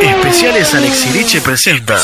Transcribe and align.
Especiales 0.00 0.74
Alexiriche 0.74 1.40
presenta. 1.40 1.94
La, 1.94 2.00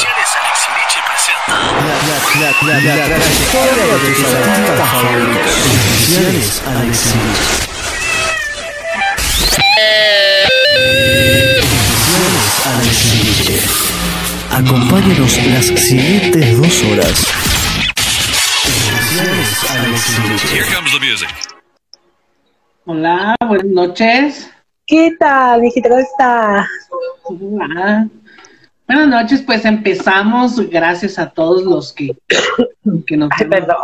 la, 2.40 2.51
la, 2.62 2.96
la, 2.96 3.04
trayectoria 3.04 3.85
de 3.87 3.98
tus 4.01 4.24
artistas 4.24 4.88
favoritos. 4.90 5.53
Especiales 5.54 6.62
Alexiriche. 6.67 7.54
Especiales 11.87 12.66
Alexiriche. 12.66 13.59
Acompáñenos 14.50 15.32
las 15.46 15.66
siguientes 15.66 16.56
dos 16.56 16.82
horas. 16.84 17.26
Especiales 18.66 19.50
Alexiriche. 19.70 20.46
Here 20.48 20.66
comes 20.74 20.92
the 20.92 21.00
music. 21.00 21.29
Hola, 22.86 23.34
buenas 23.46 23.66
noches. 23.66 24.50
¿Qué 24.86 25.12
tal, 25.18 25.62
viejita? 25.62 25.88
¿Cómo 25.88 26.00
está? 26.00 26.68
Hola. 27.25 28.09
Buenas 28.86 29.08
noches, 29.08 29.43
pues 29.43 29.64
empezamos. 29.64 30.61
Gracias 30.68 31.18
a 31.18 31.30
todos 31.30 31.62
los 31.62 31.93
que, 31.93 32.14
que 33.06 33.16
nos. 33.16 33.30
Ay, 33.39 33.47
perdón, 33.47 33.77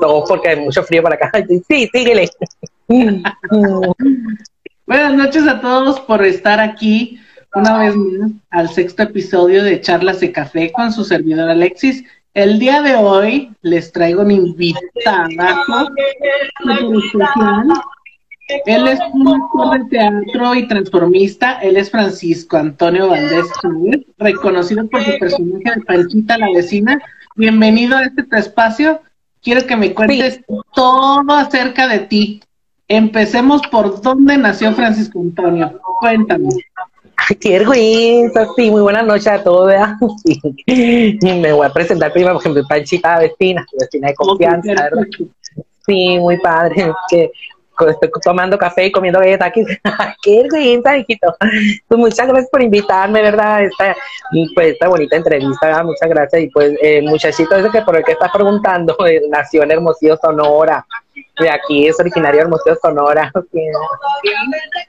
no, 0.00 0.24
porque 0.26 0.48
hay 0.48 0.60
mucho 0.60 0.82
frío 0.82 1.02
por 1.02 1.12
acá. 1.12 1.30
Sí, 1.68 1.88
síguele. 1.92 2.30
Buenas 4.86 5.14
noches 5.14 5.46
a 5.46 5.60
todos 5.60 6.00
por 6.00 6.24
estar 6.24 6.60
aquí 6.60 7.20
una 7.54 7.78
vez 7.78 7.94
más 7.96 8.30
al 8.50 8.68
sexto 8.70 9.02
episodio 9.02 9.62
de 9.62 9.80
Charlas 9.80 10.20
de 10.20 10.32
Café 10.32 10.72
con 10.72 10.92
su 10.92 11.04
servidor 11.04 11.50
Alexis. 11.50 12.04
El 12.32 12.58
día 12.58 12.82
de 12.82 12.96
hoy 12.96 13.52
les 13.62 13.92
traigo 13.92 14.22
un 14.22 14.30
invitado 14.30 15.28
súper 15.66 16.16
especial. 16.64 17.68
Él 18.46 18.88
es 18.88 18.98
un 19.12 19.28
actor 19.28 19.78
de 19.78 19.88
teatro 19.88 20.54
y 20.54 20.68
transformista. 20.68 21.60
Él 21.62 21.76
es 21.78 21.90
Francisco 21.90 22.58
Antonio 22.58 23.08
Valdés 23.08 23.46
reconocido 24.18 24.86
por 24.88 25.02
su 25.02 25.18
personaje 25.18 25.72
de 25.76 25.84
Panchita 25.86 26.36
la 26.36 26.50
vecina. 26.54 27.00
Bienvenido 27.36 27.96
a 27.96 28.04
este 28.04 28.24
espacio. 28.38 29.00
Quiero 29.42 29.66
que 29.66 29.76
me 29.76 29.94
cuentes 29.94 30.40
todo 30.74 31.32
acerca 31.32 31.88
de 31.88 32.00
ti. 32.00 32.42
Empecemos 32.86 33.62
por 33.70 34.02
dónde 34.02 34.36
nació 34.36 34.72
Francisco 34.72 35.20
Antonio. 35.20 35.80
Cuéntame. 36.00 36.48
Ay, 37.16 37.38
sí, 38.56 38.70
muy 38.70 38.82
buenas 38.82 39.06
noches 39.06 39.26
a 39.26 39.42
todos. 39.42 39.72
Sí. 40.26 41.18
Me 41.22 41.52
voy 41.52 41.66
a 41.66 41.72
presentar 41.72 42.12
primero, 42.12 42.34
por 42.34 42.42
ejemplo, 42.42 42.62
Panchita 42.68 43.14
la 43.14 43.20
vecina, 43.20 43.64
vecina 43.80 44.08
de 44.08 44.14
confianza. 44.14 44.90
Sí, 45.86 46.18
muy 46.18 46.38
padre. 46.38 46.92
Que 47.08 47.30
estoy 47.88 48.10
tomando 48.22 48.58
café 48.58 48.86
y 48.86 48.92
comiendo 48.92 49.20
galletas 49.20 49.48
aquí. 49.48 49.64
¡Qué 50.22 50.42
vergüenza, 50.42 50.96
hijito! 50.96 51.34
Pues 51.88 51.98
muchas 51.98 52.26
gracias 52.26 52.50
por 52.50 52.62
invitarme, 52.62 53.22
¿verdad? 53.22 53.64
Esta, 53.64 53.96
pues, 54.54 54.68
esta 54.68 54.88
bonita 54.88 55.16
entrevista, 55.16 55.82
muchas 55.82 56.08
gracias. 56.08 56.42
Y 56.42 56.48
pues, 56.48 56.76
el 56.80 57.04
muchachito 57.04 57.56
ese 57.56 57.70
que 57.70 57.82
por 57.82 57.96
el 57.96 58.04
que 58.04 58.12
estás 58.12 58.30
preguntando, 58.32 58.96
eh, 59.06 59.22
nació 59.28 59.62
en 59.62 59.72
Hermosillo, 59.72 60.16
Sonora. 60.16 60.86
De 61.38 61.50
aquí 61.50 61.86
es 61.86 61.98
originario 61.98 62.38
de 62.38 62.42
Hermosillo, 62.44 62.76
Sonora. 62.80 63.30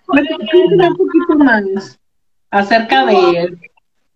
Un 0.07 0.97
poquito 0.97 1.35
más 1.37 1.99
acerca 2.51 3.05
de 3.05 3.13
él. 3.13 3.59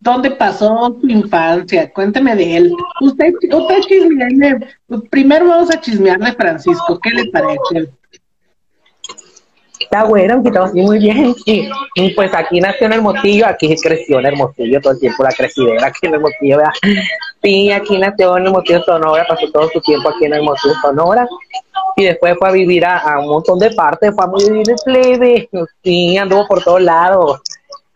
¿Dónde 0.01 0.31
pasó 0.31 0.97
su 1.01 1.07
infancia? 1.09 1.91
Cuénteme 1.91 2.33
de 2.35 2.57
él. 2.57 2.73
Usted, 3.01 3.33
usted 3.51 3.79
chismearle. 3.81 4.67
Primero 5.09 5.47
vamos 5.47 5.69
a 5.71 5.79
chismear 5.79 6.19
de 6.19 6.31
Francisco. 6.33 6.97
¿Qué 7.03 7.09
le 7.09 7.25
parece? 7.31 7.91
Está 9.91 10.03
bueno, 10.03 10.43
quitado 10.43 10.65
así 10.65 10.81
muy 10.81 10.99
bien. 10.99 11.35
Y, 11.45 11.67
y, 11.95 12.13
pues 12.13 12.31
aquí 12.35 12.61
nació 12.61 12.85
en 12.85 12.93
Hermosillo, 12.93 13.47
aquí 13.47 13.75
creció 13.75 14.19
en 14.19 14.27
Hermosillo 14.27 14.79
todo 14.81 14.93
el 14.93 14.99
tiempo, 14.99 15.23
la 15.23 15.31
crecidera 15.31 15.87
aquí 15.87 16.05
en 16.05 16.13
Hermosillo, 16.13 16.57
¿verdad? 16.57 16.73
Sí, 17.41 17.71
aquí 17.71 17.97
nació 17.97 18.37
en 18.37 18.45
Hermosillo, 18.45 18.83
Sonora, 18.83 19.25
pasó 19.27 19.51
todo 19.51 19.67
su 19.69 19.81
tiempo 19.81 20.09
aquí 20.09 20.25
en 20.25 20.33
Hermosillo, 20.33 20.75
Sonora. 20.79 21.27
Y 21.95 22.03
después 22.03 22.35
fue 22.37 22.49
a 22.49 22.51
vivir 22.51 22.85
a, 22.85 23.17
un 23.19 23.29
montón 23.29 23.57
de 23.57 23.71
partes, 23.71 24.13
fue 24.13 24.25
a 24.25 24.47
vivir 24.47 24.69
en 24.69 24.75
plebe, 24.85 25.49
sí, 25.83 26.17
anduvo 26.19 26.45
por 26.47 26.63
todos 26.63 26.83
lados. 26.83 27.41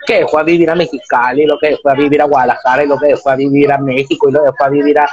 Que 0.08 0.26
fue 0.26 0.42
a 0.42 0.44
vivir 0.44 0.72
a 0.72 0.76
Mexicali, 0.76 1.46
lo 1.46 1.60
que 1.60 1.78
fue 1.80 1.92
a 1.92 1.96
vivir 1.96 2.24
a 2.24 2.26
Guadalajara, 2.26 2.84
y 2.86 2.88
lo 2.88 2.98
que 2.98 3.16
fue 3.18 3.34
a 3.34 3.36
vivir 3.36 3.72
a 3.72 3.78
México, 3.78 4.30
y 4.30 4.32
lo 4.32 4.44
que 4.46 4.52
fue 4.58 4.66
a 4.66 4.70
vivir 4.70 4.98
a, 4.98 5.08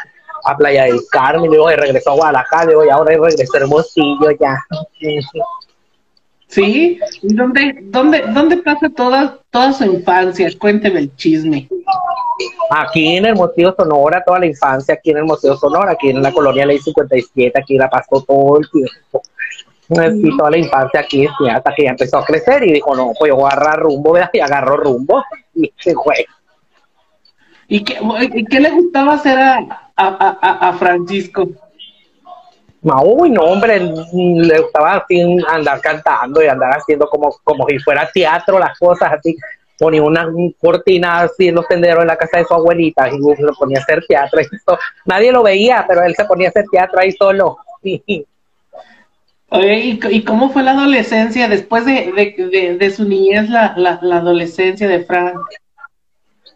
a 0.47 0.57
Playa 0.57 0.85
del 0.85 1.01
Carmen, 1.13 1.45
y 1.45 1.49
luego 1.49 1.69
regresó 1.69 2.13
a 2.13 2.15
Guadalajara, 2.15 2.73
y 2.73 2.89
ahora 2.89 3.11
regresó 3.11 3.55
a 3.55 3.61
Hermosillo 3.61 4.31
ya. 4.41 4.57
Sí. 6.51 6.99
¿Dónde, 7.23 7.79
dónde, 7.85 8.25
dónde 8.35 8.57
pasa 8.59 8.89
toda, 8.91 9.39
toda 9.51 9.73
su 9.73 9.85
infancia? 9.85 10.51
Cuénteme 10.59 11.01
el 11.01 11.17
chisme. 11.17 11.69
Aquí 12.71 13.17
en 13.17 13.27
Hermosillo, 13.27 13.75
Sonora, 13.79 14.23
toda 14.27 14.41
la 14.41 14.47
infancia, 14.47 14.95
aquí 14.95 15.11
en 15.11 15.19
Hermosillo, 15.19 15.57
Sonora, 15.57 15.93
aquí 15.93 16.11
en 16.11 16.21
la 16.21 16.33
colonia 16.33 16.67
Ley 16.67 16.79
57, 16.79 17.53
aquí 17.57 17.77
la 17.77 17.89
pasó 17.89 18.21
todo 18.23 18.59
el 18.59 18.69
tiempo. 18.71 19.23
Sí, 19.89 20.37
toda 20.37 20.51
la 20.51 20.59
infancia 20.59 21.01
aquí, 21.01 21.27
hasta 21.51 21.75
que 21.75 21.85
ya 21.85 21.91
empezó 21.91 22.19
a 22.19 22.25
crecer 22.25 22.65
y 22.65 22.73
dijo, 22.73 22.95
no, 22.97 23.13
pues 23.19 23.29
yo 23.29 23.37
voy 23.37 23.45
a 23.45 23.55
agarrar 23.55 23.81
rumbo, 23.81 24.13
¿verdad? 24.13 24.31
Y 24.33 24.41
agarró 24.41 24.77
rumbo 24.77 25.23
y 25.55 25.73
se 25.79 25.95
fue. 25.95 26.27
¿Y 27.69 27.85
qué, 27.85 27.99
y 28.35 28.45
qué 28.47 28.59
le 28.59 28.71
gustaba 28.71 29.15
hacer 29.15 29.39
a, 29.39 29.59
a, 29.97 30.39
a, 30.41 30.69
a 30.69 30.73
Francisco? 30.75 31.49
No, 32.83 33.03
uy, 33.03 33.31
no, 33.31 33.43
hombre, 33.43 33.79
le 33.79 34.61
gustaba 34.61 34.97
así 34.97 35.21
andar 35.49 35.81
cantando 35.81 36.43
y 36.43 36.47
andar 36.47 36.79
haciendo 36.79 37.07
como, 37.09 37.31
como 37.45 37.67
si 37.69 37.79
fuera 37.79 38.11
teatro 38.13 38.59
las 38.59 38.79
cosas, 38.79 39.13
así. 39.13 39.37
Ponía 39.79 40.03
una 40.03 40.29
cortina 40.61 41.21
así 41.21 41.49
en 41.49 41.55
los 41.55 41.67
tenderos 41.67 42.03
en 42.03 42.09
la 42.09 42.17
casa 42.17 42.39
de 42.39 42.45
su 42.45 42.53
abuelita 42.53 43.09
y 43.09 43.19
lo 43.19 43.55
ponía 43.55 43.79
a 43.79 43.83
hacer 43.83 44.05
teatro. 44.07 44.41
Y 44.41 44.45
eso, 44.45 44.79
nadie 45.07 45.33
lo 45.33 45.43
veía, 45.43 45.87
pero 45.89 46.03
él 46.03 46.15
se 46.15 46.25
ponía 46.27 46.49
a 46.49 46.51
hacer 46.51 46.67
teatro 46.71 47.01
ahí 47.01 47.13
solo. 47.13 47.59
Oye, 49.53 49.77
¿y, 49.79 50.01
¿y, 50.11 50.23
cómo 50.23 50.51
fue 50.51 50.63
la 50.63 50.73
adolescencia 50.73 51.49
después 51.49 51.85
de, 51.85 52.13
de, 52.13 52.51
de, 52.51 52.77
de 52.77 52.91
su 52.91 53.05
niñez, 53.05 53.51
la, 53.51 53.75
la, 53.77 53.99
la, 54.01 54.19
adolescencia 54.19 54.87
de 54.87 55.05
Frank? 55.05 55.35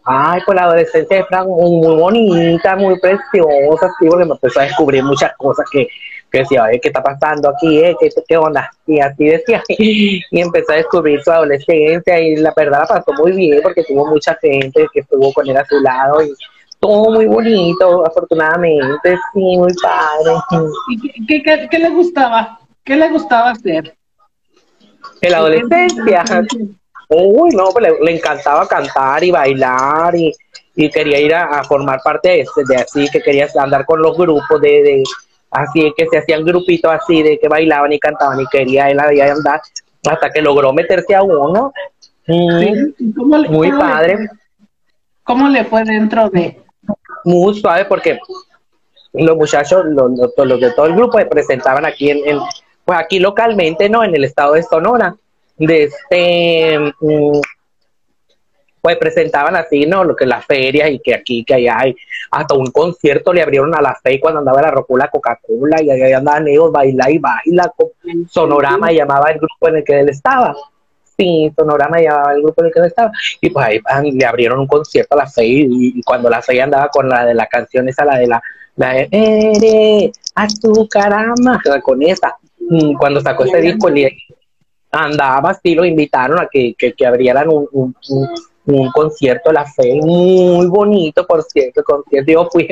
Ay, 0.05 0.39
pues 0.45 0.55
la 0.55 0.63
adolescencia 0.63 1.17
de 1.17 1.25
Frank 1.25 1.45
muy, 1.45 1.71
muy 1.71 1.95
bonita, 1.97 2.77
muy 2.77 2.97
preciosa, 2.99 3.91
sí, 3.99 4.07
porque 4.07 4.23
me 4.23 4.35
empezó 4.35 4.61
a 4.61 4.63
descubrir 4.63 5.03
muchas 5.03 5.35
cosas 5.35 5.65
que, 5.69 5.89
decía, 6.39 6.63
oye, 6.63 6.79
¿qué 6.79 6.89
está 6.89 7.01
pasando 7.01 7.49
aquí? 7.49 7.79
Eh? 7.79 7.95
¿Qué, 7.99 8.09
¿Qué 8.27 8.37
onda? 8.37 8.71
Y 8.85 8.99
así 8.99 9.25
decía, 9.25 9.63
y 9.69 10.21
empezó 10.31 10.73
a 10.73 10.77
descubrir 10.77 11.21
su 11.23 11.31
adolescencia 11.31 12.19
y 12.19 12.35
la 12.37 12.53
verdad 12.55 12.81
la 12.81 12.87
pasó 12.87 13.13
muy 13.13 13.31
bien 13.33 13.61
porque 13.61 13.83
tuvo 13.83 14.05
mucha 14.07 14.35
gente 14.41 14.87
que 14.93 14.99
estuvo 15.01 15.31
con 15.33 15.47
él 15.47 15.57
a 15.57 15.65
su 15.65 15.79
lado 15.79 16.23
y 16.23 16.33
todo 16.79 17.11
muy 17.11 17.25
bonito, 17.25 18.05
afortunadamente, 18.05 19.17
sí, 19.33 19.57
muy 19.57 19.73
padre. 19.81 20.33
¿Y 20.89 21.25
qué, 21.25 21.41
qué, 21.41 21.67
qué 21.69 21.79
le 21.79 21.89
gustaba? 21.89 22.59
¿Qué 22.83 22.95
le 22.95 23.09
gustaba 23.09 23.51
hacer? 23.51 23.95
En 25.21 25.31
la 25.31 25.37
adolescencia. 25.37 26.23
Uy, 27.09 27.51
no, 27.55 27.65
pues 27.71 27.83
le, 27.83 28.03
le, 28.03 28.17
encantaba 28.17 28.67
cantar 28.67 29.23
y 29.23 29.31
bailar 29.31 30.15
y, 30.15 30.31
y 30.75 30.89
quería 30.89 31.19
ir 31.19 31.35
a, 31.35 31.59
a, 31.59 31.63
formar 31.63 32.01
parte 32.03 32.29
de, 32.29 32.45
de 32.67 32.75
así, 32.75 33.07
que 33.09 33.21
quería 33.21 33.47
andar 33.59 33.85
con 33.85 34.01
los 34.01 34.17
grupos 34.17 34.59
de, 34.61 34.83
de 34.83 35.03
así 35.55 35.93
que 35.95 36.07
se 36.07 36.17
hacían 36.17 36.43
grupitos 36.43 36.91
así 36.91 37.23
de 37.23 37.39
que 37.39 37.47
bailaban 37.47 37.91
y 37.93 37.99
cantaban 37.99 38.39
y 38.39 38.45
quería 38.47 38.89
él 38.89 38.99
ahí 38.99 39.19
andar 39.21 39.61
hasta 40.07 40.29
que 40.29 40.41
logró 40.41 40.73
meterse 40.73 41.15
a 41.15 41.23
uno. 41.23 41.73
Mm, 42.27 42.59
sí, 42.59 43.13
¿cómo 43.15 43.37
le, 43.37 43.49
muy 43.49 43.69
cómo 43.69 43.81
padre. 43.81 44.17
Le, 44.17 44.29
¿Cómo 45.23 45.49
le 45.49 45.63
fue 45.65 45.83
dentro 45.83 46.29
de? 46.29 46.61
Muy 47.23 47.59
suave 47.59 47.85
porque 47.85 48.19
los 49.13 49.37
muchachos, 49.37 49.85
los, 49.85 50.11
los, 50.11 50.31
los 50.37 50.59
de 50.59 50.71
todo 50.73 50.85
el 50.87 50.95
grupo 50.95 51.17
se 51.17 51.25
presentaban 51.25 51.85
aquí 51.85 52.09
en, 52.11 52.19
en, 52.27 52.39
pues 52.83 52.99
aquí 52.99 53.19
localmente, 53.19 53.89
¿no? 53.89 54.03
En 54.03 54.13
el 54.15 54.23
estado 54.23 54.53
de 54.53 54.63
Sonora. 54.63 55.15
De 55.57 55.83
este, 55.83 56.77
mmm, 56.99 57.39
pues 58.85 58.97
presentaban 58.97 59.55
así, 59.55 59.87
¿no? 59.87 60.03
Lo 60.03 60.15
que 60.15 60.27
las 60.27 60.45
ferias 60.45 60.91
y 60.91 60.99
que 60.99 61.15
aquí, 61.15 61.43
que 61.43 61.55
allá 61.55 61.75
hay, 61.79 61.95
hasta 62.29 62.53
un 62.53 62.67
concierto 62.67 63.33
le 63.33 63.41
abrieron 63.41 63.73
a 63.73 63.81
la 63.81 63.95
fe 63.95 64.19
cuando 64.19 64.41
andaba 64.41 64.61
la 64.61 64.69
rocula 64.69 65.07
Coca-Cola 65.07 65.81
y 65.81 65.89
allá 65.89 66.19
andaban 66.19 66.47
ellos 66.47 66.71
baila 66.71 67.09
y 67.09 67.17
baila, 67.17 67.73
Sonorama 68.29 68.91
llamaba 68.91 69.31
el 69.31 69.39
grupo 69.39 69.69
en 69.69 69.77
el 69.77 69.83
que 69.83 69.99
él 70.01 70.09
estaba. 70.09 70.55
Sí, 71.17 71.51
Sonorama 71.57 71.99
llamaba 71.99 72.33
el 72.33 72.43
grupo 72.43 72.61
en 72.61 72.67
el 72.67 72.73
que 72.73 72.79
él 72.79 72.85
estaba. 72.85 73.11
Y 73.41 73.49
pues 73.49 73.65
ahí 73.65 74.11
le 74.11 74.23
abrieron 74.23 74.59
un 74.59 74.67
concierto 74.67 75.15
a 75.15 75.23
la 75.23 75.27
fe 75.27 75.45
y, 75.47 75.65
y 75.97 76.03
cuando 76.03 76.29
la 76.29 76.43
fe 76.43 76.61
andaba 76.61 76.89
con 76.89 77.09
la 77.09 77.25
de 77.25 77.33
la 77.33 77.47
canción 77.47 77.89
esa, 77.89 78.05
la 78.05 78.19
de 78.19 78.27
la, 78.27 78.43
la 78.75 78.93
de 78.93 79.07
Eres 79.09 80.11
azucarama, 80.35 81.59
con 81.81 82.03
esa, 82.03 82.37
cuando 82.99 83.19
sacó 83.19 83.45
ese 83.45 83.61
disco, 83.61 83.89
andaba 84.91 85.49
así, 85.49 85.73
lo 85.73 85.85
invitaron 85.85 86.39
a 86.39 86.47
que, 86.51 86.75
que, 86.77 86.93
que 86.93 87.07
abrieran 87.07 87.49
un, 87.49 87.67
un, 87.71 87.95
un 88.09 88.29
un 88.65 88.91
concierto 88.91 89.51
La 89.51 89.65
Fe 89.65 89.99
muy 90.01 90.65
bonito, 90.67 91.25
por 91.25 91.43
cierto, 91.43 91.83
concierto 91.83 92.31
yo 92.31 92.49
fui, 92.51 92.67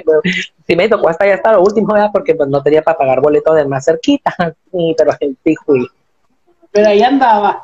sí 0.67 0.75
me 0.75 0.89
tocó 0.89 1.09
hasta 1.09 1.25
allá 1.25 1.35
hasta 1.35 1.53
lo 1.53 1.61
último, 1.61 1.93
¿verdad? 1.93 2.09
porque 2.11 2.35
pues 2.35 2.49
no 2.49 2.61
tenía 2.63 2.81
para 2.81 2.97
pagar 2.97 3.21
boleto 3.21 3.53
de 3.53 3.65
más 3.65 3.85
cerquita, 3.85 4.35
sí, 4.71 4.95
pero 4.97 5.11
sí 5.19 5.55
fui. 5.65 5.87
Pero 6.71 6.89
ahí 6.89 7.03
andaba. 7.03 7.63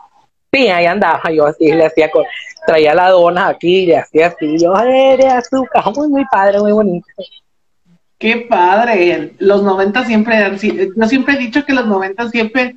Sí, 0.51 0.67
ahí 0.67 0.85
andaba 0.85 1.31
yo 1.31 1.45
así, 1.45 1.71
le 1.71 1.85
hacía 1.85 2.09
con, 2.09 2.23
traía 2.65 2.93
la 2.93 3.09
dona 3.09 3.47
aquí, 3.49 3.85
le 3.85 3.97
hacía 3.97 4.27
así, 4.27 4.57
yo, 4.57 4.73
de 4.73 5.27
azúcar, 5.27 5.83
muy, 5.95 6.09
muy 6.09 6.25
padre, 6.25 6.59
muy 6.59 6.71
bonito. 6.71 7.07
Qué 8.17 8.47
padre, 8.49 9.33
los 9.39 9.63
90 9.63 10.05
siempre, 10.05 10.51
yo 10.95 11.07
siempre 11.07 11.35
he 11.35 11.37
dicho 11.37 11.65
que 11.65 11.73
los 11.73 11.87
90 11.87 12.29
siempre, 12.29 12.75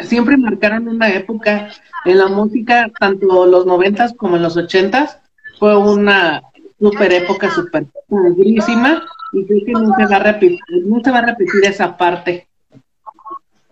siempre 0.00 0.36
marcaron 0.36 0.88
una 0.88 1.12
época 1.12 1.70
en 2.04 2.18
la 2.18 2.28
música, 2.28 2.90
tanto 2.98 3.46
los 3.46 3.66
90 3.66 4.14
como 4.16 4.36
en 4.36 4.42
los 4.42 4.56
80 4.56 5.22
fue 5.58 5.76
una 5.76 6.42
super 6.78 7.12
época, 7.12 7.50
super 7.50 7.86
padrísima, 8.08 9.04
y 9.32 9.44
creo 9.46 9.64
que 9.66 9.72
no 9.72 9.94
se 9.96 10.06
va 10.06 10.16
a 10.16 10.32
repetir, 10.32 10.60
no 10.84 11.00
se 11.02 11.10
va 11.10 11.18
a 11.18 11.26
repetir 11.26 11.64
esa 11.64 11.96
parte. 11.96 12.46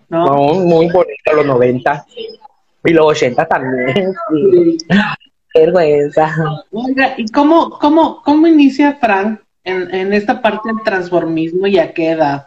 ¿No? 0.09 0.27
No, 0.27 0.55
muy 0.55 0.89
bonito 0.91 1.33
los 1.35 1.47
90 1.47 2.07
y 2.85 2.93
los 2.93 3.07
80 3.07 3.47
también. 3.47 4.15
Sí. 4.31 4.79
Vergüenza. 5.55 6.35
Oiga, 6.71 7.15
¿y 7.17 7.27
cómo, 7.29 7.71
cómo, 7.79 8.23
cómo 8.23 8.47
inicia 8.47 8.99
Frank 9.01 9.41
en, 9.65 9.93
en 9.95 10.13
esta 10.13 10.43
parte 10.43 10.69
del 10.69 10.83
transformismo 10.85 11.67
y 11.67 11.79
a 11.79 11.93
qué 11.93 12.11
edad? 12.11 12.45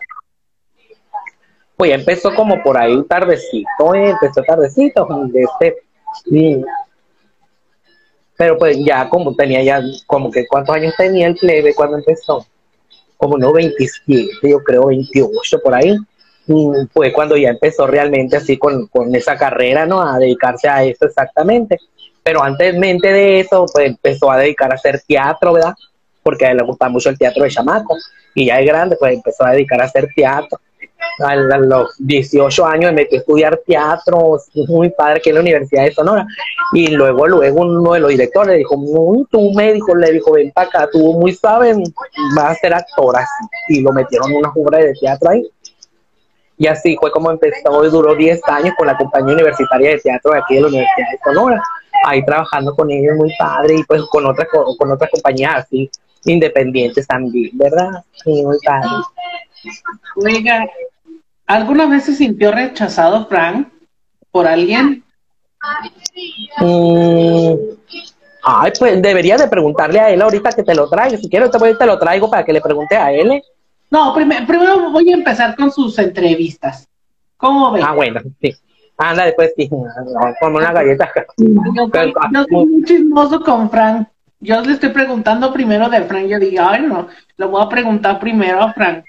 Pues 1.79 1.91
ya 1.91 1.95
empezó 1.95 2.35
como 2.35 2.61
por 2.61 2.77
ahí 2.77 3.01
tardecito, 3.05 3.95
eh, 3.95 4.09
empezó 4.09 4.43
tardecito, 4.43 5.07
de 5.27 5.43
este, 5.43 5.77
pero 8.35 8.57
pues 8.57 8.77
ya 8.85 9.07
como 9.07 9.33
tenía 9.33 9.63
ya, 9.63 9.81
como 10.05 10.29
que 10.29 10.45
cuántos 10.45 10.75
años 10.75 10.93
tenía 10.97 11.27
el 11.27 11.35
plebe 11.35 11.73
cuando 11.73 11.95
empezó, 11.95 12.45
como 13.15 13.37
no 13.37 13.53
27, 13.53 14.29
yo 14.41 14.61
creo 14.61 14.87
28 14.87 15.61
por 15.63 15.73
ahí, 15.73 15.95
fue 16.91 17.13
cuando 17.13 17.37
ya 17.37 17.51
empezó 17.51 17.87
realmente 17.87 18.35
así 18.35 18.57
con, 18.57 18.87
con 18.87 19.15
esa 19.15 19.37
carrera, 19.37 19.85
¿no? 19.85 20.01
A 20.01 20.19
dedicarse 20.19 20.67
a 20.67 20.83
eso 20.83 21.05
exactamente, 21.05 21.77
pero 22.23 22.43
antes 22.43 22.77
mente 22.77 23.09
de 23.09 23.39
eso, 23.39 23.65
pues 23.71 23.87
empezó 23.87 24.29
a 24.29 24.37
dedicar 24.39 24.69
a 24.73 24.75
hacer 24.75 25.01
teatro, 25.07 25.53
¿verdad? 25.53 25.75
Porque 26.23 26.45
a 26.45 26.51
él 26.51 26.57
le 26.57 26.65
gusta 26.65 26.89
mucho 26.89 27.07
el 27.09 27.17
teatro 27.17 27.45
de 27.45 27.51
chamaco, 27.51 27.95
y 28.35 28.47
ya 28.47 28.57
de 28.57 28.65
grande, 28.65 28.97
pues 28.99 29.13
empezó 29.13 29.45
a 29.45 29.51
dedicar 29.51 29.79
a 29.79 29.85
hacer 29.85 30.09
teatro 30.13 30.59
a, 31.19 31.35
los 31.35 31.95
18 31.99 32.65
años 32.65 32.91
me 32.91 33.01
metí 33.01 33.15
a 33.15 33.19
estudiar 33.19 33.61
teatro, 33.65 34.37
muy 34.67 34.89
padre 34.89 35.21
que 35.21 35.29
en 35.29 35.35
la 35.35 35.41
Universidad 35.41 35.83
de 35.83 35.93
Sonora. 35.93 36.25
Y 36.73 36.87
luego, 36.89 37.27
luego 37.27 37.61
uno 37.61 37.93
de 37.93 37.99
los 37.99 38.09
directores 38.09 38.53
le 38.53 38.57
dijo, 38.59 38.77
muy 38.77 39.25
tú 39.31 39.51
médico, 39.53 39.95
le 39.95 40.11
dijo, 40.11 40.31
ven 40.31 40.51
para 40.51 40.67
acá, 40.67 40.89
tú 40.91 41.13
muy 41.13 41.33
sabes, 41.33 41.77
vas 42.35 42.51
a 42.51 42.55
ser 42.55 42.73
actora. 42.73 43.25
Y 43.67 43.81
lo 43.81 43.91
metieron 43.91 44.31
en 44.31 44.37
una 44.37 44.51
obra 44.55 44.79
de 44.79 44.93
teatro 44.93 45.29
ahí. 45.29 45.49
Y 46.57 46.67
así 46.67 46.97
fue 46.99 47.11
como 47.11 47.31
empezó 47.31 47.85
y 47.85 47.89
duró 47.89 48.15
10 48.15 48.41
años 48.47 48.73
con 48.77 48.87
la 48.87 48.97
compañía 48.97 49.33
universitaria 49.33 49.91
de 49.91 49.99
teatro 49.99 50.33
de 50.33 50.39
aquí 50.39 50.55
de 50.55 50.61
la 50.61 50.67
Universidad 50.67 51.07
de 51.11 51.19
Sonora. 51.23 51.63
Ahí 52.05 52.23
trabajando 52.23 52.75
con 52.75 52.91
ellos, 52.91 53.15
muy 53.15 53.31
padre, 53.37 53.75
y 53.75 53.83
pues 53.83 54.01
con 54.11 54.25
otras, 54.25 54.47
con 54.77 54.91
otras 54.91 55.09
compañías 55.09 55.65
así, 55.65 55.89
independientes 56.25 57.07
también, 57.07 57.51
¿verdad? 57.57 58.03
Sí, 58.23 58.43
muy 58.43 58.57
padre. 58.65 58.89
Oiga, 60.15 60.67
¿alguna 61.45 61.85
vez 61.87 62.05
se 62.05 62.15
sintió 62.15 62.51
rechazado 62.51 63.27
Frank 63.27 63.67
por 64.31 64.47
alguien? 64.47 65.03
Mm, 66.59 67.53
ay, 68.43 68.71
pues 68.77 69.01
debería 69.01 69.37
de 69.37 69.47
preguntarle 69.47 69.99
a 69.99 70.09
él 70.09 70.21
ahorita 70.21 70.51
que 70.51 70.63
te 70.63 70.75
lo 70.75 70.89
traiga. 70.89 71.17
Si 71.17 71.29
quieres, 71.29 71.51
te, 71.51 71.85
lo 71.85 71.99
traigo 71.99 72.29
para 72.29 72.45
que 72.45 72.53
le 72.53 72.61
pregunte 72.61 72.95
a 72.95 73.11
él. 73.11 73.41
No, 73.91 74.13
prim- 74.13 74.45
primero 74.45 74.91
voy 74.91 75.11
a 75.11 75.15
empezar 75.15 75.55
con 75.55 75.71
sus 75.71 75.97
entrevistas. 75.99 76.87
¿Cómo 77.37 77.71
ve? 77.71 77.81
Ah, 77.83 77.93
bueno, 77.93 78.21
sí. 78.41 78.53
Anda, 78.97 79.25
después 79.25 79.53
sí. 79.55 79.69
Como 79.69 80.57
una 80.57 80.73
galleta. 80.73 81.09
yo, 81.37 81.89
soy, 81.91 82.13
yo 82.33 82.43
soy 82.43 82.65
muy 82.65 82.83
chismoso 82.83 83.39
con 83.41 83.69
Frank. 83.69 84.07
Yo 84.41 84.61
le 84.61 84.73
estoy 84.73 84.89
preguntando 84.89 85.51
primero 85.51 85.89
de 85.89 86.01
Frank. 86.03 86.27
Yo 86.27 86.39
digo, 86.39 86.63
ay, 86.65 86.81
no, 86.83 87.07
le 87.37 87.45
voy 87.45 87.63
a 87.63 87.69
preguntar 87.69 88.19
primero 88.19 88.61
a 88.61 88.73
Frank. 88.73 89.05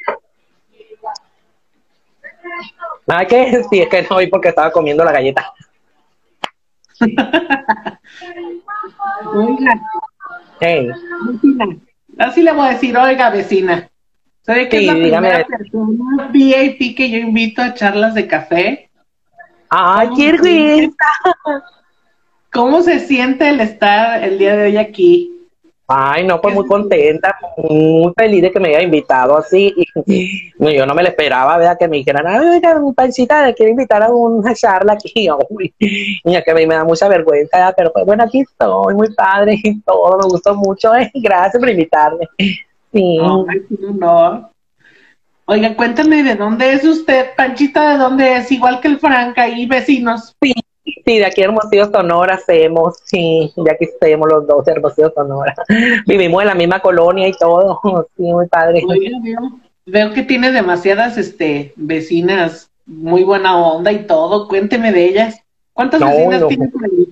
Nada 3.11 3.27
que 3.27 3.65
sí, 3.69 3.81
es 3.81 3.89
que 3.89 4.07
no 4.09 4.19
vi 4.19 4.29
porque 4.29 4.49
estaba 4.51 4.71
comiendo 4.71 5.05
la 5.05 5.11
galleta. 5.13 5.53
Oiga, 9.35 9.81
Hey, 10.61 10.91
así 12.19 12.43
le 12.43 12.53
voy 12.53 12.69
a 12.69 12.73
decir, 12.73 12.97
oiga, 12.97 13.31
vecina. 13.31 13.89
¿Sabe 14.43 14.69
que 14.69 14.79
Sí, 14.79 14.85
es 14.89 14.95
la 14.95 14.95
primera 14.95 15.45
persona 15.47 16.29
VIP 16.31 16.95
que 16.97 17.11
yo 17.11 17.19
invito 17.19 17.63
a 17.63 17.75
charlas 17.75 18.15
de 18.15 18.27
café? 18.27 18.91
ay, 19.71 20.09
¿Cómo 20.09 20.17
qué 20.19 20.33
vergüenza. 20.33 21.05
¿Cómo 22.53 22.83
se 22.83 23.01
siente 23.01 23.49
el 23.49 23.61
estar 23.61 24.23
el 24.23 24.39
día 24.39 24.57
de 24.57 24.65
hoy 24.67 24.77
aquí? 24.77 25.40
Ay, 25.93 26.25
no, 26.25 26.41
pues 26.41 26.55
muy 26.55 26.67
contenta, 26.69 27.37
muy 27.57 28.13
feliz 28.17 28.43
de 28.43 28.53
que 28.53 28.61
me 28.61 28.69
haya 28.69 28.83
invitado 28.83 29.37
así. 29.37 29.75
Y, 30.07 30.53
no, 30.59 30.71
yo 30.71 30.87
no 30.87 30.95
me 30.95 31.03
lo 31.03 31.09
esperaba, 31.09 31.59
¿verdad? 31.59 31.77
Que 31.77 31.89
me 31.89 31.97
dijeran, 31.97 32.29
ay, 32.29 32.47
oiga, 32.47 32.81
pancita, 32.95 33.45
le 33.45 33.55
quiero 33.55 33.73
invitar 33.73 34.01
a 34.05 34.09
una 34.09 34.55
charla 34.55 34.93
aquí. 34.93 35.29
Uy, 35.51 35.75
y 35.81 36.37
es 36.37 36.45
que 36.45 36.51
a 36.53 36.55
mí 36.55 36.65
me 36.65 36.77
da 36.77 36.85
mucha 36.85 37.09
vergüenza, 37.09 37.57
¿verdad? 37.57 37.75
pero 37.77 37.93
pues 37.93 38.07
bueno, 38.07 38.23
aquí 38.23 38.43
estoy, 38.43 38.95
muy 38.95 39.13
padre 39.15 39.59
y 39.61 39.81
todo, 39.81 40.17
me 40.17 40.29
gustó 40.29 40.55
mucho. 40.55 40.95
eh, 40.97 41.11
Gracias 41.13 41.59
por 41.59 41.69
invitarme. 41.69 42.29
Sí. 42.39 42.55
Qué 42.93 43.87
honor. 43.87 44.49
Oiga, 45.47 45.75
cuéntame 45.75 46.23
de 46.23 46.37
dónde 46.37 46.73
es 46.73 46.85
usted, 46.85 47.35
Panchita, 47.37 47.95
de 47.95 47.99
dónde 47.99 48.37
es, 48.37 48.53
igual 48.53 48.79
que 48.81 48.87
el 48.87 49.01
Frank, 49.01 49.37
ahí 49.39 49.67
vecinos. 49.67 50.37
Sí, 50.41 50.53
de 50.85 51.25
aquí 51.25 51.43
Hermosillo, 51.43 51.91
Sonora, 51.91 52.35
hacemos, 52.35 52.99
sí, 53.05 53.53
de 53.57 53.71
aquí 53.71 53.85
estemos 53.85 54.29
los 54.29 54.47
dos, 54.47 54.67
Hermosillo, 54.67 55.13
Sonora. 55.15 55.55
Vivimos 56.07 56.43
en 56.43 56.49
la 56.49 56.55
misma 56.55 56.81
colonia 56.81 57.29
y 57.29 57.33
todo, 57.33 57.81
sí, 58.17 58.23
muy 58.23 58.47
padre. 58.49 58.83
Oiga, 58.89 59.19
veo, 59.23 59.41
veo 59.87 60.13
que 60.13 60.23
tiene 60.23 60.53
demasiadas 60.53 61.19
este, 61.19 61.73
vecinas, 61.77 62.71
muy 62.87 63.25
buena 63.25 63.57
onda 63.59 63.93
y 63.93 64.07
todo. 64.07 64.49
Cuénteme 64.49 64.93
de 64.93 65.05
ellas. 65.05 65.41
¿Cuántas 65.73 66.01
No, 66.01 66.09
vecinas 66.09 66.41
no. 66.41 66.49
tiene 66.49 66.69
por 66.69 66.85
ahí? 66.85 67.09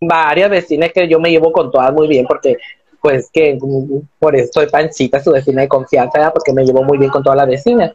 varias 0.00 0.48
vecinas 0.48 0.92
que 0.92 1.08
yo 1.08 1.18
me 1.18 1.30
llevo 1.30 1.50
con 1.50 1.72
todas 1.72 1.92
muy 1.92 2.06
bien 2.06 2.24
porque 2.24 2.56
pues 3.00 3.28
que 3.32 3.58
mm, 3.60 4.00
por 4.18 4.36
eso 4.36 4.50
soy 4.54 4.68
Panchita, 4.68 5.22
su 5.22 5.32
vecina 5.32 5.62
de 5.62 5.68
confianza, 5.68 6.30
porque 6.32 6.52
me 6.52 6.64
llevo 6.64 6.82
muy 6.84 6.98
bien 6.98 7.10
con 7.10 7.22
todas 7.22 7.36
las 7.36 7.48
vecinas. 7.48 7.92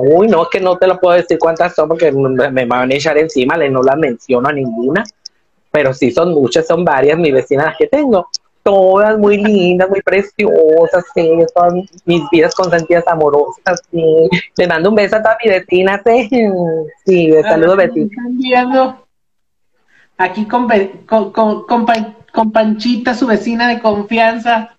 Uy, 0.00 0.28
no, 0.28 0.42
es 0.42 0.48
que 0.50 0.60
no 0.60 0.76
te 0.76 0.86
lo 0.86 0.98
puedo 0.98 1.16
decir 1.16 1.38
cuántas 1.38 1.74
son 1.74 1.88
porque 1.88 2.12
me, 2.12 2.66
van 2.66 2.90
a 2.90 2.94
echar 2.94 3.16
encima, 3.18 3.56
le 3.56 3.70
no 3.70 3.82
las 3.82 3.96
menciono 3.96 4.48
a 4.48 4.52
ninguna, 4.52 5.02
pero 5.70 5.94
sí 5.94 6.10
son 6.10 6.34
muchas, 6.34 6.66
son 6.66 6.84
varias 6.84 7.18
mis 7.18 7.32
vecinas 7.32 7.66
las 7.66 7.76
que 7.76 7.86
tengo. 7.86 8.28
Todas 8.62 9.16
muy 9.16 9.36
lindas, 9.36 9.88
muy 9.88 10.02
preciosas, 10.02 11.04
sí, 11.14 11.30
son 11.54 11.88
mis 12.04 12.22
vidas 12.30 12.54
consentidas 12.54 13.06
amorosas, 13.06 13.80
sí. 13.90 14.28
Le 14.56 14.66
mando 14.66 14.90
un 14.90 14.96
beso 14.96 15.16
a 15.16 15.22
todas 15.22 15.38
mis 15.44 15.52
vecinas, 15.52 16.00
sí, 16.04 16.28
sí, 17.04 17.30
de 17.30 17.42
saludo, 17.42 17.72
Ah, 17.72 17.76
vecinas. 17.76 18.96
Aquí 20.18 20.46
con, 20.46 20.66
con, 21.06 21.32
con, 21.64 21.86
con 22.32 22.52
Panchita, 22.52 23.14
su 23.14 23.26
vecina 23.26 23.68
de 23.68 23.80
confianza. 23.80 24.75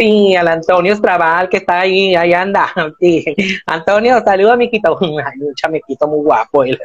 Sí, 0.00 0.34
al 0.34 0.48
Antonio 0.48 0.94
Estrabal 0.94 1.50
que 1.50 1.58
está 1.58 1.80
ahí, 1.80 2.14
ahí 2.14 2.32
anda. 2.32 2.72
Sí. 3.00 3.22
Antonio, 3.66 4.22
saluda, 4.24 4.56
miquito. 4.56 4.98
Ay, 5.02 5.40
un 5.40 5.54
chamequito 5.54 6.08
muy 6.08 6.20
guapo, 6.20 6.64
él, 6.64 6.78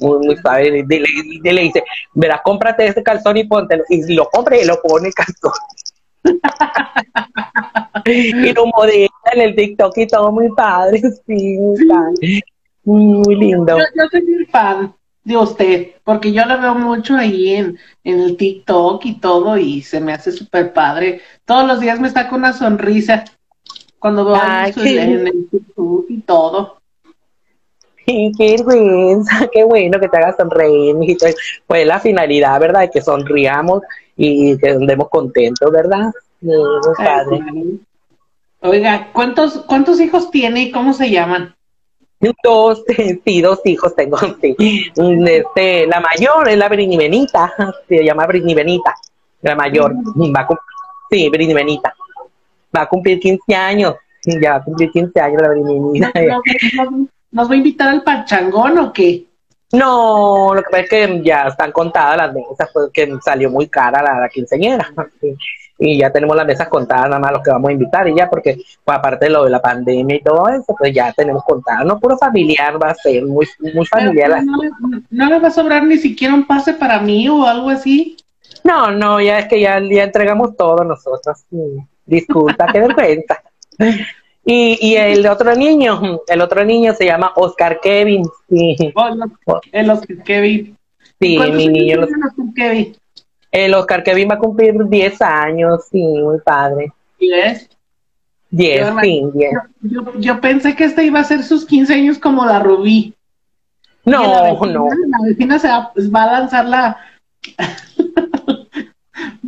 muy, 0.00 0.26
muy 0.26 0.36
suave. 0.36 0.84
Dile, 0.86 1.06
dile, 1.40 1.62
dice, 1.62 1.84
verás, 2.14 2.40
cómprate 2.42 2.86
este 2.86 3.02
calzón 3.02 3.36
y 3.36 3.44
póntelo. 3.44 3.84
Y 3.88 4.12
lo 4.14 4.26
compra 4.26 4.56
y 4.60 4.64
lo 4.64 4.80
pone 4.82 5.08
el 5.08 5.14
calzón. 5.14 5.52
y 8.06 8.52
lo 8.52 8.66
modela 8.66 9.08
en 9.32 9.40
el 9.40 9.54
TikTok 9.54 9.96
y 9.98 10.06
todo 10.08 10.32
muy 10.32 10.48
padre, 10.50 11.00
sí, 11.24 11.58
muy 11.58 11.86
padre. 11.86 12.42
Muy 12.84 13.36
lindo. 13.36 13.78
Yo, 13.78 13.84
yo 13.94 14.08
soy 14.10 14.22
muy 14.22 14.46
fan 14.46 14.92
de 15.24 15.36
usted, 15.36 15.88
porque 16.04 16.32
yo 16.32 16.44
la 16.46 16.56
veo 16.56 16.74
mucho 16.74 17.16
ahí 17.16 17.54
en, 17.54 17.78
en 18.04 18.20
el 18.20 18.36
TikTok 18.36 19.04
y 19.06 19.20
todo, 19.20 19.56
y 19.56 19.82
se 19.82 20.00
me 20.00 20.12
hace 20.12 20.32
súper 20.32 20.72
padre. 20.72 21.20
Todos 21.44 21.66
los 21.66 21.80
días 21.80 22.00
me 22.00 22.10
saca 22.10 22.34
una 22.34 22.52
sonrisa 22.52 23.24
cuando 23.98 24.24
veo 24.24 24.36
Ay, 24.36 24.72
qué- 24.72 25.02
en 25.02 25.26
el 25.26 25.48
TikTok 25.50 26.06
y 26.10 26.20
todo. 26.22 26.78
Sí, 28.04 28.32
qué 28.36 28.56
vergüenza, 28.56 29.48
qué 29.52 29.62
bueno 29.64 30.00
que 30.00 30.08
te 30.08 30.16
hagas 30.16 30.36
sonreír, 30.36 30.94
mijito. 30.96 31.26
Pues 31.66 31.86
la 31.86 32.00
finalidad, 32.00 32.58
¿verdad? 32.60 32.90
Que 32.92 33.00
sonriamos 33.00 33.82
y 34.16 34.58
que 34.58 34.70
andemos 34.70 35.08
contentos, 35.08 35.70
¿verdad? 35.70 36.10
Muy 36.40 36.80
padre. 36.96 37.40
Oiga, 38.60 39.10
¿cuántos, 39.12 39.58
¿cuántos 39.66 40.00
hijos 40.00 40.30
tiene 40.30 40.62
y 40.62 40.70
cómo 40.72 40.92
se 40.94 41.10
llaman? 41.10 41.54
Dos, 42.44 42.84
sí, 43.24 43.40
dos 43.42 43.60
hijos 43.64 43.94
tengo, 43.96 44.16
sí. 44.40 44.56
Este, 44.96 45.86
la 45.86 46.00
mayor 46.00 46.48
es 46.48 46.56
la 46.56 46.68
Brini 46.68 46.96
Benita, 46.96 47.52
se 47.88 48.04
llama 48.04 48.26
Brini 48.26 48.54
Benita, 48.54 48.94
la 49.42 49.54
mayor, 49.56 49.92
va 49.94 50.40
a 50.42 50.46
cum- 50.46 50.58
sí, 51.10 51.28
Brini 51.28 51.52
Benita, 51.52 51.94
va 52.76 52.82
a 52.82 52.88
cumplir 52.88 53.18
15 53.18 53.54
años, 53.54 53.94
ya 54.24 54.50
va 54.52 54.56
a 54.58 54.62
cumplir 54.64 54.90
15 54.92 55.20
años 55.20 55.42
la 55.42 55.48
Brini 55.48 55.74
¿Nos, 56.00 56.12
Benita. 56.12 56.40
nos- 57.32 57.50
va 57.50 57.52
a 57.54 57.56
invitar 57.56 57.88
al 57.88 58.02
pachangón 58.02 58.78
o 58.78 58.92
qué? 58.92 59.24
No, 59.72 60.52
lo 60.54 60.62
que 60.62 60.68
pasa 60.70 60.82
es 60.82 60.88
que 60.90 61.22
ya 61.24 61.44
están 61.48 61.72
contadas 61.72 62.16
las 62.18 62.32
mesas, 62.34 62.68
porque 62.74 63.10
salió 63.24 63.50
muy 63.50 63.68
cara 63.68 64.02
la, 64.02 64.20
la 64.20 64.28
quinceñera. 64.28 64.86
Y 65.78 65.98
ya 65.98 66.10
tenemos 66.12 66.36
las 66.36 66.46
mesas 66.46 66.68
contadas, 66.68 67.08
nada 67.08 67.18
más 67.18 67.32
los 67.32 67.42
que 67.42 67.50
vamos 67.50 67.70
a 67.70 67.72
invitar 67.72 68.06
y 68.08 68.14
ya, 68.14 68.28
porque 68.30 68.56
pues, 68.84 68.98
aparte 68.98 69.24
de 69.24 69.30
lo 69.32 69.44
de 69.44 69.50
la 69.50 69.60
pandemia 69.60 70.16
y 70.16 70.22
todo 70.22 70.48
eso, 70.48 70.74
pues 70.78 70.94
ya 70.94 71.12
tenemos 71.12 71.42
contadas. 71.44 71.84
No, 71.84 71.98
puro 71.98 72.16
familiar 72.16 72.80
va 72.80 72.90
a 72.90 72.94
ser, 72.94 73.24
muy, 73.24 73.46
muy 73.74 73.84
familiar. 73.86 74.44
No, 74.44 74.56
no 75.10 75.26
le 75.28 75.38
va 75.40 75.48
a 75.48 75.50
sobrar 75.50 75.82
ni 75.84 75.96
siquiera 75.98 76.34
un 76.34 76.46
pase 76.46 76.74
para 76.74 77.00
mí 77.00 77.28
o 77.28 77.44
algo 77.46 77.68
así. 77.70 78.16
No, 78.64 78.90
no, 78.92 79.20
ya 79.20 79.40
es 79.40 79.48
que 79.48 79.60
ya, 79.60 79.80
ya 79.80 80.04
entregamos 80.04 80.56
todo 80.56 80.84
nosotros. 80.84 81.44
Disculpa, 82.06 82.66
qué 82.72 82.78
vergüenza. 82.80 83.42
Y, 84.44 84.78
y 84.80 84.96
el 84.96 85.26
otro 85.26 85.54
niño, 85.54 86.20
el 86.28 86.40
otro 86.40 86.64
niño 86.64 86.94
se 86.94 87.06
llama 87.06 87.32
Oscar 87.36 87.80
Kevin. 87.80 88.22
Sí, 88.48 88.76
Oh, 88.94 89.14
no, 89.14 89.26
en 89.72 89.86
los 89.86 90.00
Kevin. 90.24 90.76
sí 91.20 91.36
¿Cuántos 91.36 91.56
mi 91.56 91.68
niño. 91.68 91.96
los- 91.96 92.10
Oscar 92.10 92.46
Kevin? 92.54 92.96
El 93.52 93.74
Oscar 93.74 94.02
Kevin 94.02 94.28
va 94.30 94.34
a 94.34 94.38
cumplir 94.38 94.74
10 94.88 95.22
años, 95.22 95.84
sí, 95.90 96.02
muy 96.02 96.40
padre. 96.40 96.90
¿Ves? 97.20 97.68
10, 98.50 98.84
Qué 98.94 99.00
sí, 99.02 99.22
10. 99.34 99.52
Yo, 99.82 100.12
yo 100.18 100.40
pensé 100.40 100.74
que 100.74 100.84
este 100.84 101.04
iba 101.04 101.20
a 101.20 101.24
ser 101.24 101.42
sus 101.44 101.64
15 101.64 101.94
años 101.94 102.18
como 102.18 102.44
la 102.44 102.58
Rubí. 102.58 103.14
La 104.04 104.16
No, 104.18 104.42
vecina- 104.44 104.72
no. 104.72 104.86
La 105.08 105.18
vecina 105.28 105.58
se 105.58 105.68
va, 105.68 105.92
va 106.14 106.22
a 106.24 106.32
lanzar 106.40 106.64
la. 106.64 106.96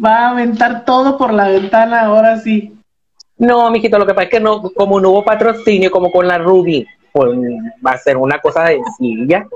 va 0.04 0.16
a 0.16 0.30
aventar 0.30 0.84
todo 0.84 1.16
por 1.18 1.32
la 1.32 1.48
ventana 1.48 2.02
ahora 2.02 2.38
sí. 2.38 2.72
No, 3.36 3.70
mijito, 3.70 3.98
lo 3.98 4.06
que 4.06 4.14
pasa 4.14 4.24
es 4.24 4.30
que 4.30 4.40
no, 4.40 4.62
como 4.62 5.00
no 5.00 5.10
hubo 5.10 5.24
patrocinio, 5.24 5.90
como 5.90 6.10
con 6.12 6.28
la 6.28 6.38
Ruby, 6.38 6.86
pues 7.12 7.30
va 7.84 7.92
a 7.92 7.98
ser 7.98 8.16
una 8.16 8.38
cosa 8.38 8.66
sencilla. 8.68 9.46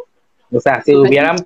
O 0.53 0.61
sea, 0.61 0.83
si 0.83 0.95
hubieran, 0.97 1.37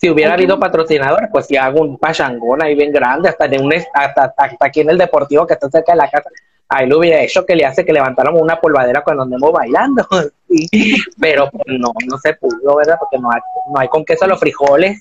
si 0.00 0.08
hubiera 0.08 0.34
habido 0.34 0.58
patrocinadores, 0.58 1.28
pues 1.32 1.46
si 1.46 1.56
hago 1.56 1.80
un 1.80 1.98
pachangón 1.98 2.62
ahí 2.62 2.74
bien 2.74 2.92
grande, 2.92 3.28
hasta 3.28 3.48
de 3.48 3.58
un 3.58 3.72
hasta, 3.72 4.24
hasta, 4.24 4.44
hasta 4.44 4.66
aquí 4.66 4.80
en 4.80 4.90
el 4.90 4.98
deportivo 4.98 5.46
que 5.46 5.54
está 5.54 5.68
cerca 5.68 5.92
de 5.92 5.98
la 5.98 6.08
casa, 6.08 6.30
ahí 6.68 6.86
lo 6.86 6.98
hubiera 6.98 7.20
hecho 7.20 7.44
que 7.44 7.56
le 7.56 7.66
hace 7.66 7.84
que 7.84 7.92
levantáramos 7.92 8.40
una 8.40 8.60
polvadera 8.60 9.02
cuando 9.02 9.24
andemos 9.24 9.52
bailando. 9.52 10.06
Sí. 10.50 10.96
Pero 11.20 11.50
pues, 11.50 11.78
no, 11.78 11.92
no 12.06 12.16
se 12.16 12.32
pudo, 12.32 12.76
¿verdad? 12.76 12.96
Porque 12.98 13.18
no 13.18 13.30
hay, 13.30 13.38
no 13.70 13.78
hay 13.78 13.88
con 13.88 14.02
queso 14.02 14.26
los 14.26 14.40
frijoles. 14.40 14.98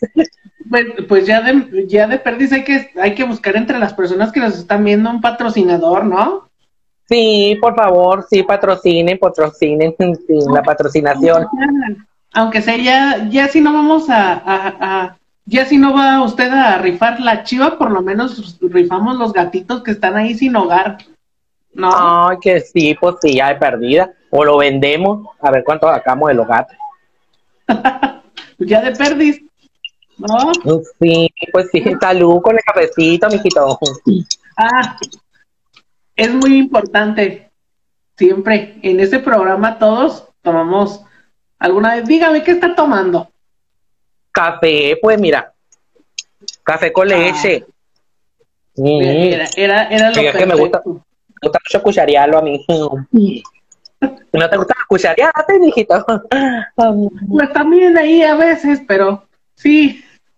Pues, 0.70 0.86
pues 1.08 1.26
ya 1.26 1.40
de, 1.42 1.88
ya 1.88 2.06
de 2.06 2.20
perdiz 2.20 2.52
hay 2.52 2.66
que, 2.66 2.92
hay 3.02 3.16
que 3.16 3.24
buscar 3.24 3.56
entre 3.56 3.80
las 3.80 3.94
personas 3.94 4.34
que 4.34 4.42
nos 4.42 4.58
están 4.58 4.84
viendo 4.84 5.10
un 5.10 5.22
patrocinador, 5.22 6.04
¿no? 6.04 6.50
Sí, 7.08 7.58
por 7.62 7.76
favor, 7.76 8.26
sí, 8.30 8.44
patrocinen, 8.44 9.18
patrocinen, 9.18 9.96
sí, 10.28 10.40
la 10.54 10.62
patrocinación. 10.62 11.48
Aunque 12.38 12.62
sea 12.62 12.78
ya, 12.78 13.28
ya 13.32 13.48
si 13.48 13.62
no 13.62 13.74
vamos 13.74 14.12
a, 14.12 14.34
a- 14.34 14.76
a- 14.80 15.18
ya 15.46 15.66
si 15.66 15.80
no 15.80 15.92
va 15.92 16.22
usted 16.22 16.52
a 16.52 16.78
rifar 16.78 17.20
la 17.20 17.44
chiva, 17.44 17.80
por 17.80 17.90
lo 17.90 18.04
menos 18.04 18.60
rifamos 18.62 19.18
los 19.18 19.34
gatitos 19.34 19.82
que 19.82 19.90
están 19.90 20.16
ahí 20.16 20.36
sin 20.36 20.56
hogar. 20.56 21.00
¿No? 21.74 21.90
Ay, 21.92 22.38
que 22.40 22.60
sí, 22.60 22.96
pues 23.02 23.16
sí, 23.24 23.34
ya 23.38 23.48
de 23.50 23.56
perdida. 23.56 24.12
O 24.30 24.46
lo 24.46 24.58
vendemos, 24.58 25.28
a 25.42 25.50
ver 25.50 25.64
cuánto 25.64 25.88
sacamos 25.92 26.28
de 26.30 26.36
los 26.36 26.48
gatos. 26.48 26.78
Ya 28.60 28.82
de 28.82 28.92
perdiz. 28.96 29.42
¿No? 30.18 30.52
Sí, 31.00 31.30
pues 31.52 31.70
sí, 31.72 31.84
salud 32.02 32.40
con 32.42 32.56
el 32.56 32.62
cafecito, 32.64 33.28
mijito. 33.30 33.80
Ah, 34.58 34.96
es 36.16 36.34
muy 36.34 36.58
importante. 36.58 37.50
Siempre 38.16 38.78
en 38.84 39.00
este 39.00 39.20
programa 39.20 39.78
todos 39.80 40.28
tomamos 40.44 41.04
alguna 41.60 41.96
vez. 41.96 42.06
Dígame 42.06 42.44
qué 42.44 42.52
está 42.52 42.74
tomando. 42.76 43.30
Café, 44.32 44.98
pues 45.02 45.20
mira, 45.20 45.52
café 46.64 46.92
con 46.94 47.08
leche. 47.08 47.66
Mm, 48.76 49.02
Era, 49.02 49.46
era, 49.56 49.88
era 49.90 50.10
lo 50.10 50.16
Sí, 50.16 50.26
es 50.26 50.36
que 50.36 50.46
me 50.46 50.56
gusta. 50.56 50.82
Me 50.86 50.92
gusta 51.50 51.60
mucho 51.66 51.84
cucharearlo 51.84 52.38
a 52.38 52.42
mí. 52.42 52.66
¿No 54.34 54.50
te 54.50 54.58
gusta 54.58 54.76
cucharearte, 54.88 55.60
mijito? 55.60 56.06
Pues 57.30 57.52
también 57.54 57.98
ahí 57.98 58.22
a 58.22 58.36
veces, 58.36 58.82
pero 58.88 59.24
sí. 59.56 60.04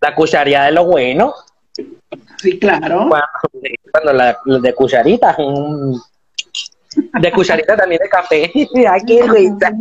La 0.00 0.14
cuchareada 0.14 0.68
es 0.68 0.74
lo 0.74 0.84
bueno. 0.84 1.34
sí, 2.38 2.58
claro. 2.58 3.06
Cuando, 3.08 3.28
cuando 3.90 4.12
la, 4.12 4.36
la 4.44 4.58
de 4.58 4.74
cucharita. 4.74 5.36
mm, 5.38 5.94
De 7.20 7.32
cucharita 7.32 7.76
también 7.76 8.00
de 8.02 8.08
café. 8.08 8.52
Ay, 8.54 9.00
qué 9.06 9.22
risa. 9.26 9.72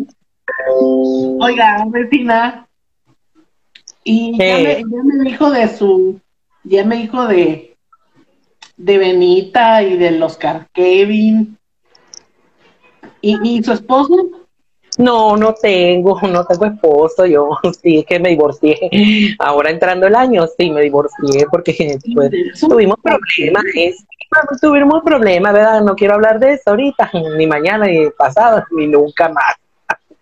Oiga, 1.39 1.86
vecina. 1.89 2.68
Y 4.03 4.38
ya, 4.38 4.58
Sí. 4.58 4.63
me, 4.63 4.75
ya 4.80 5.03
me 5.03 5.24
dijo 5.30 5.51
de 5.51 5.68
su, 5.68 6.20
ya 6.63 6.84
me 6.86 6.98
dijo 6.98 7.27
de, 7.27 7.75
de 8.77 8.98
Benita 8.98 9.84
y 9.84 9.98
del 9.98 10.22
Oscar 10.24 10.68
Kevin. 10.74 11.58
¿Y, 13.22 13.38
y 13.58 13.63
su 13.63 13.74
esposo? 13.74 14.15
No, 14.98 15.38
no 15.38 15.53
tengo, 15.53 16.20
no 16.22 16.46
tengo 16.46 16.65
esposo, 16.65 17.25
yo 17.25 17.51
sí 17.82 18.00
es 18.00 18.06
que 18.06 18.20
me 18.20 18.30
divorcié. 18.30 18.77
Ahora 19.39 19.70
entrando 19.70 20.08
el 20.08 20.15
año, 20.15 20.46
sí 20.58 20.70
me 20.70 20.82
divorcié 20.82 21.46
porque 21.50 21.98
pues, 22.13 22.32
tuvimos 22.60 22.98
problemas, 23.01 23.63
tuvimos 24.62 25.04
problemas, 25.04 25.54
¿verdad? 25.54 25.82
No 25.82 25.96
quiero 25.96 26.16
hablar 26.16 26.40
de 26.40 26.54
eso 26.54 26.72
ahorita, 26.72 27.10
ni 27.38 27.48
mañana, 27.48 27.86
ni 27.86 28.10
pasado, 28.12 28.64
ni 28.72 28.88
nunca 28.88 29.30
más. 29.30 29.56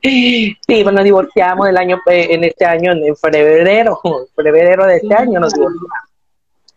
Sí, 0.02 0.56
pues 0.66 0.94
nos 0.94 1.04
divorciamos 1.04 1.68
el 1.68 1.78
año, 1.78 2.00
eh, 2.10 2.28
en 2.30 2.46
este 2.46 2.66
año, 2.66 2.94
en 2.94 3.16
febrero, 3.18 4.00
febrero 4.36 4.86
de 4.86 4.96
este 4.96 5.14
año 5.14 5.40
nos 5.40 5.54
divorciamos. 5.54 6.10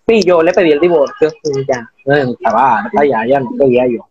Sí, 0.06 0.20
yo 0.24 0.42
le 0.42 0.52
pedí 0.52 0.72
el 0.72 0.80
divorcio, 0.80 1.32
ya, 1.68 1.88
eh, 2.12 2.26
estaba 2.32 2.90
ya, 3.08 3.24
ya 3.24 3.38
no 3.38 3.50
quería 3.56 3.86
yo. 3.86 4.08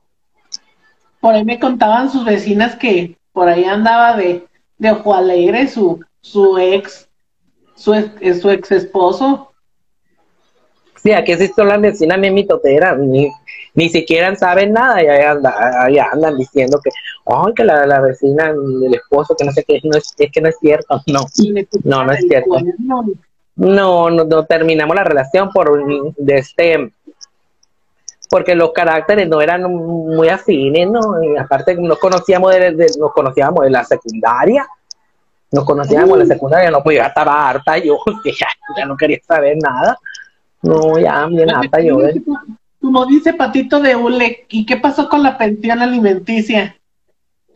Por 1.19 1.35
ahí 1.35 1.43
me 1.43 1.59
contaban 1.59 2.09
sus 2.09 2.23
vecinas 2.23 2.77
que 2.77 3.17
por 3.33 3.49
ahí 3.49 3.65
andaba 3.65 4.15
de, 4.15 4.47
de 4.77 4.91
ojo 4.91 5.13
alegre 5.13 5.67
su, 5.67 5.99
su 6.21 6.57
ex, 6.57 7.09
su 7.75 7.93
ex, 7.93 8.41
su 8.41 8.49
ex 8.49 8.71
esposo. 8.71 9.50
Sí, 11.01 11.11
aquí 11.13 11.31
existe 11.31 11.63
la 11.63 11.77
vecina 11.77 12.15
mitotera, 12.17 12.95
ni, 12.95 13.31
ni 13.73 13.89
siquiera 13.89 14.35
saben 14.35 14.73
nada, 14.73 15.01
y 15.03 15.07
ahí, 15.07 15.23
anda- 15.23 15.87
andan 16.11 16.37
diciendo 16.37 16.79
que, 16.83 16.91
ay, 17.25 17.53
que 17.55 17.63
la, 17.63 17.85
la 17.87 18.01
vecina 18.01 18.53
del 18.53 18.93
esposo, 18.93 19.35
que 19.35 19.45
no 19.45 19.51
sé 19.51 19.63
qué, 19.63 19.79
no 19.83 19.97
es, 19.97 20.13
es 20.17 20.31
que 20.31 20.41
no 20.41 20.49
es 20.49 20.57
cierto, 20.59 21.01
no, 21.07 21.25
No, 21.83 22.03
no 22.05 22.11
es 22.11 22.19
cierto. 22.27 22.49
no, 23.55 24.09
no, 24.09 24.25
no 24.25 24.45
terminamos 24.45 24.95
la 24.95 25.03
relación 25.03 25.51
por 25.51 26.13
de 26.17 26.35
este, 26.37 26.91
porque 28.29 28.55
los 28.55 28.71
caracteres 28.71 29.27
no 29.27 29.41
eran 29.41 29.63
muy 29.63 30.29
afines, 30.29 30.89
¿no? 30.89 31.21
Y 31.21 31.35
aparte 31.37 31.75
nos 31.75 31.99
conocíamos 31.99 32.53
de, 32.53 32.71
de- 32.71 32.91
nos 32.99 33.11
conocíamos 33.11 33.63
de 33.65 33.69
la 33.71 33.83
secundaria, 33.83 34.65
nos 35.51 35.65
conocíamos 35.65 36.11
de 36.17 36.25
la 36.25 36.33
secundaria, 36.33 36.71
no, 36.71 36.81
pues 36.81 36.95
yo 36.95 37.01
ya 37.03 37.07
estaba 37.09 37.49
harta, 37.49 37.77
yo 37.77 37.97
que 38.23 38.31
ya, 38.39 38.47
ya 38.77 38.85
no 38.85 38.95
quería 38.95 39.19
saber 39.27 39.57
nada, 39.61 39.97
no, 40.61 40.99
ya 40.99 41.25
bien 41.27 41.49
harta 41.49 41.81
yo, 41.81 42.01
¿eh? 42.05 42.21
Como 42.79 43.05
dice 43.05 43.33
Patito 43.33 43.79
de 43.79 43.95
Ule, 43.95 44.45
¿y 44.49 44.65
qué 44.65 44.77
pasó 44.77 45.07
con 45.07 45.21
la 45.23 45.37
pensión 45.37 45.81
alimenticia? 45.81 46.75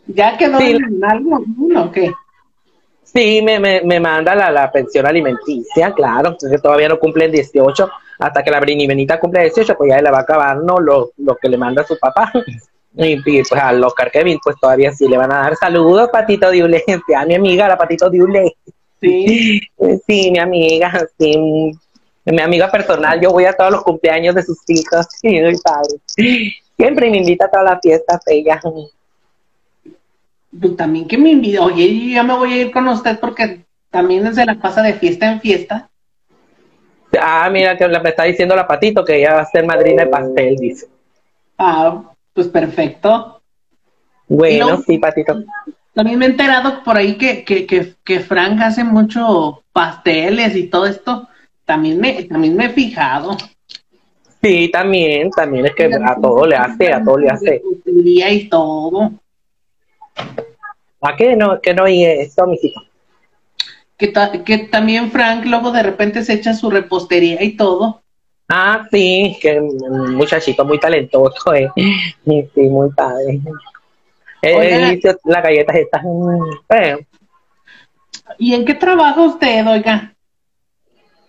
¿Ya 0.08 0.38
quedó 0.38 0.60
Sí. 0.60 0.72
en 0.72 1.04
algo 1.04 1.44
o 1.76 1.92
qué? 1.92 2.12
Sí, 3.04 3.42
me, 3.42 3.60
me, 3.60 3.82
me 3.82 4.00
manda 4.00 4.36
la, 4.36 4.52
la 4.52 4.72
pensión 4.72 5.06
alimenticia, 5.06 5.94
claro, 5.94 6.36
que 6.38 6.58
todavía 6.58 6.90
no 6.90 7.00
cumplen 7.00 7.32
18, 7.32 7.90
hasta 8.20 8.44
que 8.44 8.52
la 8.52 8.60
Brini 8.60 8.86
Benita 8.88 9.20
cumple 9.20 9.42
18, 9.42 9.76
pues 9.78 9.90
ya 9.90 10.02
le 10.02 10.12
va 10.12 10.20
a 10.20 10.22
acabar 10.22 10.58
¿no? 10.58 10.80
lo, 10.80 11.12
lo 11.18 11.36
que 11.38 11.50
le 11.50 11.58
manda 11.58 11.84
su 11.86 11.98
papá. 11.98 12.32
Y, 12.98 13.14
y, 13.14 13.44
pues 13.44 13.52
a 13.62 13.72
Oscar 13.86 14.10
Kevin, 14.12 14.40
pues 14.44 14.56
todavía 14.60 14.92
sí 14.92 15.08
le 15.08 15.18
van 15.18 15.32
a 15.34 15.40
dar 15.42 15.56
saludos, 15.58 16.10
Patito 16.12 16.50
Diule, 16.50 16.84
a 17.18 17.26
mi 17.26 17.36
amiga, 17.36 17.68
la 17.68 17.78
Patito 17.78 18.10
Diule. 18.10 18.56
Sí. 19.02 19.60
Sí, 20.08 20.32
mi 20.32 20.40
amiga, 20.40 21.06
sí, 21.20 21.72
mi 22.26 22.42
amiga 22.42 22.70
personal, 22.72 23.20
yo 23.22 23.32
voy 23.32 23.46
a 23.46 23.54
todos 23.54 23.72
los 23.72 23.84
cumpleaños 23.84 24.36
de 24.36 24.44
sus 24.44 24.58
hijos, 24.68 25.06
sí, 25.22 25.40
muy 25.40 25.58
padre. 25.60 25.96
Siempre 26.78 27.10
me 27.10 27.18
invita 27.18 27.46
a 27.46 27.52
todas 27.52 27.66
las 27.66 27.80
fiestas 27.82 28.22
ella. 28.28 28.60
Pues 30.60 30.76
también 30.76 31.08
que 31.08 31.18
me 31.18 31.32
invita. 31.32 31.62
Oye, 31.62 31.94
yo 31.94 32.16
ya 32.16 32.24
me 32.24 32.34
voy 32.34 32.54
a 32.54 32.62
ir 32.64 32.72
con 32.72 32.88
usted 32.88 33.20
porque 33.20 33.66
también 33.90 34.34
se 34.34 34.46
la 34.46 34.56
pasa 34.56 34.82
de 34.82 34.94
fiesta 34.94 35.32
en 35.32 35.40
fiesta. 35.42 35.90
Ah, 37.20 37.50
mira, 37.50 37.78
que 37.78 37.88
me 37.88 38.10
está 38.10 38.24
diciendo 38.24 38.56
la 38.56 38.68
Patito 38.68 39.06
que 39.06 39.18
ella 39.18 39.36
va 39.36 39.42
a 39.42 39.46
ser 39.46 39.66
madrina 39.66 40.04
de 40.04 40.10
pastel, 40.10 40.56
dice. 40.58 40.88
Ah, 41.58 42.04
pues 42.34 42.48
perfecto. 42.48 43.42
Bueno, 44.28 44.72
No. 44.72 44.78
sí, 44.82 44.98
Patito. 44.98 45.44
También 45.94 46.20
me 46.20 46.26
he 46.26 46.30
enterado 46.30 46.84
por 46.84 46.98
ahí 46.98 47.18
que, 47.18 47.46
que, 47.46 47.66
que, 47.66 47.94
que 48.04 48.20
Frank 48.20 48.60
hace 48.62 48.84
mucho 48.84 49.64
pasteles 49.72 50.56
y 50.58 50.68
todo 50.68 50.88
esto. 50.88 51.30
También 51.66 52.00
me, 52.00 52.24
también 52.24 52.56
me 52.56 52.66
he 52.66 52.70
fijado. 52.70 53.36
Sí, 54.42 54.70
también, 54.70 55.32
también 55.32 55.66
es 55.66 55.74
que 55.74 55.86
a 55.86 56.16
todo 56.22 56.46
le 56.46 56.56
hace, 56.56 56.94
a 56.94 57.04
todo 57.04 57.18
le 57.18 57.30
hace. 57.30 57.62
Y 57.86 58.48
todo. 58.48 59.12
¿A 61.02 61.16
qué 61.16 61.36
no, 61.36 61.60
que 61.60 61.74
no 61.74 61.88
y 61.88 62.06
esto, 62.06 62.46
mijito? 62.46 62.82
Que, 63.98 64.14
que 64.46 64.58
también 64.60 65.10
Frank 65.10 65.46
luego 65.46 65.72
de 65.72 65.84
repente 65.84 66.24
se 66.24 66.34
echa 66.34 66.54
su 66.54 66.70
repostería 66.70 67.42
y 67.42 67.56
todo. 67.58 68.04
Ah, 68.48 68.88
sí, 68.92 69.38
que 69.42 69.60
muchachito 69.60 70.64
muy 70.66 70.80
talentoso, 70.80 71.54
eh. 71.54 71.72
Sí, 71.76 72.62
muy 72.70 72.90
padre. 72.92 73.40
Eh, 74.42 75.00
las 75.24 75.44
galletas 75.44 75.76
estas. 75.76 76.04
Eh. 76.70 77.06
¿Y 78.38 78.54
en 78.54 78.66
qué 78.66 78.76
trabaja 78.76 79.22
usted, 79.22 79.66
oiga? 79.68 80.15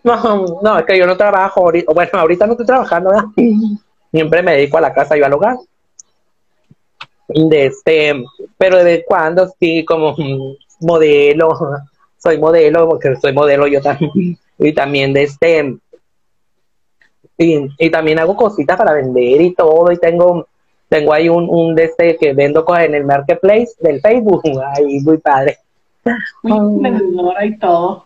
No, 0.06 0.60
no, 0.62 0.78
es 0.78 0.84
que 0.86 0.96
yo 0.96 1.04
no 1.04 1.16
trabajo 1.16 1.60
ahorita. 1.60 1.92
Bueno, 1.92 2.10
ahorita 2.14 2.46
no 2.46 2.52
estoy 2.52 2.66
trabajando, 2.66 3.10
¿verdad? 3.10 3.24
Siempre 4.12 4.40
me 4.40 4.52
dedico 4.52 4.78
a 4.78 4.82
la 4.82 4.94
casa 4.94 5.18
y 5.18 5.22
al 5.22 5.32
hogar. 5.32 5.56
De 7.26 7.66
este, 7.66 8.14
pero 8.56 8.84
de 8.84 9.04
cuando 9.04 9.52
sí, 9.58 9.84
como 9.84 10.14
modelo, 10.80 11.58
soy 12.18 12.38
modelo, 12.38 12.88
porque 12.88 13.16
soy 13.16 13.32
modelo 13.32 13.66
yo 13.66 13.80
también. 13.82 14.38
Y 14.58 14.72
también 14.72 15.12
de 15.12 15.24
este, 15.24 15.76
y, 17.36 17.68
y 17.78 17.90
también 17.90 18.18
hago 18.18 18.34
cositas 18.34 18.74
para 18.78 18.94
vender 18.94 19.42
y 19.42 19.54
todo. 19.54 19.92
Y 19.92 19.98
tengo 19.98 20.46
tengo 20.88 21.12
ahí 21.12 21.28
un, 21.28 21.46
un 21.50 21.74
de 21.74 21.84
este 21.84 22.16
que 22.16 22.32
vendo 22.32 22.64
cosas 22.64 22.84
en 22.84 22.94
el 22.94 23.04
marketplace 23.04 23.72
del 23.80 24.00
Facebook. 24.00 24.42
Ahí, 24.74 25.00
muy 25.00 25.18
padre. 25.18 25.58
Muy 26.42 26.56
emprendedora 26.56 27.44
y 27.44 27.58
todo. 27.58 28.05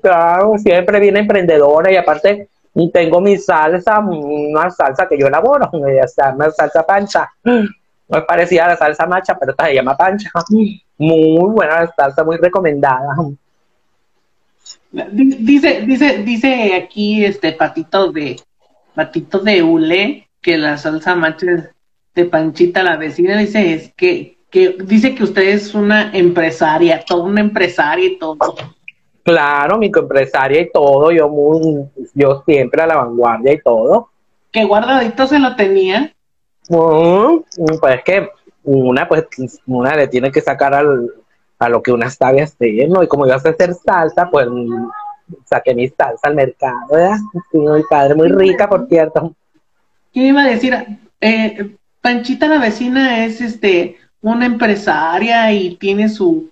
Claro, 0.00 0.58
siempre 0.58 1.00
viene 1.00 1.20
emprendedora 1.20 1.92
y 1.92 1.96
aparte 1.96 2.48
tengo 2.92 3.20
mi 3.20 3.36
salsa, 3.36 3.98
una 3.98 4.70
salsa 4.70 5.08
que 5.08 5.18
yo 5.18 5.26
elaboro, 5.26 5.68
una 5.72 6.50
salsa 6.50 6.86
pancha. 6.86 7.28
No 7.44 8.18
es 8.18 8.24
parecida 8.24 8.66
a 8.66 8.68
la 8.68 8.76
salsa 8.76 9.06
macha, 9.06 9.36
pero 9.38 9.52
esta 9.52 9.66
se 9.66 9.74
llama 9.74 9.96
pancha. 9.96 10.30
Muy 10.98 11.50
buena 11.50 11.90
salsa, 11.96 12.24
muy 12.24 12.36
recomendada. 12.36 13.14
Dice, 14.90 15.82
dice, 15.82 16.18
dice 16.18 16.74
aquí 16.74 17.24
este 17.24 17.52
patito 17.52 18.10
de 18.10 18.36
patito 18.94 19.38
de 19.40 19.62
hule 19.62 20.28
que 20.40 20.56
la 20.56 20.78
salsa 20.78 21.14
macha 21.14 21.46
de 22.14 22.24
Panchita, 22.24 22.82
la 22.82 22.96
vecina, 22.96 23.36
dice 23.36 23.74
es 23.74 23.92
que, 23.94 24.38
que 24.50 24.76
dice 24.84 25.14
que 25.14 25.24
usted 25.24 25.42
es 25.42 25.74
una 25.74 26.10
empresaria, 26.12 27.04
toda 27.04 27.24
una 27.24 27.40
empresaria 27.40 28.06
y 28.06 28.18
todo. 28.18 28.56
Claro, 29.22 29.78
microempresaria 29.78 30.62
y 30.62 30.70
todo, 30.70 31.10
yo 31.10 31.28
muy, 31.28 31.84
yo 32.14 32.42
siempre 32.46 32.82
a 32.82 32.86
la 32.86 32.96
vanguardia 32.96 33.52
y 33.52 33.60
todo. 33.60 34.10
¿Qué 34.50 34.64
guardadito 34.64 35.26
se 35.26 35.38
lo 35.38 35.54
tenía? 35.56 36.14
pues 36.68 38.02
que 38.04 38.28
una, 38.64 39.08
pues, 39.08 39.26
una 39.66 39.96
le 39.96 40.08
tiene 40.08 40.30
que 40.30 40.40
sacar 40.40 40.74
al, 40.74 41.10
a 41.58 41.68
lo 41.68 41.82
que 41.82 41.92
una 41.92 42.10
sabe 42.10 42.42
hacer, 42.42 42.88
¿no? 42.88 43.02
Y 43.02 43.08
como 43.08 43.26
yo 43.26 43.38
sé 43.38 43.50
hacer 43.50 43.74
salsa, 43.74 44.28
pues 44.30 44.46
saqué 45.44 45.74
mi 45.74 45.88
salsa 45.88 46.28
al 46.28 46.34
mercado, 46.34 46.76
¿verdad? 46.90 47.18
muy 47.52 47.82
padre, 47.88 48.14
muy 48.14 48.28
rica, 48.28 48.68
por 48.68 48.86
cierto. 48.88 49.34
¿Qué 50.12 50.20
iba 50.20 50.42
a 50.42 50.48
decir? 50.48 50.76
Eh, 51.20 51.76
Panchita 52.00 52.46
la 52.46 52.58
vecina 52.58 53.24
es 53.24 53.40
este 53.40 53.96
una 54.20 54.46
empresaria 54.46 55.52
y 55.52 55.76
tiene 55.76 56.08
su 56.08 56.50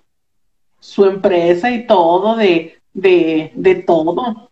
su 0.79 1.05
empresa 1.05 1.69
y 1.69 1.85
todo 1.85 2.35
de, 2.35 2.77
de, 2.93 3.51
de 3.55 3.75
todo. 3.75 4.49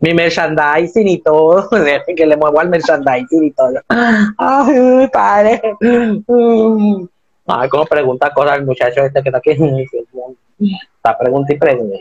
Mi 0.00 0.12
merchandising 0.12 1.08
y 1.08 1.18
todo, 1.18 1.68
que 2.16 2.26
le 2.26 2.36
muevo 2.36 2.60
al 2.60 2.68
merchandising 2.68 3.44
y 3.44 3.50
todo. 3.52 3.80
Ay, 3.88 5.08
padre. 5.12 5.62
Ay, 7.46 7.68
como 7.68 7.86
pregunta 7.86 8.32
cosas 8.32 8.58
el 8.58 8.66
muchacho 8.66 9.02
este 9.02 9.22
que 9.22 9.28
está 9.28 9.38
aquí. 9.38 9.52
Está 10.96 11.18
pregunta 11.18 11.52
y 11.52 11.58
pregunta. 11.58 11.98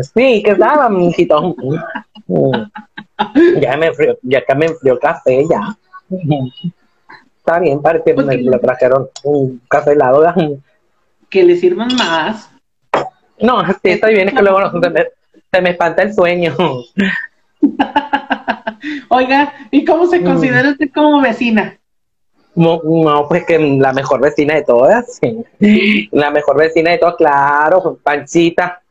Sí, 0.00 0.42
que 0.42 0.50
estaba, 0.52 0.88
mijito. 0.88 1.54
Ya 3.60 3.76
me 3.76 3.92
frío, 3.92 4.16
ya 4.22 4.44
que 4.44 4.54
me 4.54 4.66
enfrió 4.66 4.98
café, 4.98 5.44
ya. 5.48 5.76
Está 7.38 7.58
bien, 7.58 7.82
parece 7.82 8.14
que 8.14 8.22
me 8.22 8.36
le 8.36 8.58
trajeron 8.58 9.08
un 9.24 9.60
café 9.68 9.92
helado. 9.92 10.24
Que 11.28 11.44
le 11.44 11.56
sirvan 11.56 11.94
más. 11.96 12.50
No, 13.40 13.64
sí, 13.66 13.90
estoy 13.90 14.14
bien, 14.14 14.28
es 14.28 14.34
que 14.34 14.42
luego 14.42 14.70
se 14.70 14.90
me, 14.90 15.06
se 15.52 15.60
me 15.60 15.70
espanta 15.70 16.02
el 16.02 16.14
sueño. 16.14 16.54
Oiga, 19.08 19.52
¿y 19.70 19.84
cómo 19.84 20.06
se 20.06 20.22
considera 20.22 20.70
usted 20.70 20.90
como 20.94 21.20
vecina? 21.20 21.76
No, 22.54 22.80
no, 22.82 23.28
pues 23.28 23.44
que 23.46 23.58
la 23.58 23.92
mejor 23.92 24.20
vecina 24.20 24.54
de 24.54 24.62
todas, 24.64 25.18
sí. 25.20 26.08
La 26.12 26.30
mejor 26.30 26.58
vecina 26.58 26.90
de 26.90 26.98
todas, 26.98 27.14
claro, 27.16 27.98
Panchita, 28.02 28.82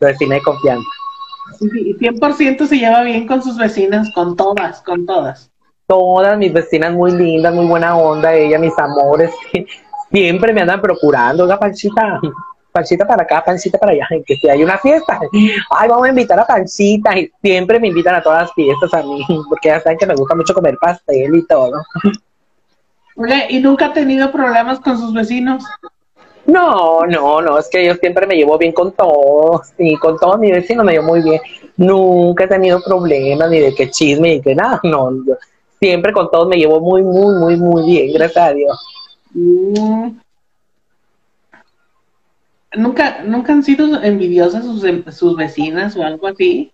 vecina 0.00 0.36
de 0.36 0.42
confianza. 0.42 0.88
100% 1.60 2.66
se 2.66 2.78
lleva 2.78 3.02
bien 3.02 3.26
con 3.26 3.42
sus 3.42 3.58
vecinas, 3.58 4.10
con 4.14 4.36
todas, 4.36 4.80
con 4.82 5.04
todas. 5.04 5.50
Todas 5.86 6.38
mis 6.38 6.52
vecinas 6.52 6.92
muy 6.92 7.12
lindas, 7.12 7.54
muy 7.54 7.66
buena 7.66 7.96
onda, 7.96 8.34
ella, 8.34 8.58
mis 8.58 8.76
amores, 8.78 9.30
siempre 10.10 10.54
me 10.54 10.62
andan 10.62 10.80
procurando, 10.80 11.44
oiga, 11.44 11.58
Panchita, 11.58 12.20
Panchita 12.74 13.06
para 13.06 13.22
acá, 13.22 13.44
Panchita 13.44 13.78
para 13.78 13.92
allá, 13.92 14.08
que 14.26 14.34
si 14.34 14.48
hay 14.48 14.64
una 14.64 14.76
fiesta, 14.78 15.20
ay, 15.70 15.88
vamos 15.88 16.06
a 16.06 16.08
invitar 16.08 16.40
a 16.40 16.44
Panchita, 16.44 17.16
y 17.16 17.30
siempre 17.40 17.78
me 17.78 17.86
invitan 17.86 18.16
a 18.16 18.20
todas 18.20 18.42
las 18.42 18.52
fiestas 18.52 18.92
a 18.94 19.02
mí, 19.04 19.24
porque 19.48 19.68
ya 19.68 19.78
saben 19.80 19.96
que 19.96 20.06
me 20.06 20.16
gusta 20.16 20.34
mucho 20.34 20.52
comer 20.52 20.76
pastel 20.80 21.36
y 21.36 21.46
todo. 21.46 21.70
Oye, 23.14 23.46
¿y 23.50 23.60
nunca 23.60 23.86
ha 23.86 23.92
tenido 23.92 24.32
problemas 24.32 24.80
con 24.80 24.98
sus 24.98 25.14
vecinos? 25.14 25.62
No, 26.46 27.06
no, 27.06 27.40
no, 27.40 27.60
es 27.60 27.68
que 27.68 27.86
yo 27.86 27.94
siempre 27.94 28.26
me 28.26 28.34
llevo 28.34 28.58
bien 28.58 28.72
con 28.72 28.90
todos, 28.90 29.72
y 29.78 29.94
con 29.96 30.18
todos 30.18 30.40
mis 30.40 30.50
vecinos 30.50 30.84
me 30.84 30.94
llevo 30.94 31.06
muy 31.06 31.22
bien. 31.22 31.40
Nunca 31.76 32.42
he 32.42 32.48
tenido 32.48 32.82
problemas, 32.82 33.50
ni 33.50 33.60
de 33.60 33.72
que 33.72 33.88
chisme, 33.88 34.30
ni 34.30 34.42
que 34.42 34.56
nada, 34.56 34.80
no. 34.82 35.12
siempre 35.78 36.12
con 36.12 36.28
todos 36.28 36.48
me 36.48 36.56
llevo 36.56 36.80
muy, 36.80 37.02
muy, 37.04 37.36
muy, 37.36 37.56
muy 37.56 37.86
bien, 37.86 38.12
gracias 38.14 38.44
a 38.44 38.52
Dios. 38.52 38.86
Mm. 39.32 40.23
¿Nunca, 42.76 43.22
¿Nunca 43.24 43.52
han 43.52 43.62
sido 43.62 44.02
envidiosas 44.02 44.64
sus, 44.64 44.84
sus 45.16 45.36
vecinas 45.36 45.96
o 45.96 46.02
algo 46.02 46.26
así? 46.26 46.72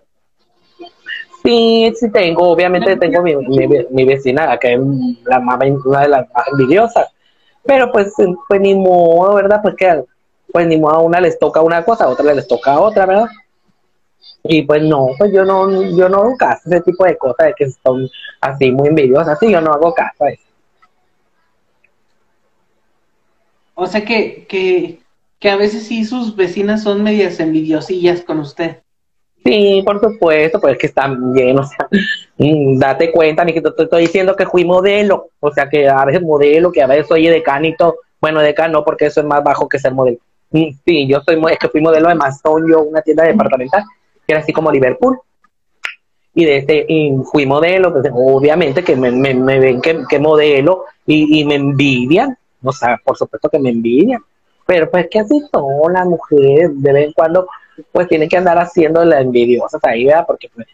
Sí, 1.43 1.93
sí 1.95 2.11
tengo, 2.11 2.51
obviamente 2.51 2.97
tengo 2.97 3.23
mi, 3.23 3.35
mi, 3.91 4.05
vecina, 4.05 4.59
que 4.59 4.75
es 4.75 4.81
la 5.25 5.41
más, 5.41 5.59
una 5.85 6.01
de 6.03 6.09
las 6.09 6.29
más 6.35 6.49
envidiosas 6.53 7.09
pero 7.65 7.93
pues, 7.93 8.13
pues 8.49 8.61
ni 8.61 8.75
modo, 8.75 9.35
¿verdad? 9.35 9.61
Pues 9.63 9.75
que 9.77 10.05
pues 10.53 10.67
ni 10.67 10.77
modo 10.77 10.95
a 10.97 11.03
una 11.03 11.21
les 11.21 11.39
toca 11.39 11.61
una 11.61 11.85
cosa, 11.85 12.05
a 12.05 12.09
otra 12.09 12.35
les 12.35 12.49
toca 12.49 12.81
otra, 12.81 13.07
¿verdad? 13.07 13.29
Y 14.43 14.63
pues 14.63 14.83
no, 14.83 15.09
pues 15.19 15.33
yo 15.33 15.45
no, 15.45 15.71
yo 15.97 16.09
no 16.09 16.19
hago 16.19 16.37
caso 16.37 16.63
ese 16.67 16.81
tipo 16.81 17.05
de 17.05 17.17
cosas 17.17 17.49
de 17.49 17.55
que 17.55 17.71
son 17.71 18.09
así 18.41 18.73
muy 18.73 18.89
envidiosas, 18.89 19.39
sí, 19.39 19.51
yo 19.51 19.61
no 19.61 19.73
hago 19.73 19.95
caso 19.95 20.25
a 20.25 20.31
eso. 20.31 20.43
O 23.75 23.87
sea 23.87 24.05
que, 24.05 24.47
que, 24.49 25.00
que 25.41 25.49
a 25.49 25.57
veces 25.57 25.85
sí 25.85 26.05
sus 26.05 26.37
vecinas 26.37 26.83
son 26.83 27.03
medias 27.03 27.41
envidiosillas 27.41 28.23
con 28.23 28.39
usted. 28.41 28.83
Sí, 29.43 29.83
por 29.87 29.99
supuesto, 29.99 30.61
pues 30.61 30.77
que 30.77 30.87
están 30.87 31.33
bien, 31.33 31.59
o 31.59 31.65
sea, 31.65 31.89
mm, 32.37 32.79
date 32.79 33.11
cuenta, 33.11 33.43
ni 33.43 33.55
que 33.55 33.63
te, 33.63 33.71
estoy 33.83 34.03
diciendo 34.03 34.37
que 34.37 34.45
fui 34.45 34.67
modelo, 34.67 35.31
o 35.41 35.51
sea, 35.51 35.67
que 35.67 35.89
a 35.89 36.05
veces 36.05 36.23
modelo, 36.23 36.71
que 36.71 36.83
a 36.83 36.87
veces 36.87 37.07
soy 37.09 37.27
decánito, 37.27 37.97
bueno, 38.21 38.41
decano 38.41 38.81
no, 38.81 38.85
porque 38.85 39.07
eso 39.07 39.21
es 39.21 39.27
más 39.27 39.43
bajo 39.43 39.67
que 39.67 39.79
ser 39.79 39.95
modelo. 39.95 40.19
Mm, 40.51 40.73
sí, 40.85 41.09
yo 41.09 41.23
soy, 41.23 41.41
es 41.51 41.59
que 41.59 41.69
fui 41.71 41.81
modelo 41.81 42.11
de 42.11 42.17
Maston, 42.17 42.69
yo, 42.69 42.83
una 42.83 43.01
tienda 43.01 43.25
departamental, 43.25 43.83
que 44.27 44.33
era 44.35 44.43
así 44.43 44.53
como 44.53 44.71
Liverpool, 44.71 45.19
y 46.35 46.45
de 46.45 46.59
este, 46.59 46.85
y 46.87 47.13
fui 47.33 47.47
modelo, 47.47 47.93
pues 47.95 48.13
obviamente 48.13 48.85
que 48.85 48.95
me, 48.95 49.11
me, 49.11 49.59
ven 49.59 49.81
que, 49.81 50.19
modelo 50.19 50.85
y, 51.07 51.41
y 51.41 51.45
me 51.47 51.55
envidian, 51.55 52.37
o 52.63 52.73
sea, 52.73 53.01
por 53.03 53.17
supuesto 53.17 53.49
que 53.49 53.59
me 53.59 53.71
envidian, 53.71 54.21
pero 54.71 54.89
pues 54.89 55.09
que 55.11 55.19
así 55.19 55.37
son 55.53 55.93
las 55.93 56.07
mujeres, 56.07 56.71
de 56.81 56.93
vez 56.93 57.07
en 57.09 57.13
cuando 57.13 57.49
pues 57.91 58.07
tienen 58.07 58.29
que 58.29 58.37
andar 58.37 58.57
haciendo 58.57 59.05
la 59.05 59.21
envidiosas 59.21 59.83
ahí, 59.83 60.05
¿verdad? 60.05 60.25
Porque 60.25 60.49
pues, 60.55 60.69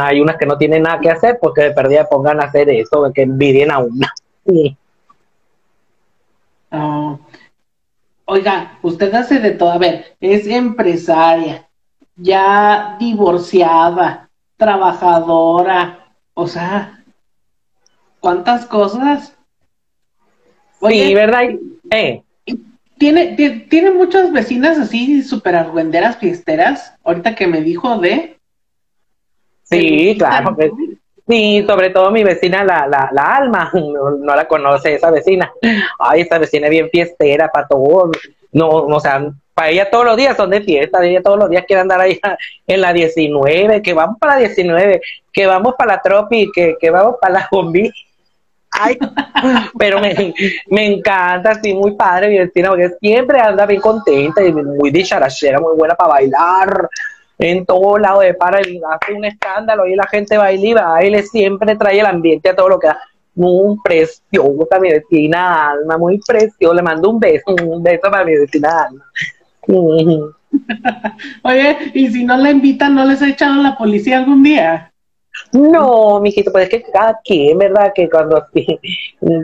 hay 0.00 0.20
unas 0.20 0.36
que 0.36 0.46
no 0.46 0.58
tienen 0.58 0.82
nada 0.82 0.98
que 0.98 1.10
hacer 1.10 1.38
porque 1.40 1.62
de 1.62 1.70
perdida 1.70 2.08
pongan 2.08 2.40
a 2.40 2.46
hacer 2.46 2.68
eso, 2.70 3.08
que 3.14 3.22
envidien 3.22 3.70
a 3.70 3.78
una. 3.78 4.12
Ah, 6.72 7.18
oiga, 8.26 8.78
usted 8.82 9.12
hace 9.12 9.40
de 9.40 9.50
todo, 9.50 9.72
a 9.72 9.78
ver, 9.78 10.16
es 10.20 10.46
empresaria, 10.46 11.68
ya 12.14 12.96
divorciada, 13.00 14.30
trabajadora, 14.56 16.12
o 16.34 16.46
sea, 16.46 17.02
¿cuántas 18.20 18.66
cosas? 18.66 19.36
sí, 20.80 21.12
¿verdad? 21.12 21.42
Eh 21.90 22.22
tiene, 23.00 23.34
tiene 23.70 23.92
muchas 23.92 24.30
vecinas 24.30 24.78
así 24.78 25.22
súper 25.22 25.56
argüenderas, 25.56 26.18
fiesteras, 26.18 26.92
ahorita 27.02 27.34
que 27.34 27.46
me 27.46 27.62
dijo 27.62 27.96
de... 27.98 28.36
Sí, 29.62 30.16
claro. 30.18 30.54
sí, 31.26 31.64
sobre 31.66 31.88
todo 31.88 32.10
mi 32.10 32.22
vecina, 32.22 32.62
la, 32.62 32.86
la, 32.86 33.08
la 33.10 33.36
Alma, 33.36 33.70
no, 33.74 34.36
la 34.36 34.46
conoce 34.46 34.96
esa 34.96 35.10
vecina. 35.10 35.50
Ay, 35.98 36.20
esa 36.20 36.38
vecina 36.38 36.66
es 36.66 36.72
bien 36.72 36.90
fiestera 36.90 37.48
para 37.48 37.66
todo. 37.66 38.10
no, 38.52 38.68
o 38.68 39.00
sea, 39.00 39.32
para 39.54 39.70
ella 39.70 39.90
todos 39.90 40.04
los 40.04 40.18
días 40.18 40.36
son 40.36 40.50
de 40.50 40.60
fiesta, 40.60 41.02
ella 41.02 41.22
todos 41.22 41.38
los 41.38 41.48
días 41.48 41.64
quiere 41.66 41.80
andar 41.80 42.02
ahí 42.02 42.20
en 42.66 42.80
la 42.82 42.92
19, 42.92 43.80
que 43.80 43.94
vamos 43.94 44.18
para 44.20 44.34
la 44.34 44.40
19, 44.40 45.00
que 45.32 45.46
vamos 45.46 45.74
para 45.78 45.94
la 45.94 46.02
Tropi, 46.02 46.50
que, 46.52 46.76
que 46.78 46.90
vamos 46.90 47.16
para 47.18 47.32
la 47.32 47.48
Bombi. 47.50 47.90
Ay, 48.70 48.96
pero 49.78 50.00
me, 50.00 50.34
me 50.68 50.86
encanta, 50.86 51.60
sí, 51.60 51.74
muy 51.74 51.96
padre 51.96 52.28
mi 52.28 52.38
vecina, 52.38 52.70
porque 52.70 52.90
siempre 53.00 53.40
anda 53.40 53.66
bien 53.66 53.80
contenta 53.80 54.42
y 54.44 54.52
muy 54.52 54.90
dicharachera, 54.90 55.60
muy 55.60 55.76
buena 55.76 55.94
para 55.94 56.10
bailar. 56.10 56.88
En 57.38 57.64
todo 57.64 57.96
lado 57.98 58.20
de 58.20 58.34
para, 58.34 58.58
hace 58.58 59.14
un 59.14 59.24
escándalo 59.24 59.86
y 59.86 59.96
la 59.96 60.06
gente 60.06 60.36
baila 60.36 60.66
y 60.66 60.74
baile, 60.74 61.22
siempre 61.22 61.74
trae 61.74 62.00
el 62.00 62.06
ambiente 62.06 62.50
a 62.50 62.56
todo 62.56 62.68
lo 62.68 62.78
que 62.78 62.88
da. 62.88 63.00
Muy 63.34 63.78
preciosa 63.82 64.78
mi 64.80 64.90
vecina 64.90 65.70
Alma, 65.70 65.96
muy 65.96 66.20
preciosa. 66.26 66.74
Le 66.74 66.82
mando 66.82 67.08
un 67.10 67.18
beso, 67.18 67.54
un 67.64 67.82
beso 67.82 68.10
para 68.10 68.24
mi 68.24 68.36
vecina 68.36 68.84
Alma. 68.84 69.04
Oye, 71.42 71.76
y 71.94 72.08
si 72.08 72.24
no 72.24 72.36
la 72.36 72.50
invitan, 72.50 72.94
¿no 72.94 73.04
les 73.04 73.22
ha 73.22 73.28
echado 73.28 73.62
la 73.62 73.76
policía 73.76 74.18
algún 74.18 74.42
día? 74.42 74.89
No, 75.52 76.20
mijito, 76.20 76.52
pues 76.52 76.64
es 76.64 76.70
que 76.70 76.82
cada 76.90 77.18
quien, 77.24 77.58
¿verdad? 77.58 77.92
Que 77.94 78.08
cuando 78.08 78.44
sí, 78.54 78.80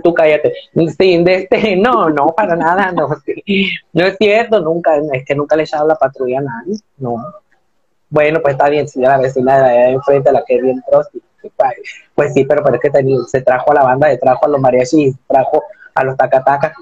tú 0.02 0.14
cállate, 0.14 0.52
sí, 0.98 1.22
de 1.22 1.34
este, 1.34 1.76
no, 1.76 2.08
no, 2.10 2.28
para 2.28 2.56
nada, 2.56 2.92
no, 2.92 3.08
sí. 3.24 3.70
no 3.92 4.06
es 4.06 4.16
cierto, 4.16 4.60
nunca, 4.60 4.96
es 5.12 5.24
que 5.24 5.34
nunca 5.34 5.56
le 5.56 5.62
he 5.62 5.64
echado 5.64 5.86
la 5.86 5.96
patrulla 5.96 6.38
a 6.38 6.42
nadie, 6.42 6.76
no. 6.98 7.16
Bueno, 8.08 8.40
pues 8.40 8.52
está 8.52 8.68
bien, 8.68 8.86
si 8.86 9.00
la 9.00 9.18
vecina 9.18 9.58
de 9.58 9.64
allá 9.64 9.88
enfrente, 9.90 10.32
la 10.32 10.44
que 10.44 10.62
bien 10.62 10.82
sí, 11.12 11.20
pues 12.14 12.32
sí, 12.32 12.44
pero, 12.44 12.62
es 12.72 12.80
que 12.80 12.90
se 13.28 13.42
trajo 13.42 13.70
a 13.72 13.74
la 13.74 13.82
banda, 13.84 14.10
se 14.10 14.18
trajo 14.18 14.46
a 14.46 14.48
los 14.48 14.60
mariachis, 14.60 15.14
trajo 15.26 15.62
a 15.94 16.04
los 16.04 16.16
tacatacas. 16.16 16.72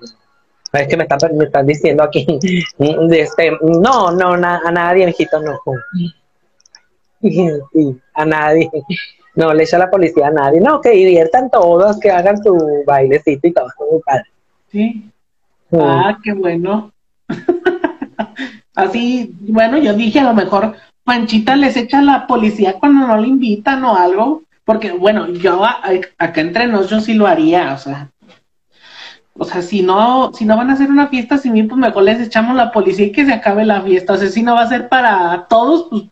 Es 0.73 0.89
que 0.89 0.97
me 0.97 1.05
están, 1.05 1.37
me 1.37 1.45
están 1.45 1.67
diciendo 1.67 2.03
aquí, 2.03 2.27
de 2.79 3.21
este, 3.21 3.53
no, 3.63 4.11
no, 4.11 4.33
a 4.33 4.71
nadie, 4.71 5.07
mijito, 5.07 5.41
no. 5.41 5.59
a 8.15 8.25
nadie. 8.25 8.71
No 9.35 9.53
le 9.53 9.65
echa 9.65 9.79
la 9.79 9.91
policía 9.91 10.29
a 10.29 10.31
nadie. 10.31 10.61
No, 10.61 10.81
que 10.81 10.91
diviertan 10.91 11.51
todos, 11.51 11.99
que 11.99 12.11
hagan 12.11 12.43
su 12.43 12.57
bailecito 12.87 13.49
y 13.49 13.53
todo. 13.53 13.67
Sí. 14.71 15.11
Ah, 15.73 16.19
qué 16.23 16.33
bueno. 16.33 16.93
Así, 18.75 19.35
bueno, 19.41 19.79
yo 19.79 19.95
dije 19.95 20.21
a 20.21 20.25
lo 20.25 20.35
mejor 20.35 20.75
Panchita 21.05 21.55
les 21.55 21.77
echa 21.77 22.03
la 22.03 22.27
policía 22.27 22.75
cuando 22.75 23.07
no 23.07 23.17
le 23.19 23.29
invitan 23.29 23.85
o 23.85 23.97
algo, 23.97 24.43
porque 24.65 24.93
bueno, 24.93 25.29
yo 25.29 25.65
acá 25.65 26.41
entre 26.41 26.67
nosotros 26.67 26.91
yo 26.91 27.07
sí 27.07 27.15
lo 27.15 27.27
haría, 27.27 27.73
o 27.73 27.79
sea, 27.79 28.11
o 29.37 29.45
sea, 29.45 29.63
si 29.63 29.83
no, 29.83 30.33
si 30.33 30.45
no 30.45 30.57
van 30.57 30.71
a 30.71 30.73
hacer 30.73 30.91
una 30.91 31.09
fiesta 31.09 31.39
sin 31.39 31.53
mí, 31.53 31.63
pues 31.65 31.79
mejor 31.79 32.05
les 32.05 32.21
echamos 32.21 32.57
la 32.57 32.73
policía 32.73 33.07
y 33.07 33.13
que 33.13 33.27
se 33.27 33.33
acabe 33.33 33.65
la 33.65 33.83
fiesta, 33.83 34.15
o 34.15 34.17
sea, 34.17 34.29
si 34.29 34.43
no 34.43 34.55
va 34.55 34.63
a 34.63 34.69
ser 34.69 34.89
para 34.89 35.47
todos, 35.49 35.89
pues 35.91 36.05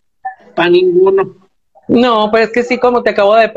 para 0.55 0.71
ninguno. 0.71 1.43
No, 1.89 2.31
pues 2.31 2.47
es 2.47 2.53
que 2.53 2.63
sí, 2.63 2.79
como 2.79 3.03
te 3.03 3.11
acabo 3.11 3.35
de, 3.35 3.49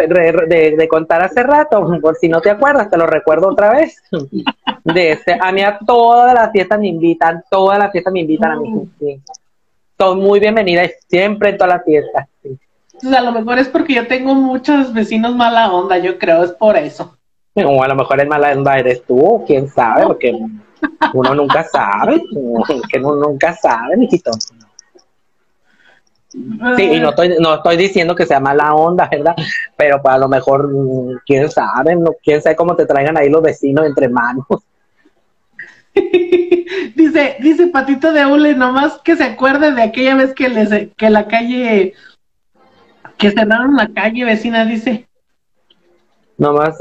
de, 0.78 0.88
contar 0.88 1.22
hace 1.22 1.44
rato, 1.44 1.86
por 2.02 2.16
si 2.16 2.28
no 2.28 2.42
te 2.42 2.50
acuerdas, 2.50 2.90
te 2.90 2.98
lo 2.98 3.08
recuerdo 3.08 3.50
otra 3.50 3.72
vez. 3.72 4.02
De 4.84 5.12
este, 5.12 5.38
a 5.40 5.52
mí 5.52 5.62
a 5.62 5.80
todas 5.80 6.34
las 6.34 6.52
fiestas 6.52 6.80
me 6.80 6.88
invitan, 6.88 7.44
todas 7.50 7.80
las 7.80 7.92
fiestas 7.92 8.14
me 8.14 8.22
invitan 8.22 8.52
a 8.52 8.60
mí. 8.60 8.70
Mm. 8.70 8.90
Sí. 9.00 9.22
Son 9.98 10.20
muy 10.20 10.40
bienvenidas 10.40 10.92
siempre 11.08 11.50
en 11.50 11.58
todas 11.58 11.76
las 11.76 11.86
fiestas. 11.86 12.28
Pues 13.02 13.14
a 13.14 13.22
lo 13.22 13.32
mejor 13.32 13.58
es 13.58 13.68
porque 13.68 13.94
yo 13.94 14.08
tengo 14.08 14.36
muchos 14.36 14.94
vecinos 14.94 15.36
mala 15.36 15.74
onda, 15.74 15.98
yo 15.98 16.20
creo, 16.20 16.44
es 16.44 16.52
por 16.52 16.78
eso. 16.78 17.18
O 17.56 17.82
a 17.82 17.88
lo 17.88 17.96
mejor 17.96 18.20
el 18.20 18.28
mala 18.28 18.52
onda 18.52 18.78
eres 18.78 19.04
tú, 19.06 19.44
quién 19.48 19.68
sabe, 19.70 20.06
porque 20.06 20.38
uno 21.14 21.36
nunca 21.36 21.64
sabe, 21.64 22.22
que 22.92 23.00
uno 23.00 23.16
nunca 23.16 23.54
sabe, 23.54 23.98
mijito. 23.98 24.32
Sí, 26.76 26.84
y 26.84 27.00
no 27.00 27.10
estoy, 27.12 27.36
no 27.40 27.56
estoy 27.56 27.78
diciendo 27.78 28.14
que 28.14 28.26
sea 28.26 28.42
mala 28.42 28.74
onda, 28.74 29.08
¿verdad? 29.10 29.36
Pero 29.78 30.02
pues 30.02 30.14
a 30.14 30.18
lo 30.18 30.28
mejor, 30.28 30.68
mm, 30.70 31.22
quién 31.26 31.50
sabe, 31.50 31.96
no, 31.96 32.12
quién 32.22 32.42
sabe 32.42 32.56
cómo 32.56 32.76
te 32.76 32.86
traigan 32.86 33.18
ahí 33.18 33.30
los 33.30 33.42
vecinos 33.42 33.86
entre 33.86 34.10
manos. 34.10 34.46
dice, 36.96 37.38
dice 37.40 37.68
Patito 37.68 38.12
de 38.12 38.26
Ule, 38.26 38.54
nomás 38.54 39.00
que 39.02 39.16
se 39.16 39.24
acuerde 39.24 39.72
de 39.72 39.82
aquella 39.82 40.16
vez 40.16 40.34
que 40.34 40.50
les, 40.50 40.90
que 40.98 41.10
la 41.10 41.28
calle, 41.28 41.94
que 43.18 43.32
cerraron 43.32 43.76
la 43.76 43.88
calle 43.94 44.26
vecina, 44.26 44.66
dice. 44.66 45.08
Nomás 46.38 46.76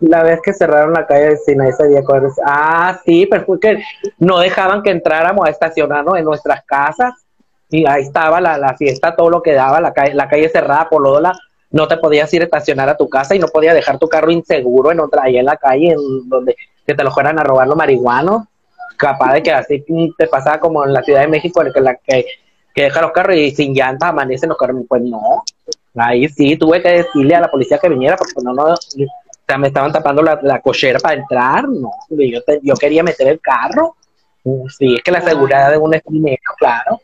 la 0.00 0.22
vez 0.22 0.40
que 0.42 0.54
cerraron 0.54 0.94
la 0.94 1.06
calle 1.06 1.28
vecina 1.28 1.68
ese 1.68 1.86
día. 1.88 2.00
Ah, 2.46 2.98
sí, 3.04 3.26
pero 3.30 3.44
fue 3.44 3.60
que 3.60 3.84
no 4.18 4.38
dejaban 4.38 4.82
que 4.82 4.90
entráramos 4.90 5.46
a 5.46 5.50
estacionarnos 5.50 6.16
en 6.16 6.24
nuestras 6.24 6.64
casas 6.64 7.25
y 7.68 7.86
ahí 7.86 8.02
estaba 8.02 8.40
la, 8.40 8.58
la 8.58 8.76
fiesta, 8.76 9.16
todo 9.16 9.30
lo 9.30 9.42
que 9.42 9.52
daba, 9.52 9.80
la 9.80 9.92
calle, 9.92 10.14
la 10.14 10.28
calle 10.28 10.48
cerrada 10.48 10.88
por 10.88 11.02
no 11.70 11.88
te 11.88 11.96
podías 11.96 12.32
ir 12.32 12.42
a 12.42 12.44
estacionar 12.44 12.88
a 12.88 12.96
tu 12.96 13.08
casa 13.08 13.34
y 13.34 13.38
no 13.38 13.48
podías 13.48 13.74
dejar 13.74 13.98
tu 13.98 14.08
carro 14.08 14.30
inseguro 14.30 14.92
en 14.92 15.00
otra, 15.00 15.24
ahí 15.24 15.36
en 15.36 15.46
la 15.46 15.56
calle, 15.56 15.90
en 15.90 16.28
donde 16.28 16.56
que 16.86 16.94
te 16.94 17.02
lo 17.02 17.10
fueran 17.10 17.38
a 17.38 17.44
robar 17.44 17.66
los 17.66 17.76
marihuanos, 17.76 18.44
capaz 18.96 19.34
de 19.34 19.42
que 19.42 19.52
así 19.52 19.84
te 20.16 20.26
pasaba 20.28 20.60
como 20.60 20.84
en 20.84 20.92
la 20.92 21.02
Ciudad 21.02 21.22
de 21.22 21.28
México, 21.28 21.62
en 21.62 21.84
la 21.84 21.96
que, 21.96 22.24
que 22.74 22.82
deja 22.82 23.02
los 23.02 23.10
carros 23.10 23.36
y 23.36 23.50
sin 23.50 23.74
llantas 23.74 24.10
amanecen 24.10 24.48
los 24.48 24.58
carros, 24.58 24.76
pues 24.88 25.02
no, 25.02 25.42
ahí 25.96 26.28
sí 26.28 26.56
tuve 26.56 26.80
que 26.80 26.88
decirle 26.88 27.34
a 27.34 27.40
la 27.40 27.50
policía 27.50 27.78
que 27.78 27.88
viniera 27.88 28.16
porque 28.16 28.34
no, 28.42 28.54
no, 28.54 28.64
o 28.72 29.58
me 29.58 29.68
estaban 29.68 29.92
tapando 29.92 30.22
la, 30.22 30.38
la 30.42 30.60
cochera 30.60 30.98
para 30.98 31.16
entrar, 31.16 31.68
no, 31.68 31.90
yo, 32.10 32.40
yo 32.62 32.74
quería 32.74 33.02
meter 33.02 33.28
el 33.28 33.40
carro, 33.40 33.96
sí, 34.68 34.94
es 34.94 35.02
que 35.02 35.10
la 35.10 35.20
seguridad 35.20 35.70
de 35.70 35.78
un 35.78 35.94
es 35.94 36.02
claro. 36.58 37.00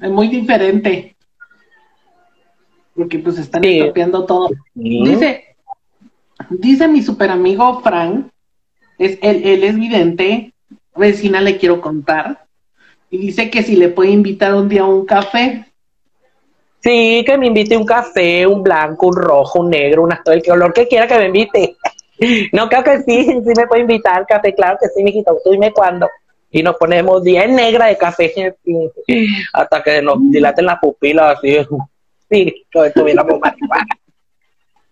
Es 0.00 0.10
muy 0.10 0.28
diferente. 0.28 1.16
Porque 2.94 3.18
pues 3.18 3.38
están 3.38 3.62
sí. 3.62 3.80
todo. 4.26 4.50
Dice, 4.74 5.56
dice 6.50 6.88
mi 6.88 7.02
super 7.02 7.30
amigo 7.30 7.80
Frank, 7.80 8.26
es, 8.98 9.18
él, 9.22 9.42
él 9.44 9.64
es 9.64 9.76
vidente, 9.76 10.52
vecina 10.96 11.40
le 11.40 11.56
quiero 11.56 11.80
contar, 11.80 12.46
y 13.10 13.18
dice 13.18 13.50
que 13.50 13.62
si 13.62 13.76
le 13.76 13.88
puede 13.88 14.10
invitar 14.10 14.54
un 14.54 14.68
día 14.68 14.82
a 14.82 14.86
un 14.86 15.06
café. 15.06 15.66
Sí, 16.80 17.24
que 17.26 17.38
me 17.38 17.46
invite 17.46 17.76
un 17.76 17.86
café, 17.86 18.46
un 18.46 18.62
blanco, 18.62 19.08
un 19.08 19.16
rojo, 19.16 19.60
un 19.60 19.70
negro, 19.70 20.02
un 20.02 20.12
azul, 20.12 20.34
el 20.34 20.42
color 20.42 20.72
que 20.72 20.88
quiera 20.88 21.06
que 21.06 21.18
me 21.18 21.26
invite. 21.26 21.76
No, 22.52 22.68
creo 22.68 22.82
que 22.82 22.98
sí, 23.02 23.26
sí 23.26 23.52
me 23.56 23.68
puede 23.68 23.82
invitar 23.82 24.26
café, 24.26 24.52
claro 24.52 24.76
que 24.80 24.88
sí, 24.88 25.04
mijito, 25.04 25.38
tú 25.44 25.52
dime 25.52 25.72
cuándo 25.72 26.08
y 26.50 26.62
nos 26.62 26.76
ponemos 26.76 27.22
10 27.22 27.50
negra 27.50 27.86
de 27.86 27.96
café 27.96 28.54
hasta 29.52 29.82
que 29.82 30.02
nos 30.02 30.18
dilaten 30.30 30.66
las 30.66 30.78
pupilas 30.78 31.38
así. 31.38 31.58
Sí, 32.30 32.66
que 32.70 32.86
estuviéramos 32.88 33.40
marihuana. 33.40 33.86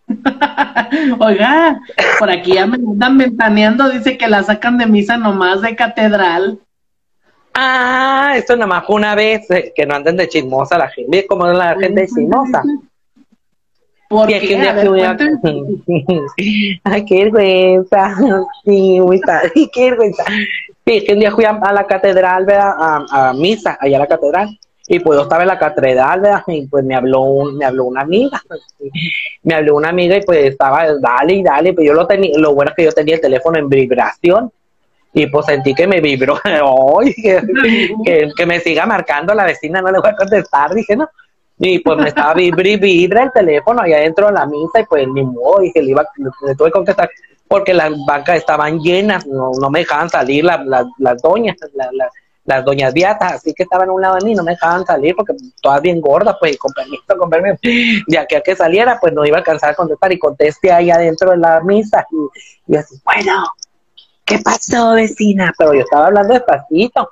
Oiga, 1.21 1.79
por 2.19 2.31
aquí 2.31 2.55
ya 2.55 2.67
me 2.67 2.79
están 2.79 3.19
ventaneando, 3.19 3.91
dice 3.91 4.17
que 4.17 4.27
la 4.27 4.43
sacan 4.43 4.79
de 4.79 4.87
misa 4.87 5.19
nomás 5.19 5.61
de 5.61 5.77
catedral. 5.77 6.59
Ah, 7.53 8.33
esto 8.37 8.57
nada 8.57 8.67
más 8.67 8.85
una 8.89 9.15
vez, 9.15 9.51
eh, 9.51 9.71
que 9.75 9.85
no 9.85 9.97
anden 9.97 10.17
de 10.17 10.29
chismosa 10.29 10.79
la 10.79 10.89
gente, 10.89 11.27
como 11.27 11.47
la 11.47 11.77
gente 11.79 12.03
de 12.03 12.07
chismosa. 12.07 12.63
¿Por 14.09 14.29
qué? 14.29 14.37
Ay, 16.85 17.05
qué 17.05 17.25
vergüenza. 17.25 18.17
Sí, 18.65 19.01
muy 19.01 19.21
padre. 19.21 19.51
Qué 19.73 19.91
vergüenza. 19.91 20.25
Sí, 20.89 21.05
que 21.05 21.15
un 21.15 21.19
día 21.19 21.33
fui 21.33 21.45
a, 21.45 21.53
la 21.73 21.85
catedral, 21.85 22.45
¿verdad? 22.45 22.75
A, 22.79 23.33
misa, 23.35 23.77
allá 23.81 23.97
a 23.97 24.01
la 24.01 24.07
catedral. 24.07 24.57
Y 24.87 25.01
pues 25.01 25.19
yo 25.19 25.25
estaba 25.25 25.43
en 25.43 25.49
la 25.49 25.59
catedral, 25.59 26.21
¿verdad? 26.21 26.45
Y 26.47 26.69
pues 26.69 26.85
me 26.85 26.95
habló, 26.95 27.23
un, 27.23 27.57
me 27.57 27.65
habló 27.65 27.87
una 27.87 28.03
amiga. 28.03 28.41
Me 29.43 29.55
habló 29.55 29.75
una 29.75 29.89
amiga 29.89 30.17
y 30.17 30.23
pues 30.23 30.45
estaba, 30.45 30.87
dale 31.01 31.35
y 31.35 31.43
dale. 31.43 31.73
Pues 31.73 31.89
yo 31.89 31.93
lo 31.93 32.07
tenía, 32.07 32.39
lo 32.39 32.55
bueno 32.55 32.71
es 32.71 32.77
que 32.77 32.85
yo 32.85 32.93
tenía 32.93 33.17
el 33.17 33.21
teléfono 33.21 33.59
en 33.59 33.69
vibración. 33.69 34.53
Y 35.13 35.27
pues 35.27 35.47
sentí 35.47 35.75
que 35.75 35.89
me 35.89 36.01
vibró. 36.01 36.39
¡Ay! 36.45 37.13
Que, 38.05 38.31
que, 38.37 38.47
me 38.47 38.61
siga 38.61 38.87
marcando 38.87 39.35
la 39.35 39.45
vecina, 39.45 39.83
no 39.83 39.91
le 39.91 39.99
voy 39.99 40.11
a 40.11 40.17
contestar. 40.17 40.73
Dije, 40.73 40.95
no. 40.95 41.09
Y 41.59 41.81
pues 41.81 41.99
me 41.99 42.11
estaba 42.11 42.35
vibra 42.35 42.77
vibra 42.77 43.25
el 43.25 43.33
teléfono 43.33 43.83
allá 43.83 43.99
dentro 43.99 44.27
de 44.27 44.35
la 44.35 44.47
misa 44.47 44.81
y 44.81 44.85
pues 44.85 45.09
ni 45.09 45.25
modo, 45.25 45.63
dije, 45.63 45.83
le, 45.83 45.91
iba, 45.91 46.07
le 46.47 46.55
tuve 46.55 46.69
que 46.69 46.73
contestar 46.73 47.11
porque 47.49 47.75
las 47.75 47.93
bancas 48.07 48.37
estaban 48.37 48.81
llenas, 48.81 49.27
no, 49.27 49.51
no 49.61 49.71
me 49.71 49.81
dejaban 49.81 50.11
salir 50.11 50.45
las 50.45 51.23
doñas, 51.23 51.57
las 52.45 52.65
doñas 52.65 52.93
viatas, 52.93 53.35
así 53.35 53.53
que 53.55 53.65
estaban 53.65 53.89
a 53.89 53.93
un 53.93 54.01
lado 54.01 54.17
de 54.17 54.25
mí, 54.25 54.35
no 54.35 54.43
me 54.43 54.53
dejaban 54.53 54.85
salir 54.87 55.15
porque 55.15 55.35
todas 55.61 55.83
bien 55.83 56.01
gordas, 56.01 56.37
pues, 56.39 56.57
con 56.59 56.73
permiso, 56.73 57.17
con 57.19 57.31
permiso, 57.31 57.59
ya 58.09 58.27
que 58.27 58.37
a 58.37 58.41
que 58.41 58.57
saliera, 58.57 58.99
pues 59.01 59.13
no 59.13 59.25
iba 59.25 59.37
a 59.37 59.41
alcanzar 59.41 59.71
a 59.71 59.75
contestar 59.75 60.13
y 60.13 60.19
contesté 60.19 60.73
ahí 60.73 60.91
adentro 60.91 61.31
de 61.31 61.39
la 61.39 61.61
misa 61.61 62.07
y, 62.11 62.75
y 62.75 62.79
bueno, 63.05 63.45
¿qué 64.25 64.39
pasó, 64.39 64.93
vecina? 64.93 65.53
Pero 65.59 65.75
yo 65.75 65.81
estaba 65.81 66.07
hablando 66.07 66.35
despacito 66.35 67.11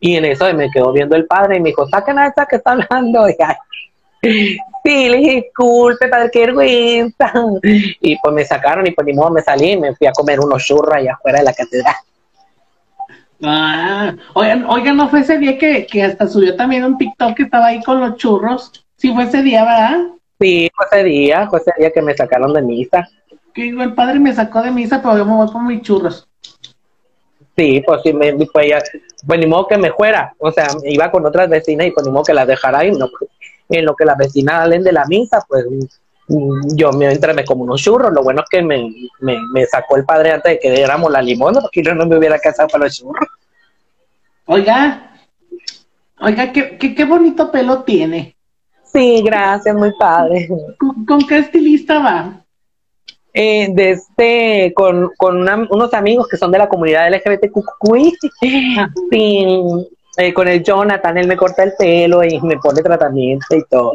y 0.00 0.16
en 0.16 0.26
eso 0.26 0.52
me 0.52 0.70
quedó 0.70 0.92
viendo 0.92 1.16
el 1.16 1.26
padre 1.26 1.56
y 1.56 1.60
me 1.60 1.70
dijo, 1.70 1.88
saquen 1.88 2.18
a 2.18 2.26
esa 2.26 2.46
que 2.46 2.56
está 2.56 2.72
hablando, 2.72 3.28
y 3.28 3.36
ay, 3.38 3.56
Sí, 4.84 5.08
le 5.08 5.16
dije, 5.16 5.34
disculpe, 5.36 6.08
padre, 6.08 6.30
qué 6.32 6.40
vergüenza. 6.40 7.32
Y 8.00 8.16
pues 8.18 8.34
me 8.34 8.44
sacaron 8.44 8.86
y 8.86 8.92
pues 8.92 9.06
ni 9.06 9.12
modo 9.12 9.30
me 9.30 9.42
salí 9.42 9.72
y 9.72 9.76
me 9.76 9.94
fui 9.94 10.06
a 10.06 10.12
comer 10.12 10.38
unos 10.40 10.64
churros 10.64 10.94
allá 10.94 11.14
afuera 11.14 11.38
de 11.38 11.44
la 11.44 11.52
catedral. 11.52 11.94
Ah, 13.42 14.14
oigan, 14.34 14.64
oigan, 14.64 14.96
no 14.96 15.08
fue 15.08 15.20
ese 15.20 15.38
día 15.38 15.58
que, 15.58 15.86
que 15.86 16.02
hasta 16.02 16.26
subió 16.26 16.56
también 16.56 16.84
un 16.84 16.96
TikTok 16.96 17.34
que 17.34 17.42
estaba 17.42 17.66
ahí 17.66 17.82
con 17.82 18.00
los 18.00 18.16
churros. 18.16 18.84
Sí, 18.96 19.12
fue 19.12 19.24
ese 19.24 19.42
día, 19.42 19.64
¿verdad? 19.64 19.98
Sí, 20.40 20.70
fue 20.74 20.86
ese 20.90 21.04
día, 21.04 21.48
fue 21.48 21.58
ese 21.58 21.72
día 21.78 21.90
que 21.90 22.02
me 22.02 22.14
sacaron 22.14 22.52
de 22.52 22.62
misa. 22.62 23.08
Que 23.52 23.62
digo, 23.62 23.82
el 23.82 23.94
padre 23.94 24.18
me 24.20 24.32
sacó 24.32 24.62
de 24.62 24.70
misa, 24.70 25.02
pero 25.02 25.18
yo 25.18 25.24
me 25.24 25.34
voy 25.34 25.50
con 25.50 25.66
mis 25.66 25.82
churros. 25.82 26.28
Sí, 27.56 27.82
pues 27.86 28.02
sí, 28.02 28.12
me, 28.12 28.34
pues, 28.34 28.68
ya, 28.68 28.78
pues 29.26 29.40
ni 29.40 29.46
modo 29.46 29.66
que 29.66 29.78
me 29.78 29.90
fuera. 29.90 30.34
O 30.38 30.50
sea, 30.50 30.68
iba 30.84 31.10
con 31.10 31.24
otras 31.24 31.48
vecinas 31.48 31.86
y 31.86 31.90
pues 31.90 32.06
ni 32.06 32.12
modo 32.12 32.24
que 32.24 32.34
las 32.34 32.46
dejara 32.46 32.80
ahí. 32.80 32.92
No, 32.92 33.08
pues, 33.08 33.30
en 33.68 33.84
lo 33.84 33.94
que 33.96 34.04
las 34.04 34.16
vecinas 34.16 34.56
salen 34.56 34.82
de 34.82 34.92
la 34.92 35.04
misa, 35.06 35.44
pues 35.48 35.64
mm, 36.28 36.74
yo 36.76 36.92
me 36.92 37.10
entré 37.12 37.44
como 37.44 37.64
unos 37.64 37.82
churros. 37.82 38.12
Lo 38.12 38.22
bueno 38.22 38.42
es 38.42 38.48
que 38.50 38.62
me, 38.62 38.92
me, 39.20 39.38
me 39.52 39.66
sacó 39.66 39.96
el 39.96 40.04
padre 40.04 40.32
antes 40.32 40.52
de 40.52 40.58
que 40.58 40.80
éramos 40.80 41.10
la 41.10 41.22
limona, 41.22 41.60
porque 41.60 41.82
yo 41.82 41.94
no 41.94 42.06
me 42.06 42.16
hubiera 42.16 42.38
casado 42.38 42.68
para 42.68 42.84
los 42.84 42.96
churros. 42.96 43.28
Oiga, 44.46 45.12
oiga, 46.20 46.52
qué, 46.52 46.78
qué, 46.78 46.94
qué 46.94 47.04
bonito 47.04 47.50
pelo 47.50 47.82
tiene. 47.82 48.36
Sí, 48.84 49.22
gracias, 49.22 49.74
muy 49.74 49.92
padre. 49.98 50.48
¿Con, 50.78 51.04
con 51.04 51.18
qué 51.26 51.38
estilista 51.38 51.98
va? 51.98 52.42
Eh, 53.38 53.68
de 53.74 53.90
este, 53.90 54.72
con, 54.74 55.10
con 55.18 55.36
una- 55.42 55.66
unos 55.70 55.92
amigos 55.92 56.26
que 56.26 56.38
son 56.38 56.50
de 56.50 56.56
la 56.58 56.68
comunidad 56.70 57.06
LGBTQI, 57.12 58.16
sí, 58.40 58.76
eh, 60.16 60.32
con 60.32 60.48
el 60.48 60.62
Jonathan, 60.62 61.18
él 61.18 61.28
me 61.28 61.36
corta 61.36 61.62
el 61.62 61.74
pelo 61.78 62.24
y 62.24 62.40
me 62.40 62.58
pone 62.58 62.82
tratamiento 62.82 63.54
y 63.54 63.64
todo. 63.64 63.92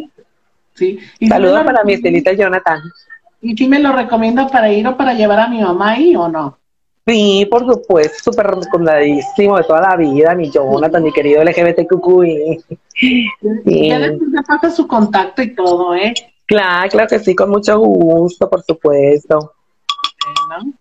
Sí. 0.73 0.99
Y 1.19 1.27
Saludos 1.27 1.63
para 1.63 1.83
mi 1.83 1.93
estilista 1.93 2.33
Jonathan. 2.33 2.79
¿Y 3.41 3.57
si 3.57 3.67
me 3.67 3.79
lo 3.79 3.91
recomienda 3.91 4.47
para 4.47 4.71
ir 4.71 4.87
o 4.87 4.95
para 4.95 5.13
llevar 5.13 5.39
a 5.39 5.47
mi 5.47 5.61
mamá 5.61 5.91
ahí 5.91 6.15
o 6.15 6.27
no? 6.27 6.57
Sí, 7.07 7.47
por 7.49 7.65
supuesto, 7.65 8.31
súper 8.31 8.47
recomendadísimo 8.47 9.57
de 9.57 9.63
toda 9.63 9.81
la 9.81 9.95
vida, 9.95 10.35
mi 10.35 10.51
Jonathan, 10.51 11.03
mi 11.03 11.11
querido 11.11 11.43
LGBTQI. 11.43 12.63
Sí. 12.93 13.27
Ya 13.89 13.97
después 13.97 14.29
me 14.29 14.43
pasa 14.43 14.69
su 14.69 14.87
contacto 14.87 15.41
y 15.41 15.55
todo, 15.55 15.95
¿eh? 15.95 16.13
Claro, 16.45 16.89
claro 16.89 17.09
que 17.09 17.19
sí, 17.19 17.35
con 17.35 17.49
mucho 17.49 17.79
gusto, 17.79 18.47
por 18.49 18.61
supuesto. 18.61 19.53
¿No? 20.49 20.73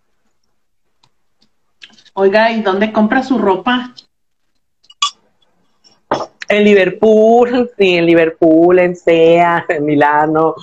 Oiga, 2.13 2.51
¿y 2.51 2.61
dónde 2.61 2.91
compra 2.91 3.23
su 3.23 3.39
ropa? 3.39 3.93
En 6.51 6.63
Liverpool, 6.65 7.71
sí, 7.77 7.95
en 7.95 8.05
Liverpool, 8.05 8.79
en 8.79 8.95
SEA, 8.95 9.65
en 9.69 9.85
Milano, 9.85 10.55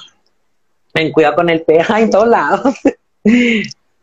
en 0.95 1.13
Cuidado 1.13 1.37
con 1.37 1.49
el 1.49 1.63
Peja, 1.63 2.01
en 2.01 2.11
todos 2.11 2.29
lados. 2.29 2.75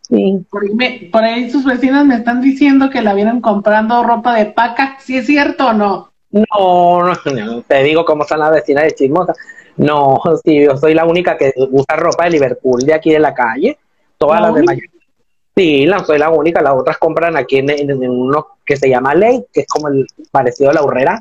Sí, 0.08 0.45
Por 0.52 0.62
ahí, 0.63 0.69
me- 0.76 1.10
por 1.12 1.24
ahí 1.24 1.50
sus 1.50 1.65
vecinas 1.65 2.06
me 2.06 2.13
están 2.17 2.39
diciendo 2.39 2.91
que 2.91 3.02
la 3.02 3.15
vieron 3.15 3.41
comprando 3.41 4.04
ropa 4.04 4.36
de 4.36 4.45
paca. 4.45 4.98
¿Sí 5.00 5.17
es 5.17 5.26
cierto 5.26 5.69
o 5.69 5.74
no? 5.74 6.12
no, 6.30 7.02
no, 7.02 7.15
no, 7.34 7.62
te 7.63 7.82
digo 7.82 8.06
cómo 8.06 8.24
son 8.24 8.38
las 8.39 8.52
vecinas 8.52 8.84
de 8.84 8.91
chismosa. 8.93 9.34
No, 9.78 10.21
sí, 10.43 10.63
yo 10.63 10.78
soy 10.78 10.93
la 10.93 11.06
única 11.06 11.36
que 11.38 11.52
usa 11.71 11.95
ropa 11.95 12.26
de 12.26 12.30
Liverpool 12.30 12.82
de 12.82 12.93
aquí 12.93 13.12
de 13.13 13.19
la 13.19 13.34
calle. 13.34 13.80
Todas 14.19 14.41
¿La 14.41 14.48
las 14.50 14.56
demás. 14.58 14.78
Sí, 15.56 15.88
la, 15.88 16.04
soy 16.06 16.19
la 16.19 16.30
única. 16.30 16.62
Las 16.62 16.74
otras 16.76 17.00
compran 17.00 17.36
aquí 17.36 17.58
en, 17.58 17.71
en- 17.71 17.89
en 18.04 18.10
uno 18.12 18.45
que 18.63 18.78
se 18.78 18.88
llama 18.88 19.15
Ley, 19.15 19.43
que 19.52 19.62
es 19.62 19.67
como 19.67 19.88
el 19.88 20.06
parecido 20.30 20.69
a 20.69 20.74
la 20.76 20.84
Urrera. 20.84 21.19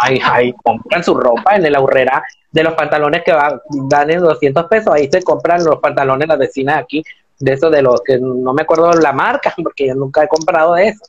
Ay, 0.00 0.20
ay, 0.22 0.52
compran 0.62 1.02
su 1.02 1.14
ropa 1.14 1.56
en 1.56 1.70
la 1.72 1.80
Urrera 1.80 2.22
de 2.52 2.62
los 2.62 2.74
pantalones 2.74 3.22
que 3.24 3.32
va, 3.32 3.60
dan 3.88 4.10
en 4.10 4.20
200 4.20 4.66
pesos. 4.66 4.94
Ahí 4.94 5.08
se 5.10 5.22
compran 5.22 5.64
los 5.64 5.80
pantalones 5.80 6.28
las 6.28 6.38
vecinas 6.38 6.76
de 6.76 6.80
aquí, 6.82 7.04
de 7.38 7.52
esos 7.52 7.70
de 7.72 7.82
los 7.82 8.00
que 8.02 8.18
no 8.18 8.52
me 8.52 8.62
acuerdo 8.62 8.92
la 8.92 9.12
marca, 9.12 9.52
porque 9.62 9.88
yo 9.88 9.94
nunca 9.94 10.24
he 10.24 10.28
comprado 10.28 10.74
de 10.74 10.88
eso. 10.88 11.04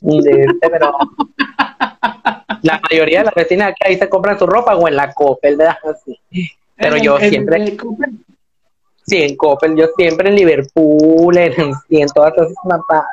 De 0.00 0.42
este, 0.42 0.70
pero 0.70 0.92
la 2.62 2.80
mayoría 2.90 3.18
de 3.20 3.24
las 3.26 3.34
vecinas 3.34 3.68
aquí 3.70 3.80
ahí 3.84 3.98
se 3.98 4.08
compran 4.08 4.38
su 4.38 4.46
ropa 4.46 4.76
o 4.76 4.86
en 4.88 4.96
la 4.96 5.12
Coppel, 5.12 5.56
¿verdad? 5.56 5.76
Así. 5.90 6.18
Pero 6.76 6.96
yo 6.96 7.18
siempre, 7.30 7.56
en- 7.56 8.24
sí, 9.06 9.22
en 9.22 9.36
Coppel, 9.36 9.76
yo 9.76 9.86
siempre 9.96 10.28
en 10.30 10.36
Liverpool, 10.36 11.36
en, 11.36 11.72
y 11.88 12.00
en 12.00 12.08
todas 12.08 12.32
esas 12.34 12.52
mapadas. 12.64 13.06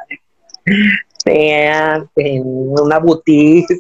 Sea 1.24 2.06
en 2.16 2.44
una 2.46 2.98
boutique, 3.00 3.78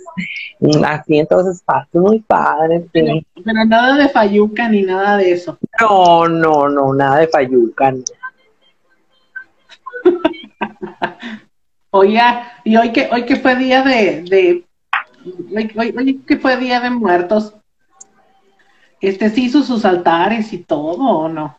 así 0.86 1.20
en 1.20 1.26
todos 1.28 1.48
espacios 1.48 2.04
muy 2.04 2.20
padres. 2.20 2.84
pero, 2.92 3.14
pero 3.44 3.66
nada 3.66 3.96
de 3.98 4.10
fayuca 4.10 4.68
ni 4.68 4.82
nada 4.84 5.18
de 5.18 5.32
eso. 5.32 5.58
No, 5.80 6.28
no, 6.28 6.68
no, 6.70 6.94
nada 6.94 7.20
de 7.20 7.28
Fayuca. 7.28 7.92
no. 7.92 8.04
Oye, 11.92 12.22
y 12.64 12.76
hoy 12.78 12.92
que 12.92 13.10
hoy 13.12 13.26
que 13.26 13.36
fue 13.38 13.56
día 13.56 13.82
de, 13.84 14.22
de 14.24 14.66
hoy, 15.56 15.72
hoy- 15.76 15.96
hoy 15.98 16.20
que 16.28 16.38
fue 16.38 16.56
día 16.58 16.80
de 16.80 16.90
muertos, 16.92 17.56
este 19.02 19.30
sí 19.30 19.46
hizo 19.46 19.64
sus 19.64 19.86
altares 19.86 20.54
y 20.54 20.60
todo, 20.60 20.98
¿o 21.04 21.30
no? 21.30 21.58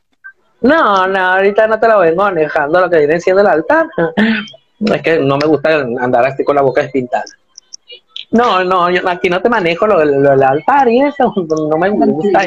No, 0.61 1.07
no, 1.09 1.19
ahorita 1.19 1.67
no 1.67 1.81
te 1.81 1.89
lo 1.89 2.01
vengo 2.01 2.23
manejando 2.23 2.81
lo 2.81 2.91
que 2.91 2.99
viene 2.99 3.19
siendo 3.19 3.41
el 3.43 3.49
altar. 3.49 3.87
Es 4.87 5.03
que 5.03 5.19
no 5.19 5.37
me 5.37 5.47
gusta 5.47 5.75
andar 5.79 6.27
así 6.27 6.43
con 6.45 6.57
la 6.57 6.63
boca 6.63 6.83
despintada. 6.83 7.25
No, 8.31 8.65
no, 8.65 8.91
yo 8.91 9.07
aquí 9.09 9.29
no 9.29 9.43
te 9.43 9.49
manejo 9.49 9.87
lo, 9.87 9.99
del 9.99 10.43
altar 10.43 10.89
y 10.89 11.01
eso, 11.03 11.33
no 11.37 11.77
me 11.77 11.91
gusta. 11.91 12.43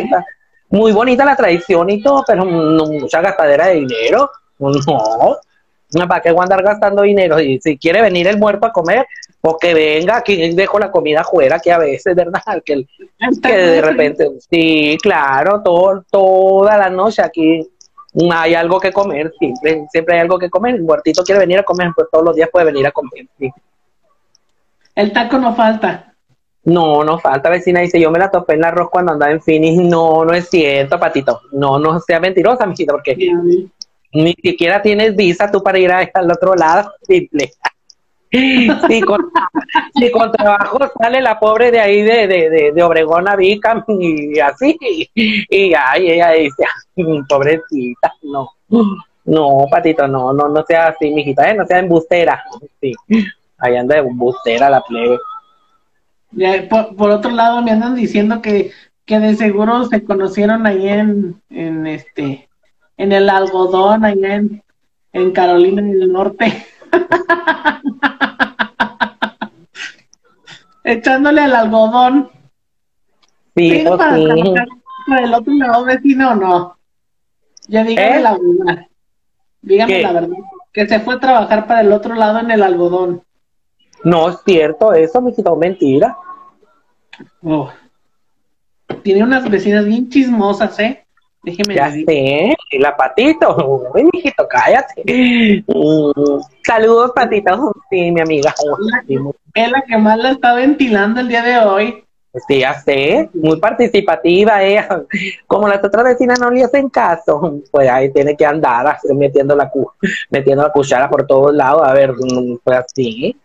Muy 0.70 0.92
bonita 0.92 1.26
la 1.26 1.36
tradición 1.36 1.90
y 1.90 2.02
todo, 2.02 2.24
pero 2.26 2.46
no, 2.46 2.86
mucha 2.86 3.22
gastadera 3.22 3.68
de 3.68 3.76
dinero. 3.76 4.32
No, 4.58 4.72
no, 5.94 6.08
¿para 6.08 6.22
qué 6.22 6.32
voy 6.32 6.40
a 6.40 6.44
andar 6.44 6.64
gastando 6.64 7.04
dinero? 7.04 7.40
Y 7.40 7.60
si 7.62 7.78
quiere 7.78 8.02
venir 8.02 8.28
el 8.28 8.40
muerto 8.40 8.66
a 8.66 8.72
comer, 8.72 9.06
pues 9.42 9.56
que 9.60 9.74
venga, 9.74 10.18
aquí 10.18 10.54
dejo 10.54 10.80
la 10.80 10.90
comida 10.90 11.22
afuera, 11.22 11.60
que 11.60 11.72
a 11.72 11.78
veces, 11.78 12.16
¿verdad? 12.16 12.64
Que 12.66 12.74
el, 12.74 12.90
que 13.42 13.58
de 13.58 13.82
repente, 13.82 14.32
sí, 14.50 14.98
claro, 15.02 15.62
todo, 15.62 16.04
toda 16.10 16.78
la 16.78 16.90
noche 16.90 17.22
aquí 17.22 17.68
hay 18.32 18.54
algo 18.56 18.80
que 18.80 18.92
comer, 18.92 19.34
siempre, 19.40 19.86
siempre 19.92 20.16
hay 20.16 20.22
algo 20.22 20.38
que 20.38 20.50
comer. 20.50 20.76
El 20.76 20.84
muertito 20.84 21.24
quiere 21.24 21.40
venir 21.40 21.60
a 21.60 21.64
comer, 21.64 21.90
pues 21.96 22.08
todos 22.12 22.24
los 22.26 22.36
días 22.36 22.50
puede 22.52 22.66
venir 22.66 22.86
a 22.88 22.92
comer. 22.92 23.28
sí. 23.40 23.52
El 24.96 25.12
taco 25.12 25.40
no 25.40 25.56
falta. 25.56 26.14
No, 26.66 27.04
no 27.04 27.20
falta, 27.20 27.50
vecina, 27.50 27.82
dice, 27.82 28.00
yo 28.00 28.10
me 28.12 28.20
la 28.20 28.32
topé 28.32 28.54
en 28.54 28.60
el 28.60 28.66
arroz 28.66 28.90
cuando 28.90 29.12
andaba 29.12 29.32
en 29.32 29.42
Finis. 29.42 29.78
No, 29.82 30.24
no 30.24 30.34
es 30.34 30.50
cierto, 30.50 30.98
patito. 31.00 31.42
No, 31.52 31.78
no 31.80 32.00
sea 32.00 32.20
mentirosa, 32.20 32.66
mijita, 32.66 32.94
porque 32.94 33.18
ni 34.14 34.34
siquiera 34.42 34.82
tienes 34.82 35.16
visa 35.16 35.52
tú 35.52 35.62
para 35.62 35.80
ir 35.80 35.92
a- 35.92 36.10
al 36.14 36.32
otro 36.32 36.54
lado, 36.56 36.94
simple. 37.02 37.52
Si 38.34 39.02
con, 39.02 39.30
si 39.94 40.10
con 40.12 40.32
trabajo 40.32 40.80
sale 41.00 41.22
la 41.22 41.40
pobre 41.40 41.70
de 41.72 41.80
ahí 41.80 42.02
de, 42.02 42.28
de, 42.28 42.50
de, 42.50 42.72
de 42.72 42.84
Obregón 42.84 43.28
a 43.28 43.36
Vica 43.36 43.86
y 43.88 44.40
así, 44.40 44.76
y 45.14 45.74
ay, 45.74 46.12
ella 46.12 46.32
dice, 46.32 46.64
"Ay, 46.98 47.04
pobrecita, 47.30 48.12
no, 48.24 48.50
no, 49.26 49.66
patito, 49.70 50.08
no, 50.08 50.34
no, 50.34 50.50
no 50.50 50.64
sea 50.66 50.88
así, 50.88 51.12
mijita, 51.12 51.50
¿eh? 51.52 51.54
no 51.56 51.66
sea 51.68 51.80
embustera, 51.80 52.44
sí, 52.82 52.92
ahí 53.60 53.76
anda 53.76 53.98
embustera 54.00 54.68
la 54.70 54.82
plebe. 54.82 55.20
Por, 56.70 56.96
por 56.96 57.12
otro 57.12 57.30
lado 57.32 57.62
me 57.62 57.72
andan 57.72 57.94
diciendo 57.94 58.42
que, 58.42 58.72
que 59.06 59.20
de 59.20 59.36
seguro 59.36 59.86
se 59.86 60.04
conocieron 60.04 60.66
ahí 60.66 60.88
en, 60.90 61.40
en 61.52 61.86
este 61.86 62.50
en 62.98 63.12
el 63.12 63.30
algodón 63.30 64.06
allá 64.06 64.36
en, 64.36 64.64
en 65.12 65.32
Carolina 65.32 65.82
del 65.82 66.12
Norte. 66.12 66.66
Echándole 70.84 71.42
al 71.42 71.56
algodón. 71.56 72.30
Sí, 73.56 73.70
¿Sí, 73.70 73.84
pues 73.86 73.98
para 73.98 74.18
trabajar 74.18 75.24
el 75.24 75.34
otro 75.34 75.54
lado 75.54 75.86
vecino 75.86 76.32
o 76.32 76.36
no? 76.36 76.78
Ya 77.68 77.84
dígame 77.84 78.18
¿Eh? 78.18 78.22
la 78.22 78.32
verdad. 78.32 78.88
Dígame 79.62 79.94
¿Qué? 79.94 80.02
la 80.02 80.12
verdad. 80.12 80.38
Que 80.74 80.88
se 80.88 81.00
fue 81.00 81.16
a 81.16 81.20
trabajar 81.20 81.68
para 81.68 81.82
el 81.82 81.92
otro 81.92 82.16
lado 82.16 82.40
en 82.40 82.52
el 82.52 82.64
algodón. 82.64 83.24
No 84.04 84.30
es 84.30 84.38
cierto 84.44 84.94
eso, 84.94 85.22
mijito, 85.22 85.56
mentira. 85.56 86.18
Oh. 87.42 87.72
Tiene 89.04 89.24
unas 89.24 89.50
vecinas 89.50 89.86
bien 89.86 90.10
chismosas, 90.10 90.78
¿eh? 90.80 91.03
Déjeme 91.44 91.76
Ya 91.76 91.92
sé, 91.92 92.56
la 92.80 92.96
patito, 92.96 93.90
Uy, 93.94 94.10
mijito, 94.14 94.48
cállate. 94.48 95.04
Mm, 95.68 96.40
Saludos, 96.66 97.12
patito. 97.14 97.74
Sí, 97.90 98.12
mi 98.12 98.22
amiga. 98.22 98.54
Es 99.54 99.70
la 99.72 99.82
que 99.82 99.98
más 99.98 100.18
la 100.18 100.32
está 100.32 100.54
ventilando 100.56 101.20
el 101.20 101.28
día 101.28 101.44
de 101.44 101.58
hoy. 101.60 102.04
Sí, 102.48 102.60
ya 102.62 102.74
sé, 102.74 103.30
muy 103.34 103.60
participativa 103.60 104.64
ella. 104.64 105.04
Como 105.46 105.68
las 105.68 105.84
otras 105.84 106.04
vecinas 106.06 106.40
no 106.40 106.50
le 106.50 106.64
hacen 106.64 106.90
caso, 106.90 107.60
pues 107.70 107.88
ahí 107.90 108.12
tiene 108.12 108.36
que 108.36 108.46
andar 108.46 108.88
así, 108.88 109.14
metiendo 109.14 109.56
la, 109.56 109.70
cu- 109.70 109.92
metiendo 110.32 110.64
la 110.64 110.72
cuchara 110.72 111.10
por 111.10 111.28
todos 111.28 111.54
lados. 111.54 111.82
A 111.86 111.94
ver, 111.94 112.14
mm, 112.14 112.58
pues 112.64 112.78
así. 112.80 113.36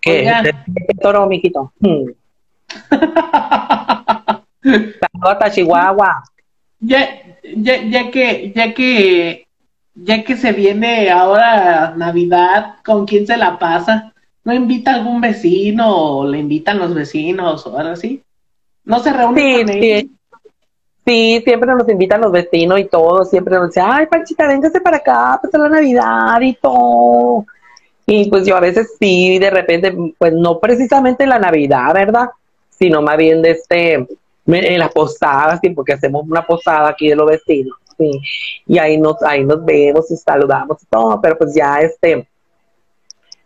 ¿Qué? 0.00 0.20
Oiga. 0.20 0.42
¿Qué 0.42 0.94
toro, 1.00 1.26
mijito? 1.26 1.72
Mm. 1.80 2.10
Hasta 5.20 5.50
Chihuahua. 5.50 6.22
ya, 6.80 7.08
ya, 7.56 7.82
ya 7.84 8.10
que, 8.10 8.52
ya 8.54 8.74
que, 8.74 9.46
ya 9.94 10.24
que 10.24 10.36
se 10.36 10.52
viene 10.52 11.10
ahora 11.10 11.94
Navidad, 11.96 12.76
¿con 12.84 13.06
quién 13.06 13.26
se 13.26 13.36
la 13.36 13.58
pasa? 13.58 14.12
¿No 14.44 14.52
invita 14.52 14.92
a 14.92 14.94
algún 14.96 15.20
vecino 15.20 16.18
o 16.18 16.26
le 16.26 16.38
invitan 16.38 16.78
los 16.78 16.94
vecinos 16.94 17.66
o 17.66 17.78
algo 17.78 17.92
así? 17.92 18.22
¿No 18.84 19.00
se 19.00 19.12
reúne 19.12 19.40
Sí, 19.40 19.52
con 19.52 19.68
ellos? 19.70 20.02
sí. 20.02 20.10
Sí, 21.06 21.42
siempre 21.44 21.74
nos 21.74 21.86
invitan 21.88 22.20
los 22.22 22.32
vecinos 22.32 22.80
y 22.80 22.86
todo, 22.86 23.24
siempre 23.26 23.56
nos 23.56 23.68
dicen, 23.68 23.84
ay, 23.86 24.06
Panchita, 24.06 24.46
véngase 24.46 24.80
para 24.80 24.96
acá, 24.98 25.38
pasar 25.42 25.60
la 25.60 25.68
Navidad 25.68 26.40
y 26.40 26.54
todo. 26.54 27.44
Y 28.06 28.30
pues 28.30 28.46
yo 28.46 28.56
a 28.56 28.60
veces 28.60 28.96
sí, 28.98 29.38
de 29.38 29.50
repente, 29.50 29.94
pues 30.18 30.32
no 30.32 30.58
precisamente 30.60 31.26
la 31.26 31.38
Navidad, 31.38 31.92
¿verdad? 31.92 32.30
Sino 32.78 33.02
más 33.02 33.16
bien 33.16 33.42
de 33.42 33.52
este, 33.52 34.06
en 34.46 34.78
las 34.78 34.92
posadas, 34.92 35.60
sí, 35.62 35.70
porque 35.70 35.92
hacemos 35.92 36.24
una 36.28 36.46
posada 36.46 36.88
aquí 36.88 37.08
de 37.08 37.16
los 37.16 37.26
vecinos, 37.26 37.76
sí. 37.96 38.10
Y 38.66 38.78
ahí 38.78 38.98
nos, 38.98 39.22
ahí 39.22 39.44
nos 39.44 39.64
vemos 39.64 40.10
y 40.10 40.16
saludamos 40.16 40.82
y 40.82 40.86
todo, 40.86 41.20
pero 41.20 41.38
pues 41.38 41.54
ya 41.54 41.78
este, 41.80 42.26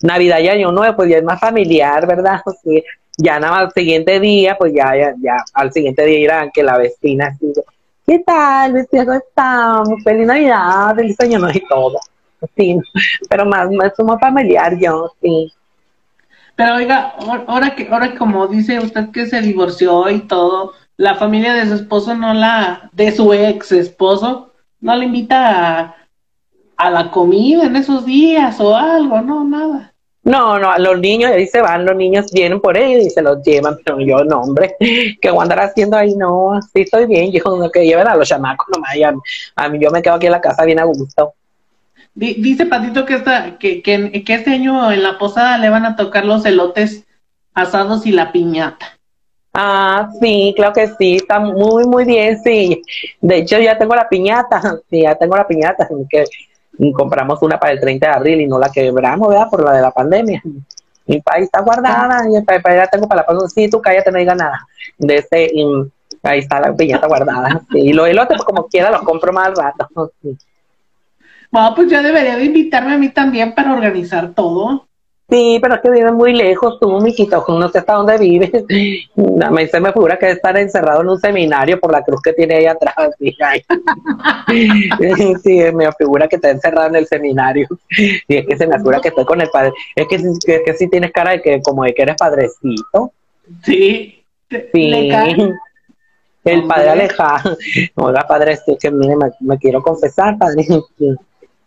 Navidad 0.03 0.39
y 0.41 0.49
Año 0.49 0.73
Nuevo, 0.73 0.97
pues 0.97 1.11
ya 1.11 1.19
es 1.19 1.25
más 1.25 1.41
familiar, 1.41 2.07
¿verdad? 2.07 2.41
Ya 3.21 3.41
nada 3.41 3.53
más 3.53 3.63
al 3.63 3.73
siguiente 3.73 4.21
día, 4.21 4.57
pues 4.57 4.73
ya, 4.73 4.95
ya, 4.97 5.13
ya, 5.21 5.35
al 5.53 5.73
siguiente 5.73 6.05
día 6.05 6.21
irán 6.21 6.51
que 6.55 6.63
la 6.63 6.79
vecina 6.79 7.27
así, 7.27 7.53
¿qué 8.07 8.21
tal, 8.21 8.75
vecina? 8.75 9.05
¿Cómo 9.05 9.19
estamos? 9.19 10.05
Feliz 10.05 10.25
Navidad, 10.25 10.95
feliz 10.95 11.19
Año 11.19 11.41
Nuevo 11.41 11.59
y 11.59 11.69
todo. 11.69 11.99
Sí, 12.57 12.79
pero 13.29 13.45
más, 13.45 13.69
más 13.73 13.93
somos 13.97 14.21
familiar 14.21 14.79
yo, 14.79 15.13
sí. 15.21 15.53
Pero 16.59 16.75
oiga, 16.75 17.15
ahor- 17.21 17.45
ahora 17.47 17.77
que, 17.77 17.87
ahora 17.89 18.17
como 18.17 18.49
dice 18.49 18.81
usted 18.81 19.11
que 19.13 19.27
se 19.27 19.41
divorció 19.41 20.11
y 20.11 20.27
todo, 20.27 20.73
la 20.97 21.15
familia 21.15 21.55
de 21.55 21.69
su 21.69 21.75
esposo 21.75 22.17
no 22.17 22.35
la, 22.35 22.91
de 22.93 23.13
su 23.13 23.33
ex 23.33 23.71
esposo, 23.71 24.51
no 24.81 24.97
le 24.97 25.05
invita 25.05 25.95
a, 26.77 26.91
la 26.91 27.13
comida 27.13 27.63
en 27.63 27.77
esos 27.77 28.05
días 28.05 28.59
o 28.59 28.75
algo, 28.75 29.21
no, 29.21 29.45
nada. 29.45 29.95
No, 30.25 30.59
no, 30.59 30.77
los 30.79 30.99
niños, 30.99 31.31
ahí 31.31 31.47
se 31.47 31.63
van, 31.63 31.85
los 31.85 31.95
niños 31.95 32.33
vienen 32.33 32.61
por 32.61 32.77
ellos 32.77 33.05
y 33.07 33.11
se 33.11 33.23
los 33.23 33.41
llevan, 33.45 33.79
pero 33.85 34.01
yo 34.01 34.25
no, 34.25 34.41
hombre, 34.41 34.75
que 35.21 35.31
voy 35.31 35.39
a 35.39 35.43
andar 35.43 35.61
haciendo 35.61 35.97
ahí, 35.97 36.17
no, 36.17 36.59
sí 36.61 36.81
estoy 36.81 37.07
bien, 37.07 37.31
yo 37.31 37.71
que 37.71 37.87
lleven 37.87 38.09
a 38.09 38.17
los 38.17 38.29
chamacos 38.29 38.67
nomás, 38.75 38.97
y 38.97 39.05
a, 39.05 39.15
a 39.55 39.69
mí 39.69 39.79
yo 39.81 39.93
me 39.93 40.03
quedo 40.03 40.15
aquí 40.15 40.27
en 40.27 40.33
la 40.33 40.41
casa 40.41 40.65
bien 40.65 40.81
a 40.81 40.85
gusto. 40.85 41.35
Di- 42.19 42.35
dice 42.43 42.67
Patito 42.67 43.07
que, 43.07 43.15
esta, 43.15 43.59
que, 43.59 43.81
que, 43.81 44.25
que 44.25 44.35
este 44.35 44.51
año 44.51 44.91
en 44.91 45.05
la 45.05 45.19
posada 45.19 45.57
le 45.57 45.71
van 45.71 45.87
a 45.87 45.95
tocar 45.95 46.25
los 46.25 46.45
elotes 46.45 47.05
asados 47.55 48.07
y 48.07 48.11
la 48.11 48.33
piñata. 48.33 48.99
Ah, 49.55 50.11
sí, 50.21 50.53
claro 50.57 50.73
que 50.73 50.89
sí, 50.99 51.15
está 51.15 51.39
muy, 51.39 51.87
muy 51.87 52.05
bien, 52.05 52.43
sí. 52.43 52.83
De 53.21 53.37
hecho, 53.37 53.61
ya 53.61 53.79
tengo 53.79 53.95
la 53.95 54.09
piñata, 54.09 54.61
sí, 54.91 55.03
ya 55.03 55.15
tengo 55.15 55.37
la 55.37 55.47
piñata, 55.47 55.89
que 56.11 56.25
compramos 56.93 57.41
una 57.43 57.57
para 57.59 57.73
el 57.73 57.81
30 57.81 58.09
de 58.09 58.15
abril 58.15 58.41
y 58.41 58.47
no 58.49 58.59
la 58.59 58.71
quebramos, 58.71 59.29
¿verdad? 59.29 59.49
Por 59.49 59.65
la 59.65 59.73
de 59.75 59.83
la 59.83 59.93
pandemia. 59.93 60.43
Mi 61.07 61.21
país 61.21 61.45
está 61.45 61.61
guardada, 61.61 62.25
y 62.29 62.43
para, 62.45 62.61
para 62.61 62.77
la 62.79 62.87
tengo 62.89 63.07
para 63.07 63.21
la 63.23 63.27
próxima, 63.27 63.49
sí, 63.49 63.71
tú 63.71 63.81
cállate, 63.81 64.11
no 64.11 64.19
digas 64.19 64.37
nada. 64.37 64.67
De 64.99 65.25
y, 65.53 65.65
mm, 65.65 65.91
ahí 66.25 66.41
está 66.41 66.59
la 66.59 66.75
piñata 66.75 67.07
guardada, 67.07 67.63
sí. 67.71 67.79
Y 67.79 67.93
los 67.93 68.09
elotes, 68.09 68.37
pues, 68.37 68.45
como 68.45 68.67
quiera, 68.67 68.91
los 68.91 69.03
compro 69.03 69.33
más 69.33 69.47
al 69.47 69.57
rato, 69.57 70.13
sí. 70.23 70.37
Bueno, 71.51 71.73
pues 71.75 71.89
ya 71.89 72.03
debería 72.03 72.37
de 72.37 72.45
invitarme 72.45 72.95
a 72.95 72.99
mí 72.99 73.09
también 73.09 73.55
para 73.55 73.73
organizar 73.73 74.35
todo. 74.35 74.89
Sí, 75.31 75.59
pero 75.61 75.75
es 75.75 75.83
que 75.83 75.91
viven 75.91 76.15
muy 76.15 76.33
lejos, 76.33 76.81
tú, 76.81 76.91
miquito, 77.03 77.45
no 77.49 77.69
sé 77.69 77.79
hasta 77.79 77.95
dónde 77.95 78.17
vives. 78.17 78.51
A 79.43 79.51
mí 79.51 79.67
se 79.67 79.79
me 79.79 79.93
figura 79.93 80.19
que 80.19 80.31
estar 80.31 80.57
encerrado 80.57 81.03
en 81.03 81.11
un 81.11 81.21
seminario 81.21 81.79
por 81.79 81.93
la 81.93 82.03
cruz 82.03 82.23
que 82.23 82.33
tiene 82.33 82.57
ahí 82.57 82.67
atrás. 82.67 82.95
Sí, 85.43 85.61
me 85.75 85.93
figura 85.93 86.29
que 86.29 86.37
está 86.37 86.51
encerrado 86.51 86.89
en 86.89 86.97
el 86.97 87.07
seminario. 87.07 87.69
Y 88.27 88.37
es 88.37 88.47
que 88.47 88.57
se 88.57 88.67
me 88.67 88.79
figura 88.79 89.01
que 89.01 89.09
estoy 89.09 89.27
con 89.27 89.41
el 89.43 89.51
padre. 89.51 89.73
Es 89.95 90.09
que, 90.09 90.17
es 90.17 90.63
que 90.65 90.75
sí 90.75 90.89
tienes 90.89 91.13
cara 91.13 91.33
de 91.33 91.43
que 91.43 91.61
como 91.61 91.85
de 91.85 91.93
que 91.93 92.03
eres 92.03 92.17
padrecito. 92.17 93.13
Sí. 93.65 94.25
Sí. 94.73 95.21
El 96.45 96.67
padre. 96.67 96.89
Alejandro. 96.89 97.57
Oiga, 97.97 98.27
padre, 98.27 98.57
sí, 98.57 98.79
que 98.81 98.91
mire, 98.91 99.15
me, 99.15 99.31
me 99.41 99.59
quiero 99.59 99.83
confesar, 99.83 100.39
padre. 100.39 100.67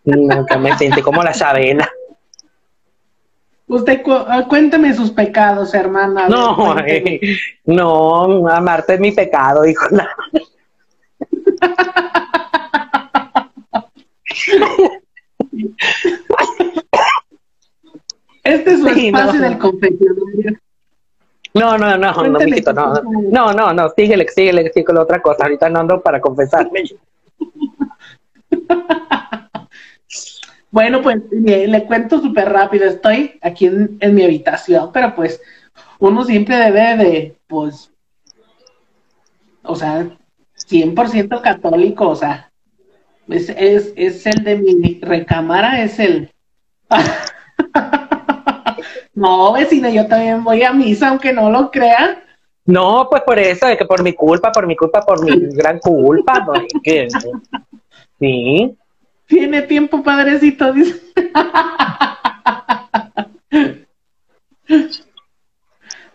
No, 0.05 0.45
que 0.45 0.57
me 0.57 0.77
sentí 0.77 1.01
como 1.01 1.23
la 1.23 1.31
Chabela. 1.31 1.89
Usted 3.67 4.01
cu- 4.01 4.11
ah, 4.11 4.45
cuénteme 4.49 4.93
sus 4.93 5.11
pecados, 5.11 5.73
hermana. 5.73 6.27
No, 6.27 6.77
eh, 6.79 7.37
no, 7.65 8.45
amarte 8.49 8.95
es 8.95 8.99
mi 8.99 9.11
pecado, 9.13 9.61
dijo 9.63 9.85
la. 9.91 10.09
Este 18.43 18.73
es 18.73 18.79
su 18.79 18.87
Sí, 18.89 19.07
espacio 19.07 19.39
no. 19.39 19.49
del 19.49 19.57
confesionario. 19.59 20.57
No, 21.53 21.77
no, 21.77 21.89
no, 21.89 21.97
no, 21.97 22.13
Cuéntame 22.13 22.45
mijito, 22.45 22.71
no, 22.73 22.93
no, 23.29 23.53
no, 23.53 23.73
no, 23.73 23.89
síguele, 23.89 24.25
síguele, 24.29 24.71
sí, 24.73 24.83
con 24.85 24.95
la 24.95 25.01
otra 25.01 25.21
cosa. 25.21 25.43
Ahorita 25.43 25.69
no 25.69 25.79
ando 25.79 26.01
para 26.01 26.19
confesarme. 26.21 26.83
Bueno, 30.71 31.01
pues 31.01 31.17
le, 31.31 31.67
le 31.67 31.85
cuento 31.85 32.21
súper 32.21 32.49
rápido. 32.49 32.85
Estoy 32.85 33.37
aquí 33.41 33.65
en, 33.65 33.97
en 33.99 34.15
mi 34.15 34.23
habitación, 34.23 34.91
pero 34.93 35.13
pues 35.15 35.41
uno 35.99 36.23
siempre 36.23 36.55
debe 36.55 36.97
de, 36.97 37.35
pues, 37.47 37.91
o 39.63 39.75
sea, 39.75 40.07
100% 40.67 41.41
católico, 41.41 42.09
o 42.09 42.15
sea, 42.15 42.51
es, 43.27 43.49
es, 43.49 43.93
es 43.95 44.25
el 44.25 44.43
de 44.43 44.57
mi 44.57 44.99
recámara, 45.01 45.83
es 45.83 45.99
el... 45.99 46.31
no, 49.13 49.53
vecina, 49.53 49.89
yo 49.89 50.07
también 50.07 50.43
voy 50.43 50.63
a 50.63 50.73
misa, 50.73 51.09
aunque 51.09 51.31
no 51.31 51.49
lo 51.49 51.71
crean. 51.71 52.17
No, 52.65 53.07
pues 53.09 53.23
por 53.23 53.39
eso, 53.39 53.67
es 53.67 53.77
que 53.77 53.85
por 53.85 54.03
mi 54.03 54.13
culpa, 54.13 54.51
por 54.51 54.67
mi 54.67 54.75
culpa, 54.75 55.01
por 55.01 55.23
mi 55.23 55.31
gran 55.55 55.79
culpa. 55.79 56.45
no, 56.45 56.53
sí, 58.19 58.77
Tiene 59.31 59.61
tiempo, 59.61 60.03
padrecito, 60.03 60.73
dice. 60.73 61.01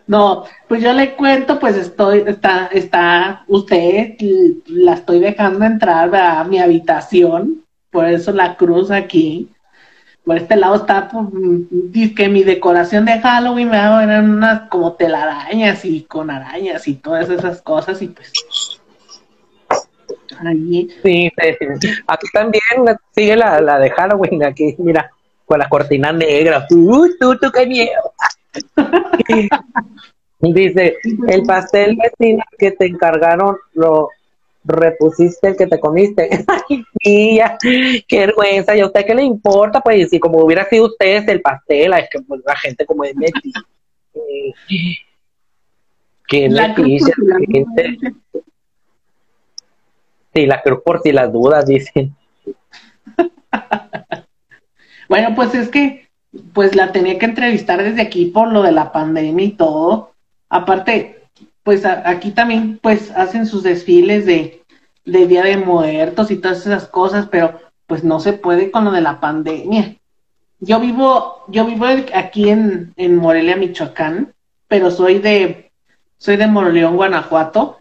No, 0.05 0.45
pues 0.67 0.83
yo 0.83 0.93
le 0.93 1.15
cuento, 1.15 1.59
pues 1.59 1.75
estoy, 1.75 2.23
está, 2.27 2.67
está, 2.67 3.43
usted 3.47 4.15
la 4.67 4.93
estoy 4.93 5.19
dejando 5.19 5.65
entrar 5.65 6.15
a 6.15 6.43
mi 6.43 6.59
habitación, 6.59 7.65
por 7.89 8.05
eso 8.05 8.31
la 8.31 8.55
cruz 8.55 8.91
aquí. 8.91 9.49
Por 10.23 10.37
este 10.37 10.55
lado 10.55 10.75
está, 10.75 11.09
pues, 11.09 11.25
dice 11.71 12.13
que 12.13 12.29
mi 12.29 12.43
decoración 12.43 13.03
de 13.05 13.19
Halloween 13.19 13.69
me 13.69 13.77
va 13.77 14.21
unas 14.21 14.69
como 14.69 14.93
telarañas 14.93 15.83
y 15.83 16.03
con 16.03 16.29
arañas 16.29 16.87
y 16.87 16.93
todas 16.93 17.29
esas 17.29 17.63
cosas 17.63 17.99
y 18.01 18.09
pues 18.09 18.31
ahí 20.45 20.89
sí, 21.03 21.31
sí. 21.79 21.89
Aquí 22.07 22.27
también 22.33 22.63
sigue 23.15 23.35
la, 23.35 23.59
la 23.61 23.79
de 23.79 23.89
Halloween, 23.89 24.43
aquí, 24.43 24.75
mira, 24.77 25.11
con 25.45 25.59
las 25.59 25.69
cortinas 25.69 26.13
negras. 26.13 26.67
Tú, 26.67 27.09
tú, 27.19 27.51
qué 27.51 27.65
miedo. 27.65 28.13
Dice, 30.39 30.97
el 31.27 31.43
pastel 31.43 31.97
vecino 31.97 32.43
que 32.59 32.71
te 32.71 32.85
encargaron 32.85 33.57
lo 33.73 34.09
repusiste 34.63 35.47
el 35.47 35.57
que 35.57 35.67
te 35.67 35.79
comiste. 35.79 36.29
Ay, 36.47 36.83
tía, 36.99 37.57
qué 38.07 38.19
vergüenza. 38.19 38.75
¿Y 38.75 38.81
a 38.81 38.85
usted 38.85 39.05
qué 39.05 39.15
le 39.15 39.23
importa? 39.23 39.81
Pues 39.81 40.09
si 40.09 40.19
como 40.19 40.39
hubiera 40.43 40.65
sido 40.65 40.85
usted 40.87 41.27
el 41.29 41.41
pastel, 41.41 41.93
es 41.93 42.09
que 42.11 42.21
pues, 42.21 42.41
la 42.45 42.55
gente 42.55 42.85
como 42.85 43.03
es 43.03 43.15
metida. 43.15 43.63
Eh, 44.13 44.53
Qué 46.27 46.49
la 46.49 46.67
la 46.67 46.75
gente. 46.75 47.97
Sí, 50.37 50.45
la 50.45 50.61
cruz 50.61 50.81
por 50.85 51.01
si 51.01 51.11
las 51.11 51.33
dudas, 51.33 51.65
dicen. 51.65 52.15
Bueno, 55.09 55.33
pues 55.35 55.55
es 55.55 55.69
que 55.69 56.09
pues 56.53 56.75
la 56.75 56.91
tenía 56.91 57.17
que 57.17 57.25
entrevistar 57.25 57.81
desde 57.81 58.01
aquí 58.01 58.25
por 58.25 58.51
lo 58.51 58.61
de 58.61 58.73
la 58.73 58.91
pandemia 58.91 59.45
y 59.45 59.51
todo. 59.53 60.11
Aparte, 60.49 61.23
pues 61.63 61.85
aquí 61.85 62.31
también 62.31 62.77
pues 62.83 63.09
hacen 63.11 63.45
sus 63.45 63.63
desfiles 63.63 64.25
de, 64.25 64.61
de 65.05 65.27
Día 65.27 65.43
de 65.43 65.55
Muertos 65.55 66.29
y 66.29 66.35
todas 66.35 66.59
esas 66.59 66.89
cosas, 66.89 67.29
pero 67.31 67.57
pues 67.87 68.03
no 68.03 68.19
se 68.19 68.33
puede 68.33 68.69
con 68.69 68.83
lo 68.83 68.91
de 68.91 68.99
la 68.99 69.21
pandemia. 69.21 69.95
Yo 70.59 70.81
vivo, 70.81 71.45
yo 71.47 71.65
vivo 71.65 71.85
aquí 72.13 72.49
en, 72.49 72.93
en 72.97 73.15
Morelia, 73.15 73.55
Michoacán, 73.55 74.33
pero 74.67 74.91
soy 74.91 75.19
de, 75.19 75.71
soy 76.17 76.35
de 76.35 76.47
Moroleón, 76.47 76.97
Guanajuato. 76.97 77.76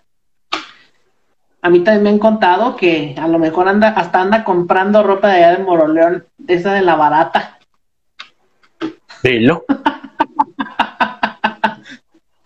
A 1.63 1.71
mí 1.71 1.81
también 1.81 2.03
me 2.05 2.11
han 2.11 2.19
contado 2.19 2.77
que 2.77 3.15
a 3.19 3.27
lo 3.29 3.39
mejor 3.39 3.69
anda, 3.69 3.89
hasta 3.89 4.21
anda 4.21 4.45
comprando 4.45 5.03
ropa 5.03 5.29
de 5.29 5.35
allá 5.45 5.57
de 5.57 5.65
Moroleón, 5.65 6.25
de 6.39 6.55
esa 6.55 6.75
de 6.75 6.83
la 6.83 6.95
barata. 6.95 7.59
Velo. 9.23 9.65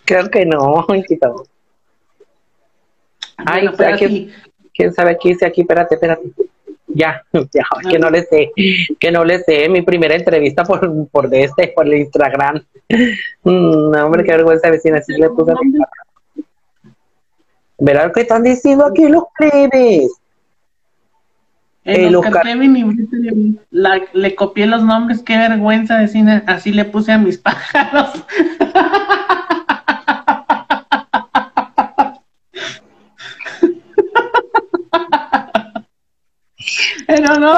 Creo 0.05 0.31
que 0.31 0.47
no, 0.47 0.87
hijito. 0.95 1.45
Ay, 3.37 3.63
Bueno, 3.63 3.73
pero 3.77 3.99
sí, 3.99 4.33
quién 4.75 4.93
sabe 4.93 5.19
qué 5.21 5.31
hice 5.31 5.47
aquí, 5.47 5.63
espérate, 5.63 5.95
espérate. 5.95 6.33
Ya, 6.93 7.23
ya, 7.33 7.65
que 7.89 7.99
no 7.99 8.11
le 8.11 8.23
sé, 8.25 8.51
que 8.99 9.13
no 9.13 9.25
le 9.25 9.39
sé, 9.39 9.69
mi 9.69 9.83
primera 9.83 10.17
entrevista 10.17 10.65
por, 10.65 11.09
por 11.09 11.29
de 11.29 11.45
este, 11.45 11.69
por 11.69 11.87
el 11.87 11.95
Instagram. 11.95 12.65
Mm, 13.45 13.91
no, 13.93 14.07
hombre, 14.07 14.25
qué 14.25 14.33
vergüenza 14.33 14.69
vecina, 14.71 14.99
así 14.99 15.13
le 15.13 15.31
puse 15.31 15.53
Verá 17.81 18.07
lo 18.07 18.13
que 18.13 18.21
están 18.21 18.43
diciendo 18.43 18.87
aquí 18.87 19.09
los 19.09 19.25
plebes. 19.37 20.13
El 21.83 22.15
Oscar 22.15 22.43
Kevin 22.43 23.59
la, 23.71 24.03
le 24.13 24.35
copié 24.35 24.67
los 24.67 24.83
nombres, 24.83 25.23
qué 25.23 25.39
vergüenza 25.39 25.99
vecina, 25.99 26.45
así 26.47 26.73
le 26.73 26.85
puse 26.85 27.11
a 27.11 27.19
mis 27.19 27.39
pájaros. 27.39 28.23
Pero 37.07 37.39
no, 37.39 37.55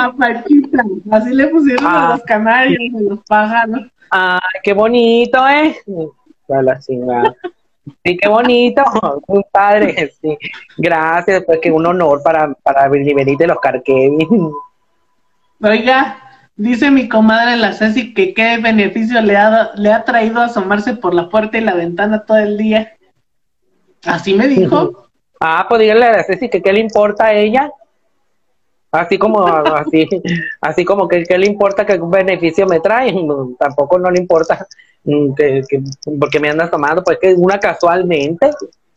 a 0.00 0.14
Paquita, 0.16 0.84
así 1.10 1.34
le 1.34 1.48
pusieron 1.48 1.86
a 1.86 2.10
los 2.10 2.22
canarios, 2.22 2.94
a 2.94 3.00
los 3.00 3.18
pájaros. 3.24 3.80
Ay, 4.10 4.60
qué 4.62 4.72
bonito, 4.72 5.46
¿eh? 5.48 5.76
la 6.48 6.80
Sí, 8.04 8.16
qué 8.16 8.28
bonito, 8.28 8.82
muy 9.28 9.44
padre, 9.50 10.12
sí. 10.20 10.36
Gracias, 10.76 11.44
pues 11.44 11.60
que 11.60 11.70
un 11.70 11.86
honor 11.86 12.20
para, 12.22 12.52
para 12.54 12.88
venir 12.88 13.36
de 13.36 13.46
los 13.46 13.58
Kevin. 13.84 14.52
Oiga, 15.62 16.18
dice 16.56 16.90
mi 16.90 17.08
comadre 17.08 17.56
la 17.56 17.72
Ceci 17.72 18.12
que 18.12 18.34
qué 18.34 18.58
beneficio 18.58 19.20
le 19.22 19.36
ha, 19.36 19.70
le 19.76 19.92
ha 19.92 20.04
traído 20.04 20.40
asomarse 20.40 20.94
por 20.94 21.14
la 21.14 21.28
puerta 21.28 21.58
y 21.58 21.62
la 21.62 21.74
ventana 21.74 22.24
todo 22.24 22.38
el 22.38 22.58
día. 22.58 22.96
Así 24.04 24.34
me 24.34 24.48
dijo. 24.48 25.08
Ah, 25.40 25.66
pues 25.68 25.80
dígale 25.80 26.06
a 26.06 26.12
la 26.12 26.24
Ceci 26.24 26.48
que 26.48 26.62
qué 26.62 26.72
le 26.72 26.80
importa 26.80 27.26
a 27.26 27.34
ella. 27.34 27.70
Así 28.96 29.18
como, 29.18 29.46
así, 29.46 30.08
así 30.60 30.84
como 30.84 31.06
que 31.08 31.24
qué 31.24 31.38
le 31.38 31.46
importa 31.46 31.84
que 31.84 31.94
un 31.94 32.10
beneficio 32.10 32.66
me 32.66 32.80
trae, 32.80 33.14
tampoco 33.58 33.98
no 33.98 34.10
le 34.10 34.20
importa 34.20 34.66
mm, 35.04 35.34
que, 35.34 35.62
porque 36.18 36.40
me 36.40 36.50
andas 36.50 36.70
tomando, 36.70 37.02
pues 37.04 37.18
que 37.20 37.34
una 37.34 37.58
casualmente, 37.58 38.50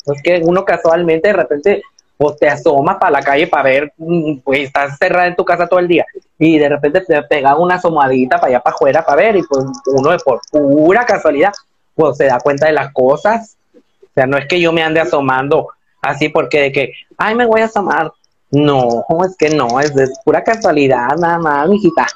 pues 0.05 0.21
que 0.21 0.41
uno 0.43 0.63
casualmente 0.63 1.29
de 1.29 1.33
repente 1.33 1.81
pues 2.17 2.37
te 2.37 2.49
asomas 2.49 2.97
para 2.97 3.11
la 3.11 3.21
calle 3.21 3.47
para 3.47 3.63
ver, 3.63 3.93
mm, 3.97 4.39
pues 4.43 4.61
estás 4.61 4.97
cerrada 4.97 5.27
en 5.27 5.35
tu 5.35 5.45
casa 5.45 5.67
todo 5.67 5.79
el 5.79 5.87
día 5.87 6.05
y 6.37 6.57
de 6.57 6.69
repente 6.69 7.01
te 7.01 7.21
pega 7.23 7.55
una 7.55 7.75
asomadita 7.75 8.37
para 8.37 8.47
allá 8.47 8.59
para 8.61 8.75
afuera 8.75 9.05
para 9.05 9.21
ver 9.21 9.37
y 9.37 9.43
pues 9.43 9.65
uno 9.85 10.17
por 10.23 10.41
pura 10.51 11.05
casualidad 11.05 11.53
pues 11.95 12.17
se 12.17 12.25
da 12.25 12.39
cuenta 12.39 12.67
de 12.67 12.73
las 12.73 12.93
cosas. 12.93 13.57
O 13.73 14.13
sea, 14.13 14.25
no 14.25 14.37
es 14.37 14.47
que 14.47 14.59
yo 14.59 14.71
me 14.71 14.81
ande 14.81 15.01
asomando 15.01 15.67
así 16.01 16.29
porque 16.29 16.61
de 16.61 16.71
que, 16.71 16.93
ay, 17.17 17.35
me 17.35 17.45
voy 17.45 17.61
a 17.61 17.65
asomar, 17.65 18.11
no, 18.51 19.05
es 19.25 19.35
que 19.37 19.49
no, 19.49 19.79
es 19.79 19.93
pura 20.25 20.43
casualidad, 20.43 21.15
nada 21.17 21.37
más, 21.39 21.69
mijita. 21.69 22.07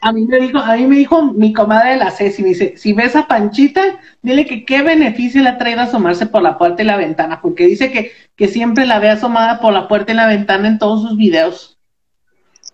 A, 0.00 0.12
mí 0.12 0.26
me 0.26 0.38
dijo, 0.38 0.58
a 0.58 0.76
mí 0.76 0.86
me 0.86 0.96
dijo 0.96 1.22
mi 1.32 1.52
comadre 1.52 1.90
de 1.90 1.96
la 1.96 2.10
Ceci, 2.10 2.42
me 2.42 2.50
dice, 2.50 2.74
si 2.76 2.92
ves 2.92 3.16
a 3.16 3.26
Panchita, 3.26 3.82
dile 4.22 4.46
que 4.46 4.64
qué 4.64 4.82
beneficio 4.82 5.42
le 5.42 5.50
ha 5.50 5.58
traído 5.58 5.80
asomarse 5.80 6.26
por 6.26 6.42
la 6.42 6.58
puerta 6.58 6.82
y 6.82 6.86
la 6.86 6.96
ventana, 6.96 7.40
porque 7.40 7.66
dice 7.66 7.90
que, 7.90 8.12
que 8.36 8.48
siempre 8.48 8.86
la 8.86 8.98
ve 8.98 9.10
asomada 9.10 9.60
por 9.60 9.72
la 9.72 9.88
puerta 9.88 10.12
y 10.12 10.14
la 10.14 10.26
ventana 10.26 10.68
en 10.68 10.78
todos 10.78 11.02
sus 11.02 11.16
videos. 11.16 11.78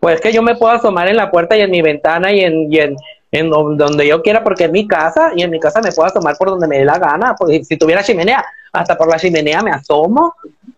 Pues 0.01 0.21
que 0.21 0.33
yo 0.33 0.43
me 0.43 0.57
puedo 0.57 0.73
asomar 0.73 1.09
en 1.09 1.17
la 1.17 1.31
puerta 1.31 1.57
y 1.57 1.61
en 1.61 1.71
mi 1.71 1.83
ventana 1.83 2.33
y 2.33 2.41
en, 2.41 2.73
y 2.73 2.79
en, 2.79 2.97
en 3.33 3.51
donde 3.51 4.07
yo 4.07 4.23
quiera, 4.23 4.43
porque 4.43 4.65
en 4.65 4.73
mi 4.73 4.87
casa, 4.87 5.33
y 5.37 5.43
en 5.43 5.51
mi 5.51 5.61
casa 5.61 5.81
me 5.81 5.93
puedo 5.93 6.09
asomar 6.09 6.37
por 6.37 6.51
donde 6.51 6.67
me 6.67 6.79
dé 6.79 6.85
la 6.85 6.99
gana, 6.99 7.35
porque 7.37 7.63
si 7.65 7.77
tuviera 7.77 8.03
chimenea, 8.03 8.45
hasta 8.73 8.97
por 8.97 9.09
la 9.09 9.19
chimenea 9.19 9.63
me 9.63 9.71
asomo, 9.71 10.35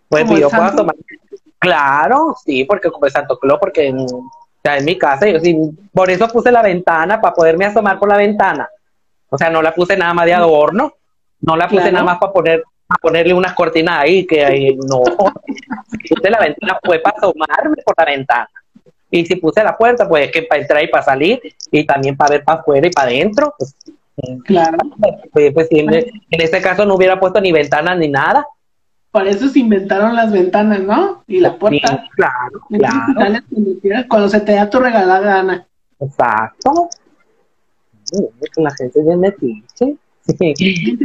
pues 0.08 0.28
yo 0.28 0.50
puedo 0.50 0.64
asomar 0.64 0.96
Claro, 1.62 2.34
sí, 2.44 2.64
porque 2.64 2.90
como 2.90 3.06
el 3.06 3.12
Santo 3.12 3.38
Claus, 3.38 3.60
porque 3.60 3.86
en, 3.86 4.04
en 4.64 4.84
mi 4.84 4.98
casa, 4.98 5.28
yo 5.28 5.38
sí, 5.38 5.56
por 5.92 6.10
eso 6.10 6.26
puse 6.26 6.50
la 6.50 6.60
ventana, 6.60 7.20
para 7.20 7.32
poderme 7.32 7.66
asomar 7.66 8.00
por 8.00 8.08
la 8.08 8.16
ventana. 8.16 8.68
O 9.28 9.38
sea, 9.38 9.48
no 9.48 9.62
la 9.62 9.72
puse 9.72 9.96
nada 9.96 10.12
más 10.12 10.26
de 10.26 10.34
adorno, 10.34 10.92
no 11.40 11.56
la 11.56 11.68
puse 11.68 11.92
nada 11.92 12.04
más 12.04 12.18
para 12.18 12.32
poner 12.32 12.64
ponerle 13.00 13.32
unas 13.32 13.54
cortinas 13.54 14.00
ahí, 14.00 14.26
que 14.26 14.44
ahí 14.44 14.74
no. 14.74 15.02
puse 15.02 16.30
la 16.30 16.40
ventana 16.40 16.80
fue 16.82 16.98
para 16.98 17.16
asomarme 17.16 17.76
por 17.84 17.94
la 17.96 18.04
ventana. 18.06 18.50
Y 19.08 19.24
si 19.24 19.36
puse 19.36 19.62
la 19.62 19.76
puerta, 19.78 20.08
pues 20.08 20.32
que 20.32 20.42
para 20.42 20.60
entrar 20.60 20.82
y 20.82 20.88
para 20.88 21.04
salir, 21.04 21.40
y 21.70 21.86
también 21.86 22.16
para 22.16 22.30
ver 22.30 22.44
para 22.44 22.58
afuera 22.58 22.88
y 22.88 22.90
para 22.90 23.08
adentro. 23.08 23.54
Pues, 23.56 23.76
claro. 24.44 24.78
Pues, 25.32 25.54
pues 25.54 25.68
en, 25.70 25.94
en 25.94 26.10
este 26.28 26.60
caso 26.60 26.84
no 26.84 26.96
hubiera 26.96 27.20
puesto 27.20 27.40
ni 27.40 27.52
ventanas 27.52 27.96
ni 27.98 28.08
nada, 28.08 28.44
para 29.12 29.28
eso 29.28 29.48
se 29.48 29.58
inventaron 29.58 30.16
las 30.16 30.32
ventanas, 30.32 30.80
¿no? 30.80 31.22
Y 31.28 31.38
la 31.38 31.56
puerta. 31.56 32.02
claro, 32.16 32.62
claro. 32.70 33.44
Cuando 34.08 34.28
se 34.28 34.40
te 34.40 34.52
da 34.52 34.68
tu 34.70 34.80
regalada 34.80 35.20
gana. 35.20 35.66
Exacto. 36.00 36.88
La 38.56 38.70
gente 38.70 39.00
es 39.00 39.06
de 39.06 39.16
metiche. 39.16 39.96
Sí, 40.24 40.54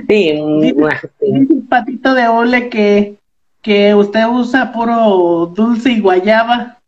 sí, 0.07 0.31
un 0.39 1.67
patito 1.67 2.13
de 2.13 2.27
ole 2.27 2.69
que, 2.69 3.17
que 3.61 3.93
usted 3.93 4.25
usa 4.27 4.71
puro 4.71 5.47
dulce 5.47 5.91
y 5.91 5.99
guayaba 5.99 6.79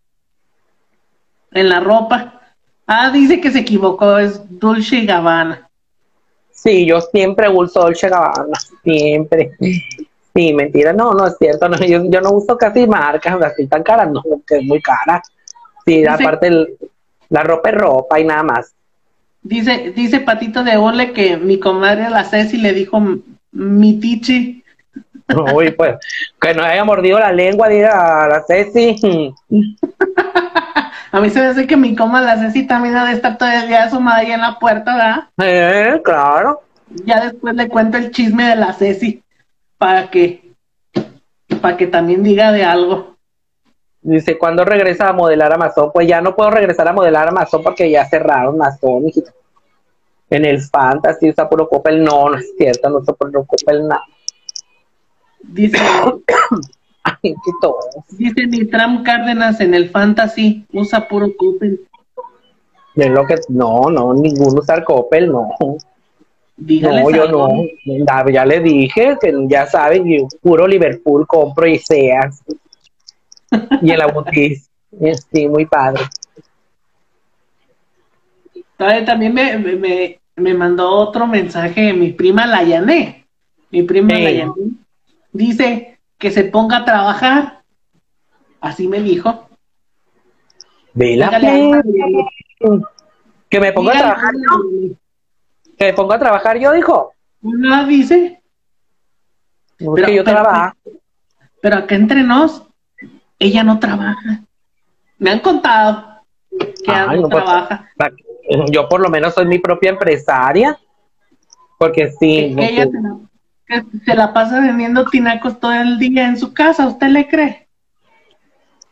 en 1.52 1.70
la 1.70 1.80
ropa. 1.80 2.42
Ah, 2.86 3.10
dice 3.12 3.42
que 3.42 3.52
se 3.52 3.60
equivocó, 3.60 4.20
es 4.20 4.42
dulce 4.60 4.98
y 4.98 5.06
gabana. 5.06 5.70
Sí, 6.52 6.86
yo 6.86 7.02
siempre 7.02 7.50
uso 7.50 7.82
dulce 7.82 8.08
y 8.08 8.10
gabana, 8.10 8.58
siempre. 8.84 9.52
Sí, 10.40 10.54
mentira, 10.54 10.94
no, 10.94 11.12
no 11.12 11.28
es 11.28 11.36
cierto, 11.38 11.68
no, 11.68 11.76
yo, 11.80 12.00
no 12.00 12.32
uso 12.32 12.58
casi 12.58 12.88
marcas 12.88 13.42
así 13.42 13.68
tan 13.68 13.84
caras, 13.84 14.10
no, 14.10 14.24
que 14.48 14.60
es 14.60 14.64
muy 14.64 14.82
cara. 14.82 15.22
Sí, 15.86 16.06
aparte 16.06 16.78
la 17.28 17.44
ropa 17.44 17.68
es 17.68 17.76
ropa 17.76 18.18
y 18.22 18.24
nada 18.24 18.44
más. 18.44 18.74
Dice, 19.42 19.92
dice 19.94 20.22
Patito 20.22 20.64
de 20.64 20.78
Ole 20.78 21.12
que 21.12 21.36
mi 21.36 21.60
comadre 21.60 22.10
la 22.10 22.24
Ceci 22.24 22.56
le 22.56 22.72
dijo 22.72 23.04
mi 23.52 24.00
tichi. 24.00 24.64
Uy, 25.54 25.72
pues, 25.72 25.98
que 26.40 26.54
no 26.54 26.64
haya 26.64 26.86
mordido 26.86 27.20
la 27.20 27.34
lengua, 27.34 27.68
dirá 27.68 28.30
la 28.30 28.42
Ceci. 28.48 28.96
A 31.12 31.20
mí 31.20 31.30
se 31.32 31.42
me 31.42 31.48
hace 31.48 31.68
que 31.68 31.76
mi 31.76 31.98
coma 31.98 32.22
la 32.22 32.38
Ceci 32.38 32.66
también 32.66 32.96
ha 32.96 33.06
de 33.06 33.12
estar 33.12 33.38
día 33.68 33.84
asomada 33.84 34.20
ahí 34.20 34.32
en 34.32 34.40
la 34.40 34.58
puerta, 34.58 34.96
¿verdad? 34.96 35.28
Eh, 35.44 36.00
claro. 36.02 36.62
Ya 37.04 37.26
después 37.26 37.56
le 37.56 37.68
cuento 37.68 37.98
el 37.98 38.12
chisme 38.12 38.48
de 38.48 38.56
la 38.56 38.72
Ceci 38.72 39.22
para 39.80 40.12
que, 40.12 40.54
para 41.62 41.78
que 41.78 41.88
también 41.88 42.22
diga 42.22 42.52
de 42.52 42.64
algo. 42.64 43.16
Dice, 44.02 44.38
¿cuándo 44.38 44.64
regresa 44.64 45.10
a 45.10 45.14
modelar 45.14 45.54
Amazon? 45.54 45.92
Pues 45.92 46.08
ya 46.08 46.22
no 46.22 46.36
puedo 46.36 46.52
regresar 46.52 46.88
a 46.88 46.94
modelar 46.94 47.30
Amazon 47.30 47.64
porque 47.64 47.90
ya 47.90 48.06
cerraron 48.06 48.56
Amazon, 48.56 49.06
En 50.30 50.46
el 50.46 50.62
Fantasy 50.62 51.30
usa 51.30 51.50
puro 51.50 51.68
Coppel. 51.68 52.04
No, 52.04 52.30
no 52.30 52.38
es 52.38 52.54
cierto, 52.58 52.90
no 52.90 52.98
usa 52.98 53.14
puro 53.14 53.44
Coppel 53.46 53.88
nada. 53.88 54.04
Dice, 55.42 55.78
Ay, 57.04 57.36
dice 58.12 58.48
Nitram 58.48 59.04
Cárdenas 59.04 59.62
en 59.62 59.74
el 59.74 59.90
Fantasy 59.90 60.66
usa 60.74 61.08
puro 61.08 61.28
Coppel. 61.38 61.88
lo 62.96 63.26
que, 63.26 63.36
no, 63.48 63.90
no, 63.90 64.14
ninguno 64.14 64.60
usa 64.60 64.84
Coppel, 64.84 65.32
no 65.32 65.50
no, 66.60 67.10
yo 67.10 67.28
no. 67.28 67.64
Ya 68.32 68.46
le 68.46 68.60
dije 68.60 69.18
que 69.20 69.34
ya 69.48 69.66
saben, 69.66 70.06
yo 70.06 70.28
puro 70.42 70.68
Liverpool 70.68 71.26
compro 71.26 71.68
y 71.68 71.80
seas. 71.80 72.44
y 73.82 73.92
el 73.92 74.02
Abutis. 74.02 74.70
Sí, 75.32 75.48
muy 75.48 75.66
padre. 75.66 76.04
También 78.78 79.34
me, 79.34 79.58
me, 79.58 80.20
me, 80.36 80.54
mandó 80.54 80.90
otro 80.90 81.28
mensaje 81.28 81.94
mi 81.94 82.12
prima 82.14 82.46
Layané. 82.46 83.26
Mi 83.72 83.84
prima 83.84 84.14
Layané. 84.14 84.54
Dice 85.32 86.00
que 86.18 86.32
se 86.32 86.46
ponga 86.46 86.78
a 86.78 86.86
trabajar. 86.86 87.62
Así 88.62 88.88
me 88.88 89.02
dijo. 89.02 89.48
Vela. 90.94 91.30
Que 93.50 93.60
me 93.60 93.74
ponga 93.74 93.92
a 93.92 93.98
trabajar. 93.98 94.34
¿Que 95.80 95.86
me 95.86 95.94
pongo 95.94 96.12
a 96.12 96.20
trabajar 96.20 96.60
yo, 96.60 96.74
dijo? 96.74 97.14
No 97.42 97.86
dice. 97.88 98.42
pero, 99.78 100.10
yo 100.10 100.26
trabajo. 100.26 100.76
Pero 101.62 101.78
acá 101.78 101.96
entre 101.96 102.22
nos, 102.22 102.68
ella 103.40 103.64
no 103.64 103.80
trabaja. 103.80 104.42
Me 105.18 105.32
han 105.32 105.40
contado 105.40 106.22
que 106.50 106.92
no, 106.92 107.30
pues, 107.30 107.44
trabaja. 107.44 107.90
yo 108.72 108.90
por 108.90 109.00
lo 109.00 109.10
menos 109.10 109.34
soy 109.34 109.46
mi 109.46 109.60
propia 109.60 109.92
empresaria. 109.92 110.78
Porque 111.78 112.12
sí. 112.12 112.54
ella 112.58 112.86
se 112.86 113.02
la, 113.02 113.18
que 113.66 114.00
se 114.04 114.16
la 114.16 114.34
pasa 114.34 114.60
vendiendo 114.60 115.06
tinacos 115.06 115.62
todo 115.62 115.72
el 115.72 115.98
día 115.98 116.28
en 116.28 116.38
su 116.38 116.54
casa, 116.54 116.88
¿usted 116.88 117.08
le 117.08 117.26
cree? 117.30 117.70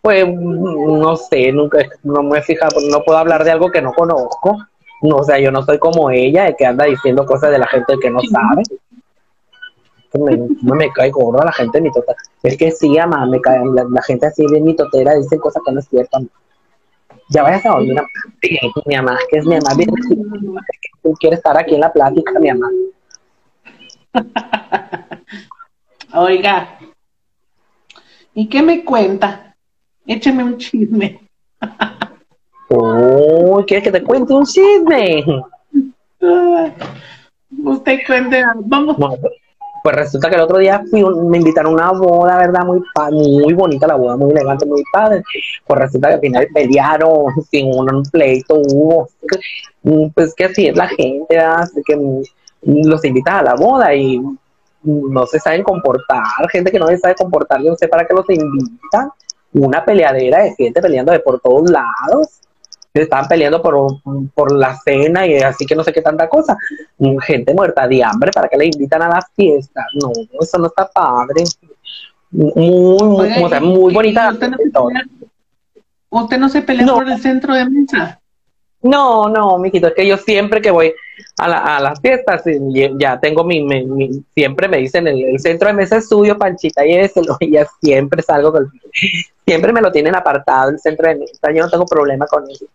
Pues 0.01 0.25
no 0.25 1.17
sé, 1.17 1.51
nunca 1.51 1.79
no 2.03 2.23
me 2.23 2.39
he 2.39 2.41
fijado, 2.41 2.79
no 2.89 3.03
puedo 3.03 3.17
hablar 3.17 3.43
de 3.43 3.51
algo 3.51 3.69
que 3.69 3.81
no 3.81 3.91
conozco. 3.91 4.57
No, 5.01 5.17
o 5.17 5.23
sea, 5.23 5.39
yo 5.39 5.51
no 5.51 5.63
soy 5.63 5.77
como 5.79 6.09
ella, 6.09 6.47
el 6.47 6.55
que 6.55 6.65
anda 6.65 6.85
diciendo 6.85 7.25
cosas 7.25 7.51
de 7.51 7.59
la 7.59 7.67
gente 7.67 7.95
que 8.01 8.09
no 8.09 8.19
sabe. 8.19 8.63
no 10.61 10.75
me 10.75 10.91
cae 10.91 11.11
gorda 11.11 11.45
la 11.45 11.51
gente 11.51 11.81
mitotera. 11.81 12.17
Es 12.43 12.57
que 12.57 12.71
sí, 12.71 12.89
mamá, 12.89 13.25
me 13.27 13.39
cae, 13.39 13.59
la, 13.65 14.01
gente 14.01 14.25
así 14.25 14.45
bien 14.47 14.63
mitotera 14.63 15.13
dice 15.15 15.37
cosas 15.37 15.61
que 15.65 15.71
no 15.71 15.79
es 15.79 15.87
cierto. 15.87 16.19
Ya 17.29 17.43
vayas 17.43 17.65
a 17.65 17.69
dormir, 17.69 17.95
mi 18.85 18.95
mamá, 18.95 19.17
que 19.29 19.37
es 19.37 19.45
mi 19.45 19.55
mamá, 19.55 19.75
bien, 19.75 19.89
tú 21.03 21.13
quieres 21.19 21.39
estar 21.39 21.57
aquí 21.57 21.75
en 21.75 21.81
la 21.81 21.91
plática, 21.91 22.39
mi 22.39 22.51
mamá. 22.51 22.69
Oiga, 26.13 26.79
¿y 28.33 28.47
qué 28.47 28.61
me 28.63 28.83
cuenta? 28.85 29.55
Écheme 30.05 30.43
un 30.43 30.57
chisme. 30.57 31.19
Uy, 32.69 33.63
¿quieres 33.65 33.83
que 33.83 33.91
te 33.91 34.03
cuente 34.03 34.33
un 34.33 34.45
chisme? 34.45 35.23
Usted 37.63 37.99
cuente, 38.05 38.43
vamos. 38.65 38.97
pues 39.83 39.95
resulta 39.95 40.29
que 40.29 40.35
el 40.35 40.41
otro 40.41 40.57
día 40.57 40.83
fui, 40.89 41.03
me 41.29 41.37
invitaron 41.37 41.79
a 41.79 41.91
una 41.91 41.99
boda, 41.99 42.37
¿verdad? 42.37 42.65
Muy 42.65 42.81
muy 43.11 43.53
bonita 43.53 43.87
la 43.87 43.95
boda, 43.95 44.17
muy 44.17 44.31
elegante, 44.31 44.65
muy 44.65 44.83
padre. 44.91 45.23
Pues 45.65 45.79
resulta 45.79 46.09
que 46.09 46.13
al 46.15 46.19
final 46.19 46.47
pelearon, 46.53 47.25
sin 47.49 47.67
un 47.67 48.03
pleito 48.11 48.55
hubo. 48.55 49.07
Pues 50.13 50.35
que 50.35 50.45
así 50.45 50.67
es 50.67 50.75
la 50.75 50.89
gente, 50.89 51.37
así 51.37 51.81
que 51.85 51.95
los 52.63 53.05
invitas 53.05 53.35
a 53.35 53.43
la 53.43 53.55
boda 53.55 53.95
y 53.95 54.21
no 54.83 55.25
se 55.25 55.39
saben 55.39 55.63
comportar, 55.63 56.23
gente 56.51 56.71
que 56.71 56.79
no 56.79 56.87
se 56.87 56.97
sabe 56.97 57.15
comportar, 57.15 57.61
yo 57.61 57.71
no 57.71 57.75
sé 57.75 57.87
para 57.87 58.05
qué 58.05 58.13
los 58.13 58.29
invitan. 58.29 59.09
Una 59.53 59.83
peleadera 59.83 60.43
de 60.43 60.53
gente 60.55 60.81
peleando 60.81 61.13
de 61.13 61.19
por 61.19 61.39
todos 61.39 61.69
lados 61.71 62.41
estaban 63.03 63.27
peleando 63.27 63.61
por, 63.61 64.01
por 64.33 64.51
la 64.51 64.75
cena 64.77 65.25
y 65.25 65.37
así 65.37 65.65
que 65.65 65.75
no 65.75 65.83
sé 65.83 65.93
qué 65.93 66.01
tanta 66.01 66.27
cosa. 66.27 66.57
Gente 67.25 67.53
muerta 67.53 67.87
de 67.87 68.03
hambre, 68.03 68.31
¿para 68.31 68.47
que 68.47 68.57
le 68.57 68.65
invitan 68.65 69.01
a 69.01 69.09
las 69.09 69.25
fiestas? 69.35 69.85
No, 69.93 70.11
eso 70.39 70.57
no 70.57 70.67
está 70.67 70.87
padre. 70.89 71.43
Muy, 72.31 73.03
muy, 73.03 73.59
muy 73.61 73.93
bonita. 73.93 74.31
Usted 74.31 74.49
no, 74.49 74.57
se 74.57 74.69
pelea, 74.69 75.05
¿Usted 76.09 76.37
no 76.37 76.49
se 76.49 76.61
pelea 76.61 76.87
por 76.87 77.09
el 77.09 77.21
centro 77.21 77.53
de 77.53 77.69
mesa? 77.69 78.19
No, 78.81 79.27
no, 79.27 79.57
mijito, 79.57 79.87
es 79.87 79.93
que 79.95 80.05
yo 80.05 80.17
siempre 80.17 80.61
que 80.61 80.69
voy 80.69 80.93
a, 81.37 81.47
la, 81.47 81.77
a 81.77 81.79
las 81.79 81.99
fiestas, 81.99 82.43
ya 82.99 83.19
tengo 83.19 83.43
mi, 83.43 83.65
siempre 84.35 84.67
me 84.67 84.77
dicen 84.77 85.07
el, 85.07 85.39
centro 85.39 85.67
de 85.67 85.73
mesa 85.73 85.97
es 85.97 86.07
suyo, 86.07 86.37
Panchita, 86.37 86.85
y 86.85 86.93
ese, 86.93 87.21
y 87.39 87.51
ya 87.51 87.65
siempre 87.81 88.21
salgo 88.21 88.51
con, 88.51 88.71
siempre 89.45 89.73
me 89.73 89.81
lo 89.81 89.91
tienen 89.91 90.15
apartado 90.15 90.69
el 90.69 90.79
centro 90.79 91.09
de 91.09 91.15
mesa, 91.15 91.51
yo 91.51 91.63
no 91.63 91.69
tengo 91.69 91.85
problema 91.85 92.27
con 92.27 92.49
eso. 92.49 92.65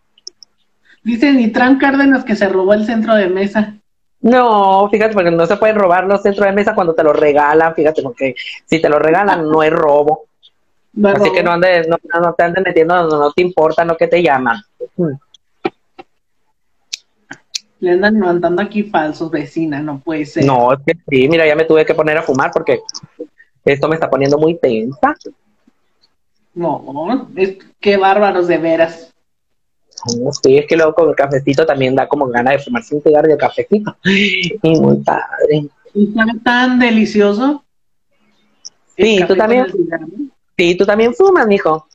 Dice 1.03 1.33
Nitran 1.33 1.77
Cárdenas 1.77 2.23
que 2.23 2.35
se 2.35 2.47
robó 2.47 2.73
el 2.73 2.85
centro 2.85 3.15
de 3.15 3.27
mesa. 3.27 3.75
No, 4.21 4.87
fíjate, 4.89 5.13
porque 5.13 5.31
no 5.31 5.45
se 5.45 5.57
pueden 5.57 5.75
robar 5.75 6.05
los 6.05 6.21
centros 6.21 6.47
de 6.47 6.53
mesa 6.53 6.73
cuando 6.73 6.95
te 6.95 7.03
lo 7.03 7.11
regalan, 7.11 7.75
fíjate, 7.75 8.01
porque 8.01 8.35
si 8.65 8.81
te 8.81 8.87
lo 8.87 8.97
regalan 8.97 9.49
no 9.49 9.61
es 9.61 9.71
robo. 9.71 10.27
Así 11.03 11.31
que 11.31 11.43
no, 11.43 11.51
andes, 11.51 11.87
no, 11.89 11.97
te 12.33 12.43
andes 12.43 12.63
metiendo, 12.63 13.07
no, 13.07 13.31
te 13.31 13.41
importa 13.41 13.83
lo 13.83 13.97
que 13.97 14.07
te 14.07 14.23
llaman. 14.23 14.61
Le 17.79 17.91
andan 17.91 18.13
levantando 18.13 18.61
aquí 18.61 18.83
falsos, 18.83 19.29
vecina, 19.29 19.81
no 19.81 19.99
puede 19.99 20.25
ser. 20.25 20.45
No, 20.45 20.71
es 20.71 20.79
que 20.85 20.93
sí, 21.09 21.27
mira, 21.27 21.45
ya 21.45 21.55
me 21.55 21.65
tuve 21.65 21.85
que 21.85 21.95
poner 21.95 22.17
a 22.17 22.21
fumar 22.21 22.51
porque 22.51 22.79
esto 23.65 23.89
me 23.89 23.95
está 23.95 24.09
poniendo 24.09 24.37
muy 24.37 24.57
tensa. 24.57 25.15
No, 26.53 27.27
es, 27.35 27.57
qué 27.81 27.97
bárbaros 27.97 28.47
de 28.47 28.57
veras. 28.57 29.12
Sí, 30.41 30.57
es 30.57 30.67
que 30.67 30.75
luego 30.75 30.93
con 30.93 31.09
el 31.09 31.15
cafecito 31.15 31.65
también 31.65 31.95
da 31.95 32.07
como 32.07 32.27
ganas 32.27 32.57
de 32.57 32.63
fumarse 32.63 32.95
un 32.95 33.01
cigarro 33.01 33.27
de 33.27 33.37
cafecito. 33.37 33.95
Y 34.03 34.57
muy 34.63 34.97
padre. 34.97 35.67
¿Y 35.93 36.13
tan 36.43 36.79
delicioso? 36.79 37.63
Sí, 38.97 39.23
tú 39.27 39.35
también. 39.35 39.67
Sí, 40.57 40.75
tú 40.75 40.85
también 40.85 41.13
fumas, 41.13 41.47
mijo. 41.47 41.87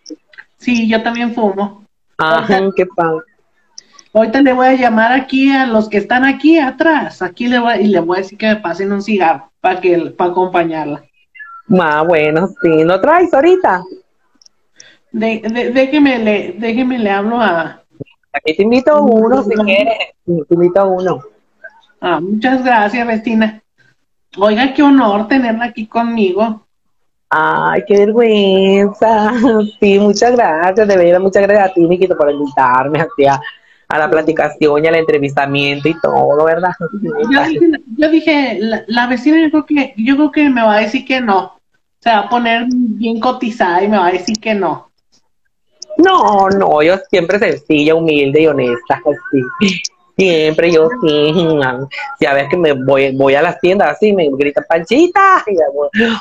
Sí, 0.57 0.89
yo 0.89 1.03
también 1.03 1.35
fumo. 1.35 1.85
Ajá, 2.17 2.61
qué 2.75 2.87
padre. 2.87 3.25
Ahorita 4.13 4.41
le 4.43 4.53
voy 4.53 4.67
a 4.67 4.75
llamar 4.75 5.13
aquí 5.13 5.51
a 5.51 5.67
los 5.67 5.89
que 5.89 5.99
están 5.99 6.25
aquí 6.25 6.59
atrás. 6.59 7.23
Aquí 7.23 7.47
le 7.47 7.59
voy, 7.59 7.75
y 7.81 7.89
le 7.89 8.01
voy 8.01 8.19
a 8.19 8.23
decir 8.23 8.39
que 8.39 8.49
me 8.49 8.57
pasen 8.57 8.91
un 8.91 9.03
cigarro 9.03 9.53
para 9.61 9.81
que 9.81 9.97
para 10.17 10.31
acompañarla. 10.31 11.05
Ah, 11.79 12.03
bueno, 12.03 12.49
sí. 12.63 12.85
¿No 12.85 13.01
traes 13.01 13.33
ahorita? 13.33 13.85
De, 15.13 15.71
déjeme, 15.73 16.19
le, 16.19 16.55
déjeme 16.59 16.99
le 16.99 17.11
hablo 17.11 17.41
a, 17.41 17.83
Aquí 18.33 18.57
te 18.57 18.63
invito 18.63 18.93
a 18.93 19.01
uno 19.01 19.43
si 19.43 19.51
quieres. 19.51 19.99
Te 20.25 20.55
invito 20.55 20.81
a 20.81 20.85
uno. 20.85 21.23
Ah, 22.01 22.21
muchas 22.21 22.65
gracias, 22.65 23.07
Vestina. 23.07 23.63
Oiga, 24.37 24.73
qué 24.75 24.83
honor 24.83 25.27
tenerla 25.27 25.67
aquí 25.67 25.87
conmigo. 25.87 26.63
Ay, 27.31 27.83
qué 27.87 27.99
vergüenza. 27.99 29.33
Sí, 29.81 29.99
muchas 29.99 30.33
gracias, 30.33 30.89
de 30.89 30.97
verdad, 30.97 31.21
muchas 31.21 31.43
gracias 31.43 31.71
a 31.71 31.75
ti, 31.75 31.81
Miquito, 31.87 32.17
por 32.17 32.31
invitarme 32.31 33.01
a, 33.01 33.41
a 33.89 33.99
la 33.99 34.11
platicación 34.11 34.85
y 34.85 34.89
al 34.89 34.95
entrevistamiento 34.97 35.89
y 35.89 35.99
todo, 36.01 36.45
¿verdad? 36.45 36.73
Yo 37.97 38.11
dije, 38.11 38.59
la, 38.87 39.07
vecina 39.07 39.41
yo 39.41 39.51
creo 39.51 39.67
que, 39.67 39.95
yo 39.97 40.17
creo 40.17 40.33
que 40.33 40.49
me 40.51 40.63
va 40.63 40.77
a 40.77 40.81
decir 40.81 41.05
que 41.05 41.21
no. 41.21 41.59
Se 42.01 42.11
va 42.11 42.21
a 42.21 42.29
poner 42.29 42.67
bien 42.69 43.19
cotizada 43.19 43.83
y 43.83 43.89
me 43.89 43.99
va 43.99 44.07
a 44.07 44.13
decir 44.13 44.39
que 44.39 44.55
no. 44.55 44.88
No, 45.99 46.49
no, 46.49 46.83
yo 46.83 46.97
siempre 47.11 47.39
sencilla, 47.39 47.95
humilde 47.95 48.43
y 48.43 48.47
honesta, 48.47 49.03
así. 49.05 49.83
Siempre 50.17 50.73
yo 50.73 50.89
sí, 51.01 51.33
ya 52.19 52.35
ves 52.35 52.49
que 52.49 52.57
me 52.57 52.73
voy, 52.73 53.15
voy 53.17 53.37
a 53.37 53.43
las 53.43 53.61
tiendas 53.61 53.93
así, 53.93 54.13
me 54.13 54.29
gritan 54.33 54.65
Panchita, 54.69 55.45
y 55.47 55.57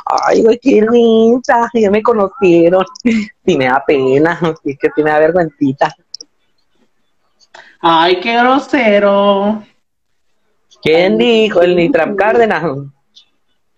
ay, 0.05 0.59
qué 0.61 0.85
linda, 0.91 1.67
ya 1.73 1.89
me 1.89 2.03
conocieron, 2.03 2.85
y 3.03 3.57
me 3.57 3.65
da 3.65 3.83
pena, 3.85 4.39
es 4.63 4.77
que 4.77 4.89
sí 4.95 5.01
me 5.01 5.09
da 5.09 5.17
vergüencita. 5.17 5.95
Ay, 7.79 8.19
qué 8.19 8.37
grosero. 8.37 9.63
¿Quién 10.81 11.17
dijo? 11.17 11.61
El 11.61 11.75
Nitram 11.75 12.15
Cárdenas. 12.15 12.63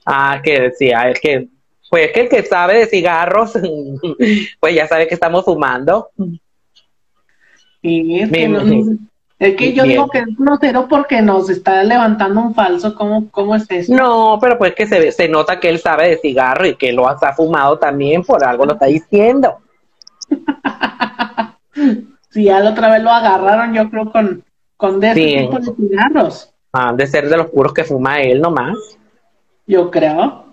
Ah, 0.06 0.42
que 0.44 0.60
decía, 0.62 1.10
es 1.10 1.20
que 1.22 1.48
pues 1.90 2.12
que 2.12 2.22
el 2.22 2.30
que 2.30 2.44
sabe 2.44 2.80
de 2.80 2.88
cigarros, 2.88 3.54
pues 4.60 4.76
ya 4.76 4.88
sabe 4.88 5.08
que 5.08 5.16
estamos 5.16 5.46
fumando. 5.46 6.10
Sí, 7.82 8.20
es 8.20 8.32
que, 8.32 9.00
es 9.40 9.56
que 9.56 9.74
yo 9.74 9.84
digo 9.84 10.10
que 10.10 10.20
es 10.20 10.26
grosero 10.38 10.88
porque 10.90 11.22
nos 11.22 11.50
está 11.50 11.84
levantando 11.84 12.42
un 12.42 12.54
falso. 12.54 12.94
¿Cómo, 12.94 13.30
cómo 13.32 13.56
es 13.56 13.66
eso? 13.70 13.96
No, 13.96 14.38
pero 14.42 14.58
pues 14.58 14.76
que 14.76 14.86
se, 14.86 15.12
se 15.12 15.30
nota 15.30 15.60
que 15.60 15.70
él 15.70 15.80
sabe 15.80 16.10
de 16.10 16.18
cigarro 16.18 16.68
y 16.68 16.76
que 16.76 16.92
lo 16.92 17.08
ha 17.08 17.18
fumado 17.34 17.80
también, 17.80 18.24
por 18.24 18.44
algo 18.44 18.66
lo 18.66 18.74
está 18.74 18.88
diciendo. 18.88 19.60
sí, 22.30 22.44
ya 22.44 22.60
la 22.60 22.72
otra 22.72 22.92
vez 22.92 23.02
lo 23.02 23.10
agarraron, 23.10 23.74
yo 23.74 23.90
creo, 23.90 24.12
con, 24.12 24.44
con 24.76 25.00
de 25.00 25.12
ese 25.12 25.42
tipo 25.42 25.60
de 25.60 25.74
cigarros. 25.74 26.54
Ah, 26.72 26.94
de 26.94 27.08
ser 27.08 27.30
de 27.30 27.38
los 27.38 27.48
puros 27.48 27.74
que 27.74 27.84
fuma 27.84 28.22
él 28.22 28.42
nomás. 28.42 28.78
Yo 29.66 29.90
creo. 29.90 30.46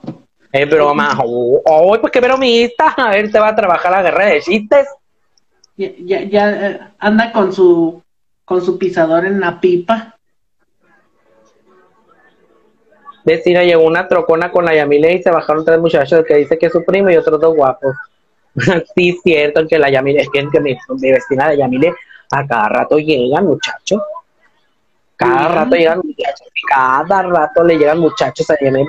Es 0.56 0.70
broma. 0.70 1.18
Oh, 1.22 1.96
pues 2.00 2.12
qué 2.12 2.20
bromista. 2.20 2.88
A 2.96 3.10
ver, 3.10 3.30
te 3.30 3.38
va 3.38 3.48
a 3.48 3.56
trabajar 3.56 3.92
la 3.92 4.02
guerra 4.02 4.26
de 4.26 4.40
chistes. 4.40 4.88
Ya, 5.76 6.22
ya, 6.22 6.68
eh, 6.68 6.80
anda 6.98 7.32
con 7.32 7.52
su 7.52 8.02
con 8.46 8.64
su 8.64 8.78
pisador 8.78 9.26
en 9.26 9.40
la 9.40 9.60
pipa. 9.60 10.16
Vecina, 13.24 13.64
llegó 13.64 13.84
una 13.84 14.06
trocona 14.06 14.52
con 14.52 14.64
la 14.64 14.74
Yamile 14.74 15.14
y 15.14 15.22
se 15.22 15.32
bajaron 15.32 15.64
tres 15.64 15.80
muchachos, 15.80 16.24
que 16.24 16.36
dice 16.36 16.56
que 16.56 16.66
es 16.66 16.72
su 16.72 16.84
primo 16.84 17.10
y 17.10 17.16
otros 17.16 17.40
dos 17.40 17.56
guapos. 17.56 17.96
sí, 18.94 19.18
cierto, 19.22 19.66
que 19.66 19.80
la 19.80 19.90
Yamile, 19.90 20.20
es 20.20 20.28
que, 20.30 20.60
mi, 20.60 20.78
vecina 21.10 21.48
de 21.50 21.58
Yamile 21.58 21.92
a 22.30 22.46
cada 22.46 22.68
rato 22.68 22.98
llegan 22.98 23.46
muchachos. 23.46 24.00
Cada 25.16 25.48
rato 25.48 25.74
llegan 25.74 26.02
muchachos, 26.04 26.48
cada 26.68 27.22
rato 27.22 27.64
le 27.64 27.78
llegan 27.78 27.98
muchachos 27.98 28.48
a 28.50 28.56
Yamile, 28.60 28.86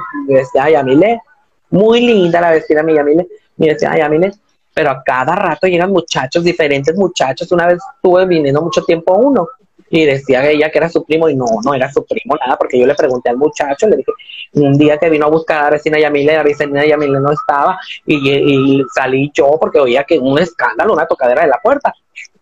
a 0.62 0.70
Yamile 0.70 1.22
muy 1.70 2.02
linda 2.02 2.42
la 2.42 2.52
vecina 2.52 2.84
mi 2.84 2.94
Yamile, 2.94 3.28
mi 3.58 3.68
vecina 3.68 3.98
Yamile, 3.98 4.32
pero 4.74 4.92
a 4.92 5.04
cada 5.04 5.36
rato 5.36 5.68
llegan 5.68 5.92
muchachos, 5.92 6.44
diferentes 6.44 6.96
muchachos. 6.96 7.52
Una 7.52 7.68
vez 7.68 7.80
estuve 7.96 8.26
viniendo 8.26 8.62
mucho 8.62 8.84
tiempo 8.84 9.16
uno 9.16 9.48
y 9.90 10.06
decía 10.06 10.48
ella 10.50 10.70
que 10.70 10.78
era 10.78 10.90
su 10.90 11.04
primo 11.04 11.30
y 11.30 11.36
no, 11.36 11.46
no 11.64 11.74
era 11.74 11.92
su 11.92 12.06
primo 12.06 12.36
nada, 12.36 12.58
porque 12.58 12.80
yo 12.80 12.86
le 12.86 12.96
pregunté 12.96 13.30
al 13.30 13.38
muchacho, 13.38 13.88
le 13.88 13.98
dije, 13.98 14.12
un 14.54 14.78
día 14.78 14.98
que 14.98 15.10
vino 15.10 15.26
a 15.26 15.30
buscar 15.30 15.60
a 15.60 15.64
la 15.64 15.70
vecina 15.72 16.00
Yamile, 16.00 16.34
la 16.34 16.44
vecina 16.44 16.86
Yamile 16.86 17.20
no 17.20 17.32
estaba 17.32 17.80
y, 18.06 18.84
salí 18.94 19.32
yo 19.34 19.58
porque 19.60 19.80
oía 19.80 20.04
que 20.04 20.20
un 20.20 20.38
escándalo, 20.40 20.94
una 20.94 21.08
tocadera 21.08 21.42
de 21.42 21.48
la 21.48 21.60
puerta. 21.62 21.94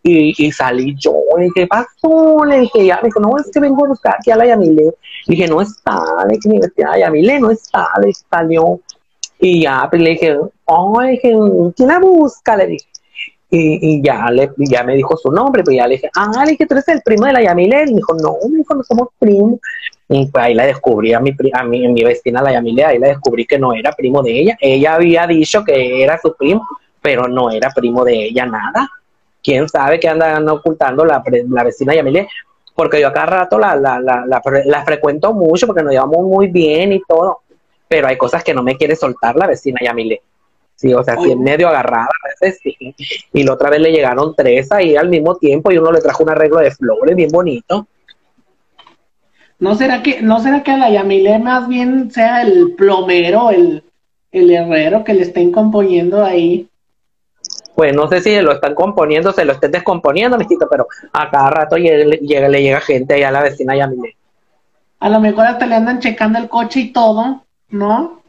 Y, 0.08 0.52
salí 0.52 0.96
yo, 1.00 1.16
y 1.40 1.46
dije, 1.46 1.66
pasó? 1.66 2.46
Le 2.46 2.60
dije, 2.60 2.86
ya, 2.86 2.98
me 2.98 3.08
dijo, 3.08 3.20
no, 3.20 3.40
es 3.40 3.50
que 3.52 3.60
vengo 3.60 3.86
a 3.86 3.88
buscar 3.88 4.16
aquí 4.20 4.30
a 4.30 4.36
la 4.36 4.46
Yamile. 4.46 4.84
Le 4.84 4.94
dije, 5.26 5.48
no 5.48 5.62
está, 5.62 6.00
le 6.28 6.36
dije, 6.36 6.48
mi 6.48 6.60
vecina 6.60 6.96
Yamile 6.96 7.40
no 7.40 7.50
está, 7.50 7.88
le 8.00 8.14
salió 8.14 8.82
y 9.40 9.64
ya, 9.64 9.88
pues 9.90 10.02
le 10.02 10.12
dije, 10.12 10.38
oh, 10.66 11.02
¿quién 11.76 11.88
la 11.88 12.00
busca? 12.00 12.56
Le 12.56 12.68
dije. 12.68 12.88
Y, 13.58 14.02
ya 14.02 14.30
le 14.32 14.52
ya 14.58 14.84
me 14.84 14.96
dijo 14.96 15.16
su 15.16 15.32
nombre, 15.32 15.64
pues 15.64 15.78
ya 15.78 15.88
le 15.88 15.96
dije, 15.96 16.10
ah, 16.16 16.44
le 16.44 16.52
dije, 16.52 16.66
tú 16.66 16.74
eres 16.74 16.88
el 16.90 17.02
primo 17.02 17.26
de 17.26 17.34
la 17.34 17.44
Yamile. 17.44 17.84
Y 17.84 17.94
me 17.94 17.98
dijo, 17.98 18.14
no, 18.16 18.36
me 18.50 18.58
dijo, 18.58 18.76
no 18.76 18.84
somos 18.84 19.10
primos. 19.20 19.60
Y 20.10 20.26
pues 20.28 20.44
ahí 20.44 20.54
la 20.54 20.66
descubrí 20.66 21.14
a 21.14 21.20
mi, 21.20 21.36
a 21.54 21.64
mi, 21.64 21.88
mi 21.88 22.04
vecina, 22.04 22.42
la 22.42 22.52
Yamile, 22.52 22.86
ahí 22.86 23.00
la 23.00 23.08
descubrí 23.08 23.46
que 23.46 23.58
no 23.58 23.74
era 23.74 23.92
primo 23.94 24.22
de 24.22 24.40
ella. 24.40 24.58
Ella 24.60 24.96
había 24.96 25.26
dicho 25.28 25.64
que 25.64 26.04
era 26.04 26.20
su 26.20 26.36
primo, 26.36 26.68
pero 27.02 27.28
no 27.28 27.50
era 27.50 27.70
primo 27.70 28.04
de 28.04 28.26
ella 28.26 28.46
nada. 28.46 28.90
Quién 29.42 29.70
sabe 29.70 30.00
qué 30.00 30.10
andan 30.10 30.50
ocultando 30.50 31.06
la, 31.06 31.24
la 31.50 31.64
vecina 31.64 31.94
Yamile, 31.94 32.28
porque 32.76 33.00
yo 33.00 33.08
acá 33.08 33.26
rato 33.26 33.58
la, 33.58 33.76
la, 33.76 34.00
la, 34.00 34.26
la, 34.26 34.84
frecuento 34.84 35.34
mucho 35.34 35.66
porque 35.66 35.82
nos 35.82 35.94
llevamos 35.94 36.24
muy 36.26 36.48
bien 36.48 36.92
y 36.92 37.02
todo, 37.08 37.40
pero 37.88 38.08
hay 38.08 38.18
cosas 38.18 38.44
que 38.44 38.54
no 38.54 38.64
me 38.64 38.78
quiere 38.78 38.96
soltar 38.96 39.36
la 39.36 39.48
vecina 39.48 39.80
Yamile. 39.82 40.22
Sí, 40.76 40.94
o 40.94 41.04
sea, 41.04 41.16
en 41.16 41.42
medio 41.42 41.70
agarrada 41.70 42.06
a 42.08 42.28
veces 42.28 42.60
sí. 42.62 42.96
Y 43.32 43.44
la 43.44 43.54
otra 43.54 43.70
vez 43.70 43.80
le 43.80 43.92
llegaron 43.92 44.36
tres 44.36 44.72
ahí 44.72 44.96
al 44.96 45.08
mismo 45.08 45.36
tiempo 45.38 45.72
y 45.72 45.78
uno 45.78 45.92
le 45.92 46.02
trajo 46.02 46.24
un 46.24 46.32
arreglo 46.32 46.60
de 46.60 46.72
flores 46.72 47.16
bien 47.16 47.30
bonito. 47.32 47.88
¿No 49.58 49.76
será 49.76 50.04
que, 50.04 50.22
no 50.22 50.42
será 50.42 50.64
que 50.64 50.72
a 50.72 50.78
la 50.78 50.90
Yamile 50.90 51.40
más 51.40 51.70
bien 51.70 52.12
sea 52.12 52.42
el 52.42 52.74
plomero, 52.76 53.52
el, 53.52 53.84
el 54.34 54.52
herrero 54.52 55.06
que 55.06 55.14
le 55.14 55.22
estén 55.22 55.52
componiendo 55.54 56.24
ahí? 56.24 56.68
Pues 57.74 57.94
no 57.96 58.08
sé 58.10 58.20
si 58.20 58.42
lo 58.42 58.52
están 58.52 58.76
componiendo, 58.76 59.32
se 59.32 59.46
lo 59.46 59.54
estén 59.54 59.72
descomponiendo, 59.72 60.38
mijito, 60.38 60.68
pero 60.70 60.88
a 61.14 61.30
cada 61.30 61.50
rato 61.52 61.78
llega, 61.78 62.06
le 62.50 62.62
llega 62.62 62.82
gente 62.82 63.14
ahí 63.14 63.24
a 63.24 63.32
la 63.32 63.44
vecina 63.44 63.78
Yamile. 63.78 64.16
A 65.00 65.10
lo 65.10 65.20
mejor 65.22 65.46
hasta 65.46 65.66
le 65.66 65.76
andan 65.76 66.00
checando 66.00 66.38
el 66.38 66.50
coche 66.50 66.82
y 66.82 66.92
todo, 66.92 67.45
¿no? 67.70 68.22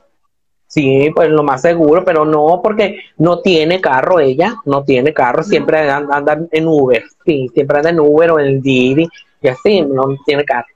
Sí, 0.68 1.10
pues 1.14 1.30
lo 1.30 1.42
más 1.44 1.62
seguro, 1.62 2.04
pero 2.04 2.24
no 2.24 2.60
porque 2.62 2.98
no 3.18 3.40
tiene 3.40 3.80
carro 3.80 4.18
ella, 4.18 4.56
no 4.64 4.82
tiene 4.82 5.14
carro, 5.14 5.42
siempre 5.42 5.88
anda, 5.88 6.38
en 6.50 6.66
Uber, 6.66 7.04
sí, 7.24 7.48
siempre 7.54 7.78
anda 7.78 7.90
en 7.90 8.00
Uber 8.00 8.32
o 8.32 8.40
en 8.40 8.60
Didi 8.60 9.08
y 9.40 9.48
así, 9.48 9.82
no 9.82 10.16
tiene 10.24 10.44
carro. 10.44 10.66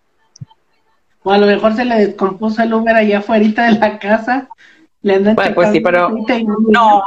O 1.22 1.32
a 1.32 1.38
lo 1.38 1.46
mejor 1.46 1.74
se 1.74 1.84
le 1.84 2.06
descompuso 2.06 2.62
el 2.62 2.72
Uber 2.72 2.94
allá 2.94 3.18
afuera 3.18 3.44
de 3.44 3.78
la 3.78 3.98
casa, 3.98 4.48
le 5.02 5.16
andan 5.16 5.34
bueno, 5.34 5.54
pues 5.54 5.70
sí, 5.72 5.80
pero 5.80 6.08
no, 6.68 7.02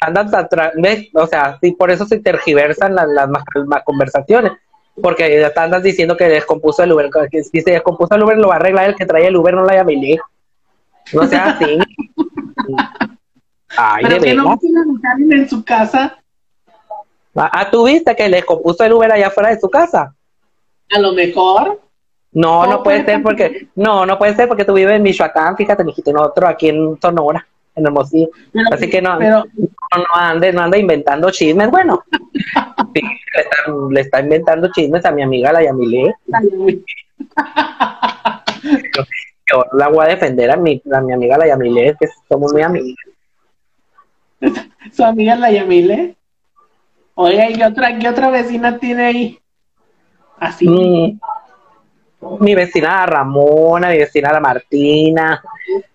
andan 0.00 0.34
atrás, 0.34 0.72
o 1.12 1.26
sea, 1.26 1.58
sí, 1.60 1.72
por 1.72 1.90
eso 1.90 2.06
se 2.06 2.20
tergiversan 2.20 2.94
las, 2.94 3.06
las, 3.08 3.28
las 3.28 3.84
conversaciones, 3.84 4.52
porque 5.00 5.38
ya 5.38 5.62
andas 5.62 5.82
diciendo 5.82 6.16
que 6.16 6.24
descompuso 6.24 6.82
el 6.82 6.92
Uber, 6.92 7.10
que 7.30 7.44
si 7.44 7.60
se 7.60 7.72
descompuso 7.72 8.14
el 8.14 8.22
Uber 8.22 8.38
lo 8.38 8.48
va 8.48 8.54
a 8.54 8.56
arreglar 8.56 8.88
el 8.88 8.96
que 8.96 9.06
trae 9.06 9.26
el 9.26 9.36
Uber, 9.36 9.54
no 9.54 9.64
la 9.64 9.74
llamé. 9.74 10.18
No 11.12 11.26
sea 11.26 11.50
así. 11.50 11.64
Ay, 13.76 14.04
Pero 14.08 14.22
que 14.22 14.34
no 14.34 14.58
en 15.30 15.48
su 15.48 15.64
casa. 15.64 16.18
Ah, 17.34 17.50
ah, 17.52 17.70
¿tú 17.70 17.84
viste 17.84 18.16
que 18.16 18.28
le 18.28 18.42
compuso 18.42 18.82
el 18.82 18.92
Uber 18.92 19.12
allá 19.12 19.28
afuera 19.28 19.50
de 19.50 19.60
su 19.60 19.70
casa? 19.70 20.12
A 20.90 20.98
lo 20.98 21.12
mejor. 21.12 21.80
No, 22.32 22.66
no 22.66 22.82
puede 22.82 23.04
ser 23.04 23.22
porque, 23.22 23.68
no, 23.74 24.04
no 24.04 24.18
puede 24.18 24.34
ser 24.34 24.48
porque 24.48 24.64
tú 24.64 24.74
vives 24.74 24.96
en 24.96 25.02
Michoacán, 25.02 25.56
fíjate, 25.56 25.84
dijiste 25.84 26.12
nosotros 26.12 26.50
aquí 26.50 26.68
en 26.68 26.98
Sonora, 27.00 27.46
en 27.74 27.86
Hermosillo. 27.86 28.28
Así 28.70 28.90
que 28.90 29.00
no, 29.00 29.18
no, 29.18 29.44
ande, 30.14 30.52
no 30.52 30.62
anda 30.62 30.76
inventando 30.76 31.30
chismes, 31.30 31.70
bueno. 31.70 32.04
le, 33.90 34.00
está, 34.00 34.20
inventando 34.20 34.70
chismes 34.72 35.04
a 35.04 35.10
mi 35.10 35.22
amiga 35.22 35.52
la 35.52 35.62
Yamile. 35.62 36.14
yo 39.50 39.64
la 39.72 39.88
voy 39.88 40.04
a 40.04 40.08
defender 40.08 40.50
a 40.50 40.56
mi, 40.56 40.82
a 40.92 41.00
mi 41.00 41.12
amiga 41.12 41.38
la 41.38 41.46
Yamile, 41.46 41.96
que 41.98 42.08
somos 42.28 42.52
muy 42.52 42.62
amigas. 42.62 42.96
¿Su 44.92 45.04
amiga 45.04 45.34
la 45.36 45.50
Yamile? 45.50 46.16
Oye, 47.14 47.52
¿y 47.56 47.62
otra, 47.62 47.98
qué 47.98 48.08
otra 48.08 48.30
vecina 48.30 48.78
tiene 48.78 49.06
ahí? 49.06 49.38
Así. 50.38 50.68
Mi 52.40 52.54
vecina 52.54 52.88
la 52.88 53.06
Ramona, 53.06 53.90
mi 53.90 53.98
vecina 53.98 54.32
la 54.32 54.40
Martina. 54.40 55.42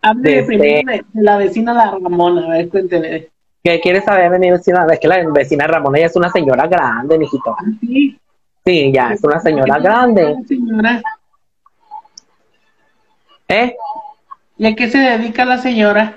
Hable 0.01 0.35
de, 0.35 0.43
primero 0.43 0.91
de, 0.91 1.05
la 1.13 1.37
vecina 1.37 1.73
la 1.73 1.91
Ramona, 1.91 2.45
a 2.45 2.49
ver, 2.49 2.69
cuénteme. 2.69 3.27
¿Qué 3.63 3.79
quieres 3.79 4.03
saber 4.03 4.31
de 4.31 4.39
mi 4.39 4.51
vecina? 4.51 4.85
Es 4.91 4.99
que 4.99 5.07
la 5.07 5.23
vecina 5.29 5.67
Ramona 5.67 5.97
ella 5.97 6.07
es 6.07 6.15
una 6.15 6.29
señora 6.29 6.67
grande, 6.67 7.17
mijito. 7.17 7.55
¿Ah, 7.57 7.63
¿Sí? 7.79 8.19
Sí, 8.65 8.91
ya, 8.93 9.13
es 9.13 9.23
una 9.23 9.39
señora 9.39 9.79
grande. 9.79 10.35
Señora? 10.47 11.01
¿Eh? 13.47 13.75
¿Y 14.57 14.65
a 14.65 14.75
qué 14.75 14.89
se 14.89 14.97
dedica 14.97 15.45
la 15.45 15.57
señora? 15.57 16.15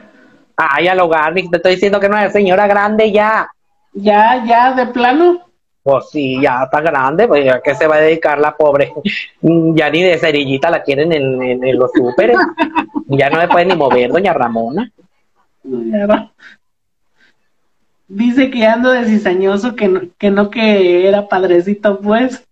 Ay, 0.57 0.89
al 0.89 1.01
hogar, 1.01 1.35
te 1.35 1.57
estoy 1.57 1.75
diciendo 1.75 2.01
que 2.01 2.09
no 2.09 2.19
es 2.19 2.33
señora 2.33 2.67
grande 2.67 3.13
ya. 3.13 3.49
Ya, 3.93 4.45
ya, 4.45 4.73
de 4.73 4.87
plano. 4.87 5.41
Pues 5.83 6.11
sí, 6.11 6.41
ya 6.41 6.65
está 6.65 6.81
grande, 6.81 7.29
pues 7.29 7.51
a 7.53 7.61
qué 7.61 7.75
se 7.75 7.87
va 7.87 7.97
a 7.97 8.01
dedicar 8.01 8.39
la 8.39 8.57
pobre. 8.57 8.93
Ya 9.41 9.91
ni 9.91 10.03
de 10.03 10.19
cerillita 10.19 10.71
la 10.71 10.83
quieren 10.83 11.13
en, 11.13 11.79
los 11.79 11.91
súperes. 11.93 12.37
ya 13.07 13.31
no 13.31 13.41
se 13.41 13.49
puede 13.49 13.67
ni 13.67 13.77
mover, 13.77 14.11
doña 14.11 14.33
Ramona. 14.33 14.91
Dice 18.09 18.51
que 18.51 18.67
ando 18.67 18.91
de 18.91 19.05
cizañoso, 19.05 19.77
que 19.77 19.89
no, 19.89 20.01
que 20.19 20.31
no 20.31 20.51
que 20.51 21.09
era 21.09 21.29
padrecito, 21.29 22.01
pues. 22.01 22.45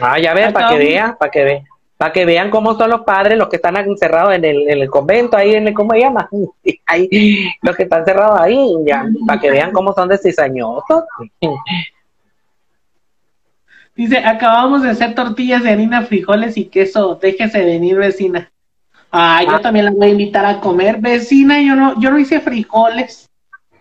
ah, 0.00 0.18
ya 0.18 0.34
ver, 0.34 0.52
para 0.52 0.70
que 0.70 0.78
vea, 0.78 1.16
para 1.18 1.30
que 1.30 1.44
vea 1.44 1.62
para 2.00 2.14
que 2.14 2.24
vean 2.24 2.48
cómo 2.48 2.78
son 2.78 2.88
los 2.88 3.02
padres, 3.02 3.36
los 3.36 3.50
que 3.50 3.56
están 3.56 3.76
encerrados 3.76 4.34
en 4.34 4.42
el, 4.42 4.70
en 4.70 4.80
el 4.80 4.88
convento, 4.88 5.36
ahí 5.36 5.54
en 5.54 5.68
el, 5.68 5.74
¿cómo 5.74 5.92
se 5.92 6.00
llama? 6.00 6.30
Ahí, 6.86 7.50
los 7.60 7.76
que 7.76 7.82
están 7.82 8.06
cerrados 8.06 8.40
ahí, 8.40 8.58
ya, 8.86 9.04
para 9.26 9.38
que 9.38 9.50
vean 9.50 9.70
cómo 9.70 9.92
son 9.92 10.08
de 10.08 10.16
cizañosos. 10.16 11.04
Dice, 13.94 14.16
acabamos 14.16 14.82
de 14.82 14.88
hacer 14.88 15.14
tortillas 15.14 15.62
de 15.62 15.68
harina, 15.68 16.00
frijoles 16.00 16.56
y 16.56 16.64
queso, 16.64 17.18
déjese 17.20 17.66
venir, 17.66 17.96
vecina. 17.96 18.50
Ah, 19.12 19.42
yo 19.46 19.60
también 19.60 19.84
la 19.84 19.90
voy 19.90 20.06
a 20.06 20.10
invitar 20.10 20.46
a 20.46 20.58
comer, 20.58 21.00
vecina, 21.00 21.60
yo 21.60 21.76
no, 21.76 22.00
yo 22.00 22.10
no 22.10 22.18
hice 22.18 22.40
frijoles, 22.40 23.28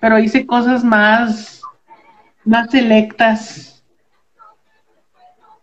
pero 0.02 0.20
hice 0.20 0.46
cosas 0.46 0.84
más, 0.84 1.62
más 2.44 2.70
selectas. 2.70 3.82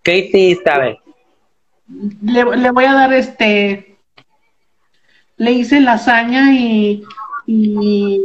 ¿Qué 0.03 0.21
hiciste? 0.21 0.71
A 0.71 0.79
ver 0.79 1.06
le, 1.89 2.71
voy 2.71 2.85
a 2.85 2.95
dar 2.95 3.13
este, 3.13 3.97
le 5.37 5.53
hice 5.53 5.81
lasaña 5.81 6.53
y, 6.53 7.05
y, 7.47 8.23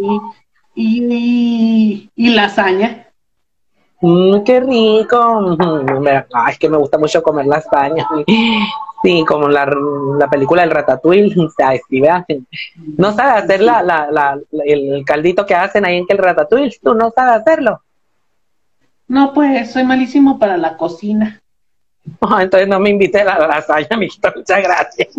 y, 0.76 2.10
y 2.16 2.30
lasaña. 2.30 3.08
Mm, 4.02 4.44
qué 4.44 4.60
rico. 4.60 5.58
es 6.50 6.60
que 6.60 6.70
me 6.70 6.78
gusta 6.78 6.98
mucho 6.98 7.22
comer 7.24 7.46
lasaña. 7.46 8.08
Sí, 9.04 9.26
como 9.28 9.50
la, 9.50 9.66
la 9.66 10.30
película 10.30 10.64
El 10.64 10.70
Ratatouille. 10.70 11.34
No 12.98 13.12
sabes 13.14 13.44
hacer 13.44 13.62
la, 13.62 13.82
la, 13.82 14.12
la, 14.12 14.40
el 14.64 15.04
caldito 15.04 15.44
que 15.44 15.56
hacen 15.56 15.86
ahí 15.86 15.98
en 15.98 16.06
que 16.06 16.14
el 16.14 16.20
Ratatouille. 16.20 16.78
Tú 16.84 16.94
no 16.94 17.10
sabes 17.10 17.42
hacerlo. 17.42 17.82
No, 19.08 19.34
pues 19.34 19.72
soy 19.72 19.86
malísimo 19.86 20.38
para 20.38 20.56
la 20.56 20.78
cocina. 20.78 21.41
entonces 22.42 22.68
no 22.68 22.80
me 22.80 22.90
invité 22.90 23.22
a 23.22 23.26
la 23.26 23.48
lasaña, 23.48 23.98
mijito, 23.98 24.32
muchas 24.36 24.64
gracias. 24.64 25.10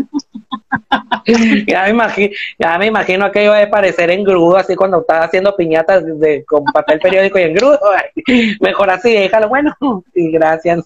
ya, 1.66 1.84
me 1.84 1.90
imagino, 1.90 2.34
ya 2.58 2.78
me 2.78 2.86
imagino 2.86 3.24
aquello 3.24 3.52
de 3.52 3.66
parecer 3.66 4.10
engrudo, 4.10 4.56
así 4.56 4.74
cuando 4.74 5.00
estaba 5.00 5.24
haciendo 5.24 5.54
piñatas 5.56 6.04
de, 6.18 6.44
con 6.44 6.64
papel 6.64 6.98
periódico 7.00 7.38
y 7.38 7.42
engrudo. 7.42 7.78
Mejor 8.60 8.90
así, 8.90 9.12
déjalo. 9.12 9.48
Bueno, 9.48 9.74
sí, 10.14 10.30
gracias. 10.30 10.84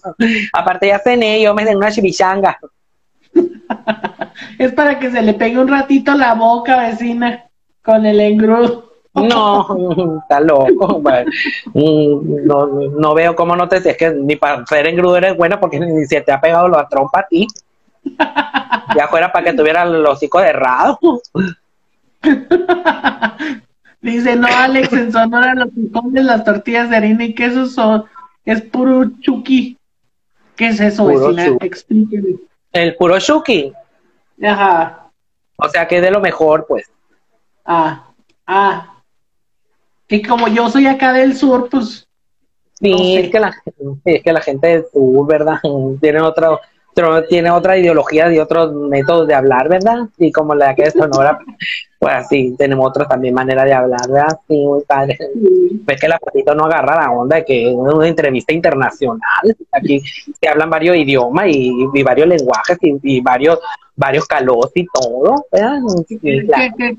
Aparte 0.53 0.87
ya 0.87 0.99
cené, 0.99 1.41
yo 1.41 1.53
me 1.53 1.65
den 1.65 1.77
una 1.77 1.91
chimichanga. 1.91 2.59
es 4.59 4.71
para 4.73 4.99
que 4.99 5.11
se 5.11 5.21
le 5.21 5.33
pegue 5.33 5.59
un 5.59 5.67
ratito 5.67 6.13
la 6.15 6.33
boca, 6.33 6.87
vecina, 6.87 7.45
con 7.83 8.05
el 8.05 8.19
engrudo. 8.19 8.87
No, 9.23 10.19
está 10.21 10.39
loco. 10.39 11.01
Mm, 11.73 12.45
no, 12.45 12.67
no 12.67 13.13
veo 13.13 13.35
cómo 13.35 13.55
no 13.55 13.67
te. 13.67 13.77
Es 13.77 13.97
que 13.97 14.11
ni 14.11 14.35
para 14.35 14.65
ser 14.65 14.87
engrudo 14.87 15.17
eres 15.17 15.35
bueno 15.35 15.59
porque 15.59 15.79
ni 15.79 16.05
se 16.05 16.21
te 16.21 16.31
ha 16.31 16.41
pegado 16.41 16.67
la 16.67 16.87
trompa 16.87 17.21
a 17.21 17.27
ti. 17.27 17.47
Ya 18.95 19.07
fuera 19.09 19.31
para 19.31 19.45
que 19.45 19.53
tuviera 19.53 19.85
los 19.85 20.17
hocico 20.17 20.39
errado. 20.39 20.99
Dice, 24.01 24.35
no, 24.35 24.47
Alex, 24.47 24.93
en 24.93 25.11
Sonora 25.11 25.55
los 25.55 25.73
frijoles, 25.73 26.23
las 26.23 26.43
tortillas 26.45 26.89
de 26.89 26.97
harina 26.97 27.25
y 27.25 27.33
queso 27.33 27.65
son, 27.65 28.05
es 28.45 28.61
puro 28.61 29.09
chuki. 29.19 29.77
¿Qué 30.55 30.67
es 30.67 30.79
eso, 30.79 31.05
vecina? 31.05 31.57
Explíqueme. 31.61 32.35
El 32.71 32.95
puro 32.95 33.19
chuki. 33.19 33.73
Ajá. 34.41 35.09
O 35.57 35.67
sea 35.69 35.87
que 35.87 35.97
es 35.97 36.01
de 36.01 36.11
lo 36.11 36.21
mejor, 36.21 36.65
pues. 36.67 36.89
Ah, 37.65 38.05
ah, 38.45 38.96
que 40.07 40.21
como 40.21 40.47
yo 40.47 40.69
soy 40.69 40.87
acá 40.87 41.13
del 41.13 41.35
sur, 41.35 41.69
pues. 41.69 42.07
Sí, 42.79 43.17
es, 43.17 43.31
que 43.31 43.39
la, 43.39 43.55
es 44.05 44.23
que 44.23 44.31
la 44.31 44.41
gente 44.41 44.67
del 44.67 44.85
sur, 44.91 45.27
¿verdad? 45.27 45.59
Tienen 46.01 46.21
otro, 46.21 46.61
tiene 47.29 47.51
otra 47.51 47.77
ideología 47.77 48.31
y 48.33 48.39
otros 48.39 48.73
métodos 48.73 49.27
de 49.27 49.35
hablar, 49.35 49.69
¿verdad? 49.69 50.07
Y 50.17 50.31
como 50.31 50.55
la 50.55 50.73
que 50.73 50.83
es 50.83 50.93
Sonora, 50.93 51.39
pues 51.99 52.13
así, 52.13 52.55
tenemos 52.57 52.87
otras 52.87 53.07
también 53.07 53.33
maneras 53.33 53.65
de 53.65 53.73
hablar, 53.73 54.01
¿verdad? 54.07 54.39
Sí, 54.47 54.57
muy 54.57 54.83
padre. 54.83 55.17
Ves 55.35 56.01
que 56.01 56.07
la 56.07 56.17
patito 56.17 56.55
no 56.55 56.65
agarra 56.65 57.01
la 57.01 57.11
onda 57.11 57.37
de 57.37 57.45
que 57.45 57.69
es 57.69 57.75
una 57.75 58.07
entrevista 58.07 58.53
internacional. 58.53 59.55
Aquí 59.71 60.01
se 60.39 60.47
hablan 60.47 60.69
varios 60.69 60.95
idiomas 60.95 61.45
y, 61.49 62.03
varios 62.03 62.27
lenguajes 62.27 62.77
y, 62.81 63.21
varios 63.21 63.59
varios 63.95 64.25
calos 64.25 64.71
y 64.75 64.85
todo, 64.85 65.45
¿verdad? 65.51 65.79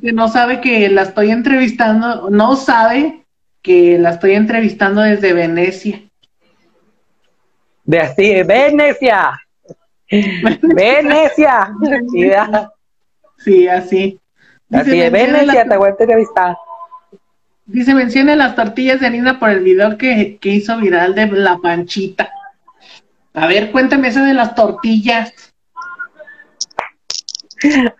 que 0.00 0.12
no 0.12 0.28
sabe 0.28 0.60
que 0.60 0.88
la 0.88 1.02
estoy 1.02 1.30
entrevistando, 1.30 2.28
no 2.28 2.56
sabe 2.56 3.24
que 3.62 3.98
la 3.98 4.10
estoy 4.10 4.32
entrevistando 4.32 5.00
desde 5.02 5.32
Venecia. 5.32 6.02
De 7.84 8.00
así, 8.00 8.42
Venecia. 8.42 9.40
Venecia. 10.62 11.74
sí, 13.38 13.68
así. 13.68 14.20
así 14.72 14.98
de 14.98 15.10
Venecia, 15.10 15.66
te 15.66 15.76
voy 15.76 15.88
a 15.88 15.90
entrevistar. 15.90 16.56
Dice, 17.66 17.94
menciona 17.94 18.34
las 18.34 18.54
tortillas 18.54 19.00
de 19.00 19.06
harina 19.06 19.38
por 19.38 19.50
el 19.50 19.60
video 19.60 19.98
que, 19.98 20.38
que 20.40 20.48
hizo 20.48 20.78
viral 20.78 21.14
de 21.14 21.26
la 21.26 21.58
panchita. 21.58 22.32
A 23.34 23.46
ver, 23.46 23.70
cuéntame 23.70 24.08
eso 24.08 24.24
de 24.24 24.32
las 24.32 24.54
tortillas. 24.54 25.32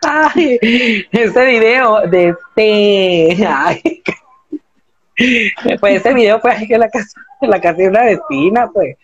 Ay, 0.01 0.57
ese 1.11 1.45
video 1.45 2.07
de 2.07 2.29
este. 2.29 3.47
Ay, 3.47 3.81
pues 5.79 5.97
ese 5.97 6.13
video 6.13 6.39
fue 6.39 6.55
en 6.57 6.79
la 6.79 6.89
casa, 6.89 7.21
en 7.41 7.49
la 7.49 7.61
casa 7.61 7.77
de 7.77 7.89
una 7.89 8.03
vecina, 8.03 8.67
pues 8.73 8.97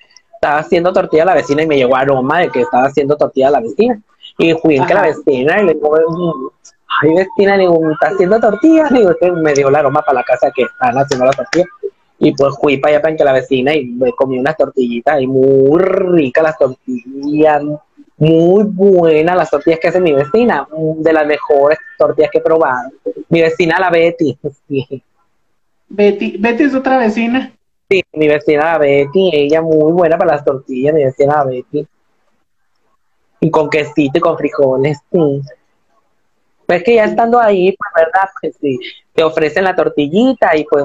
estaba 0.45 0.59
haciendo 0.59 0.93
tortilla 0.93 1.23
a 1.23 1.25
la 1.25 1.33
vecina 1.33 1.63
y 1.63 1.67
me 1.67 1.75
llegó 1.75 1.95
aroma 1.95 2.39
de 2.39 2.49
que 2.49 2.61
estaba 2.61 2.85
haciendo 2.85 3.17
tortilla 3.17 3.47
a 3.47 3.51
la 3.51 3.61
vecina. 3.61 3.99
Y 4.37 4.53
fui 4.53 4.75
en 4.75 4.85
que 4.85 4.93
la 4.93 5.01
vecina 5.01 5.61
y 5.61 5.65
le 5.65 5.73
digo, 5.73 5.97
ay 7.01 7.15
vecina, 7.15 7.57
le 7.57 7.63
digo, 7.63 7.91
¿está 7.91 8.09
haciendo 8.09 8.39
tortilla? 8.39 8.87
Y 8.91 9.31
me 9.31 9.53
dio 9.53 9.69
el 9.69 9.75
aroma 9.75 10.01
para 10.01 10.19
la 10.19 10.23
casa 10.23 10.51
que 10.55 10.63
están 10.63 10.95
haciendo 10.95 11.25
la 11.25 11.31
tortilla. 11.31 11.65
Y 12.19 12.31
pues 12.33 12.55
fui 12.61 12.77
para 12.77 12.95
allá 12.95 13.01
para 13.01 13.15
que 13.15 13.23
la 13.23 13.33
vecina 13.33 13.73
y 13.73 13.85
me 13.85 14.11
comí 14.13 14.37
unas 14.37 14.55
tortillitas 14.55 15.19
y 15.19 15.27
muy 15.27 15.79
ricas 15.79 16.43
las 16.43 16.57
tortillas, 16.57 17.63
muy 18.17 18.63
buenas 18.65 19.35
las 19.35 19.49
tortillas 19.49 19.79
que 19.79 19.87
hace 19.87 19.99
mi 19.99 20.13
vecina, 20.13 20.67
de 20.97 21.13
las 21.13 21.25
mejores 21.25 21.79
tortillas 21.97 22.29
que 22.31 22.37
he 22.37 22.41
probado. 22.41 22.91
Mi 23.29 23.41
vecina 23.41 23.79
la 23.79 23.89
Betty. 23.89 24.37
Betty, 25.89 26.37
Betty 26.37 26.63
es 26.63 26.75
otra 26.75 26.97
vecina. 26.97 27.51
Sí, 27.89 28.03
mi 28.13 28.27
vecina 28.27 28.77
Betty, 28.77 29.29
ella 29.31 29.61
muy 29.61 29.91
buena 29.91 30.17
para 30.17 30.33
las 30.33 30.45
tortillas, 30.45 30.93
mi 30.93 31.03
vecina 31.03 31.43
Betty. 31.43 31.87
Y 33.41 33.51
con 33.51 33.69
quesito 33.69 34.17
y 34.17 34.21
con 34.21 34.37
frijoles, 34.37 34.97
sí. 35.11 35.41
Pues 36.65 36.83
que 36.83 36.95
ya 36.95 37.05
estando 37.05 37.39
ahí, 37.39 37.75
pues 37.77 38.05
verdad, 38.05 38.29
pues 38.41 38.55
sí, 38.59 38.79
te 39.13 39.23
ofrecen 39.23 39.65
la 39.65 39.75
tortillita 39.75 40.55
y 40.57 40.63
pues 40.63 40.83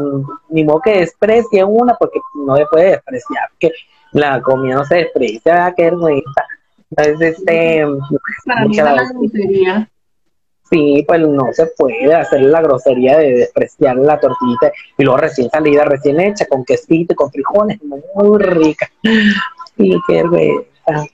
ni 0.50 0.62
modo 0.62 0.80
que 0.80 1.00
desprecie 1.00 1.64
una 1.64 1.94
porque 1.94 2.20
no 2.34 2.54
se 2.56 2.66
puede 2.66 2.90
despreciar, 2.90 3.48
que 3.58 3.72
la 4.12 4.42
comida 4.42 4.74
no 4.74 4.84
se 4.84 4.96
desprecia, 4.96 5.54
¿verdad? 5.54 5.74
Qué 5.74 5.84
vergüenza. 5.84 6.46
Entonces, 6.90 7.38
este... 7.38 7.86
Para 8.44 8.66
mí 8.66 8.76
la 8.76 9.88
Sí, 10.70 11.04
pues 11.06 11.20
no 11.20 11.52
se 11.52 11.66
puede 11.66 12.14
hacer 12.14 12.42
la 12.42 12.60
grosería 12.62 13.18
de 13.18 13.38
despreciar 13.38 13.96
la 13.96 14.20
tortillita 14.20 14.72
y 14.96 15.02
luego 15.02 15.18
recién 15.18 15.50
salida, 15.50 15.84
recién 15.84 16.20
hecha, 16.20 16.46
con 16.46 16.64
quesito 16.64 17.12
y 17.12 17.16
con 17.16 17.30
frijoles, 17.30 17.78
muy 17.82 18.38
rica. 18.38 18.88
Sí, 19.76 19.96
qué 20.06 20.14
vergüenza. 20.14 21.06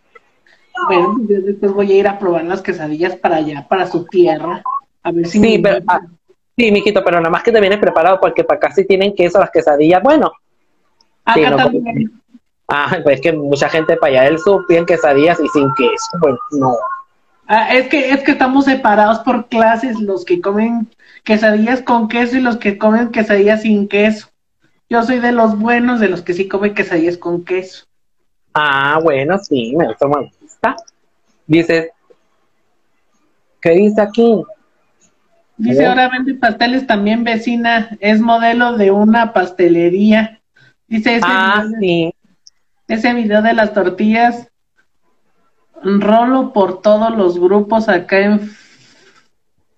Bueno, 0.89 1.17
yo 1.27 1.41
después 1.41 1.73
voy 1.73 1.91
a 1.93 1.97
ir 1.97 2.09
a 2.09 2.19
probar 2.19 2.45
las 2.45 2.61
quesadillas 2.61 3.17
para 3.17 3.37
allá, 3.37 3.67
para 3.67 3.87
su 3.87 4.05
tierra. 4.05 4.63
A 5.03 5.11
ver 5.11 5.27
si 5.27 5.41
sí, 5.41 5.59
pero, 5.59 5.83
ah, 5.89 6.01
sí, 6.57 6.71
mijito, 6.71 7.03
pero 7.03 7.19
nada 7.19 7.31
más 7.31 7.43
que 7.43 7.53
te 7.53 7.61
vienes 7.61 7.79
preparado 7.79 8.21
porque 8.21 8.45
para 8.45 8.59
acá 8.59 8.73
sí 8.73 8.85
tienen 8.85 9.15
queso 9.15 9.39
las 9.39 9.51
quesadillas. 9.51 10.03
Bueno. 10.03 10.33
Acá 11.25 11.57
también. 11.57 12.21
Ah, 12.69 12.99
pues 13.03 13.17
es 13.17 13.21
que 13.23 13.33
mucha 13.33 13.69
gente 13.71 13.97
para 13.97 14.13
allá 14.13 14.23
del 14.25 14.39
sur 14.39 14.67
piden 14.67 14.85
quesadillas 14.85 15.41
y 15.41 15.49
sin 15.49 15.73
queso. 15.75 16.11
Pues 16.21 16.35
no. 16.51 16.77
Ah, 17.47 17.75
es 17.75 17.89
que 17.89 18.11
es 18.11 18.23
que 18.23 18.33
estamos 18.33 18.65
separados 18.65 19.21
por 19.21 19.49
clases, 19.49 20.01
los 20.01 20.25
que 20.25 20.41
comen 20.41 20.89
quesadillas 21.23 21.81
con 21.81 22.09
queso 22.09 22.37
y 22.37 22.41
los 22.41 22.57
que 22.57 22.77
comen 22.77 23.11
quesadillas 23.11 23.63
sin 23.63 23.89
queso. 23.89 24.29
Yo 24.89 25.03
soy 25.03 25.21
de 25.21 25.33
los 25.33 25.59
buenos, 25.59 26.01
de 26.01 26.09
los 26.09 26.23
que 26.23 26.35
sí 26.35 26.49
comen 26.49 26.75
quesadillas 26.75 27.17
con 27.17 27.45
queso. 27.45 27.87
Ah, 28.53 28.99
bueno, 29.03 29.39
sí, 29.39 29.75
me 29.77 29.87
gusta, 29.87 30.09
me 30.09 30.33
gusta. 30.41 30.77
Dice, 31.47 31.93
¿qué 33.61 33.71
dice 33.71 34.01
aquí? 34.01 34.43
Dice, 35.57 35.87
ahora 35.87 36.09
vende 36.09 36.35
pasteles 36.35 36.87
también, 36.87 37.25
vecina, 37.25 37.97
es 38.01 38.21
modelo 38.21 38.77
de 38.77 38.91
una 38.91 39.33
pastelería. 39.33 40.41
Dice, 40.89 41.17
ese, 41.17 41.27
ah, 41.29 41.65
sí. 41.81 42.13
ese 42.89 43.15
video 43.15 43.43
de 43.43 43.55
las 43.55 43.73
tortillas 43.73 44.49
rolo 45.83 46.53
por 46.53 46.81
todos 46.81 47.15
los 47.17 47.39
grupos 47.39 47.89
acá 47.89 48.19
en, 48.19 48.51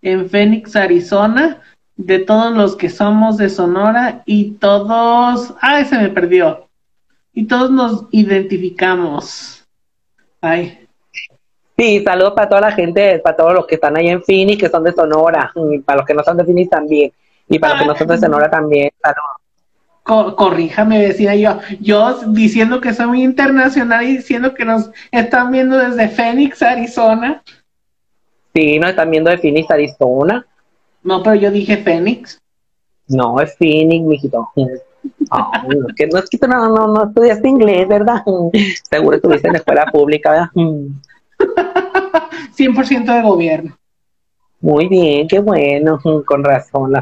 en 0.03 0.29
Phoenix, 0.29 0.77
Arizona, 0.77 1.61
de 1.97 2.21
todos 2.21 2.55
los 2.55 2.77
que 2.77 2.89
somos 2.89 3.37
de 3.37 3.49
Sonora 3.49 4.23
y 4.25 4.53
todos, 4.53 5.55
ay, 5.61 5.85
se 5.85 5.99
me 5.99 6.09
perdió. 6.09 6.69
Y 7.33 7.47
todos 7.47 7.71
nos 7.71 8.07
identificamos. 8.11 9.65
Ay. 10.41 10.87
Sí, 11.77 12.03
saludos 12.03 12.33
para 12.35 12.49
toda 12.49 12.61
la 12.63 12.73
gente, 12.73 13.19
para 13.21 13.37
todos 13.37 13.55
los 13.55 13.67
que 13.67 13.77
están 13.77 13.97
ahí 13.97 14.09
en 14.09 14.23
Phoenix, 14.23 14.61
que 14.61 14.69
son 14.69 14.83
de 14.83 14.93
Sonora, 14.93 15.53
y 15.55 15.79
para 15.79 15.99
los 15.99 16.07
que 16.07 16.15
no 16.15 16.25
son 16.25 16.37
de 16.37 16.45
Phoenix 16.45 16.71
también, 16.71 17.13
y 17.49 17.59
para 17.59 17.75
los 17.75 17.83
que 17.83 17.87
no 17.87 17.97
son 17.97 18.09
de 18.09 18.19
Sonora 18.19 18.51
también, 18.51 18.91
saludos 19.01 19.48
corríjame, 20.09 21.07
decía 21.07 21.35
yo, 21.35 21.59
yo 21.81 22.19
diciendo 22.29 22.81
que 22.81 22.95
soy 22.95 23.23
internacional 23.23 24.05
y 24.05 24.17
diciendo 24.17 24.55
que 24.55 24.65
nos 24.65 24.91
están 25.13 25.53
viendo 25.53 25.77
desde 25.77 26.09
Phoenix, 26.09 26.63
Arizona. 26.63 27.43
Sí, 28.55 28.79
nos 28.79 28.91
están 28.91 29.11
viendo 29.11 29.31
de 29.31 29.39
Phoenix, 29.39 29.71
Arizona. 29.71 30.47
No, 31.03 31.23
pero 31.23 31.37
yo 31.37 31.51
dije 31.51 31.77
Phoenix. 31.77 32.41
No, 33.07 33.39
es 33.41 33.55
Phoenix, 33.57 34.05
mijito. 34.05 34.49
no, 34.57 35.51
que 35.95 36.07
no 36.07 36.19
es 36.19 36.31
que 36.31 36.49
no, 36.49 36.69
no, 36.69 36.89
no 36.89 37.05
estudiaste 37.05 37.49
inglés, 37.49 37.87
¿verdad? 37.87 38.23
Seguro 38.91 39.17
estuviste 39.17 39.49
en 39.49 39.57
escuela 39.57 39.87
pública, 39.87 40.31
¿verdad? 40.31 40.51
100% 42.57 43.15
de 43.15 43.23
gobierno. 43.23 43.79
Muy 44.61 44.89
bien, 44.89 45.29
qué 45.29 45.39
bueno, 45.39 46.01
con 46.27 46.43
razón. 46.43 46.93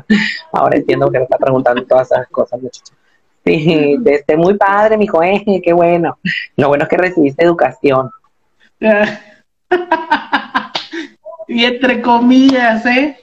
Ahora 0.53 0.77
entiendo 0.77 1.11
que 1.11 1.19
me 1.19 1.25
está 1.25 1.39
preguntando 1.39 1.85
todas 1.85 2.11
esas 2.11 2.29
cosas, 2.29 2.61
muchachos. 2.61 2.93
Sí, 3.45 3.97
este, 4.05 4.37
muy 4.37 4.55
padre, 4.55 4.99
mi 4.99 5.07
eh, 5.23 5.63
qué 5.63 5.73
bueno. 5.73 6.19
Lo 6.57 6.69
bueno 6.69 6.83
es 6.85 6.91
que 6.91 6.97
recibiste 6.97 7.45
educación. 7.45 8.11
y 11.47 11.65
entre 11.65 12.03
comillas, 12.03 12.85
¿eh? 12.87 13.17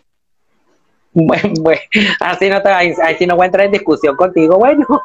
Bueno, 1.12 1.54
bueno, 1.60 1.82
así 2.22 2.50
no 2.50 2.62
te 2.62 2.70
así 2.70 3.28
no 3.28 3.36
voy 3.36 3.44
a 3.44 3.48
entrar 3.48 3.66
en 3.66 3.74
discusión 3.74 4.16
contigo, 4.16 4.58
bueno. 4.58 4.88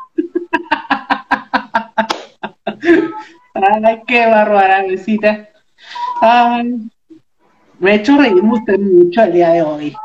Ay, 3.54 4.02
qué 4.06 4.26
bárbara, 4.26 4.84
visita. 4.84 5.48
Ay, 6.22 6.88
me 7.78 7.92
ha 7.92 7.94
hecho 7.94 8.16
reír 8.16 8.34
usted 8.42 8.78
mucho 8.78 9.22
el 9.22 9.32
día 9.32 9.50
de 9.50 9.62
hoy. 9.62 9.96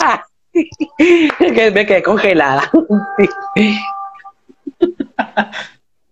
Ah, 0.00 0.24
que 0.52 1.70
me 1.70 1.86
quedé 1.86 2.02
congelada. 2.02 2.70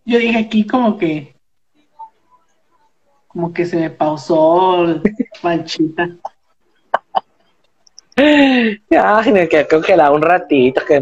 Yo 0.05 0.18
dije 0.18 0.38
aquí 0.38 0.66
como 0.66 0.99
que 0.99 1.34
como 3.28 3.53
que 3.53 3.64
se 3.64 3.76
me 3.76 3.91
pausó 3.91 4.84
el 4.84 5.03
panchita. 5.41 6.09
Ay, 8.16 9.32
me 9.32 9.49
quedé 9.49 9.68
congelada 9.68 10.11
un 10.11 10.22
ratito, 10.22 10.84
que 10.84 11.01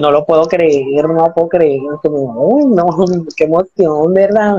no 0.00 0.10
lo 0.10 0.24
puedo 0.24 0.46
creer, 0.46 1.08
no 1.08 1.14
lo 1.14 1.34
puedo 1.34 1.48
creer. 1.48 1.80
Uy, 2.02 2.64
no, 2.66 2.86
qué 3.36 3.44
emoción, 3.44 4.12
¿verdad? 4.12 4.56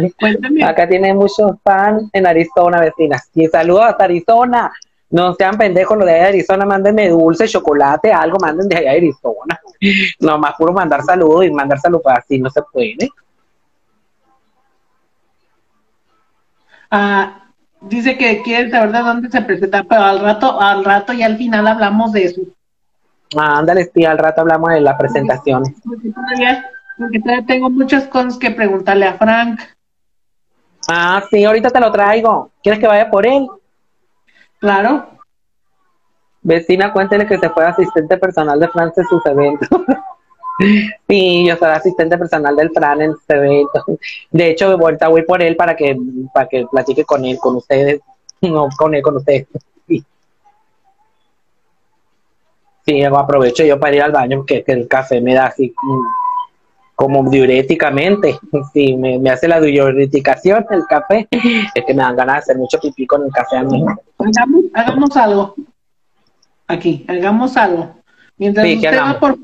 Acá 0.65 0.87
tiene 0.87 1.13
muchos 1.13 1.53
fans 1.63 2.09
en 2.13 2.25
Arizona, 2.25 2.79
vecinas. 2.79 3.29
Y 3.33 3.47
saludos 3.47 3.85
hasta 3.85 4.05
Arizona. 4.05 4.71
No 5.09 5.33
sean 5.35 5.57
pendejos 5.57 5.97
los 5.97 6.07
de 6.07 6.19
Arizona, 6.19 6.65
mándenme 6.65 7.09
dulce, 7.09 7.47
chocolate, 7.47 8.11
algo, 8.11 8.37
manden 8.39 8.67
de 8.67 8.77
allá 8.77 8.91
de 8.91 8.97
Arizona. 8.97 9.59
Nomás 10.19 10.55
puro 10.57 10.73
mandar 10.73 11.03
saludos 11.03 11.45
y 11.45 11.51
mandar 11.51 11.79
saludos, 11.79 12.03
pues, 12.03 12.17
así 12.17 12.39
no 12.39 12.49
se 12.49 12.61
puede. 12.63 13.09
Ah, 16.89 17.45
dice 17.81 18.17
que 18.17 18.41
quiere 18.41 18.71
saber 18.71 18.91
de 18.91 18.99
dónde 18.99 19.29
se 19.29 19.41
presenta, 19.41 19.83
pero 19.83 20.01
al 20.01 20.19
rato, 20.19 20.59
al 20.59 20.83
rato 20.83 21.13
y 21.13 21.23
al 21.23 21.37
final 21.37 21.67
hablamos 21.67 22.11
de 22.11 22.23
eso. 22.23 22.41
Ah, 23.37 23.59
ándale, 23.59 23.89
sí, 23.93 24.05
al 24.05 24.17
rato 24.17 24.41
hablamos 24.41 24.71
de 24.71 24.81
la 24.81 24.97
presentación. 24.97 25.63
Porque 26.97 27.19
todavía 27.19 27.45
tengo 27.45 27.69
muchas 27.69 28.07
cosas 28.07 28.37
que 28.37 28.51
preguntarle 28.51 29.05
a 29.05 29.15
Frank. 29.15 29.59
Ah, 30.87 31.23
sí, 31.29 31.43
ahorita 31.43 31.69
te 31.69 31.79
lo 31.79 31.91
traigo. 31.91 32.51
¿Quieres 32.61 32.79
que 32.79 32.87
vaya 32.87 33.09
por 33.09 33.25
él? 33.25 33.47
Claro. 34.59 35.09
Vecina, 36.41 36.93
cuéntele 36.93 37.25
que 37.25 37.39
se 37.39 37.49
fue 37.49 37.65
asistente 37.65 38.17
personal 38.17 38.59
de 38.59 38.67
Fran 38.67 38.91
en 38.95 39.05
sus 39.05 39.25
eventos. 39.25 39.67
sí, 41.07 41.45
yo 41.47 41.55
soy 41.57 41.69
asistente 41.69 42.17
personal 42.17 42.55
del 42.55 42.69
Fran 42.69 43.01
en 43.01 43.13
sus 43.13 43.29
eventos. 43.29 43.83
De 44.29 44.51
hecho, 44.51 44.69
de 44.69 44.75
vuelta 44.75 45.07
voy 45.07 45.23
por 45.23 45.41
él 45.41 45.55
para 45.55 45.75
que, 45.75 45.97
para 46.33 46.47
que 46.47 46.65
platique 46.69 47.03
con 47.03 47.25
él, 47.25 47.37
con 47.39 47.55
ustedes. 47.55 48.01
No, 48.41 48.67
con 48.77 48.93
él, 48.93 49.01
con 49.01 49.15
ustedes. 49.15 49.47
Sí. 52.85 53.03
Aprovecho 53.03 53.63
yo 53.63 53.79
para 53.79 53.95
ir 53.95 54.01
al 54.01 54.11
baño 54.11 54.37
porque 54.37 54.63
que 54.63 54.71
el 54.71 54.87
café 54.87 55.21
me 55.21 55.33
da 55.33 55.47
así 55.47 55.73
como 56.95 57.29
diuréticamente. 57.29 58.39
Sí, 58.73 58.95
me, 58.95 59.19
me 59.19 59.29
hace 59.29 59.47
la 59.47 59.59
diureticación 59.59 60.65
el 60.69 60.85
café. 60.85 61.27
Es 61.31 61.85
que 61.85 61.93
me 61.93 62.03
dan 62.03 62.15
ganas 62.15 62.35
de 62.35 62.39
hacer 62.39 62.57
mucho 62.57 62.79
pipí 62.79 63.05
con 63.07 63.23
el 63.23 63.31
café 63.31 63.57
a 63.57 63.63
mí. 63.63 63.83
Hagamos, 64.17 64.63
hagamos 64.73 65.17
algo. 65.17 65.55
Aquí, 66.67 67.05
hagamos 67.07 67.55
algo. 67.57 67.95
Mientras 68.37 68.65
Sí, 68.65 68.81
¿qué 68.81 68.87
usted 68.87 68.99
va 68.99 69.19
por 69.19 69.37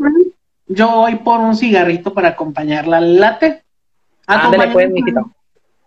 yo 0.74 0.90
voy 0.90 1.16
por 1.18 1.40
un 1.42 1.56
cigarrito 1.56 2.14
para 2.14 2.30
acompañarla 2.30 2.98
al 2.98 3.20
late. 3.20 3.64
Ándale 4.26 4.72
pues, 4.72 4.90
mijito. 4.90 5.30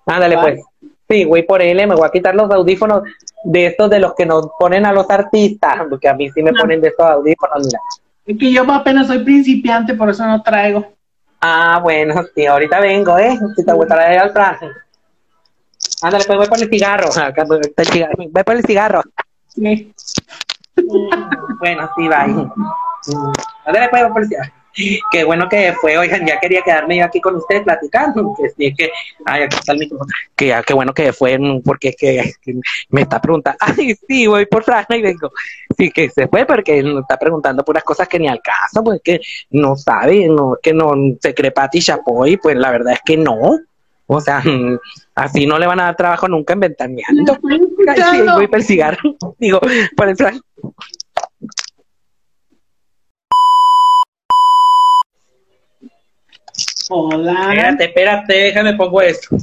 Ándale 0.06 0.38
pues. 0.38 0.60
Sí, 1.08 1.24
voy 1.24 1.42
por 1.42 1.60
él, 1.60 1.76
me 1.86 1.94
voy 1.94 2.06
a 2.06 2.10
quitar 2.10 2.34
los 2.34 2.50
audífonos 2.50 3.02
de 3.44 3.66
estos 3.66 3.90
de 3.90 3.98
los 4.00 4.14
que 4.14 4.24
nos 4.24 4.48
ponen 4.58 4.86
a 4.86 4.92
los 4.92 5.08
artistas, 5.10 5.76
porque 5.90 6.08
a 6.08 6.14
mí 6.14 6.30
sí 6.30 6.42
me 6.42 6.50
No. 6.50 6.60
ponen 6.60 6.80
de 6.80 6.88
estos 6.88 7.06
audífonos, 7.08 7.66
mira. 7.66 7.78
Es 8.26 8.38
que 8.38 8.50
yo 8.52 8.62
apenas 8.72 9.06
soy 9.06 9.18
principiante, 9.22 9.94
por 9.94 10.08
eso 10.08 10.24
no 10.26 10.42
traigo. 10.42 10.86
Ah, 11.42 11.78
bueno, 11.82 12.22
sí, 12.34 12.46
ahorita 12.46 12.80
vengo, 12.80 13.18
¿eh? 13.18 13.38
Si 13.54 13.64
te 13.64 13.72
gustará 13.74 14.14
ir 14.14 14.18
al 14.20 14.32
plan. 14.32 14.56
Ándale, 16.00 16.24
pues 16.24 16.38
voy 16.38 16.46
por 16.48 16.62
el 16.62 16.70
cigarro. 16.70 17.08
Acá, 17.14 17.44
pues, 17.46 17.60
el 17.76 17.86
cigarro. 17.86 18.14
Voy 18.16 18.42
por 18.42 18.54
el 18.56 18.64
cigarro. 18.64 19.02
Sí. 19.48 19.92
Bueno, 21.60 21.90
sí, 21.96 22.08
bye. 22.08 22.28
Mm, 22.28 23.32
Ándale, 23.66 23.88
pues 23.90 24.02
voy 24.04 24.12
por 24.12 24.22
el 24.22 24.28
cigarro. 24.28 24.52
Qué 25.10 25.24
bueno 25.24 25.48
que 25.48 25.72
fue, 25.80 25.96
oigan, 25.96 26.26
ya 26.26 26.40
quería 26.40 26.62
quedarme 26.62 26.98
yo 26.98 27.04
aquí 27.04 27.20
con 27.20 27.36
ustedes 27.36 27.62
platicando, 27.62 28.34
que 28.36 28.50
sí, 28.50 28.74
que, 28.74 28.90
ay, 29.24 29.42
aquí 29.42 29.56
está 29.56 29.72
el 29.72 29.78
micrófono, 29.78 30.10
que 30.34 30.48
ya, 30.48 30.62
qué 30.62 30.74
bueno 30.74 30.92
que 30.92 31.12
fue, 31.12 31.38
porque 31.64 31.90
es 31.90 31.96
que, 31.96 32.32
que 32.42 32.54
me 32.88 33.02
está 33.02 33.20
preguntando, 33.20 33.58
ay, 33.60 33.94
sí, 34.08 34.26
voy 34.26 34.46
por 34.46 34.64
Fran 34.64 34.84
y 34.90 35.02
vengo, 35.02 35.30
sí, 35.76 35.90
que 35.90 36.10
se 36.10 36.26
fue 36.28 36.44
porque 36.44 36.82
nos 36.82 37.02
está 37.02 37.16
preguntando 37.16 37.64
puras 37.64 37.84
cosas 37.84 38.08
que 38.08 38.18
ni 38.18 38.28
al 38.28 38.40
caso, 38.42 38.82
pues 38.82 39.00
que 39.02 39.20
no 39.50 39.76
sabe, 39.76 40.26
no, 40.28 40.56
que 40.62 40.72
no 40.72 40.92
se 41.20 41.34
cree 41.34 41.52
Pati 41.52 41.80
Chapoy, 41.80 42.36
pues 42.36 42.56
la 42.56 42.70
verdad 42.70 42.94
es 42.94 43.00
que 43.04 43.16
no, 43.16 43.58
o 44.06 44.20
sea, 44.20 44.40
mm, 44.40 44.78
así 45.14 45.46
no 45.46 45.58
le 45.58 45.66
van 45.66 45.80
a 45.80 45.84
dar 45.84 45.96
trabajo 45.96 46.28
nunca 46.28 46.52
en 46.52 46.58
¿Me 46.58 46.68
ventaneando. 46.68 47.38
Ay, 47.88 48.02
sí, 48.10 48.22
voy 48.22 48.48
el 48.52 48.64
cigarro, 48.64 49.16
digo, 49.38 49.60
por 49.96 50.08
el 50.08 50.16
Fran. 50.16 50.40
Hola. 56.90 57.32
Espérate, 57.32 57.84
espérate, 57.84 58.34
déjame 58.34 58.74
pongo 58.74 59.00
esto. 59.00 59.36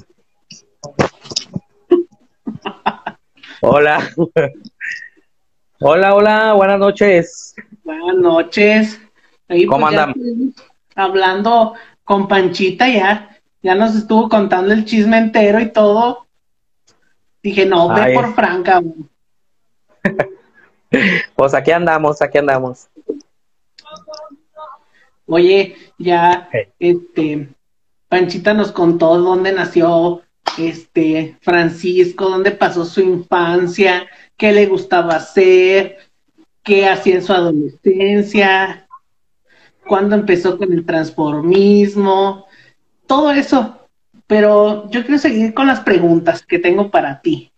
Hola. 3.62 4.10
Hola, 5.80 6.16
hola, 6.16 6.54
buenas 6.54 6.80
noches. 6.80 7.56
Buenas 7.84 8.16
noches. 8.16 9.02
Ahí, 9.48 9.66
¿Cómo 9.66 9.88
pues, 9.88 9.98
andamos? 9.98 10.18
Hablando 10.96 11.74
con 12.04 12.28
Panchita 12.28 12.88
ya, 12.88 13.40
ya 13.64 13.76
nos 13.76 13.96
estuvo 13.96 14.30
contando 14.30 14.74
el 14.74 14.86
chisme 14.86 15.18
entero 15.18 15.60
y 15.60 15.72
todo. 15.72 16.28
Dije, 17.42 17.66
no, 17.66 17.90
ve 17.90 18.02
Ay. 18.02 18.14
por 18.14 18.34
Franca. 18.36 18.82
Pues 21.38 21.54
aquí 21.54 21.72
andamos, 21.72 22.22
aquí 22.22 22.38
andamos. 22.38 22.90
Oye, 25.34 25.76
ya, 25.98 26.50
este, 26.78 27.48
Panchita 28.10 28.54
nos 28.54 28.74
contó 28.74 29.18
dónde 29.18 29.54
nació, 29.54 30.24
este, 30.58 31.38
Francisco, 31.40 32.30
dónde 32.30 32.52
pasó 32.52 32.84
su 32.84 33.00
infancia, 33.00 34.06
qué 34.36 34.52
le 34.52 34.66
gustaba 34.66 35.16
hacer, 35.16 36.00
qué 36.64 36.86
hacía 36.86 37.16
en 37.16 37.24
su 37.24 37.32
adolescencia, 37.32 38.86
cuándo 39.88 40.18
empezó 40.18 40.58
con 40.58 40.74
el 40.74 40.86
transformismo, 40.86 42.46
todo 43.08 43.32
eso. 43.32 43.78
Pero 44.28 44.90
yo 44.90 45.02
quiero 45.04 45.18
seguir 45.18 45.54
con 45.54 45.68
las 45.68 45.80
preguntas 45.80 46.46
que 46.46 46.60
tengo 46.60 46.92
para 46.92 47.22
ti. 47.22 47.54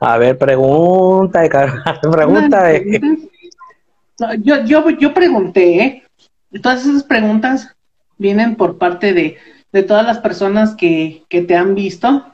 A 0.00 0.18
ver, 0.18 0.36
pregunta 0.36 1.40
pregunta. 2.12 2.72
No, 4.20 4.34
yo, 4.34 4.64
yo, 4.64 4.90
yo 4.90 5.14
pregunté, 5.14 5.80
¿eh? 5.80 6.03
Todas 6.62 6.86
esas 6.86 7.02
preguntas 7.02 7.74
vienen 8.18 8.56
por 8.56 8.78
parte 8.78 9.12
de, 9.12 9.38
de 9.72 9.82
todas 9.82 10.06
las 10.06 10.18
personas 10.18 10.74
que, 10.74 11.24
que 11.28 11.42
te 11.42 11.56
han 11.56 11.74
visto 11.74 12.24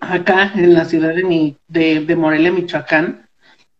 acá 0.00 0.52
en 0.54 0.74
la 0.74 0.84
ciudad 0.84 1.14
de, 1.14 1.24
mi, 1.24 1.56
de, 1.68 2.16
Morelia, 2.16 2.52
Michoacán. 2.52 3.28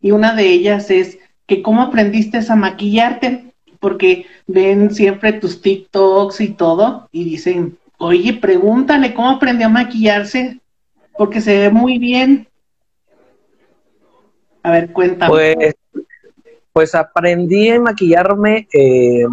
Y 0.00 0.10
una 0.10 0.34
de 0.34 0.46
ellas 0.46 0.90
es 0.90 1.18
que 1.46 1.62
cómo 1.62 1.82
aprendiste 1.82 2.40
a 2.48 2.56
maquillarte, 2.56 3.52
porque 3.80 4.26
ven 4.46 4.94
siempre 4.94 5.32
tus 5.32 5.60
TikToks 5.60 6.40
y 6.40 6.48
todo 6.50 7.08
y 7.12 7.24
dicen, 7.24 7.78
oye, 7.98 8.34
pregúntale 8.34 9.14
cómo 9.14 9.30
aprendió 9.30 9.66
a 9.66 9.70
maquillarse, 9.70 10.60
porque 11.16 11.40
se 11.40 11.58
ve 11.58 11.70
muy 11.70 11.98
bien. 11.98 12.48
A 14.62 14.72
ver, 14.72 14.92
cuéntame. 14.92 15.30
Pues, 15.30 15.74
pues 16.76 16.94
aprendí 16.94 17.70
a 17.70 17.80
maquillarme 17.80 18.68
eh, 18.70 19.24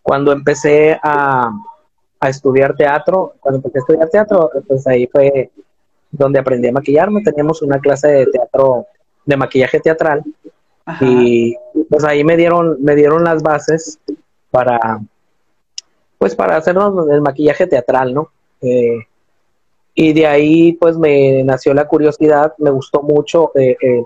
cuando 0.00 0.32
empecé 0.32 0.98
a, 1.02 1.50
a 2.18 2.28
estudiar 2.30 2.74
teatro. 2.74 3.34
Cuando 3.38 3.58
empecé 3.58 3.76
a 3.76 3.80
estudiar 3.80 4.08
teatro, 4.08 4.50
pues 4.66 4.86
ahí 4.86 5.06
fue 5.06 5.50
donde 6.10 6.38
aprendí 6.38 6.68
a 6.68 6.72
maquillarme. 6.72 7.22
Teníamos 7.22 7.60
una 7.60 7.78
clase 7.80 8.08
de 8.08 8.26
teatro, 8.28 8.86
de 9.26 9.36
maquillaje 9.36 9.78
teatral. 9.78 10.24
Ajá. 10.86 11.04
y 11.04 11.54
pues 11.90 12.02
ahí 12.04 12.24
me 12.24 12.36
dieron 12.36 12.82
me 12.82 12.94
dieron 12.94 13.24
las 13.24 13.42
bases 13.42 13.98
para 14.50 15.00
pues 16.18 16.34
para 16.34 16.56
hacernos 16.56 17.08
el 17.10 17.20
maquillaje 17.20 17.66
teatral 17.66 18.14
no 18.14 18.30
Eh, 18.60 18.98
y 19.94 20.12
de 20.12 20.26
ahí 20.26 20.72
pues 20.74 20.96
me 20.96 21.42
nació 21.44 21.74
la 21.74 21.88
curiosidad 21.88 22.54
me 22.58 22.70
gustó 22.70 23.02
mucho 23.02 23.52
eh, 23.54 23.76
eh, 23.80 24.04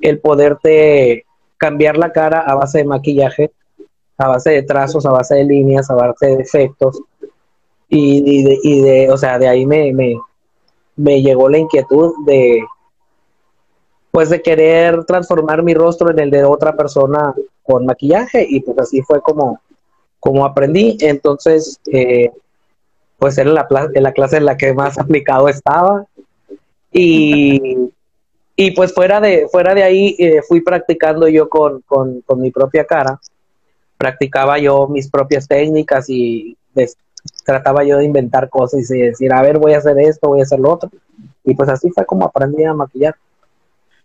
el 0.00 0.20
poderte 0.20 1.26
cambiar 1.58 1.98
la 1.98 2.12
cara 2.12 2.40
a 2.40 2.54
base 2.54 2.78
de 2.78 2.84
maquillaje 2.84 3.50
a 4.16 4.28
base 4.28 4.50
de 4.50 4.62
trazos 4.62 5.04
a 5.06 5.12
base 5.12 5.34
de 5.34 5.44
líneas 5.44 5.90
a 5.90 5.94
base 5.94 6.26
de 6.26 6.42
efectos. 6.42 7.00
Y, 7.90 8.42
de, 8.44 8.58
y 8.62 8.80
de 8.82 9.10
o 9.10 9.16
sea 9.16 9.38
de 9.38 9.48
ahí 9.48 9.64
me, 9.64 9.92
me 9.92 10.16
me 10.96 11.22
llegó 11.22 11.48
la 11.48 11.58
inquietud 11.58 12.12
de 12.26 12.62
pues 14.10 14.30
de 14.30 14.42
querer 14.42 15.04
transformar 15.04 15.62
mi 15.62 15.74
rostro 15.74 16.10
en 16.10 16.18
el 16.18 16.30
de 16.30 16.44
otra 16.44 16.74
persona 16.76 17.34
con 17.62 17.86
maquillaje. 17.86 18.46
Y 18.48 18.60
pues 18.60 18.78
así 18.78 19.02
fue 19.02 19.20
como, 19.20 19.60
como 20.18 20.44
aprendí. 20.44 20.96
Entonces, 21.00 21.78
eh, 21.92 22.32
pues 23.18 23.38
era 23.38 23.50
la 23.50 24.12
clase 24.12 24.38
en 24.38 24.44
la 24.44 24.56
que 24.56 24.74
más 24.74 24.98
aplicado 24.98 25.48
estaba. 25.48 26.04
Y, 26.92 27.90
y 28.60 28.72
pues 28.72 28.92
fuera 28.92 29.20
de, 29.20 29.46
fuera 29.52 29.72
de 29.72 29.84
ahí 29.84 30.16
eh, 30.18 30.42
fui 30.42 30.60
practicando 30.60 31.28
yo 31.28 31.48
con, 31.48 31.80
con, 31.82 32.22
con 32.22 32.40
mi 32.40 32.50
propia 32.50 32.84
cara, 32.84 33.20
practicaba 33.96 34.58
yo 34.58 34.88
mis 34.88 35.08
propias 35.08 35.46
técnicas 35.46 36.06
y 36.10 36.56
des- 36.74 36.96
trataba 37.44 37.84
yo 37.84 37.98
de 37.98 38.04
inventar 38.04 38.48
cosas 38.48 38.90
y 38.90 38.98
decir, 38.98 39.32
a 39.32 39.42
ver, 39.42 39.58
voy 39.58 39.74
a 39.74 39.78
hacer 39.78 39.96
esto, 40.00 40.26
voy 40.26 40.40
a 40.40 40.42
hacer 40.42 40.58
lo 40.58 40.72
otro. 40.72 40.90
Y 41.44 41.54
pues 41.54 41.68
así 41.68 41.88
fue 41.90 42.04
como 42.04 42.24
aprendí 42.26 42.64
a 42.64 42.74
maquillar. 42.74 43.14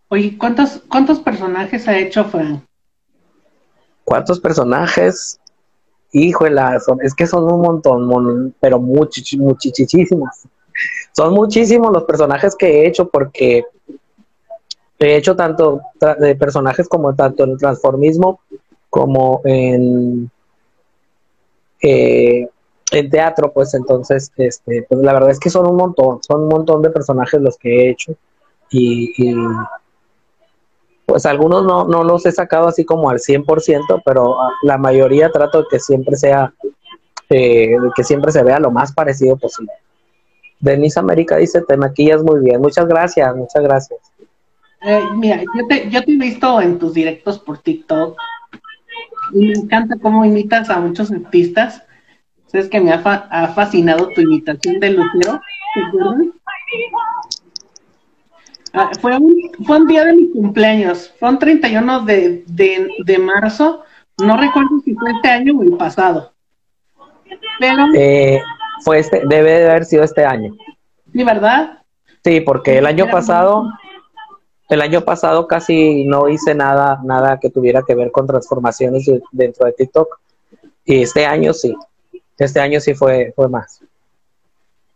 Oye, 0.09 0.37
¿cuántos, 0.37 0.83
¿cuántos 0.87 1.19
personajes 1.19 1.87
ha 1.87 1.97
hecho 1.97 2.23
Frank? 2.25 2.61
¿Cuántos 4.03 4.39
personajes? 4.39 5.39
Híjole, 6.11 6.61
son, 6.85 6.99
es 7.01 7.15
que 7.15 7.25
son 7.25 7.51
un 7.51 7.59
montón, 7.59 8.05
mon- 8.05 8.53
pero 8.59 8.79
muchísimos. 8.79 9.57
Son 11.11 11.33
muchísimos 11.33 11.91
los 11.91 12.03
personajes 12.03 12.55
que 12.55 12.67
he 12.67 12.87
hecho 12.87 13.09
porque 13.09 13.65
he 15.05 15.15
hecho 15.17 15.35
tanto 15.35 15.81
de 16.19 16.35
personajes 16.35 16.87
como 16.87 17.13
tanto 17.15 17.43
en 17.43 17.57
transformismo 17.57 18.39
como 18.89 19.41
en 19.43 20.29
eh, 21.81 22.47
en 22.91 23.09
teatro, 23.09 23.51
pues 23.51 23.73
entonces, 23.73 24.31
este, 24.37 24.85
pues 24.87 25.01
la 25.01 25.13
verdad 25.13 25.31
es 25.31 25.39
que 25.39 25.49
son 25.49 25.67
un 25.67 25.75
montón, 25.75 26.21
son 26.21 26.43
un 26.43 26.49
montón 26.49 26.81
de 26.83 26.91
personajes 26.91 27.41
los 27.41 27.57
que 27.57 27.69
he 27.69 27.89
hecho 27.89 28.13
y, 28.69 29.35
pues 31.05 31.25
algunos 31.25 31.65
no, 31.65 31.85
no 31.85 32.03
los 32.03 32.25
he 32.25 32.31
sacado 32.31 32.67
así 32.67 32.85
como 32.85 33.09
al 33.09 33.19
100%, 33.19 34.01
pero 34.05 34.37
la 34.61 34.77
mayoría 34.77 35.31
trato 35.31 35.63
de 35.63 35.67
que 35.69 35.79
siempre 35.79 36.15
sea 36.15 36.53
eh, 37.29 37.75
que 37.95 38.03
siempre 38.03 38.31
se 38.31 38.43
vea 38.43 38.59
lo 38.59 38.71
más 38.71 38.93
parecido 38.93 39.35
posible. 39.37 39.71
Denise 40.59 40.99
América 40.99 41.37
dice, 41.37 41.61
te 41.61 41.75
maquillas 41.77 42.23
muy 42.23 42.39
bien. 42.39 42.61
Muchas 42.61 42.87
gracias, 42.87 43.35
muchas 43.35 43.63
gracias. 43.63 43.99
Eh, 44.85 45.01
mira, 45.15 45.41
yo 45.41 45.67
te, 45.67 45.89
yo 45.89 46.03
te 46.03 46.11
he 46.11 46.17
visto 46.17 46.61
en 46.61 46.77
tus 46.77 46.93
directos 46.93 47.39
por 47.39 47.57
TikTok 47.59 48.17
y 49.33 49.47
me 49.47 49.53
encanta 49.53 49.95
cómo 50.01 50.25
imitas 50.25 50.69
a 50.69 50.79
muchos 50.79 51.11
artistas. 51.11 51.83
Sabes 52.47 52.69
que 52.69 52.79
me 52.79 52.91
ha, 52.91 52.97
ha 52.97 53.47
fascinado 53.49 54.09
tu 54.09 54.21
imitación 54.21 54.79
de 54.79 54.91
Lucero. 54.91 55.41
Ah, 58.73 58.89
fue, 58.99 59.15
un, 59.17 59.35
fue 59.65 59.77
un 59.77 59.87
día 59.87 60.03
de 60.03 60.13
mi 60.13 60.31
cumpleaños, 60.31 61.13
fue 61.19 61.29
un 61.29 61.37
31 61.37 62.01
de, 62.05 62.43
de, 62.47 62.87
de 63.05 63.17
marzo, 63.19 63.83
no 64.17 64.35
recuerdo 64.35 64.79
si 64.83 64.95
fue 64.95 65.11
este 65.11 65.29
año 65.29 65.53
o 65.57 65.63
el 65.63 65.77
pasado. 65.77 66.33
Pero... 67.59 67.85
Eh, 67.95 68.41
fue 68.83 68.99
este, 68.99 69.21
debe 69.27 69.59
de 69.59 69.69
haber 69.69 69.85
sido 69.85 70.03
este 70.03 70.25
año. 70.25 70.55
¿Sí, 71.13 71.23
verdad? 71.23 71.79
Sí, 72.23 72.41
porque 72.41 72.79
el 72.79 72.85
año 72.85 73.07
pasado, 73.09 73.69
el 74.69 74.81
año 74.81 75.01
pasado 75.01 75.47
casi 75.47 76.05
no 76.05 76.29
hice 76.29 76.55
nada, 76.55 76.99
nada 77.03 77.39
que 77.39 77.49
tuviera 77.49 77.83
que 77.85 77.95
ver 77.95 78.11
con 78.11 78.27
transformaciones 78.27 79.09
dentro 79.31 79.65
de 79.65 79.73
TikTok. 79.73 80.19
Y 80.85 81.01
este 81.03 81.25
año 81.25 81.53
sí, 81.53 81.75
este 82.37 82.59
año 82.59 82.79
sí 82.79 82.93
fue, 82.93 83.33
fue 83.35 83.49
más. 83.49 83.81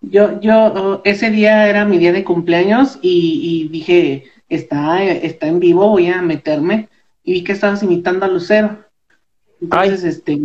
Yo, 0.02 0.40
yo, 0.40 1.02
ese 1.04 1.32
día 1.32 1.68
era 1.70 1.86
mi 1.86 1.98
día 1.98 2.12
de 2.12 2.24
cumpleaños 2.24 3.00
y, 3.02 3.68
dije, 3.70 4.26
está, 4.48 5.04
está 5.04 5.48
en 5.48 5.60
vivo, 5.60 5.90
voy 5.90 6.08
a 6.08 6.22
meterme. 6.22 6.90
Y 7.24 7.34
vi 7.34 7.44
que 7.44 7.54
estabas 7.54 7.84
imitando 7.84 8.26
a 8.26 8.30
Lucero. 8.30 8.78
Entonces, 9.62 10.04
este, 10.04 10.40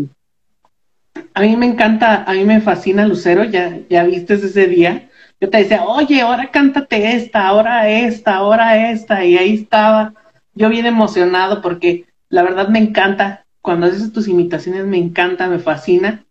a 1.34 1.40
mí 1.42 1.56
me 1.56 1.66
encanta, 1.66 2.24
a 2.24 2.32
mí 2.32 2.44
me 2.44 2.60
fascina 2.60 3.06
Lucero, 3.06 3.44
ya, 3.44 3.78
ya 3.88 4.04
viste 4.04 4.34
ese 4.34 4.66
día. 4.66 5.10
Yo 5.42 5.50
te 5.50 5.58
decía, 5.58 5.82
oye, 5.82 6.20
ahora 6.20 6.52
cántate 6.52 7.16
esta, 7.16 7.48
ahora 7.48 7.88
esta, 7.88 8.36
ahora 8.36 8.92
esta, 8.92 9.24
y 9.24 9.36
ahí 9.36 9.54
estaba. 9.54 10.14
Yo 10.54 10.68
bien 10.68 10.86
emocionado 10.86 11.60
porque 11.60 12.06
la 12.28 12.44
verdad 12.44 12.68
me 12.68 12.78
encanta. 12.78 13.44
Cuando 13.60 13.88
haces 13.88 14.12
tus 14.12 14.28
imitaciones 14.28 14.86
me 14.86 14.98
encanta, 14.98 15.48
me 15.48 15.58
fascina. 15.58 16.24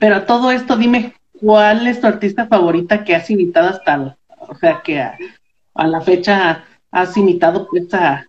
Pero 0.00 0.24
todo 0.24 0.50
esto, 0.50 0.76
dime, 0.76 1.14
¿cuál 1.40 1.86
es 1.86 2.00
tu 2.00 2.08
artista 2.08 2.48
favorita 2.48 3.04
que 3.04 3.14
has 3.14 3.30
imitado 3.30 3.68
hasta, 3.68 4.16
o 4.40 4.56
sea, 4.56 4.82
que 4.82 5.00
a, 5.00 5.16
la 5.76 6.00
fecha 6.00 6.64
has 6.90 7.16
imitado 7.16 7.68
pues 7.70 7.94
a 7.94 8.26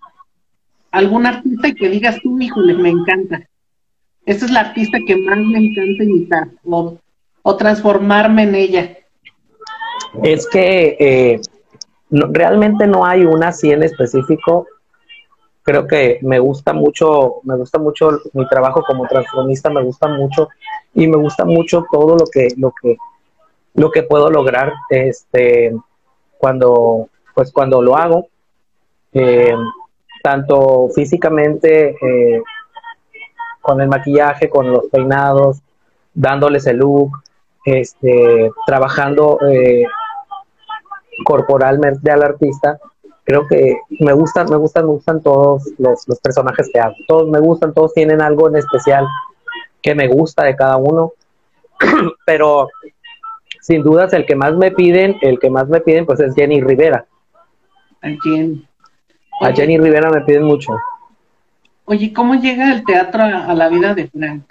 algún 0.92 1.26
artista 1.26 1.72
que 1.74 1.90
digas 1.90 2.20
tú, 2.22 2.40
híjole, 2.40 2.76
me 2.76 2.90
encanta? 2.90 3.42
Esta 4.28 4.46
es 4.46 4.52
la 4.52 4.60
artista 4.60 5.00
que 5.08 5.16
más 5.16 5.40
me 5.40 5.58
encanta 5.58 6.04
imitar 6.04 6.50
o, 6.66 7.56
transformarme 7.58 8.44
en 8.44 8.54
ella. 8.54 8.99
Es 10.24 10.48
que 10.48 10.98
eh, 11.00 11.42
realmente 12.10 12.88
no 12.88 13.06
hay 13.06 13.26
una 13.26 13.50
así 13.50 13.72
en 13.72 13.84
específico. 13.84 14.68
Creo 15.64 15.86
que 15.88 16.20
me 16.24 16.40
gusta 16.40 16.74
mucho, 16.74 17.42
me 17.44 17.56
gusta 17.56 17.78
mucho 17.78 18.20
mi 18.34 18.48
trabajo 18.48 18.84
como 18.84 19.08
transformista, 19.08 19.70
me 19.70 19.84
gusta 19.84 20.08
mucho 20.08 20.48
y 20.94 21.08
me 21.08 21.18
gusta 21.18 21.46
mucho 21.46 21.86
todo 21.92 22.16
lo 22.18 22.26
que, 22.26 22.48
lo 22.58 22.74
que, 22.82 22.98
lo 23.76 23.92
que 23.92 24.04
puedo 24.04 24.32
lograr, 24.32 24.74
este, 24.90 25.76
cuando, 26.38 27.10
pues 27.36 27.52
cuando 27.52 27.82
lo 27.82 27.98
hago, 27.98 28.28
eh, 29.14 29.54
tanto 30.24 30.90
físicamente 30.96 31.96
eh, 32.02 32.42
con 33.62 33.82
el 33.82 33.90
maquillaje, 33.90 34.50
con 34.50 34.72
los 34.72 34.86
peinados, 34.88 35.62
dándoles 36.14 36.66
el 36.66 36.78
look, 36.78 37.12
este, 37.66 38.52
trabajando 38.66 39.40
eh, 39.48 39.86
corporalmente 41.24 42.12
al 42.12 42.24
artista. 42.24 42.80
Creo 43.24 43.48
que 43.48 43.78
me 44.00 44.14
gustan, 44.14 44.50
me 44.50 44.56
gustan, 44.56 44.86
me 44.86 44.92
gustan 44.94 45.22
todos 45.22 45.64
los, 45.78 46.06
personajes 46.22 46.70
que 46.74 46.80
hago. 46.80 46.96
Todos 47.08 47.30
me 47.30 47.40
gustan, 47.40 47.74
todos 47.74 47.94
tienen 47.94 48.22
algo 48.22 48.50
en 48.50 48.58
especial 48.58 49.06
que 49.82 49.94
me 49.94 50.08
gusta 50.08 50.44
de 50.44 50.56
cada 50.56 50.78
uno. 50.78 51.14
Pero 52.26 52.70
sin 53.62 53.84
dudas 53.84 54.14
el 54.14 54.26
que 54.26 54.36
más 54.36 54.56
me 54.56 54.72
piden, 54.72 55.18
el 55.22 55.40
que 55.40 55.50
más 55.50 55.68
me 55.68 55.82
piden 55.82 56.06
pues 56.06 56.20
es 56.20 56.34
Jenny 56.34 56.62
Rivera. 56.62 57.06
¿A 58.02 58.10
quién? 58.22 58.68
A 59.42 59.52
Jenny 59.52 59.78
Rivera 59.78 60.10
me 60.10 60.22
piden 60.22 60.44
mucho. 60.44 60.74
Oye, 61.86 62.14
¿cómo 62.14 62.36
llega 62.36 62.72
el 62.72 62.84
teatro 62.84 63.24
a, 63.24 63.54
la 63.54 63.68
vida 63.68 63.96
de 63.96 64.08
Frank? 64.08 64.44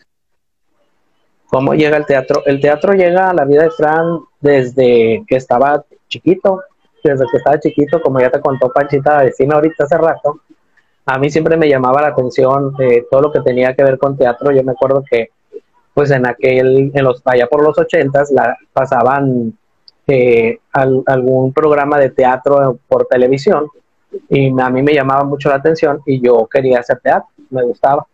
¿Cómo 1.46 1.72
llega 1.74 1.96
el 1.96 2.04
teatro? 2.04 2.42
El 2.46 2.60
teatro 2.60 2.94
llega 2.94 3.30
a 3.30 3.34
la 3.34 3.44
vida 3.44 3.62
de 3.62 3.70
Frank 3.70 4.24
desde 4.40 5.24
que 5.26 5.36
estaba 5.36 5.84
chiquito, 6.08 6.62
desde 7.02 7.24
que 7.30 7.36
estaba 7.36 7.60
chiquito, 7.60 8.00
como 8.00 8.20
ya 8.20 8.30
te 8.30 8.40
contó 8.40 8.70
Panchita 8.70 9.22
vecina 9.22 9.56
ahorita 9.56 9.84
hace 9.84 9.98
rato. 9.98 10.40
A 11.06 11.18
mí 11.18 11.30
siempre 11.30 11.56
me 11.56 11.68
llamaba 11.68 12.02
la 12.02 12.08
atención 12.08 12.74
eh, 12.78 13.06
todo 13.10 13.22
lo 13.22 13.32
que 13.32 13.40
tenía 13.40 13.74
que 13.74 13.84
ver 13.84 13.98
con 13.98 14.16
teatro. 14.16 14.50
Yo 14.50 14.62
me 14.62 14.72
acuerdo 14.72 15.02
que, 15.08 15.30
pues 15.94 16.10
en 16.10 16.26
aquel, 16.26 16.90
en 16.94 17.04
los, 17.04 17.22
allá 17.24 17.46
por 17.46 17.62
los 17.62 17.78
ochentas, 17.78 18.30
la, 18.30 18.56
pasaban 18.72 19.56
eh, 20.06 20.58
algún 20.72 21.52
programa 21.52 21.98
de 21.98 22.10
teatro 22.10 22.78
por 22.88 23.06
televisión 23.06 23.68
y 24.28 24.48
a 24.60 24.70
mí 24.70 24.82
me 24.82 24.94
llamaba 24.94 25.24
mucho 25.24 25.48
la 25.48 25.56
atención 25.56 26.00
y 26.06 26.20
yo 26.20 26.46
quería 26.46 26.80
hacer 26.80 27.00
teatro, 27.00 27.28
me 27.50 27.62
gustaba. 27.62 28.06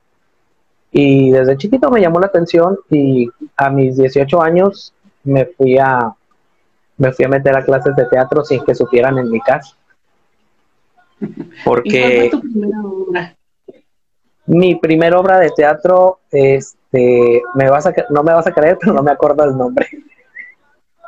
Y 0.90 1.30
desde 1.30 1.56
chiquito 1.56 1.90
me 1.90 2.00
llamó 2.00 2.20
la 2.20 2.26
atención 2.26 2.78
y 2.90 3.28
a 3.56 3.70
mis 3.70 3.96
18 3.96 4.42
años 4.42 4.92
me 5.24 5.46
fui 5.46 5.78
a 5.78 6.14
me 6.96 7.12
fui 7.12 7.24
a 7.24 7.28
meter 7.28 7.56
a 7.56 7.64
clases 7.64 7.94
de 7.96 8.06
teatro 8.06 8.44
sin 8.44 8.64
que 8.64 8.74
supieran 8.74 9.18
en 9.18 9.30
mi 9.30 9.40
casa. 9.40 9.76
Porque 11.64 12.28
tu 12.30 12.40
primera 12.40 12.80
obra? 12.82 13.36
Mi 14.46 14.74
primera 14.74 15.18
obra 15.18 15.38
de 15.38 15.50
teatro, 15.50 16.20
este, 16.30 17.42
me 17.54 17.70
vas 17.70 17.86
a, 17.86 17.94
no 18.10 18.22
me 18.22 18.32
vas 18.32 18.46
a 18.46 18.52
creer, 18.52 18.78
pero 18.80 18.92
no 18.92 19.02
me 19.02 19.12
acuerdo 19.12 19.44
el 19.44 19.56
nombre. 19.56 19.88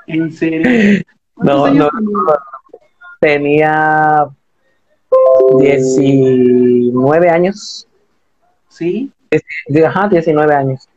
¿En 0.07 0.33
serio? 0.33 1.03
no, 1.37 1.69
no, 1.69 1.91
tenía 3.21 4.27
19 5.59 7.29
años. 7.29 7.87
¿Sí? 8.69 9.13
Ajá, 9.85 10.09
19 10.09 10.55
años. 10.55 10.89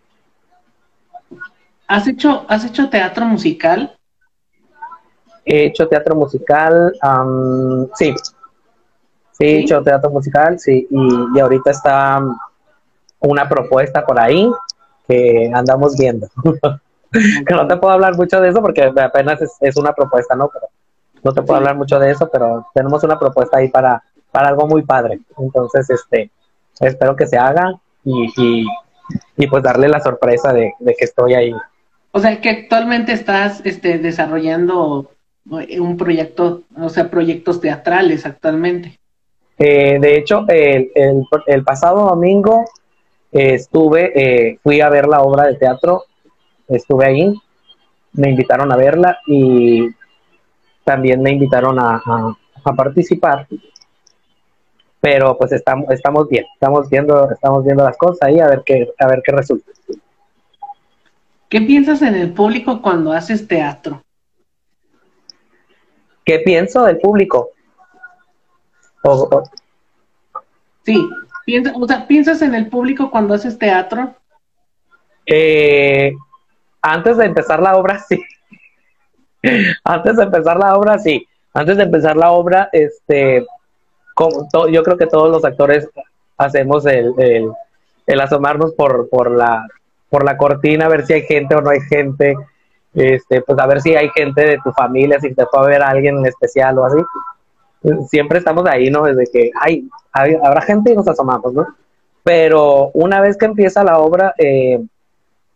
¿Has 1.87 2.07
hecho, 2.07 2.45
¿Has 2.47 2.65
hecho 2.65 2.89
teatro 2.89 3.25
musical? 3.25 3.98
He 5.51 5.65
hecho 5.65 5.87
teatro 5.87 6.15
musical, 6.15 6.93
sí. 7.95 8.13
sí. 9.31 9.43
he 9.43 9.59
hecho 9.61 9.81
teatro 9.81 10.11
musical, 10.11 10.59
sí. 10.59 10.87
Y, 10.89 11.39
ahorita 11.39 11.71
está 11.71 12.23
una 13.19 13.49
propuesta 13.49 14.05
por 14.05 14.19
ahí 14.19 14.47
que 15.07 15.49
andamos 15.51 15.97
viendo. 15.97 16.27
que 17.11 17.55
no 17.55 17.67
te 17.67 17.77
puedo 17.77 17.93
hablar 17.93 18.15
mucho 18.15 18.39
de 18.39 18.49
eso 18.49 18.61
porque 18.61 18.83
apenas 18.83 19.41
es, 19.41 19.57
es 19.59 19.75
una 19.75 19.91
propuesta, 19.93 20.35
¿no? 20.35 20.49
Pero 20.53 20.67
no 21.23 21.33
te 21.33 21.41
puedo 21.41 21.57
hablar 21.57 21.75
mucho 21.75 21.97
de 21.97 22.11
eso, 22.11 22.29
pero 22.31 22.67
tenemos 22.75 23.03
una 23.03 23.17
propuesta 23.17 23.57
ahí 23.57 23.69
para, 23.69 24.03
para 24.31 24.49
algo 24.49 24.67
muy 24.67 24.83
padre. 24.83 25.19
Entonces, 25.39 25.89
este, 25.89 26.29
espero 26.79 27.15
que 27.15 27.25
se 27.25 27.39
haga 27.39 27.73
y, 28.03 28.65
y, 29.35 29.47
pues 29.47 29.63
darle 29.63 29.89
la 29.89 29.99
sorpresa 29.99 30.53
de, 30.53 30.75
que 30.79 31.05
estoy 31.05 31.33
ahí. 31.33 31.53
O 32.11 32.19
sea, 32.19 32.39
que 32.39 32.49
actualmente 32.49 33.13
estás 33.13 33.61
este, 33.65 33.97
desarrollando 33.97 35.09
un 35.49 35.97
proyecto, 35.97 36.63
o 36.77 36.89
sea, 36.89 37.09
proyectos 37.09 37.59
teatrales 37.59 38.25
actualmente. 38.25 38.97
Eh, 39.57 39.99
de 39.99 40.17
hecho, 40.17 40.45
el, 40.47 40.91
el, 41.47 41.63
pasado 41.63 42.07
domingo 42.07 42.65
estuve, 43.31 44.11
eh, 44.15 44.59
fui 44.63 44.79
a 44.81 44.89
ver 44.89 45.07
la 45.07 45.21
obra 45.21 45.47
de 45.47 45.55
teatro, 45.55 46.03
estuve 46.67 47.05
ahí, 47.05 47.33
me 48.13 48.29
invitaron 48.29 48.71
a 48.71 48.77
verla 48.77 49.19
y 49.27 49.89
también 50.83 51.21
me 51.21 51.31
invitaron 51.31 51.77
a, 51.79 52.01
a 52.63 52.73
participar 52.73 53.47
pero 55.01 55.37
pues 55.37 55.51
estamos, 55.51 55.89
estamos 55.91 56.27
bien, 56.27 56.45
estamos 56.53 56.89
viendo, 56.89 57.31
estamos 57.31 57.63
viendo 57.63 57.83
las 57.83 57.97
cosas 57.97 58.19
ahí 58.21 58.39
a 58.39 58.47
ver 58.47 58.63
qué, 58.65 58.89
a 58.99 59.07
ver 59.07 59.21
qué 59.23 59.31
resulta. 59.31 59.71
¿Qué 61.47 61.61
piensas 61.61 62.01
en 62.01 62.15
el 62.15 62.33
público 62.33 62.81
cuando 62.81 63.11
haces 63.11 63.47
teatro? 63.47 64.03
¿Qué 66.29 66.37
pienso 66.37 66.83
del 66.83 66.99
público? 66.99 67.49
Sí, 70.83 71.09
piensa, 71.43 71.73
o 71.75 71.87
sea, 71.87 72.05
¿piensas 72.05 72.43
en 72.43 72.53
el 72.53 72.67
público 72.67 73.09
cuando 73.09 73.33
haces 73.33 73.57
teatro? 73.57 74.13
Eh, 75.25 76.13
antes 76.83 77.17
de 77.17 77.25
empezar 77.25 77.59
la 77.59 77.75
obra, 77.75 77.97
sí. 78.07 78.23
antes 79.83 80.17
de 80.17 80.23
empezar 80.23 80.57
la 80.57 80.77
obra, 80.77 80.99
sí. 80.99 81.27
Antes 81.51 81.77
de 81.77 81.83
empezar 81.85 82.15
la 82.15 82.29
obra, 82.29 82.69
este, 82.73 83.43
yo 84.71 84.83
creo 84.83 84.97
que 84.97 85.07
todos 85.07 85.31
los 85.31 85.43
actores 85.43 85.89
hacemos 86.37 86.85
el, 86.85 87.11
el, 88.05 88.21
asomarnos 88.21 88.75
por, 88.75 89.09
por, 89.09 89.31
la, 89.31 89.65
por 90.11 90.23
la 90.23 90.37
cortina 90.37 90.85
a 90.85 90.89
ver 90.89 91.07
si 91.07 91.13
hay 91.13 91.23
gente 91.23 91.55
o 91.55 91.61
no 91.61 91.71
hay 91.71 91.81
gente, 91.81 92.35
este, 92.93 93.41
pues 93.41 93.59
a 93.59 93.67
ver 93.67 93.81
si 93.81 93.95
hay 93.95 94.09
gente 94.09 94.41
de 94.45 94.57
tu 94.63 94.71
familia, 94.71 95.19
si 95.19 95.33
te 95.33 95.45
fue 95.45 95.59
a 95.59 95.67
ver 95.67 95.81
a 95.81 95.89
alguien 95.89 96.17
en 96.17 96.25
especial 96.25 96.77
o 96.79 96.85
así. 96.85 96.97
Siempre 98.07 98.39
estamos 98.39 98.65
ahí, 98.67 98.89
¿no? 98.89 99.03
Desde 99.03 99.25
que 99.31 99.51
hay, 99.61 99.87
habrá 100.11 100.61
gente 100.61 100.91
y 100.91 100.95
nos 100.95 101.07
asomamos, 101.07 101.53
¿no? 101.53 101.67
Pero 102.23 102.91
una 102.93 103.21
vez 103.21 103.37
que 103.37 103.45
empieza 103.45 103.83
la 103.83 103.99
obra, 103.99 104.33
eh, 104.37 104.79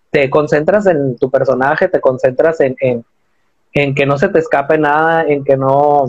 te 0.09 0.29
concentras 0.29 0.85
en 0.85 1.17
tu 1.17 1.29
personaje, 1.29 1.87
te 1.87 1.99
concentras 1.99 2.61
en, 2.61 2.75
en, 3.73 3.95
que 3.95 4.05
no 4.05 4.17
se 4.17 4.29
te 4.29 4.39
escape 4.39 4.77
nada, 4.77 5.23
en 5.23 5.43
que 5.43 5.57
no, 5.57 6.05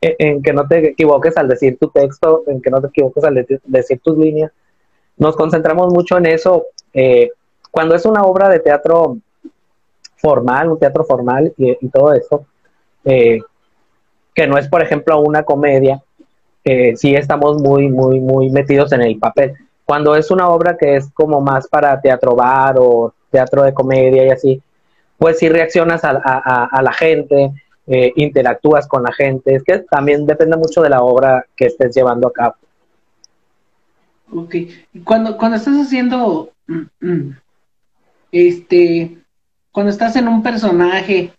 en, 0.00 0.42
que 0.42 0.52
no 0.52 0.66
te 0.66 0.90
equivoques 0.90 1.36
al 1.36 1.48
decir 1.48 1.76
tu 1.78 1.88
texto, 1.88 2.44
en 2.46 2.62
que 2.62 2.70
no 2.70 2.80
te 2.80 2.86
equivoques 2.86 3.24
al 3.24 3.46
decir 3.64 4.00
tus 4.02 4.16
líneas. 4.16 4.52
Nos 5.16 5.36
concentramos 5.36 5.92
mucho 5.92 6.16
en 6.16 6.26
eso. 6.26 6.66
Eh, 6.92 7.30
cuando 7.70 7.94
es 7.94 8.06
una 8.06 8.22
obra 8.22 8.48
de 8.48 8.60
teatro 8.60 9.18
formal, 10.24 10.70
un 10.70 10.78
teatro 10.78 11.04
formal 11.04 11.52
y, 11.58 11.88
todo 11.88 12.14
eso, 12.14 12.46
eh, 13.04 13.40
que 14.34 14.46
no 14.46 14.56
es, 14.56 14.66
por 14.68 14.82
ejemplo, 14.82 15.20
una 15.20 15.42
comedia, 15.42 16.02
eh, 16.64 16.96
sí 16.96 17.14
estamos 17.14 17.60
muy, 17.60 17.90
muy, 17.90 18.20
muy 18.20 18.48
metidos 18.48 18.90
en 18.92 19.02
el 19.02 19.18
papel. 19.18 19.52
Cuando 19.84 20.16
es 20.16 20.30
una 20.30 20.48
obra 20.48 20.78
que 20.78 20.96
es 20.96 21.10
como 21.12 21.42
más 21.42 21.68
para 21.68 22.00
teatro 22.00 22.34
bar 22.34 22.76
o 22.78 23.12
teatro 23.30 23.64
de 23.64 23.74
comedia 23.74 24.24
y 24.24 24.30
así, 24.30 24.62
pues 25.18 25.38
sí 25.38 25.50
reaccionas 25.50 26.00
a, 26.04 26.80
la 26.82 26.92
gente, 26.94 27.52
eh, 27.86 28.12
interactúas 28.16 28.88
con 28.88 29.02
la 29.02 29.12
gente. 29.12 29.56
Es 29.56 29.62
que 29.62 29.80
también 29.80 30.24
depende 30.24 30.56
mucho 30.56 30.80
de 30.80 30.88
la 30.88 31.02
obra 31.02 31.44
que 31.54 31.66
estés 31.66 31.94
llevando 31.94 32.28
a 32.28 32.32
cabo. 32.32 32.54
Ok. 34.32 34.54
Cuando, 35.04 35.36
cuando 35.36 35.58
estás 35.58 35.76
haciendo 35.76 36.50
este, 38.32 39.18
cuando 39.74 39.90
estás 39.90 40.14
en 40.14 40.28
un 40.28 40.40
personaje, 40.40 41.32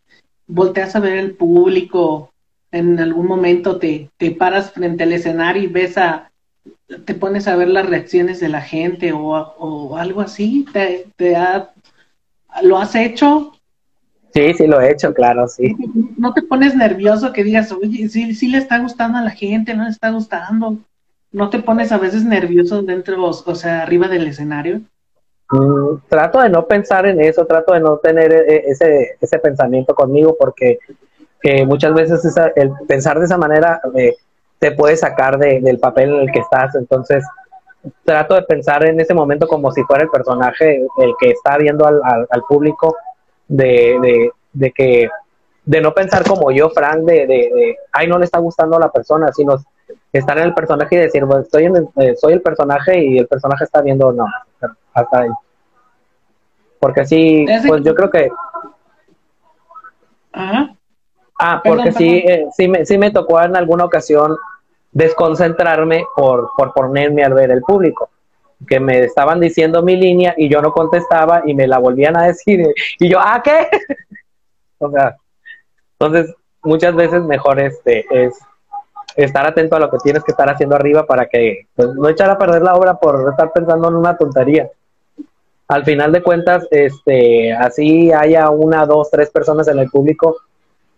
volteas 0.46 0.94
a 0.94 1.00
ver 1.00 1.18
el 1.18 1.36
público, 1.36 2.34
en 2.70 3.00
algún 3.00 3.28
momento 3.28 3.78
te, 3.80 4.10
te 4.18 4.32
paras 4.32 4.72
frente 4.72 5.04
al 5.04 5.14
escenario 5.14 5.64
y 5.64 5.68
ves 5.68 5.98
a, 5.98 6.30
te 7.06 7.14
pones 7.14 7.48
a 7.48 7.56
ver 7.56 7.70
las 7.70 7.88
reacciones 7.90 8.42
de 8.42 8.50
la 8.50 8.60
gente 8.60 9.14
o, 9.14 9.30
o 9.30 9.96
algo 9.96 10.20
así, 10.20 10.66
te, 10.74 11.08
te 11.16 11.34
¿lo 12.62 12.78
has 12.78 12.96
hecho? 12.96 13.54
Sí, 14.34 14.54
sí 14.54 14.68
lo 14.68 14.82
he 14.82 14.92
hecho, 14.92 15.14
claro, 15.14 15.48
sí. 15.48 15.74
¿No 16.18 16.34
te 16.34 16.42
pones 16.42 16.76
nervioso 16.76 17.32
que 17.32 17.46
digas, 17.46 17.72
oye, 17.72 18.10
sí, 18.10 18.36
sí 18.36 18.50
le 18.50 18.58
está 18.58 18.80
gustando 18.80 19.18
a 19.18 19.24
la 19.24 19.32
gente, 19.32 19.74
no 19.76 19.86
le 19.86 19.92
está 19.92 20.10
gustando? 20.10 20.78
¿No 21.32 21.50
te 21.50 21.60
pones 21.60 21.94
a 21.94 22.00
veces 22.00 22.26
nervioso 22.26 22.82
dentro, 22.82 23.24
o 23.24 23.56
sea, 23.56 23.84
arriba 23.84 24.10
del 24.10 24.28
escenario? 24.28 24.82
Mm, 25.52 25.98
trato 26.10 26.42
de 26.42 26.50
no 26.50 26.66
pensar 26.66 27.06
en 27.06 27.22
eso, 27.22 27.46
trato 27.46 27.74
de 27.74 27.80
no 27.80 27.98
tener 27.98 28.32
eh, 28.32 28.64
ese, 28.68 29.18
ese 29.22 29.40
pensamiento 29.40 29.94
conmigo 29.94 30.36
porque 30.40 30.80
eh, 31.44 31.66
muchas 31.66 31.94
veces 31.94 32.36
el 32.56 32.72
pensar 32.88 33.20
de 33.20 33.26
esa 33.26 33.38
manera 33.38 33.80
eh, 33.94 34.16
te 34.58 34.72
puede 34.72 34.98
sacar 34.98 35.38
del 35.38 35.80
papel 35.80 36.10
en 36.10 36.22
el 36.22 36.32
que 36.32 36.40
estás. 36.40 36.74
Entonces, 36.76 37.24
trato 38.04 38.34
de 38.34 38.42
pensar 38.44 38.84
en 38.86 39.00
ese 39.00 39.14
momento 39.14 39.48
como 39.48 39.72
si 39.72 39.84
fuera 39.84 40.04
el 40.04 40.10
personaje 40.10 40.88
el 40.98 41.14
que 41.20 41.30
está 41.30 41.58
viendo 41.58 41.86
al, 41.86 42.02
al, 42.04 42.42
público, 42.50 42.96
de, 43.48 44.00
de, 44.02 44.32
de, 44.54 44.72
que 44.72 45.08
de 45.66 45.82
no 45.82 45.94
pensar 45.94 46.24
como 46.28 46.52
yo, 46.52 46.72
Frank, 46.72 47.02
de, 47.02 47.28
de, 47.28 47.78
ay, 47.92 48.08
no 48.08 48.18
le 48.18 48.26
está 48.26 48.40
gustando 48.40 48.78
a 48.78 48.80
la 48.80 48.92
persona, 48.92 49.32
sino 49.32 49.58
estar 50.20 50.38
en 50.38 50.46
el 50.46 50.54
personaje 50.54 50.96
y 50.96 51.00
decir, 51.00 51.26
bueno, 51.26 51.44
estoy 51.44 51.66
en 51.66 51.90
soy 52.18 52.34
el 52.34 52.42
personaje 52.42 53.04
y 53.04 53.18
el 53.18 53.28
personaje 53.28 53.64
está 53.64 53.82
viendo, 53.82 54.12
no, 54.12 54.26
hasta 54.94 55.20
ahí. 55.20 55.30
Porque 56.80 57.02
así, 57.02 57.46
pues 57.68 57.84
yo 57.84 57.96
creo 57.96 58.10
que... 58.10 58.30
Ah, 60.34 61.62
porque 61.64 61.92
sí, 61.92 62.18
eh, 62.18 62.48
sí, 62.56 62.68
me, 62.68 62.86
sí 62.86 62.98
me 62.98 63.12
tocó 63.12 63.42
en 63.42 63.56
alguna 63.56 63.86
ocasión 63.86 64.38
desconcentrarme 64.92 66.06
por, 66.16 66.50
por 66.56 66.74
ponerme 66.74 67.24
al 67.24 67.34
ver 67.34 67.52
el 67.52 67.62
público 67.62 68.10
que 68.68 68.80
me 68.80 69.00
estaban 69.00 69.40
diciendo 69.40 69.84
mi 69.84 69.96
línea 69.96 70.34
y 70.38 70.50
yo 70.50 70.62
no 70.62 70.72
contestaba 70.72 71.44
y 71.46 71.54
me 71.54 71.68
la 71.68 71.78
volvían 71.78 72.18
a 72.18 72.28
decir 72.28 72.66
y 73.00 73.10
yo, 73.10 73.20
¿ah, 73.20 73.42
qué? 73.44 73.68
o 74.80 74.90
sea, 74.92 75.16
entonces 76.00 76.34
muchas 76.64 76.96
veces 76.96 77.24
mejor 77.24 77.60
este 77.60 78.06
es 78.10 78.38
estar 79.16 79.46
atento 79.46 79.76
a 79.76 79.80
lo 79.80 79.90
que 79.90 79.98
tienes 80.04 80.24
que 80.24 80.32
estar 80.32 80.50
haciendo 80.50 80.76
arriba 80.76 81.06
para 81.06 81.28
que 81.28 81.68
pues, 81.76 81.90
no 81.96 82.10
echar 82.10 82.30
a 82.30 82.38
perder 82.38 82.62
la 82.62 82.76
obra 82.76 82.96
por 82.96 83.30
estar 83.30 83.52
pensando 83.54 83.88
en 83.88 83.96
una 83.96 84.18
tontería. 84.18 84.70
Al 85.68 85.84
final 85.84 86.12
de 86.12 86.22
cuentas, 86.22 86.68
este, 86.70 87.54
así 87.54 88.12
haya 88.12 88.50
una, 88.50 88.86
dos, 88.86 89.10
tres 89.10 89.32
personas 89.32 89.68
en 89.68 89.80
el 89.80 89.90
público 89.90 90.38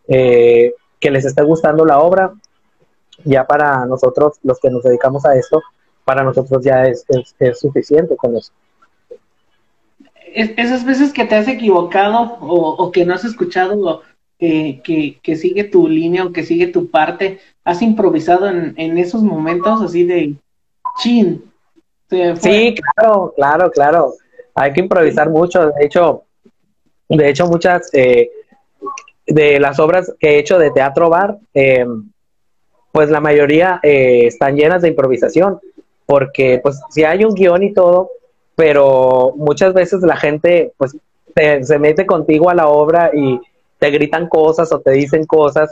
eh, 0.08 0.74
que 1.00 1.12
les 1.12 1.26
esté 1.26 1.44
gustando 1.44 1.86
la 1.86 2.00
obra, 2.00 2.34
ya 3.24 3.46
para 3.46 3.86
nosotros, 3.86 4.38
los 4.44 4.60
que 4.60 4.70
nos 4.70 4.84
dedicamos 4.84 5.26
a 5.26 5.36
esto, 5.36 5.62
para 6.04 6.24
nosotros 6.24 6.64
ya 6.64 6.84
es, 6.84 7.06
es, 7.40 7.60
suficiente 7.60 8.16
con 8.16 8.36
eso. 8.36 8.52
esas 10.34 10.86
veces 10.86 11.14
que 11.14 11.26
te 11.26 11.36
has 11.36 11.48
equivocado 11.48 12.38
o, 12.42 12.76
o 12.78 12.92
que 12.92 13.06
no 13.06 13.14
has 13.14 13.26
escuchado 13.26 14.02
que, 14.38 15.36
sigue 15.36 15.64
tu 15.66 15.88
línea 15.88 16.26
o 16.26 16.32
que 16.32 16.44
sigue 16.44 16.68
tu 16.68 16.90
parte, 16.90 17.40
¿has 17.64 17.82
improvisado 17.82 18.48
en, 18.48 18.74
en 18.78 18.98
esos 18.98 19.24
momentos 19.24 19.82
así 19.82 20.04
de 20.04 20.36
chin? 21.02 21.44
Sí, 22.10 22.76
claro, 22.96 23.34
claro, 23.36 23.72
claro. 23.72 24.14
Hay 24.56 24.74
que 24.74 24.82
improvisar 24.82 25.30
mucho. 25.30 25.72
De 25.72 25.86
hecho, 25.86 26.24
de 27.10 27.30
hecho 27.30 27.48
muchas 27.48 27.90
eh, 27.94 28.30
de 29.26 29.60
las 29.60 29.80
obras 29.80 30.14
que 30.20 30.32
he 30.32 30.40
hecho 30.40 30.58
de 30.58 30.72
teatro 30.72 31.10
bar, 31.10 31.38
eh, 31.54 31.86
pues 32.92 33.10
la 33.10 33.20
mayoría 33.20 33.80
eh, 33.84 34.26
están 34.26 34.56
llenas 34.56 34.82
de 34.82 34.90
improvisación, 34.90 35.60
porque 36.06 36.60
pues 36.64 36.80
si 36.90 37.04
hay 37.04 37.26
un 37.26 37.34
guion 37.34 37.64
y 37.64 37.74
todo, 37.74 38.10
pero 38.56 39.34
muchas 39.36 39.74
veces 39.74 40.02
la 40.02 40.16
gente 40.16 40.74
pues 40.78 40.98
se 41.36 41.78
mete 41.78 42.08
contigo 42.08 42.50
a 42.50 42.56
la 42.56 42.68
obra 42.68 43.12
y 43.14 43.40
te 43.80 43.90
gritan 43.92 44.28
cosas 44.28 44.72
o 44.72 44.80
te 44.80 44.92
dicen 44.92 45.26
cosas 45.26 45.72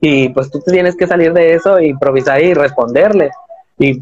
y 0.00 0.28
pues 0.30 0.50
tú 0.50 0.60
tienes 0.60 0.96
que 0.96 1.06
salir 1.06 1.32
de 1.32 1.54
eso 1.54 1.80
improvisar 1.80 2.42
y 2.42 2.54
responderle 2.54 3.30
y 3.78 4.00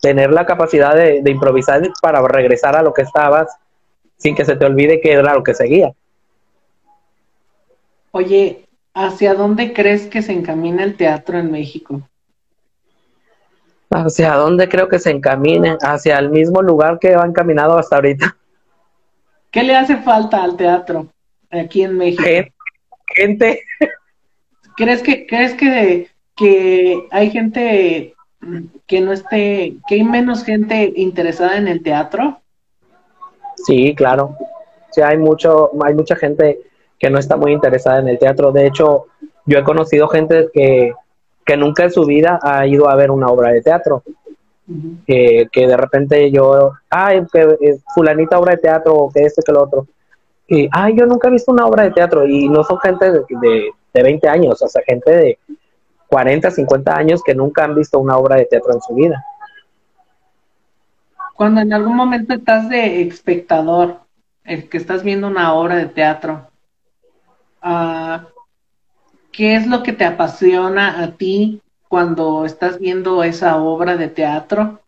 tener 0.00 0.30
la 0.30 0.46
capacidad 0.46 0.94
de, 0.94 1.22
improvisar 1.26 1.82
para 2.00 2.20
regresar 2.26 2.76
a 2.76 2.82
lo 2.82 2.92
que 2.92 3.02
estabas 3.02 3.48
sin 4.16 4.34
que 4.34 4.44
se 4.44 4.56
te 4.56 4.64
olvide 4.64 5.00
que 5.00 5.12
era 5.12 5.34
lo 5.34 5.42
que 5.42 5.54
seguía. 5.54 5.92
Oye, 8.12 8.66
¿hacia 8.94 9.34
dónde 9.34 9.72
crees 9.72 10.06
que 10.06 10.22
se 10.22 10.32
encamina 10.32 10.84
el 10.84 10.96
teatro 10.96 11.38
en 11.38 11.50
México? 11.50 12.00
¿Hacia 13.90 14.34
dónde 14.34 14.68
creo 14.68 14.88
que 14.88 14.98
se 14.98 15.10
encamine? 15.10 15.76
Hacia 15.82 16.18
el 16.18 16.30
mismo 16.30 16.62
lugar 16.62 16.98
que 16.98 17.14
va 17.14 17.26
encaminado 17.26 17.78
hasta 17.78 17.96
ahorita. 17.96 18.36
¿Qué 19.50 19.62
le 19.62 19.76
hace 19.76 19.98
falta 19.98 20.42
al 20.42 20.56
teatro 20.56 21.08
aquí 21.50 21.82
en 21.82 21.96
México? 21.96 22.22
gente. 22.22 22.55
¿Crees 23.14 25.02
que, 25.02 25.26
crees 25.26 25.54
que, 25.54 26.08
que 26.36 27.06
hay 27.10 27.30
gente 27.30 28.14
que 28.86 29.00
no 29.00 29.12
esté, 29.12 29.76
que 29.88 29.94
hay 29.96 30.04
menos 30.04 30.44
gente 30.44 30.92
interesada 30.96 31.56
en 31.56 31.68
el 31.68 31.82
teatro? 31.82 32.40
Sí, 33.66 33.94
claro. 33.94 34.36
Sí, 34.90 35.00
hay 35.00 35.18
mucho, 35.18 35.70
hay 35.84 35.94
mucha 35.94 36.16
gente 36.16 36.58
que 36.98 37.10
no 37.10 37.18
está 37.18 37.36
muy 37.36 37.52
interesada 37.52 37.98
en 38.00 38.08
el 38.08 38.18
teatro. 38.18 38.52
De 38.52 38.66
hecho, 38.66 39.06
yo 39.46 39.58
he 39.58 39.64
conocido 39.64 40.08
gente 40.08 40.48
que, 40.52 40.92
que 41.44 41.56
nunca 41.56 41.84
en 41.84 41.90
su 41.90 42.04
vida 42.04 42.38
ha 42.42 42.66
ido 42.66 42.88
a 42.88 42.96
ver 42.96 43.10
una 43.10 43.28
obra 43.28 43.52
de 43.52 43.62
teatro. 43.62 44.02
que, 45.06 45.48
que, 45.52 45.66
de 45.66 45.76
repente 45.76 46.30
yo, 46.30 46.72
ay, 46.90 47.22
que 47.32 47.40
eh, 47.40 47.78
fulanita 47.94 48.38
obra 48.38 48.52
de 48.52 48.62
teatro, 48.62 48.94
o 48.94 49.10
que 49.10 49.22
este, 49.22 49.42
que 49.42 49.52
lo 49.52 49.62
otro 49.62 49.86
y, 50.48 50.68
ay, 50.72 50.94
yo 50.96 51.06
nunca 51.06 51.28
he 51.28 51.32
visto 51.32 51.52
una 51.52 51.66
obra 51.66 51.84
de 51.84 51.90
teatro 51.90 52.26
y 52.26 52.48
no 52.48 52.62
son 52.62 52.78
gente 52.78 53.10
de, 53.10 53.24
de, 53.92 54.02
20 54.02 54.28
años, 54.28 54.62
o 54.62 54.68
sea, 54.68 54.82
gente 54.86 55.10
de 55.10 55.38
40, 56.08 56.50
50 56.50 56.96
años 56.96 57.22
que 57.24 57.34
nunca 57.34 57.64
han 57.64 57.74
visto 57.74 57.98
una 57.98 58.16
obra 58.16 58.36
de 58.36 58.44
teatro 58.44 58.72
en 58.72 58.80
su 58.80 58.94
vida. 58.94 59.24
Cuando 61.34 61.60
en 61.60 61.72
algún 61.72 61.96
momento 61.96 62.34
estás 62.34 62.68
de 62.68 63.02
espectador, 63.02 64.00
el 64.44 64.68
que 64.68 64.76
estás 64.76 65.02
viendo 65.02 65.26
una 65.26 65.54
obra 65.54 65.76
de 65.76 65.86
teatro, 65.86 66.46
uh, 67.64 68.18
¿qué 69.32 69.56
es 69.56 69.66
lo 69.66 69.82
que 69.82 69.92
te 69.92 70.04
apasiona 70.04 71.02
a 71.02 71.10
ti 71.12 71.60
cuando 71.88 72.44
estás 72.44 72.78
viendo 72.78 73.24
esa 73.24 73.56
obra 73.56 73.96
de 73.96 74.08
teatro? 74.08 74.80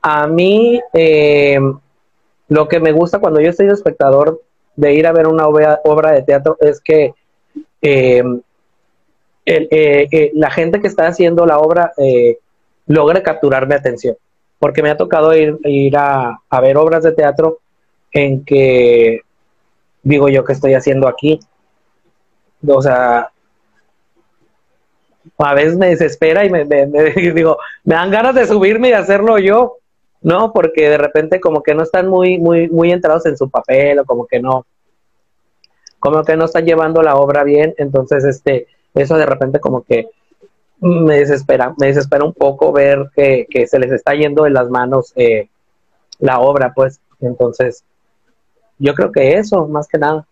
A 0.00 0.26
mí, 0.26 0.80
eh, 0.94 1.58
lo 2.48 2.68
que 2.68 2.80
me 2.80 2.92
gusta 2.92 3.18
cuando 3.18 3.40
yo 3.40 3.50
estoy 3.50 3.68
espectador 3.68 4.42
de 4.76 4.94
ir 4.94 5.06
a 5.06 5.12
ver 5.12 5.26
una 5.26 5.46
obra, 5.46 6.12
de 6.12 6.22
teatro 6.22 6.56
es 6.60 6.80
que 6.80 7.14
eh, 7.82 8.22
eh, 9.44 10.08
eh, 10.10 10.30
la 10.34 10.50
gente 10.50 10.80
que 10.80 10.86
está 10.86 11.06
haciendo 11.06 11.46
la 11.46 11.58
obra 11.58 11.92
logra 12.86 13.22
capturar 13.22 13.66
mi 13.66 13.74
atención. 13.74 14.16
porque 14.58 14.82
me 14.82 14.90
ha 14.90 14.96
tocado 14.96 15.36
ir, 15.36 15.58
ir 15.64 15.96
a, 15.96 16.40
ver 16.60 16.76
obras 16.76 17.04
de 17.04 17.12
teatro 17.12 17.58
en 18.12 18.44
que 18.44 19.20
digo 20.02 20.28
yo, 20.28 20.44
¿qué 20.44 20.52
estoy 20.52 20.74
haciendo 20.74 21.06
aquí? 21.06 21.38
O 22.66 22.82
sea, 22.82 23.30
a 25.38 25.54
veces 25.54 25.76
me 25.76 25.88
desespera 25.88 26.44
y 26.44 26.50
me, 26.50 26.64
digo, 27.34 27.58
me 27.84 27.94
dan 27.94 28.10
ganas 28.10 28.34
de 28.34 28.46
subirme 28.46 28.88
y 28.88 28.92
hacerlo 28.92 29.38
yo, 29.38 29.76
¿no? 30.22 30.52
Porque 30.52 30.88
de 30.88 30.98
repente 30.98 31.40
como 31.40 31.62
que 31.62 31.74
no 31.74 31.82
están 31.82 32.08
muy, 32.08 32.38
muy, 32.38 32.68
muy 32.68 32.92
entrados 32.92 33.26
en 33.26 33.36
su 33.36 33.48
papel 33.48 34.00
o 34.00 34.04
como 34.04 34.26
que 34.26 34.40
no, 34.40 34.66
como 35.98 36.22
que 36.22 36.36
no 36.36 36.44
están 36.44 36.64
llevando 36.64 37.02
la 37.02 37.16
obra 37.16 37.44
bien, 37.44 37.74
entonces 37.78 38.24
este, 38.24 38.66
eso 38.94 39.16
de 39.16 39.26
repente 39.26 39.60
como 39.60 39.82
que 39.82 40.08
me 40.80 41.18
desespera, 41.18 41.74
me 41.78 41.86
desespera 41.86 42.24
un 42.24 42.32
poco 42.32 42.72
ver 42.72 43.10
que, 43.14 43.46
se 43.66 43.78
les 43.78 43.92
está 43.92 44.14
yendo 44.14 44.44
de 44.44 44.50
las 44.50 44.68
manos 44.68 45.12
eh, 45.16 45.48
la 46.20 46.40
obra, 46.40 46.72
pues, 46.74 47.00
entonces, 47.20 47.84
yo 48.78 48.94
creo 48.94 49.10
que 49.12 49.38
eso, 49.38 49.66
más 49.66 49.88
que 49.88 49.98
nada. 49.98 50.26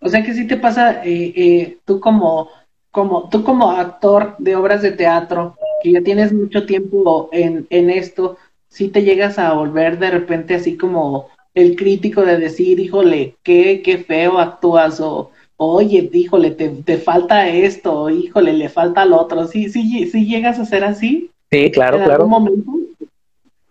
O 0.00 0.08
sea 0.08 0.22
que 0.22 0.34
sí 0.34 0.46
te 0.46 0.56
pasa, 0.56 1.04
eh, 1.04 1.32
eh, 1.36 1.78
tú 1.84 2.00
como, 2.00 2.48
como, 2.90 3.28
tú 3.28 3.44
como 3.44 3.70
actor 3.70 4.34
de 4.38 4.56
obras 4.56 4.82
de 4.82 4.92
teatro, 4.92 5.56
que 5.82 5.92
ya 5.92 6.02
tienes 6.02 6.32
mucho 6.32 6.64
tiempo 6.66 7.28
en, 7.32 7.66
en 7.70 7.90
esto, 7.90 8.36
sí 8.68 8.88
te 8.88 9.02
llegas 9.02 9.38
a 9.38 9.52
volver 9.52 9.98
de 9.98 10.10
repente 10.10 10.54
así 10.54 10.76
como 10.76 11.28
el 11.54 11.76
crítico 11.76 12.22
de 12.22 12.38
decir, 12.38 12.80
híjole, 12.80 13.36
qué, 13.42 13.82
qué 13.84 13.98
feo 13.98 14.38
actúas, 14.38 15.00
o 15.00 15.30
oye, 15.56 16.08
híjole, 16.12 16.50
te, 16.52 16.68
te 16.70 16.98
falta 16.98 17.48
esto, 17.48 18.10
híjole, 18.10 18.52
le 18.52 18.68
falta 18.68 19.04
lo 19.04 19.20
otro. 19.20 19.46
¿Sí, 19.46 19.68
sí, 19.68 20.06
sí 20.06 20.26
llegas 20.26 20.58
a 20.58 20.64
ser 20.64 20.84
así? 20.84 21.30
Sí, 21.50 21.70
claro, 21.70 21.98
¿En 21.98 22.04
claro. 22.04 22.24
Algún 22.24 22.30
momento? 22.30 22.72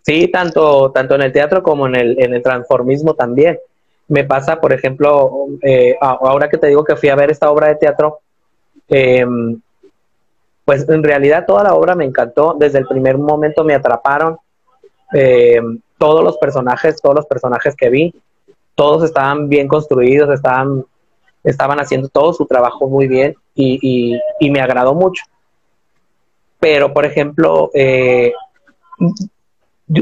Sí, 0.03 0.27
tanto, 0.27 0.91
tanto 0.91 1.15
en 1.15 1.21
el 1.21 1.31
teatro 1.31 1.61
como 1.61 1.87
en 1.87 1.95
el, 1.95 2.21
en 2.21 2.33
el 2.33 2.41
transformismo 2.41 3.13
también. 3.13 3.57
Me 4.07 4.23
pasa, 4.23 4.59
por 4.59 4.73
ejemplo, 4.73 5.47
eh, 5.61 5.95
ahora 6.01 6.49
que 6.49 6.57
te 6.57 6.67
digo 6.67 6.83
que 6.83 6.95
fui 6.95 7.09
a 7.09 7.15
ver 7.15 7.31
esta 7.31 7.49
obra 7.49 7.67
de 7.67 7.75
teatro, 7.75 8.19
em, 8.89 9.59
pues 10.65 10.87
en 10.87 11.03
realidad 11.03 11.45
toda 11.45 11.63
la 11.63 11.73
obra 11.73 11.95
me 11.95 12.05
encantó, 12.05 12.55
desde 12.57 12.79
el 12.79 12.87
primer 12.87 13.17
momento 13.17 13.63
me 13.63 13.73
atraparon, 13.73 14.37
em, 15.13 15.79
todos 15.97 16.23
los 16.23 16.37
personajes, 16.37 17.01
todos 17.01 17.15
los 17.15 17.25
personajes 17.25 17.75
que 17.75 17.89
vi, 17.89 18.13
todos 18.75 19.03
estaban 19.03 19.49
bien 19.49 19.67
construidos, 19.67 20.33
estaban, 20.33 20.85
estaban 21.43 21.79
haciendo 21.79 22.09
todo 22.09 22.33
su 22.33 22.45
trabajo 22.45 22.87
muy 22.87 23.07
bien 23.07 23.35
y, 23.53 24.19
y, 24.39 24.49
me 24.49 24.61
agradó 24.61 24.93
mucho. 24.93 25.23
Pero, 26.59 26.93
por 26.93 27.05
ejemplo, 27.05 27.69
eh, 27.73 28.33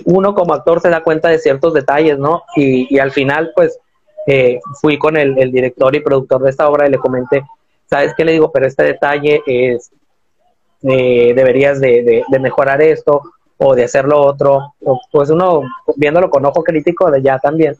uno 0.05 0.35
como 0.35 0.53
actor 0.53 0.81
se 0.81 0.89
da 0.89 1.03
cuenta 1.03 1.29
de 1.29 1.39
ciertos 1.39 1.73
detalles, 1.73 2.17
¿no? 2.19 2.43
Y, 2.55 2.99
al 2.99 3.11
final, 3.11 3.51
pues, 3.55 3.79
eh, 4.27 4.59
fui 4.79 4.97
con 4.97 5.17
el, 5.17 5.51
director 5.51 5.95
y 5.95 6.01
productor 6.01 6.43
de 6.43 6.51
esta 6.51 6.69
obra 6.69 6.87
y 6.87 6.91
le 6.91 6.97
comenté, 6.97 7.43
¿sabes 7.89 8.13
qué 8.15 8.23
le 8.23 8.33
digo? 8.33 8.51
Pero 8.51 8.67
este 8.67 8.83
detalle 8.83 9.41
es, 9.45 9.91
eh, 10.83 11.33
deberías 11.35 11.79
de, 11.79 12.23
mejorar 12.39 12.81
esto 12.81 13.21
o 13.57 13.75
de 13.75 13.83
hacerlo 13.83 14.21
otro. 14.21 14.73
pues 15.11 15.29
uno, 15.29 15.63
viéndolo 15.95 16.29
con 16.29 16.45
ojo 16.45 16.63
crítico 16.63 17.11
de 17.11 17.21
ya 17.21 17.39
también, 17.39 17.75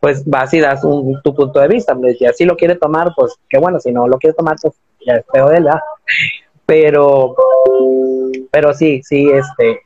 pues 0.00 0.24
vas 0.24 0.52
y 0.54 0.60
das 0.60 0.84
un, 0.84 1.20
tu 1.22 1.34
punto 1.34 1.60
de 1.60 1.68
vista. 1.68 1.94
Me 1.94 2.08
decía, 2.08 2.32
si 2.32 2.44
lo 2.44 2.56
quiere 2.56 2.76
tomar, 2.76 3.12
pues 3.14 3.34
qué 3.48 3.58
bueno, 3.58 3.78
si 3.80 3.92
no 3.92 4.08
lo 4.08 4.18
quiere 4.18 4.34
tomar, 4.34 4.56
pues 4.60 4.74
ya 5.06 5.14
es 5.14 5.24
de 5.32 5.56
él, 5.56 5.68
Pero, 6.66 7.36
pero 8.50 8.72
sí, 8.74 9.02
sí, 9.02 9.30
este, 9.30 9.82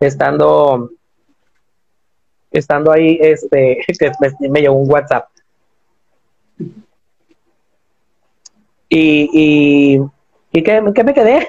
estando 0.00 0.90
estando 2.58 2.92
ahí, 2.92 3.18
este, 3.20 3.84
que 3.98 4.12
me, 4.48 4.60
llegó 4.60 4.74
un 4.74 4.90
WhatsApp. 4.90 5.28
Y, 8.88 9.28
y, 9.32 10.00
y 10.54 10.62
¿qué, 10.62 10.80
me 10.80 11.12
quedé? 11.12 11.48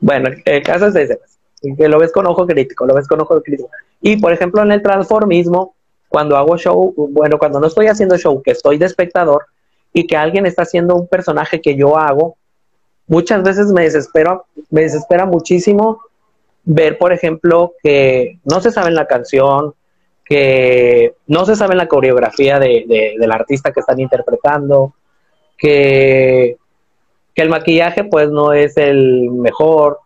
bueno, 0.00 0.30
el 0.44 0.62
caso 0.64 0.88
es 0.88 0.96
ese, 0.96 1.16
pues, 1.16 1.38
que 1.78 1.88
lo 1.88 2.00
ves 2.00 2.10
con 2.10 2.26
ojo 2.26 2.44
crítico, 2.48 2.84
lo 2.84 2.94
ves 2.94 3.06
con 3.06 3.20
ojo 3.20 3.40
crítico. 3.40 3.70
Y 4.00 4.16
por 4.16 4.32
ejemplo, 4.32 4.60
en 4.60 4.72
el 4.72 4.82
transformismo, 4.82 5.76
cuando 6.08 6.36
hago 6.36 6.58
show, 6.58 6.92
bueno, 6.96 7.38
cuando 7.38 7.60
no 7.60 7.68
estoy 7.68 7.86
haciendo 7.86 8.18
show, 8.18 8.42
que 8.42 8.50
estoy 8.50 8.76
de 8.76 8.86
espectador 8.86 9.46
y 9.92 10.08
que 10.08 10.16
alguien 10.16 10.46
está 10.46 10.62
haciendo 10.62 10.96
un 10.96 11.06
personaje 11.06 11.60
que 11.60 11.76
yo 11.76 11.96
hago, 11.96 12.36
muchas 13.06 13.44
veces 13.44 13.68
me 13.68 13.82
desespero, 13.82 14.46
me 14.70 14.80
desespera 14.82 15.26
muchísimo 15.26 16.02
ver, 16.64 16.98
por 16.98 17.12
ejemplo, 17.12 17.74
que 17.84 18.40
no 18.44 18.60
se 18.60 18.72
sabe 18.72 18.90
la 18.90 19.06
canción, 19.06 19.74
que 20.32 21.14
no 21.26 21.44
se 21.44 21.56
sabe 21.56 21.74
la 21.74 21.88
coreografía 21.88 22.58
de, 22.58 23.14
del 23.18 23.32
artista 23.32 23.70
que 23.70 23.80
están 23.80 24.00
interpretando, 24.00 24.94
que, 25.58 26.56
que 27.34 27.42
el 27.42 27.50
maquillaje 27.50 28.04
pues 28.04 28.30
no 28.30 28.54
es 28.54 28.78
el 28.78 29.30
mejor. 29.30 29.98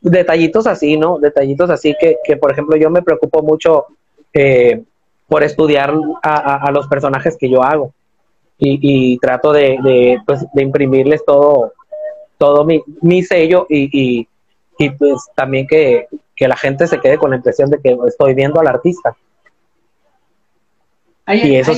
Detallitos 0.00 0.68
así, 0.68 0.96
¿no? 0.96 1.18
Detallitos 1.18 1.68
así 1.68 1.96
que, 1.98 2.18
que 2.22 2.36
por 2.36 2.52
ejemplo, 2.52 2.76
yo 2.76 2.90
me 2.90 3.02
preocupo 3.02 3.42
mucho 3.42 3.86
eh, 4.32 4.84
por 5.26 5.42
estudiar 5.42 5.92
a, 6.22 6.70
los 6.70 6.86
personajes 6.86 7.36
que 7.36 7.50
yo 7.50 7.64
hago 7.64 7.92
y, 8.56 9.18
trato 9.18 9.52
de, 9.52 10.20
pues, 10.24 10.46
de 10.52 10.62
imprimirles 10.62 11.24
todo, 11.24 11.72
todo 12.38 12.64
mi, 12.64 12.80
mi 13.00 13.24
sello 13.24 13.66
y, 13.68 14.28
y, 14.78 14.90
pues 14.90 15.26
también 15.34 15.66
que, 15.66 16.06
la 16.40 16.56
gente 16.56 16.86
se 16.86 17.00
quede 17.00 17.18
con 17.18 17.30
la 17.30 17.36
impresión 17.36 17.70
de 17.70 17.80
que 17.80 17.96
estoy 18.06 18.34
viendo 18.34 18.60
al 18.60 18.66
artista. 18.66 19.16
¿Hay, 21.24 21.56
eso 21.56 21.72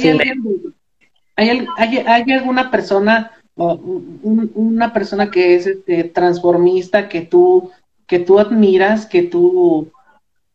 hay, 1.37 1.67
hay, 1.77 2.33
alguna 2.33 2.71
persona, 2.71 3.33
una 3.57 4.93
persona 4.93 5.31
que 5.31 5.57
es 5.57 5.67
este, 5.67 6.05
transformista 6.05 7.09
que 7.09 7.23
tú, 7.23 7.71
que 8.07 8.21
tú 8.21 8.39
admiras, 8.39 9.05
que 9.07 9.25
tú, 9.25 9.91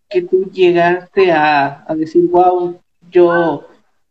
que 0.10 0.24
tú 0.24 0.50
llegaste 0.52 1.32
a, 1.32 1.84
a 1.88 1.96
decir, 1.96 2.28
wow, 2.30 2.80
yo 3.12 3.66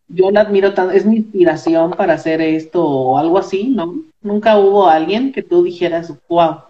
yo 0.09 0.31
la 0.31 0.41
admiro 0.41 0.73
tanto, 0.75 0.95
es 0.95 1.05
mi 1.05 1.17
inspiración 1.17 1.91
para 1.91 2.15
hacer 2.15 2.41
esto 2.41 2.85
o 2.85 3.19
algo 3.19 3.39
así, 3.39 3.69
¿no? 3.69 3.95
Nunca 4.23 4.59
hubo 4.59 4.89
alguien 4.89 5.33
que 5.33 5.43
tú 5.43 5.63
dijeras, 5.63 6.13
wow. 6.29 6.63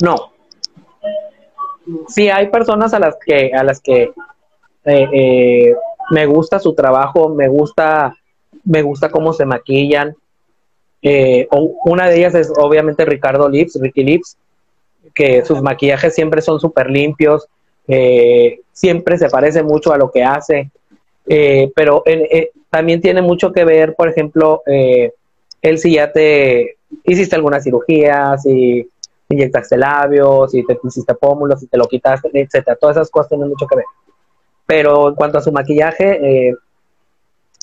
No. 0.00 0.35
Sí, 2.08 2.28
hay 2.28 2.48
personas 2.48 2.92
a 2.94 2.98
las 2.98 3.16
que, 3.24 3.52
a 3.52 3.62
las 3.62 3.80
que 3.80 4.10
eh, 4.84 5.08
eh, 5.12 5.74
me 6.10 6.26
gusta 6.26 6.58
su 6.58 6.74
trabajo, 6.74 7.28
me 7.28 7.48
gusta, 7.48 8.16
me 8.64 8.82
gusta 8.82 9.10
cómo 9.10 9.32
se 9.32 9.44
maquillan. 9.44 10.14
Eh, 11.02 11.46
una 11.50 12.08
de 12.08 12.18
ellas 12.18 12.34
es 12.34 12.52
obviamente 12.56 13.04
Ricardo 13.04 13.48
Lips, 13.48 13.78
Ricky 13.80 14.04
Lips, 14.04 14.36
que 15.14 15.44
sus 15.44 15.62
maquillajes 15.62 16.14
siempre 16.14 16.42
son 16.42 16.60
súper 16.60 16.90
limpios, 16.90 17.46
siempre 18.72 19.16
se 19.16 19.30
parece 19.30 19.62
mucho 19.62 19.92
a 19.92 19.98
lo 19.98 20.10
que 20.10 20.24
hace. 20.24 20.70
Pero 21.24 22.02
también 22.70 23.00
tiene 23.00 23.22
mucho 23.22 23.52
que 23.52 23.64
ver, 23.64 23.94
por 23.94 24.08
ejemplo, 24.08 24.62
él 24.66 25.78
si 25.78 25.94
ya 25.94 26.12
te 26.12 26.76
hiciste 27.04 27.36
alguna 27.36 27.60
cirugía, 27.60 28.36
si 28.38 28.88
inyectaste 29.28 29.76
labios, 29.76 30.50
si 30.52 30.64
te 30.64 30.78
hiciste 30.82 31.14
pómulos, 31.14 31.60
si 31.60 31.66
te 31.66 31.76
lo 31.76 31.86
quitaste, 31.86 32.30
etcétera. 32.32 32.76
Todas 32.76 32.96
esas 32.96 33.10
cosas 33.10 33.30
tienen 33.30 33.48
mucho 33.48 33.66
que 33.66 33.76
ver. 33.76 33.84
Pero 34.66 35.08
en 35.08 35.14
cuanto 35.14 35.38
a 35.38 35.42
su 35.42 35.52
maquillaje, 35.52 36.54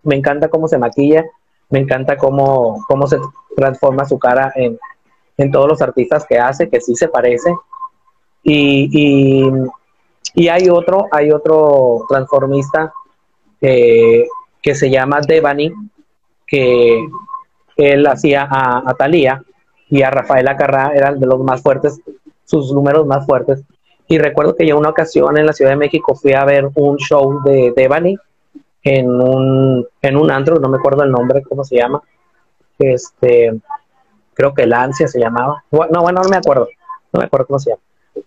me 0.04 0.16
encanta 0.16 0.50
cómo 0.50 0.68
se 0.68 0.78
maquilla, 0.78 1.26
me 1.70 1.80
encanta 1.80 2.18
cómo, 2.18 2.84
cómo 2.88 3.08
se 3.08 3.18
transforma 3.56 4.06
su 4.06 4.20
cara 4.20 4.52
en, 4.56 4.78
en 5.38 5.52
todos 5.52 5.68
los 5.68 5.82
artistas 5.82 6.26
que 6.28 6.38
hace, 6.38 6.70
que 6.70 6.82
sí 6.82 6.96
se 6.96 7.08
parece. 7.08 7.56
Y, 8.44 9.50
y, 10.36 10.48
hay 10.48 10.70
otro, 10.70 11.08
hay 11.12 11.32
otro 11.32 12.06
transformista 12.10 12.94
que 13.60 14.76
se 14.76 14.90
llama 14.90 15.22
Devani, 15.26 15.72
que 16.46 17.08
él 17.78 18.06
hacía 18.08 18.48
a, 18.50 18.84
a 18.86 18.94
Talía 18.96 19.42
y 19.94 20.02
a 20.02 20.10
Rafael 20.10 20.48
Acarrá, 20.48 20.92
eran 20.96 21.20
de 21.20 21.28
los 21.28 21.40
más 21.42 21.62
fuertes, 21.62 22.02
sus 22.46 22.74
números 22.74 23.06
más 23.06 23.28
fuertes. 23.28 23.64
Y 24.08 24.18
recuerdo 24.18 24.56
que 24.56 24.66
yo 24.66 24.76
una 24.76 24.90
ocasión 24.90 25.38
en 25.38 25.46
la 25.46 25.54
Ciudad 25.54 25.70
de 25.70 25.78
México 25.78 26.16
fui 26.16 26.34
a 26.34 26.44
ver 26.46 26.68
un 26.74 26.98
show 26.98 27.44
de 27.44 27.72
Devani 27.76 28.18
en 28.82 29.08
un, 29.08 29.88
en 30.02 30.18
un 30.18 30.32
antro, 30.32 30.56
no 30.56 30.68
me 30.68 30.78
acuerdo 30.78 31.04
el 31.04 31.12
nombre, 31.12 31.44
¿cómo 31.44 31.64
se 31.64 31.76
llama? 31.76 32.02
Este, 32.80 33.54
creo 34.34 34.56
que 34.56 34.66
Lancia 34.66 35.08
se 35.08 35.20
llamaba. 35.20 35.64
No, 35.70 36.02
bueno, 36.02 36.24
no 36.24 36.30
me 36.30 36.38
acuerdo, 36.38 36.68
no 37.12 37.20
me 37.20 37.26
acuerdo 37.26 37.46
cómo 37.46 37.60
se 37.60 37.70
llama. 37.70 37.84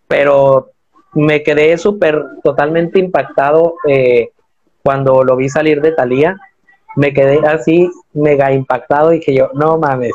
Pero 0.06 0.70
me 1.14 1.42
quedé 1.42 1.76
súper, 1.78 2.22
totalmente 2.44 3.00
impactado 3.00 3.74
eh, 3.88 4.30
cuando 4.84 5.24
lo 5.24 5.34
vi 5.34 5.48
salir 5.48 5.80
de 5.80 5.90
Talía, 5.90 6.36
me 6.94 7.12
quedé 7.12 7.44
así 7.44 7.90
mega 8.12 8.52
impactado 8.52 9.12
y 9.12 9.18
que 9.18 9.34
yo, 9.34 9.50
no 9.52 9.78
mames. 9.78 10.14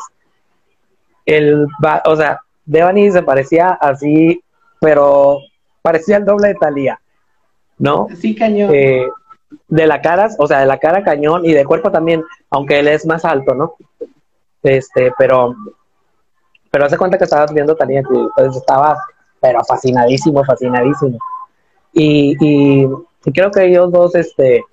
El, 1.25 1.67
o 2.05 2.15
sea, 2.15 2.41
Devani 2.65 3.11
se 3.11 3.23
parecía 3.23 3.69
así, 3.69 4.41
pero 4.79 5.39
parecía 5.81 6.17
el 6.17 6.25
doble 6.25 6.49
de 6.49 6.55
Talía, 6.55 6.99
¿no? 7.77 8.07
Sí, 8.19 8.35
cañón. 8.35 8.71
Eh, 8.73 9.07
de 9.67 9.87
la 9.87 10.01
cara, 10.01 10.29
o 10.37 10.47
sea, 10.47 10.59
de 10.59 10.65
la 10.65 10.79
cara 10.79 11.03
cañón 11.03 11.45
y 11.45 11.53
de 11.53 11.65
cuerpo 11.65 11.91
también, 11.91 12.23
aunque 12.49 12.79
él 12.79 12.87
es 12.87 13.05
más 13.05 13.25
alto, 13.25 13.53
¿no? 13.53 13.75
Este, 14.63 15.13
pero, 15.17 15.55
pero 16.69 16.85
hace 16.85 16.97
cuenta 16.97 17.17
que 17.17 17.25
estabas 17.25 17.53
viendo 17.53 17.75
Talía, 17.75 18.03
pues, 18.03 18.55
estaba, 18.55 18.97
pero 19.39 19.63
fascinadísimo, 19.65 20.43
fascinadísimo. 20.43 21.17
Y, 21.93 22.37
y, 22.39 22.87
creo 23.33 23.51
que 23.51 23.65
ellos 23.65 23.91
dos, 23.91 24.15
este, 24.15 24.63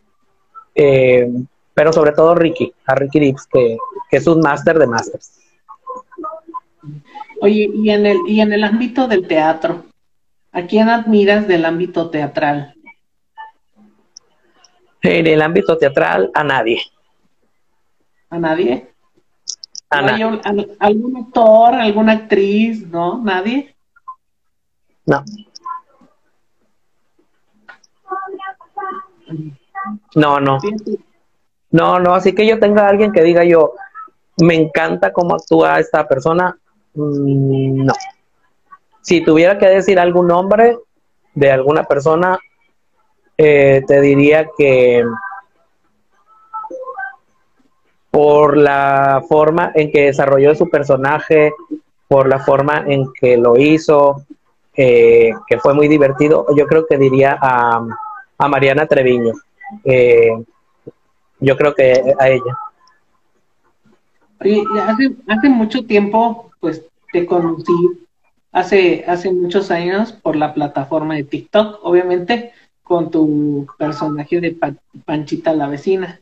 eh, 0.75 1.29
pero 1.75 1.93
sobre 1.93 2.12
todo 2.12 2.35
Ricky, 2.35 2.73
a 2.87 2.95
Ricky 2.95 3.19
Dips, 3.19 3.47
que, 3.47 3.77
que 4.11 4.16
es 4.19 4.27
un 4.27 4.41
máster 4.41 4.79
de 4.79 4.87
másters. 4.87 5.39
Oye, 7.41 7.71
y 7.75 7.91
en 7.91 8.07
el, 8.07 8.19
y 8.27 8.41
en 8.41 8.53
el 8.53 8.65
ámbito 8.65 9.07
del 9.09 9.27
teatro, 9.27 9.85
¿a 10.53 10.63
quién 10.63 10.89
admiras 10.89 11.47
del 11.49 11.65
ámbito 11.65 12.11
teatral? 12.11 12.75
En 15.03 15.27
el 15.27 15.43
ámbito 15.43 15.77
teatral, 15.77 16.31
a 16.35 16.45
nadie. 16.45 16.83
¿A 18.31 18.39
nadie? 18.39 18.93
¿A 19.91 20.03
nadie? 20.03 20.77
¿Algún 20.79 21.17
actor, 21.17 21.75
alguna 21.75 22.13
actriz? 22.13 22.87
¿No? 22.87 23.23
¿Nadie? 23.23 23.75
No. 25.07 25.25
No, 30.15 30.41
no. 30.41 30.59
No, 31.71 31.99
no, 31.99 32.15
así 32.15 32.35
que 32.35 32.47
yo 32.47 32.59
tenga 32.59 32.87
a 32.87 32.89
alguien 32.89 33.13
que 33.13 33.23
diga 33.23 33.45
yo, 33.45 33.75
me 34.39 34.55
encanta 34.55 35.13
cómo 35.13 35.35
actúa 35.35 35.79
esta 35.79 36.07
persona, 36.09 36.59
mm, 36.99 37.85
no. 37.87 37.95
Si 39.01 39.23
tuviera 39.23 39.59
que 39.59 39.66
decir 39.69 39.99
algún 39.99 40.27
nombre 40.27 40.77
de 41.35 41.51
alguna 41.51 41.85
persona, 41.85 42.39
eh, 43.37 43.83
te 43.87 44.01
diría 44.01 44.49
que 44.57 45.05
por 48.11 48.57
la 48.57 49.23
forma 49.29 49.73
en 49.75 49.93
que 49.93 50.07
desarrolló 50.07 50.55
su 50.55 50.69
personaje, 50.69 51.53
por 52.09 52.29
la 52.29 52.41
forma 52.41 52.85
en 52.87 53.12
que 53.12 53.37
lo 53.37 53.57
hizo, 53.57 54.25
eh, 54.75 55.31
que 55.47 55.59
fue 55.59 55.75
muy 55.75 55.89
divertido, 55.89 56.47
yo 56.57 56.66
creo 56.66 56.87
que 56.87 56.99
diría 56.99 57.39
a, 57.41 57.81
a 58.39 58.49
Mariana 58.49 58.87
Treviño. 58.87 59.35
Eh, 59.85 60.33
yo 61.41 61.57
creo 61.57 61.75
que 61.75 62.15
a 62.19 62.29
ella. 62.29 62.59
Oye, 64.41 64.65
hace, 64.83 65.16
hace 65.29 65.49
mucho 65.49 65.85
tiempo, 65.85 66.51
pues 66.61 66.85
te 67.12 67.26
conocí, 67.26 67.72
hace, 68.52 69.05
hace 69.06 69.32
muchos 69.32 69.70
años, 69.70 70.12
por 70.12 70.36
la 70.36 70.55
plataforma 70.55 71.14
de 71.14 71.24
TikTok, 71.24 71.80
obviamente, 71.82 72.52
con 72.82 73.10
tu 73.10 73.66
personaje 73.78 74.40
de 74.40 74.59
Panchita 75.05 75.52
la 75.52 75.68
vecina, 75.68 76.20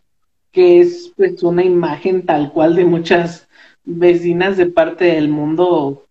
que 0.51 0.81
es 0.81 1.13
pues 1.17 1.43
una 1.43 1.63
imagen 1.63 2.27
tal 2.27 2.53
cual 2.53 2.75
de 2.75 2.85
muchas 2.85 3.47
vecinas 3.85 4.57
de 4.57 4.67
parte 4.67 5.05
del 5.05 5.29
mundo, 5.29 6.05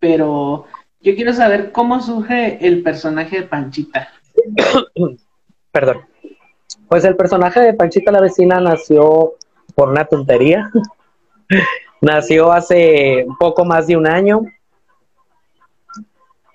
pero 0.00 0.66
yo 1.00 1.14
quiero 1.14 1.32
saber 1.32 1.70
cómo 1.72 2.00
surge 2.00 2.66
el 2.66 2.82
personaje 2.82 3.40
de 3.40 3.46
Panchita. 3.46 4.08
Perdón. 5.72 6.02
Pues 6.88 7.04
el 7.04 7.16
personaje 7.16 7.60
de 7.60 7.74
Panchita 7.74 8.10
la 8.10 8.20
vecina 8.20 8.60
nació 8.60 9.34
por 9.76 9.90
una 9.90 10.04
tontería. 10.04 10.70
Nació 12.00 12.52
hace 12.52 13.24
un 13.26 13.36
poco 13.36 13.64
más 13.64 13.86
de 13.86 13.96
un 13.96 14.06
año. 14.06 14.42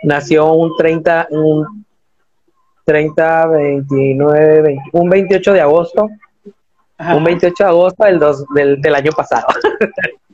Nació 0.04 0.52
un 0.54 0.76
30, 0.78 1.28
un 1.32 1.86
30, 2.86 3.48
29, 3.48 4.78
un 4.94 5.10
28 5.10 5.54
de 5.54 5.62
agosto. 5.62 6.10
Un 6.98 7.24
28 7.24 7.64
de 7.64 7.70
agosto 7.70 8.06
del, 8.06 8.20
dos, 8.20 8.46
del, 8.54 8.82
del 8.82 8.96
año 8.96 9.12
pasado. 9.12 9.48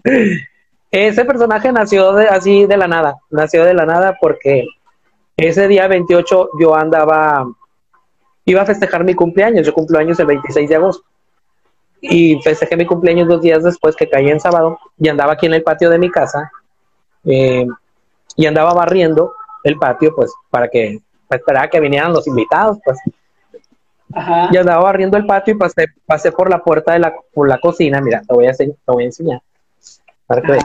ese 0.92 1.26
personaje 1.26 1.72
nació 1.72 2.14
de, 2.14 2.28
así 2.28 2.66
de 2.66 2.78
la 2.78 2.88
nada. 2.88 3.18
Nació 3.30 3.66
de 3.66 3.74
la 3.74 3.86
nada 3.86 4.18
porque 4.20 4.66
ese 5.38 5.68
día 5.68 5.88
28 5.88 6.50
yo 6.60 6.76
andaba 6.76 7.48
iba 8.46 8.62
a 8.62 8.66
festejar 8.66 9.04
mi 9.04 9.14
cumpleaños, 9.14 9.66
yo 9.66 9.74
cumplo 9.74 10.00
años 10.00 10.20
el 10.20 10.26
26 10.28 10.70
de 10.70 10.76
agosto. 10.76 11.08
Y 12.02 12.42
festejé 12.42 12.76
mi 12.76 12.86
cumpleaños 12.86 13.28
dos 13.28 13.42
días 13.42 13.64
después 13.64 13.96
que 13.96 14.10
caí 14.10 14.30
en 14.30 14.40
sábado 14.40 14.80
y 14.98 15.08
andaba 15.08 15.34
aquí 15.34 15.46
en 15.46 15.54
el 15.54 15.64
patio 15.64 15.90
de 15.90 16.00
mi 16.00 16.10
casa 16.10 16.52
eh, 17.26 17.68
y 18.36 18.46
andaba 18.48 18.74
barriendo 18.74 19.36
el 19.64 19.78
patio 19.78 20.14
pues 20.16 20.34
para 20.50 20.68
que 20.68 21.00
esperaba 21.30 21.68
que 21.68 21.80
vinieran 21.80 22.14
los 22.14 22.28
invitados 22.28 22.80
pues. 22.84 22.98
Y 24.52 24.58
andaba 24.58 24.84
barriendo 24.84 25.16
el 25.18 25.26
patio 25.26 25.54
y 25.54 25.58
pasé, 25.58 25.86
pasé 26.06 26.32
por 26.32 26.50
la 26.50 26.62
puerta 26.62 26.92
de 26.94 27.00
la, 27.00 27.14
por 27.34 27.48
la 27.48 27.60
cocina, 27.60 28.02
mira, 28.02 28.22
te 28.28 28.34
voy 28.34 28.48
a, 28.48 28.54
te 28.54 28.74
voy 28.88 29.04
a 29.04 29.06
enseñar. 29.06 29.42
Para 30.28 30.42
que 30.42 30.60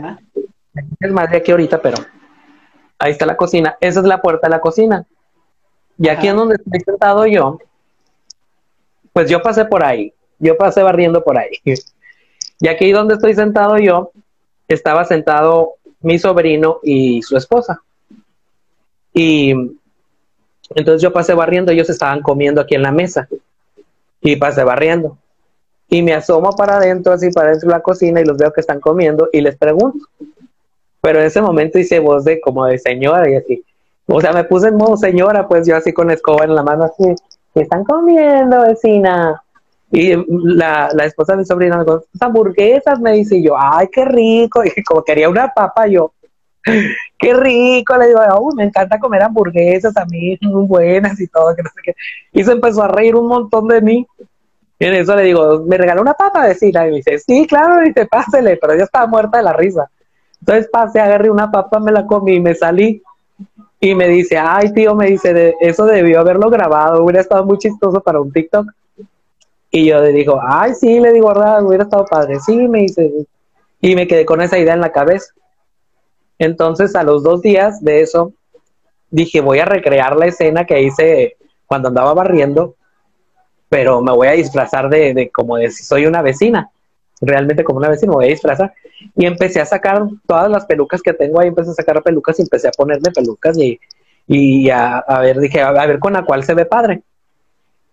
Es 1.00 1.12
más 1.12 1.30
de 1.30 1.36
aquí 1.36 1.52
ahorita, 1.52 1.80
pero 1.80 1.98
ahí 2.98 3.12
está 3.12 3.24
la 3.24 3.36
cocina. 3.36 3.76
Esa 3.80 4.00
es 4.00 4.06
la 4.06 4.20
puerta 4.20 4.48
de 4.48 4.50
la 4.50 4.60
cocina. 4.60 5.06
Y 5.98 6.08
aquí 6.08 6.28
en 6.28 6.36
donde 6.36 6.56
estoy 6.56 6.80
sentado 6.80 7.26
yo, 7.26 7.58
pues 9.12 9.30
yo 9.30 9.40
pasé 9.40 9.64
por 9.64 9.82
ahí, 9.82 10.12
yo 10.38 10.56
pasé 10.56 10.82
barriendo 10.82 11.22
por 11.22 11.38
ahí. 11.38 11.50
Y 12.58 12.68
aquí 12.68 12.90
donde 12.90 13.16
estoy 13.16 13.34
sentado 13.34 13.76
yo, 13.76 14.12
estaba 14.66 15.04
sentado 15.04 15.74
mi 16.00 16.18
sobrino 16.18 16.80
y 16.82 17.20
su 17.20 17.36
esposa. 17.36 17.82
Y 19.12 19.52
entonces 20.74 21.02
yo 21.02 21.12
pasé 21.12 21.34
barriendo, 21.34 21.72
ellos 21.72 21.90
estaban 21.90 22.22
comiendo 22.22 22.60
aquí 22.60 22.74
en 22.74 22.82
la 22.82 22.92
mesa. 22.92 23.28
Y 24.22 24.36
pasé 24.36 24.64
barriendo. 24.64 25.18
Y 25.88 26.02
me 26.02 26.14
asomo 26.14 26.50
para 26.52 26.78
adentro, 26.78 27.12
así 27.12 27.30
para 27.30 27.50
dentro 27.50 27.68
de 27.68 27.74
la 27.74 27.82
cocina, 27.82 28.20
y 28.20 28.24
los 28.24 28.38
veo 28.38 28.52
que 28.52 28.60
están 28.60 28.80
comiendo 28.80 29.28
y 29.32 29.40
les 29.40 29.56
pregunto. 29.56 30.06
Pero 31.00 31.20
en 31.20 31.26
ese 31.26 31.40
momento 31.40 31.78
hice 31.78 32.00
voz 32.00 32.24
de 32.24 32.40
como 32.40 32.64
de 32.64 32.78
señora 32.78 33.30
y 33.30 33.36
así. 33.36 33.64
O 34.06 34.20
sea, 34.20 34.32
me 34.32 34.44
puse 34.44 34.68
en 34.68 34.76
modo 34.76 34.96
señora, 34.96 35.46
pues 35.46 35.66
yo 35.66 35.76
así 35.76 35.92
con 35.92 36.08
la 36.08 36.14
escoba 36.14 36.44
en 36.44 36.54
la 36.54 36.62
mano, 36.62 36.84
así, 36.84 37.14
¿qué 37.54 37.62
están 37.62 37.84
comiendo, 37.84 38.62
vecina? 38.62 39.42
Y 39.96 40.12
la, 40.28 40.90
la 40.92 41.06
esposa 41.06 41.32
de 41.32 41.38
mi 41.38 41.46
sobrina 41.46 41.82
dijo, 41.82 42.04
hamburguesas, 42.20 43.00
me 43.00 43.12
dice, 43.12 43.42
yo, 43.42 43.56
ay, 43.58 43.88
qué 43.90 44.04
rico, 44.04 44.62
y 44.76 44.82
como 44.82 45.02
quería 45.02 45.30
una 45.30 45.48
papa, 45.48 45.86
yo, 45.86 46.12
qué 47.18 47.32
rico, 47.32 47.96
le 47.96 48.08
digo, 48.08 48.20
uy, 48.40 48.54
me 48.56 48.64
encanta 48.64 48.98
comer 48.98 49.22
hamburguesas 49.22 49.96
a 49.96 50.04
mí, 50.04 50.38
buenas 50.42 51.18
y 51.18 51.26
todo, 51.28 51.56
que 51.56 51.62
no 51.62 51.70
sé 51.70 51.80
qué. 51.82 51.94
Y 52.30 52.44
se 52.44 52.52
empezó 52.52 52.82
a 52.82 52.88
reír 52.88 53.16
un 53.16 53.26
montón 53.26 53.68
de 53.68 53.80
mí. 53.80 54.06
Y 54.78 54.84
en 54.84 54.92
eso 54.96 55.16
le 55.16 55.22
digo, 55.22 55.64
¿me 55.66 55.78
regaló 55.78 56.02
una 56.02 56.12
papa, 56.12 56.46
vecina? 56.46 56.86
Y 56.86 56.90
me 56.90 56.96
dice, 56.96 57.18
sí, 57.18 57.46
claro, 57.46 57.82
y 57.82 57.88
dice, 57.88 58.04
pásele, 58.04 58.58
pero 58.58 58.76
yo 58.76 58.84
estaba 58.84 59.06
muerta 59.06 59.38
de 59.38 59.44
la 59.44 59.54
risa. 59.54 59.88
Entonces 60.40 60.68
pasé, 60.70 61.00
agarré 61.00 61.30
una 61.30 61.50
papa, 61.50 61.80
me 61.80 61.90
la 61.90 62.04
comí 62.04 62.34
y 62.34 62.40
me 62.40 62.54
salí. 62.54 63.02
Y 63.80 63.94
me 63.94 64.08
dice, 64.08 64.36
ay 64.36 64.74
tío, 64.74 64.94
me 64.94 65.06
dice, 65.06 65.32
de, 65.32 65.54
eso 65.60 65.86
debió 65.86 66.20
haberlo 66.20 66.50
grabado, 66.50 67.02
hubiera 67.02 67.22
estado 67.22 67.46
muy 67.46 67.56
chistoso 67.56 68.02
para 68.02 68.20
un 68.20 68.30
TikTok. 68.30 68.66
Y 69.70 69.86
yo 69.86 70.00
le 70.00 70.12
digo, 70.12 70.40
ay 70.46 70.74
sí, 70.74 71.00
le 71.00 71.12
digo, 71.12 71.28
¿verdad? 71.28 71.64
Hubiera 71.64 71.84
estado 71.84 72.04
padre. 72.06 72.38
Sí, 72.40 72.56
me 72.68 72.80
dice. 72.80 73.12
Y 73.80 73.94
me 73.94 74.06
quedé 74.06 74.24
con 74.24 74.40
esa 74.40 74.58
idea 74.58 74.74
en 74.74 74.80
la 74.80 74.92
cabeza. 74.92 75.32
Entonces, 76.38 76.94
a 76.94 77.02
los 77.02 77.22
dos 77.22 77.42
días 77.42 77.82
de 77.82 78.00
eso, 78.00 78.32
dije, 79.10 79.40
voy 79.40 79.58
a 79.58 79.64
recrear 79.64 80.16
la 80.16 80.26
escena 80.26 80.64
que 80.64 80.82
hice 80.82 81.36
cuando 81.66 81.88
andaba 81.88 82.14
barriendo, 82.14 82.76
pero 83.68 84.00
me 84.00 84.12
voy 84.12 84.28
a 84.28 84.32
disfrazar 84.32 84.88
de, 84.88 85.14
de 85.14 85.30
como 85.30 85.56
de 85.56 85.70
si 85.70 85.82
soy 85.82 86.06
una 86.06 86.22
vecina 86.22 86.70
realmente 87.20 87.64
como 87.64 87.78
una 87.78 87.88
vecina, 87.88 88.10
me 88.10 88.16
voy 88.16 88.26
a 88.26 88.30
disfrazar. 88.30 88.72
Y 89.14 89.26
empecé 89.26 89.60
a 89.60 89.66
sacar 89.66 90.02
todas 90.26 90.50
las 90.50 90.66
pelucas 90.66 91.02
que 91.02 91.12
tengo 91.12 91.40
ahí, 91.40 91.48
empecé 91.48 91.70
a 91.70 91.74
sacar 91.74 92.02
pelucas 92.02 92.38
y 92.38 92.42
empecé 92.42 92.68
a 92.68 92.72
ponerme 92.72 93.10
pelucas 93.10 93.56
y, 93.58 93.78
y 94.26 94.70
a, 94.70 95.04
ver, 95.20 95.38
dije, 95.38 95.60
a, 95.60 95.72
ver 95.72 95.98
con 95.98 96.12
la 96.12 96.24
cual 96.24 96.44
se 96.44 96.54
ve 96.54 96.66
padre. 96.66 97.02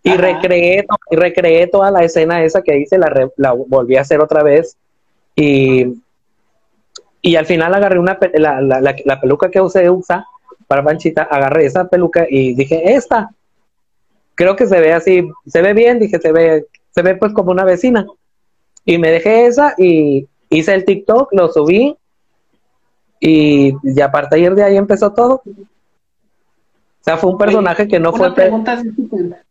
Y 0.03 0.13
recreé, 0.17 0.85
y 1.09 1.15
recreé 1.15 1.67
toda 1.67 1.89
la 1.89 2.03
escena 2.03 2.43
esa 2.43 2.61
que 2.61 2.77
hice, 2.77 2.97
la, 2.97 3.29
la 3.37 3.53
volví 3.53 3.95
a 3.95 4.01
hacer 4.01 4.19
otra 4.19 4.43
vez. 4.43 4.77
Y, 5.35 5.93
y 7.21 7.35
al 7.37 7.45
final 7.45 7.73
agarré 7.73 7.99
una 7.99 8.19
la, 8.33 8.61
la, 8.61 8.81
la, 8.81 9.21
peluca 9.21 9.49
que 9.49 9.61
usé 9.61 9.89
usa 9.89 10.25
para 10.67 10.83
Panchita, 10.83 11.23
agarré 11.23 11.65
esa 11.65 11.87
peluca 11.87 12.27
y 12.29 12.53
dije, 12.53 12.95
esta, 12.95 13.31
creo 14.35 14.55
que 14.55 14.65
se 14.65 14.79
ve 14.79 14.91
así, 14.91 15.29
se 15.47 15.61
ve 15.61 15.73
bien, 15.73 15.99
dije, 15.99 16.19
se 16.19 16.31
ve, 16.31 16.65
se 16.93 17.01
ve 17.01 17.15
pues 17.15 17.33
como 17.33 17.51
una 17.51 17.63
vecina. 17.63 18.05
Y 18.85 18.97
me 18.97 19.09
dejé 19.09 19.45
esa 19.45 19.73
y 19.77 20.27
hice 20.49 20.73
el 20.73 20.83
TikTok, 20.83 21.29
lo 21.31 21.47
subí 21.47 21.95
y, 23.19 23.73
ya 23.83 24.05
a 24.05 24.11
partir 24.11 24.53
de 24.53 24.63
ahí 24.63 24.75
empezó 24.75 25.13
todo. 25.13 25.41
O 27.03 27.05
sea, 27.05 27.17
fue 27.17 27.31
un 27.31 27.37
personaje 27.37 27.85
que 27.85 27.99
no 27.99 28.11
una 28.11 28.17
fue... 28.17 28.33
pregunta 28.33 28.81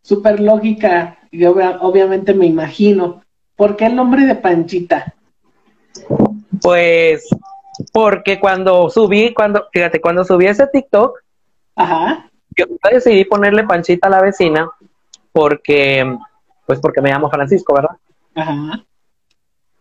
súper 0.01 0.41
lógica 0.41 1.19
y 1.31 1.45
obviamente 1.45 2.33
me 2.33 2.47
imagino. 2.47 3.23
¿Por 3.57 3.77
qué 3.77 3.87
el 3.87 3.95
nombre 3.95 4.25
de 4.25 4.35
Panchita? 4.37 5.15
Pues 6.63 7.29
porque 7.93 8.41
cuando 8.41 8.89
subí, 8.89 9.35
cuando, 9.35 9.67
fíjate, 9.71 10.01
cuando 10.01 10.25
subí 10.25 10.47
ese 10.47 10.67
TikTok, 10.67 11.19
Ajá. 11.77 12.31
yo 12.57 12.65
decidí 12.91 13.27
ponerle 13.27 13.65
panchita 13.65 14.09
a 14.09 14.11
la 14.11 14.23
vecina 14.23 14.71
porque, 15.31 16.17
pues 16.65 16.81
porque 16.81 17.03
me 17.03 17.11
llamo 17.11 17.29
Francisco, 17.29 17.75
¿verdad? 17.75 17.97
Ajá. 18.35 18.83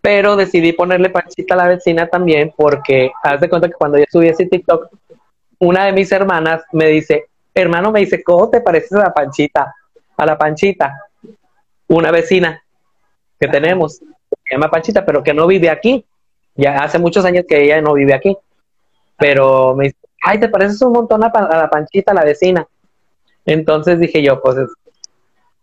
Pero 0.01 0.35
decidí 0.35 0.73
ponerle 0.73 1.09
panchita 1.09 1.53
a 1.53 1.57
la 1.57 1.67
vecina 1.69 2.07
también 2.07 2.53
porque, 2.57 3.13
haz 3.23 3.39
de 3.39 3.49
cuenta 3.49 3.69
que 3.69 3.75
cuando 3.75 3.97
yo 3.97 4.03
subí 4.11 4.27
ese 4.27 4.45
TikTok, 4.45 4.89
una 5.59 5.85
de 5.85 5.93
mis 5.93 6.11
hermanas 6.11 6.63
me 6.73 6.87
dice, 6.87 7.27
hermano, 7.53 7.91
me 7.91 8.01
dice, 8.01 8.23
¿cómo 8.23 8.49
te 8.49 8.61
pareces 8.61 8.93
a 8.93 9.03
la 9.03 9.13
panchita? 9.13 9.75
A 10.17 10.25
la 10.25 10.37
panchita. 10.37 11.01
Una 11.87 12.11
vecina 12.11 12.61
que 13.39 13.47
tenemos, 13.47 13.95
se 13.95 14.51
llama 14.51 14.69
Panchita, 14.69 15.03
pero 15.03 15.23
que 15.23 15.33
no 15.33 15.47
vive 15.47 15.69
aquí. 15.69 16.05
Ya 16.55 16.77
hace 16.77 16.99
muchos 16.99 17.25
años 17.25 17.45
que 17.47 17.63
ella 17.63 17.81
no 17.81 17.93
vive 17.93 18.13
aquí. 18.13 18.37
Pero 19.17 19.75
me 19.75 19.85
dice, 19.85 19.97
ay, 20.21 20.39
te 20.39 20.47
pareces 20.47 20.81
un 20.83 20.93
montón 20.93 21.23
a, 21.23 21.31
la 21.33 21.69
Panchita, 21.69 22.13
la 22.13 22.23
vecina. 22.23 22.67
Entonces 23.45 23.99
dije 23.99 24.21
yo, 24.21 24.41
pues, 24.41 24.57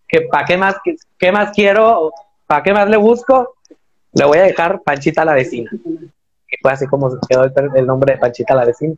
que 0.08 0.22
¿para 0.22 0.44
qué 0.44 0.56
más, 0.56 0.76
qué, 0.82 0.96
qué 1.18 1.30
más 1.30 1.52
quiero? 1.52 2.12
¿Para 2.46 2.62
qué 2.64 2.72
más 2.72 2.88
le 2.88 2.96
busco? 2.96 3.54
Le 4.12 4.24
voy 4.24 4.38
a 4.38 4.42
dejar 4.42 4.82
Panchita 4.82 5.22
a 5.22 5.26
la 5.26 5.34
vecina. 5.34 5.70
Y 6.50 6.56
fue 6.60 6.72
así 6.72 6.86
como 6.86 7.10
se 7.10 7.18
quedó 7.28 7.44
el, 7.44 7.52
el 7.76 7.86
nombre 7.86 8.14
de 8.14 8.18
Panchita 8.18 8.54
a 8.54 8.56
la 8.56 8.64
vecina. 8.64 8.96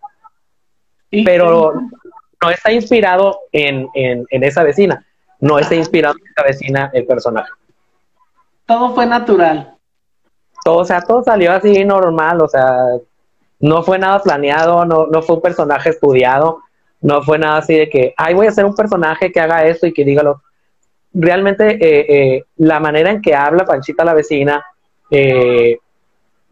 Pero 1.11 1.75
no 2.43 2.51
está 2.51 2.73
inspirado 2.73 3.39
en, 3.53 3.89
en, 3.95 4.25
en 4.31 4.45
esa 4.45 4.63
vecina. 4.63 5.05
No 5.41 5.59
está 5.59 5.75
inspirado 5.75 6.15
en 6.19 6.31
esa 6.31 6.43
vecina 6.43 6.91
el 6.93 7.07
personaje. 7.07 7.51
todo 8.67 8.95
fue 8.95 9.07
natural. 9.07 9.75
todo, 10.65 10.79
o 10.79 10.85
sea, 10.85 11.01
todo 11.01 11.23
salió 11.23 11.53
así 11.53 11.85
normal, 11.85 12.41
o 12.43 12.49
sea, 12.49 12.77
no 13.59 13.83
fue 13.83 13.99
nada 13.99 14.23
planeado, 14.23 14.85
no, 14.85 15.07
no 15.07 15.23
fue 15.23 15.37
un 15.37 15.43
personaje 15.43 15.91
estudiado, 15.91 16.61
no 17.01 17.23
fue 17.23 17.39
nada 17.39 17.59
así 17.59 17.75
de 17.75 17.89
que, 17.89 18.15
ay, 18.17 18.35
voy 18.35 18.47
a 18.47 18.51
hacer 18.51 18.65
un 18.65 18.75
personaje 18.75 19.33
que 19.33 19.41
haga 19.41 19.65
esto 19.67 19.87
y 19.87 19.93
que 19.93 20.05
dígalo. 20.05 20.43
Realmente 21.13 21.73
eh, 21.73 22.07
eh, 22.09 22.45
la 22.57 22.79
manera 22.79 23.11
en 23.11 23.21
que 23.21 23.35
habla 23.35 23.65
Panchita 23.65 24.05
la 24.05 24.15
vecina, 24.15 24.65
eh, 25.11 25.79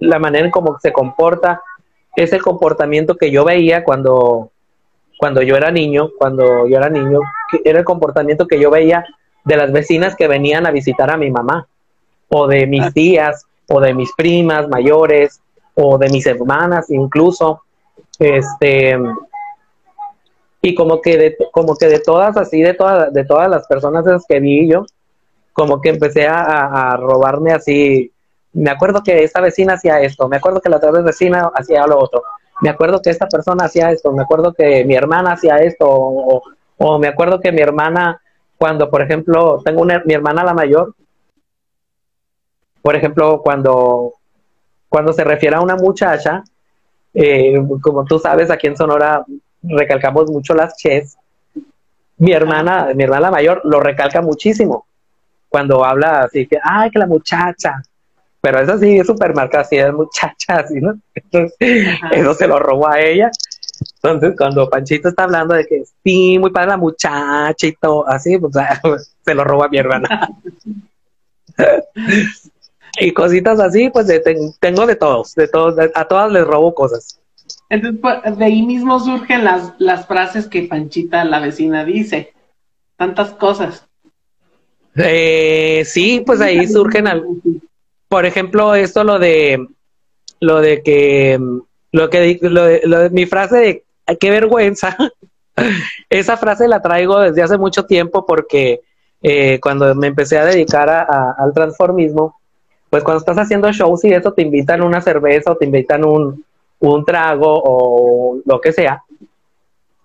la 0.00 0.18
manera 0.18 0.46
en 0.46 0.50
cómo 0.50 0.78
se 0.80 0.92
comporta, 0.92 1.62
es 2.16 2.32
el 2.32 2.42
comportamiento 2.42 3.16
que 3.16 3.30
yo 3.30 3.44
veía 3.44 3.84
cuando, 3.84 4.50
cuando 5.18 5.42
yo 5.42 5.56
era 5.56 5.70
niño, 5.70 6.10
cuando 6.16 6.66
yo 6.66 6.76
era 6.78 6.88
niño, 6.88 7.20
era 7.64 7.80
el 7.80 7.84
comportamiento 7.84 8.46
que 8.46 8.58
yo 8.58 8.70
veía 8.70 9.04
de 9.44 9.56
las 9.56 9.72
vecinas 9.72 10.16
que 10.16 10.28
venían 10.28 10.66
a 10.66 10.70
visitar 10.70 11.10
a 11.10 11.16
mi 11.16 11.30
mamá 11.30 11.66
o 12.28 12.46
de 12.46 12.66
mis 12.66 12.84
Ah. 12.84 12.90
tías, 12.92 13.44
o 13.68 13.80
de 13.80 13.92
mis 13.94 14.12
primas 14.14 14.68
mayores, 14.68 15.40
o 15.74 15.98
de 15.98 16.08
mis 16.08 16.26
hermanas 16.26 16.88
incluso, 16.90 17.62
este, 18.18 18.96
y 20.62 20.74
como 20.74 21.00
que 21.00 21.16
de, 21.16 21.36
como 21.52 21.76
que 21.76 21.86
de 21.86 22.00
todas 22.00 22.36
así, 22.36 22.60
de 22.62 22.74
todas, 22.74 23.12
de 23.12 23.24
todas 23.24 23.48
las 23.48 23.66
personas 23.66 24.06
esas 24.06 24.24
que 24.26 24.40
vi 24.40 24.68
yo, 24.70 24.84
como 25.52 25.80
que 25.80 25.90
empecé 25.90 26.26
a, 26.26 26.40
a- 26.42 26.90
a 26.92 26.96
robarme 26.96 27.52
así, 27.52 28.10
me 28.52 28.70
acuerdo 28.70 29.02
que 29.02 29.22
esta 29.22 29.40
vecina 29.40 29.74
hacía 29.74 30.00
esto, 30.00 30.28
me 30.28 30.36
acuerdo 30.38 30.60
que 30.60 30.68
la 30.68 30.78
otra 30.78 30.90
vecina 30.90 31.50
hacía 31.54 31.86
lo 31.86 31.98
otro, 31.98 32.22
me 32.60 32.70
acuerdo 32.70 33.00
que 33.00 33.10
esta 33.10 33.26
persona 33.26 33.64
hacía 33.64 33.90
esto, 33.90 34.12
me 34.12 34.22
acuerdo 34.22 34.52
que 34.52 34.84
mi 34.84 34.94
hermana 34.94 35.32
hacía 35.32 35.56
esto, 35.56 35.86
o, 35.88 36.98
me 36.98 37.08
acuerdo 37.08 37.40
que 37.40 37.52
mi 37.52 37.60
hermana, 37.60 38.20
cuando 38.56 38.90
por 38.90 39.02
ejemplo, 39.02 39.60
tengo 39.64 39.82
una, 39.82 40.02
mi 40.04 40.14
hermana 40.14 40.44
la 40.44 40.54
mayor, 40.54 40.94
por 42.82 42.96
ejemplo, 42.96 43.40
cuando, 43.42 44.14
cuando 44.88 45.12
se 45.12 45.24
refiere 45.24 45.56
a 45.56 45.60
una 45.60 45.76
muchacha, 45.76 46.42
eh, 47.14 47.54
como 47.82 48.04
tú 48.04 48.18
sabes, 48.18 48.50
aquí 48.50 48.66
en 48.66 48.76
Sonora 48.76 49.24
recalcamos 49.62 50.30
mucho 50.30 50.54
las 50.54 50.76
ches. 50.76 51.16
Mi 52.16 52.32
hermana, 52.32 52.88
mi 52.94 53.04
hermana 53.04 53.30
mayor 53.30 53.60
lo 53.64 53.80
recalca 53.80 54.20
muchísimo 54.22 54.86
cuando 55.48 55.84
habla 55.84 56.22
así 56.22 56.46
que, 56.46 56.58
ay, 56.62 56.90
que 56.90 56.98
la 56.98 57.06
muchacha. 57.06 57.82
Pero 58.40 58.60
eso 58.60 58.78
sí, 58.78 58.98
es 58.98 59.06
súper 59.06 59.34
marcado, 59.34 59.62
así 59.62 59.76
es 59.76 59.92
muchacha, 59.92 60.56
así, 60.60 60.74
¿no? 60.80 60.98
Entonces, 61.14 61.56
Ajá. 61.92 62.10
eso 62.10 62.34
se 62.34 62.46
lo 62.46 62.58
robó 62.58 62.88
a 62.88 63.00
ella. 63.00 63.30
Entonces, 64.02 64.34
cuando 64.36 64.68
Panchito 64.70 65.08
está 65.08 65.24
hablando 65.24 65.54
de 65.54 65.66
que 65.66 65.82
sí, 66.04 66.38
muy 66.38 66.50
padre 66.50 66.68
la 66.70 66.76
muchacha 66.76 67.66
y 67.66 67.72
todo, 67.72 68.08
así, 68.08 68.38
pues 68.38 68.54
se 69.24 69.34
lo 69.34 69.44
robó 69.44 69.64
a 69.64 69.68
mi 69.68 69.78
hermana. 69.78 70.28
y 73.00 73.12
cositas 73.12 73.60
así, 73.60 73.90
pues 73.90 74.06
de- 74.06 74.20
ten- 74.20 74.52
tengo 74.60 74.86
de 74.86 74.96
todos, 74.96 75.34
de 75.34 75.48
todos, 75.48 75.76
de- 75.76 75.90
a 75.94 76.04
todas 76.04 76.30
les 76.32 76.44
robo 76.44 76.74
cosas. 76.74 77.20
Entonces, 77.70 78.00
pues, 78.00 78.38
de 78.38 78.44
ahí 78.44 78.62
mismo 78.62 78.98
surgen 79.00 79.44
las, 79.44 79.72
las 79.78 80.06
frases 80.06 80.46
que 80.46 80.62
Panchita, 80.62 81.24
la 81.24 81.40
vecina, 81.40 81.84
dice. 81.84 82.32
Tantas 82.96 83.30
cosas. 83.32 83.84
Eh, 84.96 85.82
sí, 85.84 86.22
pues 86.26 86.40
ahí 86.40 86.66
surgen, 86.66 87.06
al- 87.06 87.24
por 88.08 88.26
ejemplo, 88.26 88.74
esto 88.74 89.04
lo 89.04 89.18
de, 89.18 89.66
lo 90.40 90.60
de 90.60 90.82
que, 90.82 91.38
lo 91.92 92.10
que, 92.10 92.38
lo 92.42 92.64
de, 92.64 92.82
lo 92.84 92.98
de 93.00 93.10
mi 93.10 93.26
frase 93.26 93.56
de 93.58 93.84
"Ay, 94.06 94.16
qué 94.18 94.30
vergüenza. 94.30 94.96
Esa 96.10 96.36
frase 96.36 96.68
la 96.68 96.80
traigo 96.80 97.20
desde 97.20 97.42
hace 97.42 97.58
mucho 97.58 97.84
tiempo 97.84 98.24
porque 98.26 98.80
eh, 99.22 99.58
cuando 99.60 99.94
me 99.94 100.06
empecé 100.08 100.38
a 100.38 100.44
dedicar 100.44 100.88
a- 100.88 101.02
a- 101.02 101.34
al 101.38 101.52
transformismo, 101.52 102.36
pues 102.90 103.02
cuando 103.04 103.18
estás 103.20 103.38
haciendo 103.38 103.70
shows 103.72 104.04
y 104.04 104.12
eso 104.12 104.32
te 104.32 104.42
invitan 104.42 104.82
una 104.82 105.00
cerveza 105.00 105.52
o 105.52 105.56
te 105.56 105.66
invitan 105.66 106.04
un, 106.04 106.44
un 106.80 107.04
trago 107.04 107.60
o 107.64 108.38
lo 108.44 108.60
que 108.60 108.72
sea. 108.72 109.02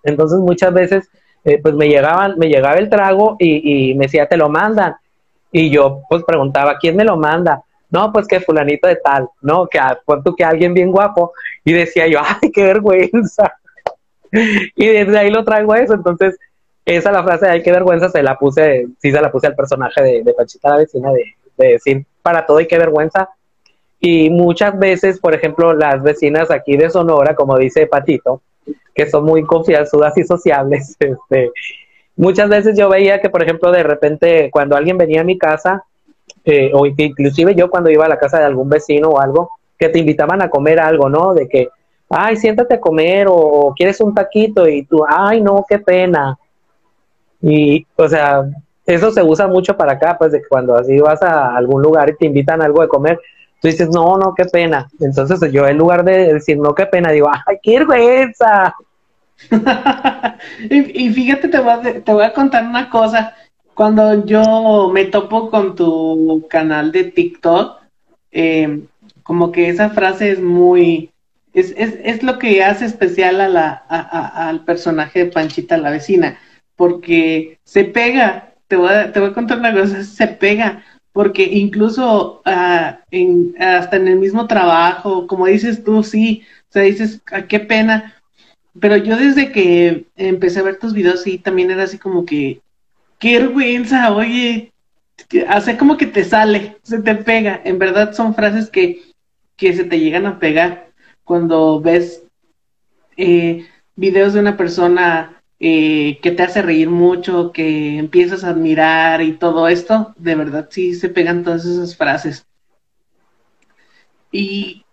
Entonces 0.03 0.39
muchas 0.39 0.73
veces 0.73 1.09
eh, 1.45 1.59
pues 1.61 1.73
me 1.75 1.87
llegaban, 1.87 2.37
me 2.37 2.47
llegaba 2.49 2.75
el 2.75 2.89
trago 2.89 3.35
y, 3.39 3.91
y 3.91 3.95
me 3.95 4.05
decía, 4.05 4.27
te 4.27 4.37
lo 4.37 4.49
mandan. 4.49 4.95
Y 5.51 5.69
yo 5.69 6.01
pues 6.09 6.23
preguntaba, 6.25 6.77
¿quién 6.79 6.95
me 6.95 7.03
lo 7.05 7.15
manda? 7.17 7.63
No, 7.93 8.11
pues 8.11 8.27
que 8.27 8.39
fulanito 8.39 8.87
de 8.87 8.95
tal, 8.95 9.29
no, 9.41 9.67
que 9.67 9.79
pon 10.03 10.23
que 10.35 10.43
alguien 10.43 10.73
bien 10.73 10.91
guapo. 10.91 11.31
Y 11.63 11.73
decía 11.73 12.07
yo, 12.07 12.19
ay, 12.41 12.51
qué 12.51 12.63
vergüenza. 12.63 13.53
y 14.31 14.87
desde 14.87 15.17
ahí 15.19 15.29
lo 15.29 15.43
traigo 15.45 15.73
a 15.73 15.79
eso. 15.79 15.93
Entonces, 15.93 16.39
esa 16.85 17.11
la 17.11 17.23
frase 17.23 17.45
de 17.45 17.51
ay, 17.51 17.61
qué 17.61 17.71
vergüenza, 17.71 18.09
se 18.09 18.23
la 18.23 18.35
puse, 18.35 18.87
sí 18.97 19.11
se 19.11 19.21
la 19.21 19.31
puse 19.31 19.45
al 19.45 19.55
personaje 19.55 20.01
de, 20.01 20.23
de 20.23 20.33
Pachita 20.33 20.71
la 20.71 20.77
vecina 20.77 21.11
de, 21.11 21.35
de 21.55 21.67
decir 21.73 22.03
para 22.23 22.47
todo 22.47 22.59
y 22.59 22.67
qué 22.67 22.79
vergüenza. 22.79 23.29
Y 23.99 24.31
muchas 24.31 24.77
veces, 24.79 25.19
por 25.19 25.35
ejemplo, 25.35 25.75
las 25.75 26.01
vecinas 26.01 26.49
aquí 26.49 26.75
de 26.75 26.89
Sonora, 26.89 27.35
como 27.35 27.59
dice 27.59 27.85
Patito, 27.85 28.41
que 28.95 29.07
son 29.07 29.23
muy 29.23 29.43
confianzudas 29.43 30.17
y 30.17 30.23
sociables, 30.23 30.97
este, 30.99 31.51
muchas 32.15 32.49
veces 32.49 32.75
yo 32.75 32.89
veía 32.89 33.21
que, 33.21 33.29
por 33.29 33.43
ejemplo, 33.43 33.71
de 33.71 33.83
repente 33.83 34.49
cuando 34.51 34.75
alguien 34.75 34.97
venía 34.97 35.21
a 35.21 35.25
mi 35.25 35.37
casa, 35.37 35.85
eh, 36.45 36.71
o 36.73 36.85
inclusive 36.85 37.55
yo 37.55 37.69
cuando 37.69 37.89
iba 37.89 38.05
a 38.05 38.09
la 38.09 38.17
casa 38.17 38.39
de 38.39 38.45
algún 38.45 38.69
vecino 38.69 39.09
o 39.09 39.19
algo, 39.19 39.51
que 39.77 39.89
te 39.89 39.99
invitaban 39.99 40.41
a 40.41 40.49
comer 40.49 40.79
algo, 40.79 41.09
¿no? 41.09 41.33
De 41.33 41.47
que, 41.47 41.69
ay, 42.09 42.35
siéntate 42.37 42.75
a 42.75 42.79
comer 42.79 43.27
o, 43.27 43.33
o 43.33 43.73
quieres 43.73 43.99
un 44.01 44.13
taquito 44.13 44.67
y 44.67 44.83
tú, 44.83 45.03
ay, 45.07 45.41
no, 45.41 45.65
qué 45.67 45.79
pena. 45.79 46.37
Y, 47.41 47.85
o 47.95 48.07
sea, 48.07 48.45
eso 48.85 49.11
se 49.11 49.23
usa 49.23 49.47
mucho 49.47 49.75
para 49.77 49.93
acá, 49.93 50.17
pues 50.17 50.31
de 50.31 50.41
que 50.41 50.47
cuando 50.47 50.75
así 50.75 50.99
vas 50.99 51.21
a 51.21 51.55
algún 51.55 51.81
lugar 51.81 52.09
y 52.09 52.15
te 52.15 52.25
invitan 52.25 52.61
algo 52.61 52.81
de 52.81 52.87
comer, 52.87 53.19
tú 53.61 53.67
dices, 53.67 53.89
no, 53.89 54.17
no, 54.17 54.33
qué 54.35 54.45
pena. 54.45 54.89
Entonces 54.99 55.51
yo 55.51 55.67
en 55.67 55.77
lugar 55.77 56.03
de 56.03 56.33
decir, 56.33 56.57
no, 56.57 56.75
qué 56.75 56.85
pena, 56.85 57.11
digo, 57.11 57.29
ay, 57.29 57.57
qué 57.61 57.79
vergüenza. 57.79 58.75
y, 60.69 61.05
y 61.05 61.13
fíjate, 61.13 61.47
te 61.47 61.59
voy, 61.59 61.71
a, 61.71 61.81
te 61.81 62.13
voy 62.13 62.23
a 62.23 62.33
contar 62.33 62.65
una 62.65 62.89
cosa. 62.89 63.33
Cuando 63.73 64.25
yo 64.25 64.89
me 64.93 65.05
topo 65.05 65.49
con 65.49 65.75
tu 65.75 66.45
canal 66.49 66.91
de 66.91 67.05
TikTok, 67.05 67.81
eh, 68.31 68.81
como 69.23 69.51
que 69.51 69.69
esa 69.69 69.89
frase 69.89 70.31
es 70.31 70.41
muy, 70.41 71.11
es, 71.53 71.73
es, 71.77 71.97
es 72.03 72.23
lo 72.23 72.37
que 72.39 72.63
hace 72.63 72.85
especial 72.85 73.41
a 73.41 73.47
la, 73.47 73.71
al 73.71 74.63
personaje 74.65 75.25
de 75.25 75.31
Panchita 75.31 75.77
la 75.77 75.91
vecina, 75.91 76.37
porque 76.75 77.57
se 77.63 77.85
pega, 77.85 78.53
te 78.67 78.75
voy 78.75 78.89
a, 78.89 79.11
te 79.11 79.19
voy 79.19 79.29
a 79.29 79.33
contar 79.33 79.59
una 79.59 79.73
cosa, 79.73 80.03
se 80.03 80.27
pega, 80.27 80.83
porque 81.11 81.43
incluso 81.43 82.41
en, 83.11 83.55
hasta 83.59 83.97
en 83.97 84.07
el 84.07 84.17
mismo 84.17 84.47
trabajo, 84.47 85.27
como 85.27 85.45
dices 85.45 85.83
tú, 85.83 86.03
sí, 86.03 86.43
o 86.69 86.73
sea, 86.73 86.83
dices, 86.83 87.21
ah, 87.31 87.43
qué 87.43 87.59
pena, 87.59 88.15
pero 88.79 88.97
yo 88.97 89.15
desde 89.15 89.51
que 89.51 90.05
empecé 90.15 90.59
a 90.59 90.63
ver 90.63 90.79
tus 90.79 90.93
videos, 90.93 91.21
sí, 91.21 91.37
también 91.37 91.69
era 91.69 91.83
así 91.83 91.99
como 91.99 92.25
que, 92.25 92.61
qué 93.23 93.39
vergüenza, 93.39 94.13
oye, 94.13 94.73
hace 95.47 95.77
como 95.77 95.95
que 95.95 96.07
te 96.07 96.25
sale, 96.25 96.77
se 96.83 97.01
te 97.01 97.15
pega. 97.15 97.61
En 97.63 97.79
verdad 97.79 98.11
son 98.11 98.35
frases 98.35 98.69
que, 98.69 99.01
que 99.55 99.73
se 99.73 99.85
te 99.85 99.97
llegan 99.97 100.25
a 100.25 100.39
pegar 100.39 100.91
cuando 101.23 101.79
ves 101.79 102.23
eh, 103.15 103.65
videos 103.95 104.33
de 104.33 104.41
una 104.41 104.57
persona 104.57 105.41
eh, 105.61 106.19
que 106.21 106.31
te 106.31 106.43
hace 106.43 106.61
reír 106.61 106.89
mucho, 106.89 107.53
que 107.53 107.97
empiezas 107.97 108.43
a 108.43 108.49
admirar 108.49 109.21
y 109.21 109.31
todo 109.37 109.69
esto, 109.69 110.13
de 110.17 110.35
verdad 110.35 110.67
sí 110.69 110.93
se 110.93 111.07
pegan 111.07 111.45
todas 111.45 111.63
esas 111.63 111.95
frases. 111.95 112.45
Y 114.33 114.83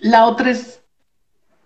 la 0.00 0.26
otra 0.26 0.50
es 0.50 0.82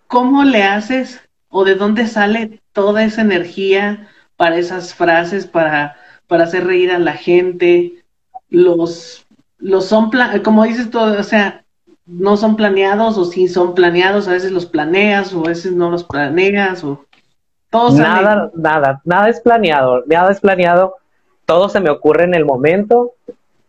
¿cómo 0.07 0.45
le 0.45 0.63
haces 0.63 1.21
o 1.49 1.65
de 1.65 1.75
dónde 1.75 2.07
sale 2.07 2.63
toda 2.73 3.03
esa 3.03 3.23
energía 3.23 4.09
para 4.39 4.57
esas 4.57 4.95
frases, 4.95 5.47
para, 5.47 5.97
para 6.27 6.45
hacer 6.45 6.65
reír 6.65 6.91
a 6.91 6.99
la 6.99 7.13
gente? 7.13 7.93
Los, 8.49 9.27
los 9.59 9.85
son, 9.85 10.11
como 10.43 10.65
dices 10.65 10.91
todo, 10.91 11.21
o 11.21 11.23
sea, 11.25 11.65
no 12.07 12.39
son 12.39 12.57
planeados 12.57 13.19
o 13.19 13.27
sí 13.27 13.49
son 13.49 13.75
planeados, 13.75 14.29
a 14.29 14.33
veces 14.33 14.53
los 14.53 14.65
planeas 14.65 15.35
o 15.35 15.41
a 15.45 15.49
veces 15.49 15.73
no 15.73 15.91
los 15.91 16.05
planeas 16.05 16.83
o 16.83 17.05
todo 17.69 17.99
Nada, 17.99 18.51
nada, 18.55 19.03
nada 19.05 19.29
es 19.29 19.41
planeado, 19.41 20.03
nada 20.07 20.33
es 20.33 20.41
planeado, 20.41 20.97
todo 21.45 21.69
se 21.69 21.81
me 21.81 21.91
ocurre 21.91 22.25
en 22.25 22.35
el 22.35 22.47
momento. 22.47 23.13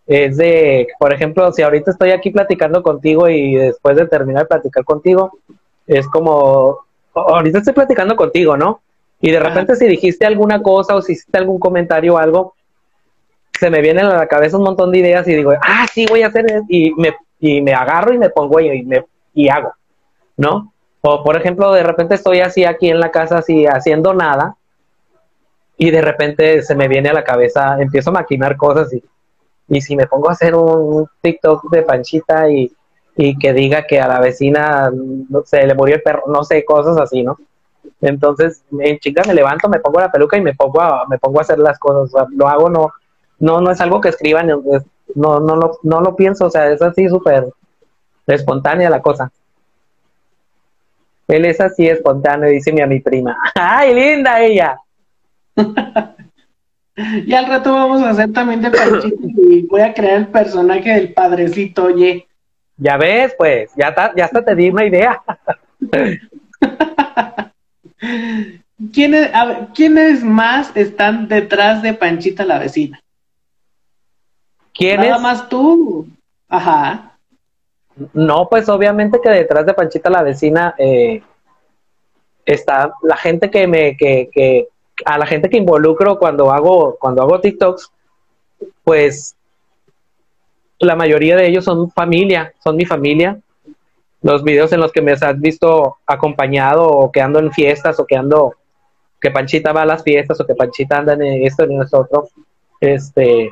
Es 0.08 0.38
de, 0.38 0.88
por 1.00 1.14
ejemplo, 1.14 1.52
si 1.52 1.64
ahorita 1.64 1.92
estoy 1.92 2.12
aquí 2.12 2.30
platicando 2.30 2.82
contigo 2.82 3.28
y 3.28 3.56
después 3.56 3.98
de 3.98 4.08
terminar 4.08 4.44
de 4.44 4.48
platicar 4.48 4.86
contigo, 4.86 5.40
es 5.86 6.08
como, 6.08 6.80
ahorita 7.14 7.58
estoy 7.58 7.74
platicando 7.74 8.16
contigo, 8.16 8.56
¿no? 8.56 8.82
Y 9.22 9.32
de 9.32 9.40
repente 9.40 9.76
si 9.76 9.88
dijiste 9.88 10.26
alguna 10.26 10.62
cosa 10.62 10.96
o 10.96 11.02
si 11.02 11.14
hiciste 11.14 11.38
algún 11.38 11.60
comentario 11.60 12.16
o 12.16 12.18
algo, 12.18 12.54
se 13.60 13.70
me 13.70 13.82
viene 13.82 14.02
a 14.02 14.18
la 14.18 14.28
cabeza 14.28 14.58
un 14.58 14.64
montón 14.64 14.92
de 14.92 15.00
ideas 15.00 15.28
y 15.28 15.36
digo, 15.36 15.52
ah, 15.62 15.86
sí, 15.92 16.06
voy 16.08 16.24
a 16.24 16.28
hacer, 16.28 16.46
y 16.70 16.92
me 16.96 17.14
y 17.40 17.62
me 17.62 17.74
agarro 17.74 18.14
y 18.14 18.18
me 18.18 18.30
pongo 18.30 18.60
y, 18.60 18.84
me, 18.84 19.06
y 19.34 19.50
hago, 19.50 19.74
¿no? 20.38 20.74
O 21.02 21.24
por 21.24 21.38
ejemplo, 21.38 21.72
de 21.72 21.84
repente 21.84 22.16
estoy 22.16 22.42
así 22.42 22.66
aquí 22.66 22.90
en 22.90 23.00
la 23.00 23.12
casa, 23.12 23.38
así 23.38 23.66
haciendo 23.66 24.14
nada, 24.14 24.56
y 25.78 25.92
de 25.92 26.02
repente 26.02 26.62
se 26.62 26.76
me 26.76 26.90
viene 26.90 27.10
a 27.10 27.14
la 27.14 27.24
cabeza, 27.24 27.82
empiezo 27.82 28.10
a 28.10 28.14
maquinar 28.14 28.58
cosas 28.58 28.94
y, 28.94 29.02
y 29.70 29.82
si 29.82 29.96
me 29.96 30.08
pongo 30.08 30.30
a 30.30 30.34
hacer 30.34 30.56
un 30.56 31.08
TikTok 31.22 31.70
de 31.72 31.84
panchita 31.84 32.50
y, 32.50 32.72
y 33.16 33.38
que 33.38 33.54
diga 33.54 33.88
que 33.88 34.02
a 34.02 34.08
la 34.08 34.20
vecina 34.20 34.92
se 35.46 35.66
le 35.66 35.74
murió 35.74 35.96
el 35.96 36.02
perro, 36.02 36.24
no 36.28 36.44
sé, 36.44 36.66
cosas 36.66 36.98
así, 36.98 37.24
¿no? 37.24 37.38
Entonces, 38.02 38.64
en 38.80 38.98
chica 39.00 39.24
me 39.28 39.34
levanto, 39.34 39.68
me 39.70 39.80
pongo 39.80 40.00
la 40.00 40.12
peluca 40.12 40.38
y 40.38 40.42
me 40.42 40.54
pongo 40.54 40.82
a, 40.82 41.06
me 41.08 41.18
pongo 41.18 41.40
a 41.40 41.42
hacer 41.42 41.60
las 41.60 41.78
cosas. 41.80 42.28
lo 42.32 42.48
hago, 42.48 42.70
no, 42.70 42.92
no, 43.40 43.62
no 43.62 43.72
es 43.72 43.82
algo 43.82 44.02
que 44.02 44.10
escriban, 44.10 44.48
no, 44.48 45.40
no, 45.40 45.56
lo, 45.56 45.80
no 45.84 46.02
lo 46.02 46.16
pienso, 46.16 46.46
o 46.46 46.50
sea, 46.50 46.72
es 46.72 46.82
así 46.82 47.08
súper 47.10 47.48
espontánea 48.28 48.90
la 48.90 49.02
cosa. 49.02 49.32
Él 51.28 51.46
es 51.46 51.62
así 51.62 51.88
espontáneo, 51.88 52.50
dice 52.50 52.74
mi 52.74 52.82
a 52.82 52.88
mi 52.88 53.00
prima. 53.00 53.38
¡Ay, 53.56 53.94
linda 53.94 54.42
ella! 54.42 54.80
y 56.96 57.34
al 57.34 57.48
rato 57.48 57.74
vamos 57.74 58.02
a 58.02 58.10
hacer 58.10 58.34
también 58.34 58.62
de 58.62 58.72
y 59.38 59.62
voy 59.68 59.82
a 59.82 59.94
crear 59.94 60.18
el 60.18 60.28
personaje 60.28 60.94
del 60.94 61.14
padrecito, 61.14 61.86
oye. 61.86 62.28
Ya 62.78 62.98
ves, 62.98 63.36
pues, 63.38 63.72
ya, 63.76 63.94
ya 64.16 64.26
hasta 64.26 64.44
te 64.44 64.56
di 64.56 64.70
una 64.70 64.86
idea. 64.86 65.22
¿Quiénes, 68.94 69.32
¿Quiénes 69.76 70.24
más 70.24 70.76
están 70.76 71.28
detrás 71.28 71.82
de 71.82 71.94
Panchita 71.94 72.46
la 72.46 72.60
vecina? 72.60 73.02
Nada 74.80 75.18
más 75.20 75.50
tú. 75.50 76.08
Ajá. 76.48 77.18
No, 78.14 78.48
pues 78.50 78.70
obviamente 78.70 79.20
que 79.22 79.30
detrás 79.30 79.66
de 79.66 79.74
Panchita 79.74 80.10
la 80.10 80.24
vecina 80.24 80.74
eh, 80.78 81.22
está 82.46 82.94
la 83.04 83.18
gente 83.18 83.52
que 83.52 83.68
me, 83.68 83.98
que, 83.98 84.30
que, 84.32 84.68
a 85.06 85.18
la 85.18 85.26
gente 85.26 85.50
que 85.50 85.58
involucro 85.58 86.18
cuando 86.18 86.52
hago, 86.52 86.98
cuando 87.00 87.22
hago 87.22 87.42
TikToks, 87.42 87.92
pues 88.84 89.36
la 90.80 90.96
mayoría 90.96 91.36
de 91.36 91.48
ellos 91.48 91.66
son 91.66 91.92
familia, 91.92 92.54
son 92.64 92.76
mi 92.76 92.86
familia. 92.86 93.40
Los 94.22 94.44
videos 94.44 94.72
en 94.74 94.82
los 94.82 94.92
que 94.92 95.02
me 95.02 95.14
has 95.14 95.40
visto 95.40 95.98
acompañado 96.06 96.88
o 96.88 97.12
que 97.12 97.22
ando 97.22 97.40
en 97.40 97.52
fiestas 97.52 98.00
o 98.00 98.06
que 98.06 98.16
ando, 98.16 98.54
que 99.20 99.32
Panchita 99.32 99.72
va 99.72 99.84
a 99.84 99.86
las 99.86 100.04
fiestas 100.04 100.40
o 100.40 100.46
que 100.46 100.56
Panchita 100.56 100.98
anda 100.98 101.14
en 101.14 101.46
esto 101.46 101.66
y 101.66 101.74
en 101.74 101.82
esto 101.82 102.08
este, 102.82 103.52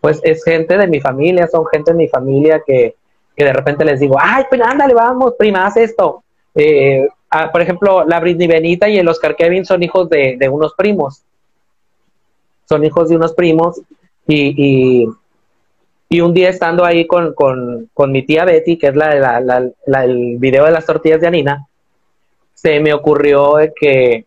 pues 0.00 0.20
es 0.22 0.44
gente 0.44 0.76
de 0.76 0.86
mi 0.86 1.00
familia, 1.00 1.48
son 1.48 1.66
gente 1.66 1.92
de 1.92 1.98
mi 1.98 2.08
familia 2.08 2.62
que, 2.64 2.94
de 3.36 3.52
repente 3.52 3.84
les 3.84 4.00
digo, 4.00 4.16
ay, 4.20 4.44
pues 4.48 4.60
ándale, 4.60 4.94
vamos, 4.94 5.34
prima, 5.38 5.66
haz 5.66 5.76
esto. 5.76 6.22
Eh, 6.54 7.06
ah, 7.30 7.50
por 7.52 7.60
ejemplo, 7.60 8.04
la 8.04 8.18
Britney 8.20 8.46
Benita 8.46 8.88
y 8.88 8.98
el 8.98 9.08
Oscar 9.08 9.36
Kevin 9.36 9.66
son 9.66 9.82
hijos 9.82 10.08
de, 10.08 10.38
unos 10.50 10.74
primos. 10.74 11.22
Son 12.68 12.84
hijos 12.84 13.08
de 13.08 13.16
unos 13.16 13.34
primos 13.34 13.80
y, 14.26 15.02
y, 15.02 15.08
un 16.10 16.34
día 16.34 16.50
estando 16.50 16.84
ahí 16.84 17.06
con, 17.06 17.34
mi 18.08 18.22
tía 18.24 18.44
Betty, 18.44 18.78
que 18.78 18.88
es 18.88 18.96
la, 18.96 19.40
la, 19.40 20.04
el 20.04 20.36
video 20.38 20.64
de 20.64 20.70
las 20.70 20.86
tortillas 20.86 21.20
de 21.20 21.26
Anina, 21.26 21.66
se 22.54 22.80
me 22.80 22.94
ocurrió 22.94 23.56
que 23.78 24.24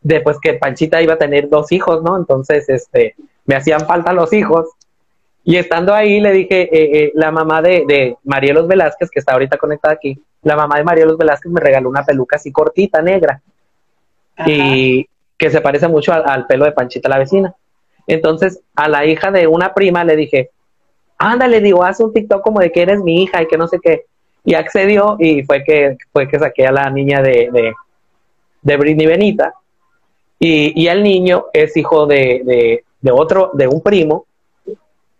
después 0.00 0.38
que 0.40 0.54
Panchita 0.54 1.02
iba 1.02 1.14
a 1.14 1.18
tener 1.18 1.48
dos 1.48 1.72
hijos, 1.72 2.02
¿no? 2.02 2.16
Entonces, 2.16 2.68
este, 2.68 3.14
me 3.44 3.56
hacían 3.56 3.86
falta 3.86 4.12
los 4.12 4.32
hijos. 4.32 4.68
Y 5.44 5.56
estando 5.56 5.92
ahí 5.92 6.20
le 6.20 6.32
dije, 6.32 6.62
eh, 6.62 7.04
eh, 7.04 7.12
la 7.14 7.32
mamá 7.32 7.62
de, 7.62 7.84
de 7.86 8.16
Marielos 8.24 8.68
Velázquez, 8.68 9.10
que 9.10 9.18
está 9.18 9.32
ahorita 9.32 9.56
conectada 9.56 9.94
aquí, 9.94 10.20
la 10.42 10.56
mamá 10.56 10.76
de 10.76 10.84
Marielos 10.84 11.18
Velázquez 11.18 11.50
me 11.50 11.60
regaló 11.60 11.88
una 11.88 12.04
peluca 12.04 12.36
así 12.36 12.52
cortita, 12.52 13.00
negra, 13.00 13.40
y 14.46 15.08
que 15.36 15.50
se 15.50 15.60
parece 15.60 15.88
mucho 15.88 16.12
al, 16.12 16.46
pelo 16.46 16.64
de 16.64 16.72
Panchita 16.72 17.08
la 17.08 17.18
vecina. 17.18 17.54
Entonces, 18.06 18.60
a 18.74 18.88
la 18.88 19.06
hija 19.06 19.30
de 19.30 19.46
una 19.46 19.74
prima 19.74 20.04
le 20.04 20.16
dije, 20.16 20.50
ándale, 21.18 21.60
digo, 21.60 21.84
haz 21.84 22.00
un 22.00 22.12
TikTok 22.12 22.42
como 22.42 22.60
de 22.60 22.72
que 22.72 22.82
eres 22.82 23.00
mi 23.02 23.22
hija 23.22 23.42
y 23.42 23.46
que 23.46 23.58
no 23.58 23.68
sé 23.68 23.78
qué. 23.82 24.06
Y 24.44 24.54
accedió 24.54 25.16
y 25.18 25.42
fue 25.44 25.62
que, 25.62 25.96
fue 26.12 26.28
que 26.28 26.38
saqué 26.38 26.66
a 26.66 26.72
la 26.72 26.90
niña 26.90 27.22
de, 27.22 27.74
de, 28.62 28.76
Britney 28.76 29.06
Benita. 29.06 29.54
Y, 30.38 30.82
y 30.82 30.88
el 30.88 31.02
niño 31.02 31.46
es 31.52 31.76
hijo 31.76 32.06
de, 32.06 32.82
de 33.00 33.10
otro, 33.12 33.50
de 33.54 33.68
un 33.68 33.80
primo, 33.80 34.26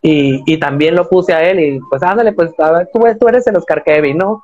y, 0.04 0.42
y, 0.52 0.58
también 0.58 0.96
lo 0.96 1.08
puse 1.08 1.32
a 1.32 1.48
él 1.48 1.60
y 1.60 1.80
pues 1.88 2.02
ándale, 2.02 2.32
pues 2.32 2.50
tú, 2.92 3.00
tú, 3.20 3.28
eres 3.28 3.46
el 3.46 3.56
Oscar 3.56 3.84
Kevin, 3.84 4.18
¿no? 4.18 4.42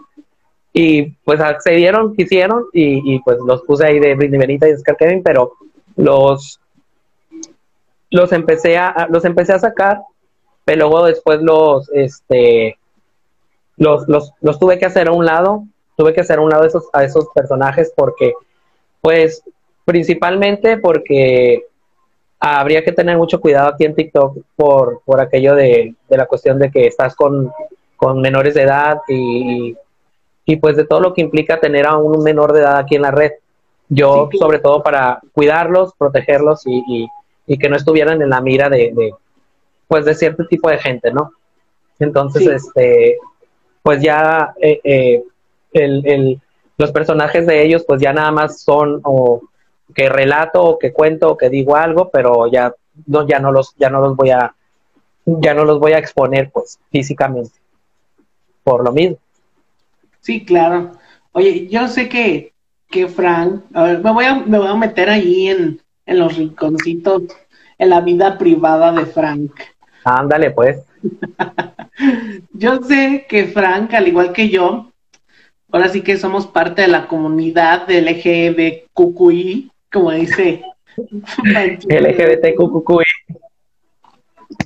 Y 0.73 1.11
pues 1.25 1.41
accedieron, 1.41 2.15
quisieron 2.15 2.67
y, 2.73 3.15
y 3.15 3.19
pues 3.21 3.39
los 3.45 3.63
puse 3.63 3.87
ahí 3.87 3.99
de 3.99 4.15
Britney 4.15 4.39
Benita 4.39 4.69
y 4.69 4.75
Oscar 4.75 4.97
Kevin, 4.97 5.21
pero 5.25 5.55
los, 5.97 6.61
los 8.11 8.33
empecé 8.33 8.79
a, 8.79 9.07
los 9.11 9.25
empecé 9.25 9.53
a 9.53 9.59
sacar, 9.59 10.01
pero 10.65 10.89
luego 10.89 11.07
después 11.07 11.41
los, 11.41 11.91
este, 11.93 12.79
los, 13.77 14.09
los, 14.09 14.33
los 14.41 14.59
tuve 14.59 14.79
que 14.79 14.87
hacer 14.87 15.09
a 15.09 15.13
un 15.13 15.25
lado, 15.25 15.65
tuve 15.97 16.15
que 16.15 16.21
hacer 16.21 16.39
a 16.39 16.43
un 16.43 16.51
lado 16.51 16.65
esos, 16.65 16.89
a 16.93 17.05
esos 17.05 17.27
personajes 17.35 17.93
porque, 17.95 18.33
pues, 19.01 19.43
principalmente 19.85 20.79
porque 20.79 21.65
habría 22.41 22.85
que 22.85 22.93
tener 22.93 23.17
mucho 23.17 23.41
cuidado 23.41 23.71
aquí 23.71 23.85
en 23.85 23.95
TikTok 23.95 24.39
por, 24.57 25.01
por 25.05 25.21
aquello 25.21 25.55
de, 25.55 25.95
la 26.09 26.27
cuestión 26.27 26.59
de 26.59 26.71
que 26.71 26.87
estás 26.87 27.15
con, 27.17 27.53
menores 28.17 28.55
de 28.55 28.63
edad 28.63 29.01
y, 29.09 29.77
y, 30.45 30.57
pues 30.57 30.77
de 30.77 30.85
todo 30.85 31.01
lo 31.01 31.15
que 31.15 31.21
implica 31.21 31.59
tener 31.59 31.85
a 31.87 31.97
un 31.97 32.23
menor 32.23 32.53
de 32.53 32.61
edad 32.61 32.77
aquí 32.77 32.95
en 32.95 33.03
la 33.03 33.11
red. 33.11 33.33
Yo, 33.89 34.29
sobre 34.39 34.61
todo 34.61 34.83
para 34.83 35.21
cuidarlos, 35.33 35.95
protegerlos 35.99 36.65
y, 36.67 36.85
y, 36.87 37.09
que 37.57 37.69
no 37.69 37.77
estuvieran 37.77 38.21
en 38.21 38.31
la 38.31 38.41
mira 38.41 38.69
de, 38.69 39.15
pues 39.87 40.05
de 40.05 40.15
cierto 40.15 40.47
tipo 40.47 40.69
de 40.69 40.79
gente, 40.79 41.11
¿no? 41.13 41.33
Entonces, 41.99 42.47
este, 42.47 43.17
pues 43.83 44.03
ya 44.03 44.55
eh, 44.61 44.81
eh, 44.85 45.23
el, 45.73 46.07
el, 46.07 46.41
los 46.77 46.93
personajes 46.93 47.47
de 47.47 47.63
ellos, 47.63 47.85
pues 47.87 48.01
ya 48.01 48.13
nada 48.13 48.31
más 48.31 48.61
son 48.61 49.01
o 49.05 49.43
que 49.95 50.09
relato 50.09 50.63
o 50.63 50.79
que 50.79 50.93
cuento 50.93 51.31
o 51.31 51.37
que 51.37 51.49
digo 51.49 51.75
algo, 51.77 52.11
pero 52.11 52.47
ya 52.51 52.75
no, 53.07 53.27
ya 53.27 53.39
no 53.39 53.51
los, 53.51 53.75
ya 53.77 53.89
no 53.89 54.01
los 54.01 54.17
voy 54.17 54.31
a, 54.31 54.55
ya 55.25 55.55
no 55.55 55.65
los 55.65 55.79
voy 55.79 55.93
a 55.93 55.99
exponer 55.99 56.51
pues 56.51 56.79
físicamente. 56.91 57.59
Por 58.63 58.85
lo 58.85 58.93
mismo. 58.93 59.17
Sí, 60.21 60.45
claro. 60.45 60.93
Oye, 61.33 61.69
yo 61.69 61.89
sé 61.89 62.09
que, 62.09 62.53
que 62.91 63.09
Frank, 63.09 63.63
a 63.73 63.85
ver, 63.85 64.03
me 64.03 64.13
voy 64.13 64.25
a, 64.25 64.35
me 64.35 64.59
voy 64.59 64.69
a 64.69 64.75
meter 64.75 65.09
ahí 65.09 65.49
en, 65.49 65.81
en 66.09 66.19
los 66.19 66.37
rinconcitos, 66.37 67.25
en 67.77 67.91
la 67.91 68.01
vida 68.01 68.39
privada 68.39 68.91
de 68.93 69.05
Frank. 69.07 69.53
Ándale, 70.05 70.51
pues. 70.51 70.83
yo 72.53 72.83
sé 72.83 73.27
que 73.29 73.45
Frank, 73.45 73.93
al 73.93 74.09
igual 74.09 74.33
que 74.33 74.49
yo, 74.49 74.91
ahora 75.71 75.89
sí 75.89 76.01
que 76.01 76.17
somos 76.17 76.47
parte 76.47 76.83
de 76.83 76.89
la 76.89 77.07
comunidad 77.07 77.87
del 77.87 78.07
LGBTQI, 78.07 79.71
como 79.93 80.11
dice 80.13 80.63
LGBTQQI. 81.45 83.05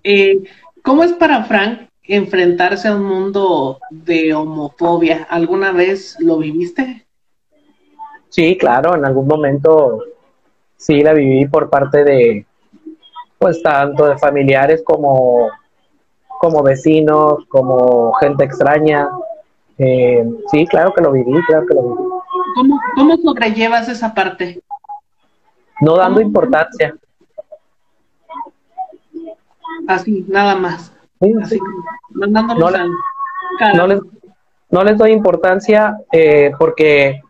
Eh, 0.05 0.43
¿Cómo 0.83 1.03
es 1.03 1.13
para 1.13 1.45
Frank 1.45 1.89
enfrentarse 2.05 2.87
a 2.87 2.95
un 2.95 3.05
mundo 3.05 3.81
de 3.91 4.33
homofobia? 4.33 5.27
¿Alguna 5.29 5.73
vez 5.73 6.17
lo 6.21 6.39
viviste? 6.39 7.05
Sí, 8.29 8.57
claro, 8.57 8.95
en 8.95 9.05
algún 9.05 9.27
momento 9.27 10.05
sí 10.83 11.01
la 11.01 11.13
viví 11.13 11.47
por 11.47 11.71
parte 11.71 12.03
de, 12.03 12.45
pues 13.39 13.63
tanto 13.63 14.07
de 14.07 14.19
familiares 14.19 14.83
como, 14.85 15.49
como 16.41 16.63
vecinos, 16.63 17.45
como 17.49 18.13
gente 18.15 18.45
extraña. 18.45 19.09
Eh, 19.79 20.27
sí, 20.51 20.67
claro 20.67 20.93
que 20.93 21.01
lo 21.01 21.13
viví, 21.13 21.33
claro 21.47 21.67
que 21.67 21.75
lo 21.75 21.83
viví. 21.83 22.11
cómo, 22.57 22.81
cómo 22.97 23.17
sobrellevas 23.17 23.89
esa 23.89 24.13
parte? 24.13 24.61
No 25.81 25.97
dando 25.97 26.21
importancia. 26.21 26.95
Así, 29.87 30.25
nada 30.29 30.57
más. 30.57 30.93
Así, 31.43 31.61
no, 32.11 32.27
no, 32.27 33.87
les, 33.87 34.01
no 34.71 34.85
les 34.85 34.99
doy 34.99 35.13
importancia 35.13 35.97
eh, 36.11 36.51
porque 36.59 37.21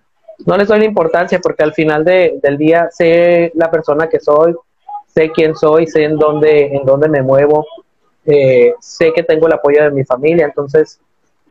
no 0.46 0.56
les 0.56 0.68
doy 0.68 0.78
la 0.80 0.84
importancia 0.84 1.40
porque 1.40 1.62
al 1.62 1.72
final 1.72 2.04
de, 2.04 2.38
del 2.42 2.58
día 2.58 2.88
sé 2.90 3.52
la 3.54 3.70
persona 3.70 4.08
que 4.08 4.20
soy, 4.20 4.54
sé 5.06 5.30
quién 5.30 5.54
soy, 5.54 5.86
sé 5.86 6.04
en 6.04 6.16
dónde, 6.16 6.66
en 6.74 6.84
dónde 6.84 7.08
me 7.08 7.22
muevo, 7.22 7.66
eh, 8.24 8.74
sé 8.80 9.12
que 9.12 9.22
tengo 9.22 9.46
el 9.46 9.52
apoyo 9.54 9.82
de 9.82 9.90
mi 9.90 10.04
familia, 10.04 10.46
entonces 10.46 11.00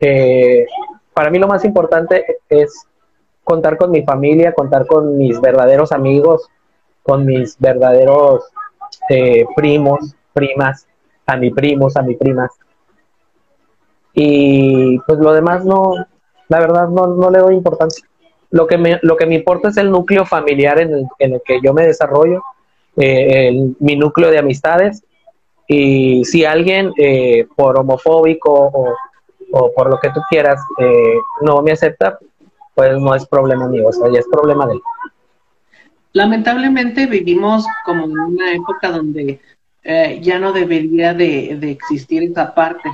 eh, 0.00 0.66
para 1.14 1.30
mí 1.30 1.38
lo 1.38 1.46
más 1.46 1.64
importante 1.64 2.38
es 2.48 2.86
contar 3.44 3.76
con 3.76 3.90
mi 3.90 4.02
familia, 4.02 4.52
contar 4.52 4.86
con 4.86 5.16
mis 5.16 5.40
verdaderos 5.40 5.92
amigos, 5.92 6.48
con 7.02 7.26
mis 7.26 7.58
verdaderos 7.58 8.44
eh, 9.08 9.44
primos, 9.56 10.14
primas, 10.32 10.86
a 11.26 11.36
mis 11.36 11.52
primos, 11.52 11.96
a 11.96 12.02
mis 12.02 12.16
primas. 12.16 12.50
Y 14.14 14.98
pues 15.00 15.18
lo 15.18 15.32
demás 15.32 15.64
no, 15.64 15.94
la 16.48 16.60
verdad 16.60 16.88
no, 16.88 17.06
no 17.08 17.30
le 17.30 17.38
doy 17.38 17.54
importancia. 17.54 18.06
Lo 18.52 18.66
que, 18.66 18.78
me, 18.78 18.98
lo 19.02 19.16
que 19.16 19.26
me 19.26 19.34
importa 19.34 19.68
es 19.68 19.76
el 19.78 19.90
núcleo 19.90 20.24
familiar 20.24 20.80
en 20.80 20.92
el, 20.92 21.06
en 21.18 21.34
el 21.34 21.42
que 21.44 21.60
yo 21.62 21.72
me 21.72 21.86
desarrollo, 21.86 22.42
eh, 22.96 23.50
mi 23.80 23.96
núcleo 23.96 24.30
de 24.30 24.38
amistades. 24.38 25.02
Y 25.66 26.24
si 26.24 26.44
alguien 26.44 26.92
eh, 26.98 27.46
por 27.56 27.78
homofóbico 27.78 28.52
o, 28.52 28.94
o, 29.52 29.72
por 29.72 29.88
lo 29.88 29.98
que 29.98 30.10
tú 30.10 30.20
quieras 30.28 30.60
eh, 30.78 31.14
no 31.40 31.62
me 31.62 31.72
acepta, 31.72 32.18
pues 32.74 32.98
no 32.98 33.14
es 33.14 33.26
problema 33.26 33.68
mío, 33.68 33.88
o 33.88 33.92
sea, 33.92 34.10
ya 34.12 34.20
es 34.20 34.28
problema 34.30 34.66
de 34.66 34.74
él. 34.74 34.80
Lamentablemente 36.12 37.06
vivimos 37.06 37.66
como 37.84 38.04
en 38.04 38.18
una 38.18 38.52
época 38.52 38.90
donde 38.90 39.40
eh, 39.82 40.20
ya 40.22 40.38
no 40.38 40.52
debería 40.52 41.14
de, 41.14 41.56
de, 41.58 41.70
existir 41.70 42.22
esa 42.22 42.54
parte. 42.54 42.90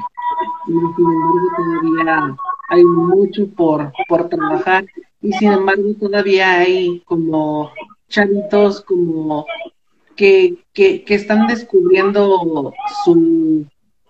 Sin 0.66 0.76
embargo, 0.76 1.48
todavía 1.56 2.36
hay 2.68 2.84
mucho 2.84 3.46
por, 3.56 3.92
por 4.08 4.28
trabajar 4.28 4.84
y 5.20 5.32
sin 5.32 5.52
embargo 5.52 5.94
todavía 5.98 6.60
hay 6.60 7.00
como 7.00 7.72
chavitos 8.08 8.80
como 8.80 9.46
que, 10.16 10.56
que, 10.72 11.04
que 11.04 11.14
están 11.14 11.46
descubriendo 11.46 12.72
su, 13.04 13.66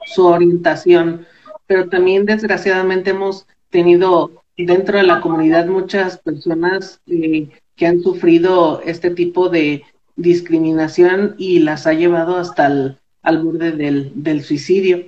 su 0.07 0.27
orientación, 0.27 1.27
pero 1.67 1.89
también 1.89 2.25
desgraciadamente 2.25 3.11
hemos 3.11 3.47
tenido 3.71 4.43
dentro 4.57 4.99
de 4.99 5.05
la 5.05 5.21
comunidad 5.21 5.67
muchas 5.67 6.19
personas 6.19 7.01
eh, 7.07 7.49
que 7.77 7.87
han 7.87 8.03
sufrido 8.03 8.81
este 8.83 9.11
tipo 9.11 9.49
de 9.49 9.85
discriminación 10.17 11.35
y 11.39 11.61
las 11.61 11.87
ha 11.87 11.93
llevado 11.93 12.37
hasta 12.37 12.67
el 12.67 12.99
al 13.23 13.43
borde 13.43 13.73
del, 13.73 14.13
del 14.15 14.43
suicidio. 14.43 15.07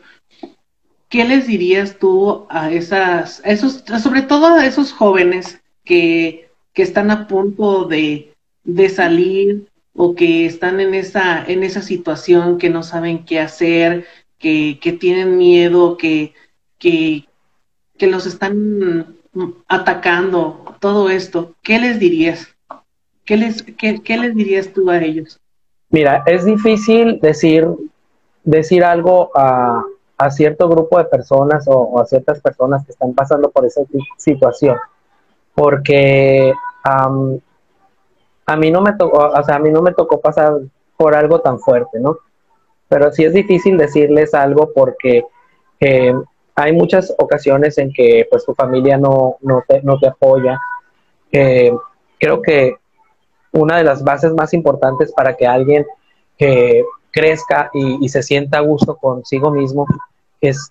¿Qué 1.08 1.24
les 1.24 1.46
dirías 1.46 1.98
tú 1.98 2.46
a 2.48 2.70
esas, 2.70 3.42
esos, 3.44 3.82
sobre 4.02 4.22
todo 4.22 4.46
a 4.46 4.66
esos 4.66 4.92
jóvenes 4.92 5.60
que, 5.84 6.48
que 6.72 6.82
están 6.82 7.10
a 7.10 7.26
punto 7.26 7.84
de, 7.84 8.34
de 8.64 8.88
salir 8.88 9.66
o 9.94 10.14
que 10.14 10.46
están 10.46 10.80
en 10.80 10.94
esa, 10.94 11.44
en 11.44 11.62
esa 11.62 11.82
situación 11.82 12.58
que 12.58 12.70
no 12.70 12.82
saben 12.82 13.24
qué 13.24 13.40
hacer, 13.40 14.06
que, 14.38 14.78
que 14.80 14.92
tienen 14.92 15.36
miedo, 15.36 15.96
que, 15.96 16.32
que, 16.78 17.26
que 17.98 18.06
los 18.06 18.26
están 18.26 19.16
atacando, 19.68 20.76
todo 20.80 21.10
esto, 21.10 21.54
¿qué 21.62 21.78
les 21.78 21.98
dirías? 21.98 22.48
¿Qué 23.24 23.36
les, 23.36 23.62
qué, 23.62 24.02
qué 24.02 24.16
les 24.16 24.34
dirías 24.34 24.72
tú 24.72 24.90
a 24.90 24.98
ellos? 24.98 25.40
Mira, 25.90 26.22
es 26.26 26.44
difícil 26.44 27.20
decir, 27.20 27.66
decir 28.44 28.82
algo 28.84 29.30
a, 29.34 29.84
a 30.16 30.30
cierto 30.30 30.68
grupo 30.68 30.98
de 30.98 31.04
personas 31.04 31.64
o, 31.66 32.00
a 32.00 32.06
ciertas 32.06 32.40
personas 32.40 32.84
que 32.84 32.92
están 32.92 33.12
pasando 33.14 33.50
por 33.50 33.64
esa 33.66 33.82
situación, 34.16 34.76
porque 35.54 36.52
um, 36.84 37.38
a 38.46 38.56
mí 38.56 38.70
no 38.70 38.80
me 38.80 38.92
tocó, 38.94 39.18
o 39.18 39.42
sea, 39.42 39.56
a 39.56 39.58
mí 39.58 39.70
no 39.70 39.82
me 39.82 39.92
tocó 39.92 40.20
pasar 40.20 40.60
por 40.96 41.14
algo 41.14 41.40
tan 41.40 41.58
fuerte, 41.60 41.98
¿no? 42.00 42.16
Pero 42.88 43.12
sí 43.12 43.24
es 43.24 43.32
difícil 43.32 43.76
decirles 43.78 44.34
algo 44.34 44.72
porque 44.74 45.24
eh, 45.78 46.14
hay 46.56 46.72
muchas 46.72 47.14
ocasiones 47.18 47.78
en 47.78 47.92
que 47.92 48.26
pues 48.30 48.44
tu 48.44 48.54
familia 48.54 48.98
no, 48.98 49.36
no, 49.40 49.62
te, 49.66 49.82
no 49.82 49.98
te 49.98 50.08
apoya. 50.08 50.60
Eh, 51.32 51.72
creo 52.18 52.42
que 52.42 52.76
una 53.52 53.78
de 53.78 53.84
las 53.84 54.04
bases 54.04 54.32
más 54.34 54.52
importantes 54.52 55.12
para 55.12 55.36
que 55.36 55.46
alguien 55.46 55.86
que 56.36 56.84
crezca 57.10 57.70
y, 57.72 58.08
se 58.08 58.22
sienta 58.22 58.58
a 58.58 58.62
gusto 58.62 58.96
consigo 58.96 59.50
mismo 59.50 59.86
es 60.40 60.70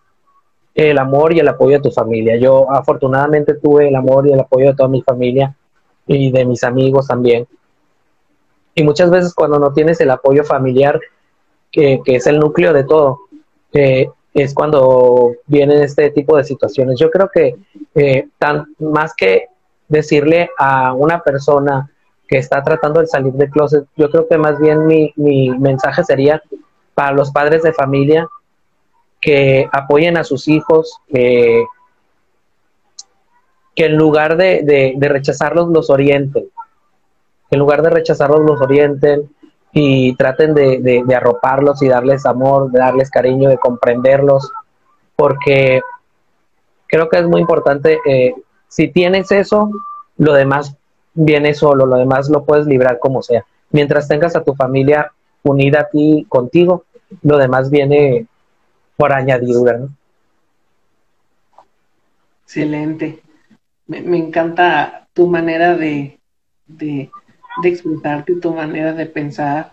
el 0.88 0.98
amor 0.98 1.34
y 1.34 1.40
el 1.40 1.48
apoyo 1.48 1.78
de 1.78 1.84
tu 1.84 1.92
familia. 1.92 2.38
Yo 2.38 2.72
afortunadamente 2.72 3.56
tuve 3.56 3.90
el 3.90 3.96
amor 3.96 4.28
y 4.28 4.32
el 4.32 4.40
apoyo 4.40 4.68
de 4.68 4.76
toda 4.76 4.88
mi 4.88 5.02
familia 5.02 5.56
y 6.08 6.32
de 6.32 6.46
mis 6.46 6.64
amigos 6.64 7.08
también. 7.08 7.48
Y 8.76 8.84
muchas 8.84 9.10
veces 9.10 9.34
cuando 9.34 9.60
no 9.60 9.74
tienes 9.74 10.00
el 10.00 10.10
apoyo 10.10 10.44
familiar, 10.44 11.00
que, 11.72 12.00
que 12.04 12.16
es 12.16 12.28
el 12.28 12.40
núcleo 12.40 12.72
de 12.72 12.84
todo, 12.86 13.20
eh, 13.74 14.10
es 14.34 14.54
cuando 14.54 15.34
vienen 15.48 15.84
este 15.84 16.12
tipo 16.12 16.38
de 16.38 16.44
situaciones. 16.44 16.98
Yo 16.98 17.12
creo 17.12 17.30
que 17.30 17.58
eh, 17.96 18.28
tan, 18.38 18.74
más 18.80 19.14
que 19.14 19.48
decirle 19.90 20.50
a 20.58 20.94
una 20.94 21.22
persona 21.22 21.92
que 22.28 22.38
está 22.38 22.64
tratando 22.64 23.02
de 23.02 23.08
salir 23.08 23.34
del 23.34 23.50
closet, 23.50 23.86
yo 23.98 24.10
creo 24.10 24.28
que 24.28 24.38
más 24.38 24.60
bien 24.60 24.86
mi, 24.86 25.12
mi 25.16 25.50
mensaje 25.50 26.04
sería 26.04 26.42
para 26.94 27.12
los 27.12 27.32
padres 27.32 27.64
de 27.64 27.74
familia 27.74 28.30
que 29.22 29.68
apoyen 29.72 30.18
a 30.18 30.24
sus 30.24 30.48
hijos, 30.48 31.00
que, 31.12 31.66
que 33.76 33.86
en 33.86 33.98
lugar 33.98 34.38
de, 34.38 34.94
de, 34.98 35.10
rechazarlos 35.10 35.70
los 35.70 35.90
orienten, 35.90 36.46
en 37.52 37.60
lugar 37.60 37.82
de 37.82 37.90
rechazarlos 37.90 38.42
los 38.42 38.62
orienten, 38.62 39.30
y 39.72 40.16
traten 40.16 40.56
de, 40.56 41.04
de, 41.06 41.16
arroparlos 41.16 41.82
y 41.84 41.88
darles 41.88 42.26
amor, 42.26 42.72
de 42.72 42.80
darles 42.80 43.12
cariño, 43.12 43.50
de 43.50 43.60
comprenderlos, 43.60 44.52
porque 45.16 45.82
creo 46.88 47.08
que 47.08 47.20
es 47.20 47.28
muy 47.28 47.42
importante, 47.42 48.00
eh, 48.06 48.34
si 48.68 48.88
tienes 48.88 49.32
eso, 49.32 49.70
lo 50.18 50.34
demás 50.34 50.76
viene 51.14 51.54
solo, 51.54 51.86
lo 51.86 51.98
demás 51.98 52.30
lo 52.30 52.44
puedes 52.46 52.66
librar 52.66 53.00
como 53.00 53.22
sea. 53.22 53.46
Mientras 53.72 54.08
tengas 54.08 54.36
a 54.36 54.44
tu 54.44 54.56
familia 54.56 55.12
unida 55.44 55.82
a 55.82 55.90
ti, 55.90 56.26
contigo, 56.30 56.86
lo 57.22 57.38
demás 57.38 57.70
viene 57.70 58.28
por 59.00 59.14
añadidura. 59.14 59.78
¿no? 59.78 59.96
Excelente. 62.44 63.22
Me, 63.88 64.18
encanta 64.18 65.08
tu 65.14 65.26
manera 65.26 65.78
de, 65.78 66.20
de, 66.68 67.10
de 67.64 67.70
expresarte, 67.70 68.36
tu 68.36 68.54
manera 68.54 68.92
de 68.92 69.06
pensar. 69.06 69.72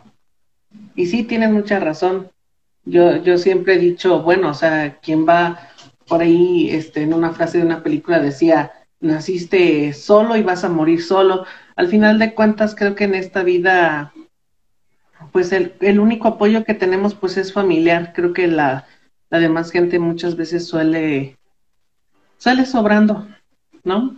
Y 0.95 1.07
sí, 1.07 1.25
tienes 1.25 1.51
mucha 1.51 1.81
razón. 1.81 2.31
Yo, 2.85 3.17
yo 3.17 3.37
siempre 3.37 3.75
he 3.75 3.79
dicho, 3.79 4.23
bueno, 4.23 4.51
o 4.51 4.55
sea, 4.55 5.01
quien 5.01 5.27
va 5.29 5.59
por 6.07 6.21
ahí, 6.21 6.71
este, 6.71 7.03
en 7.03 7.13
una 7.13 7.33
frase 7.33 7.59
de 7.59 7.65
una 7.65 7.83
película 7.83 8.21
decía, 8.21 8.71
naciste 9.01 9.93
solo 9.93 10.37
y 10.37 10.45
vas 10.45 10.63
a 10.63 10.69
morir 10.69 11.03
solo. 11.03 11.47
Al 11.75 11.89
final 11.89 12.21
de 12.21 12.33
cuentas, 12.33 12.77
creo 12.77 12.95
que 12.95 13.05
en 13.05 13.17
esta 13.17 13.43
vida, 13.43 14.13
pues 15.33 15.51
el, 15.51 15.75
el 15.81 15.99
único 15.99 16.29
apoyo 16.29 16.65
que 16.65 16.75
tenemos, 16.75 17.17
pues 17.17 17.37
es 17.37 17.53
familiar. 17.53 18.13
Creo 18.15 18.33
que 18.33 18.47
la, 18.47 18.87
la 19.31 19.39
demás 19.39 19.71
gente 19.71 19.99
muchas 19.99 20.37
veces 20.37 20.69
suele, 20.69 21.37
sale 22.39 22.65
sobrando, 22.65 23.27
¿no? 23.85 24.17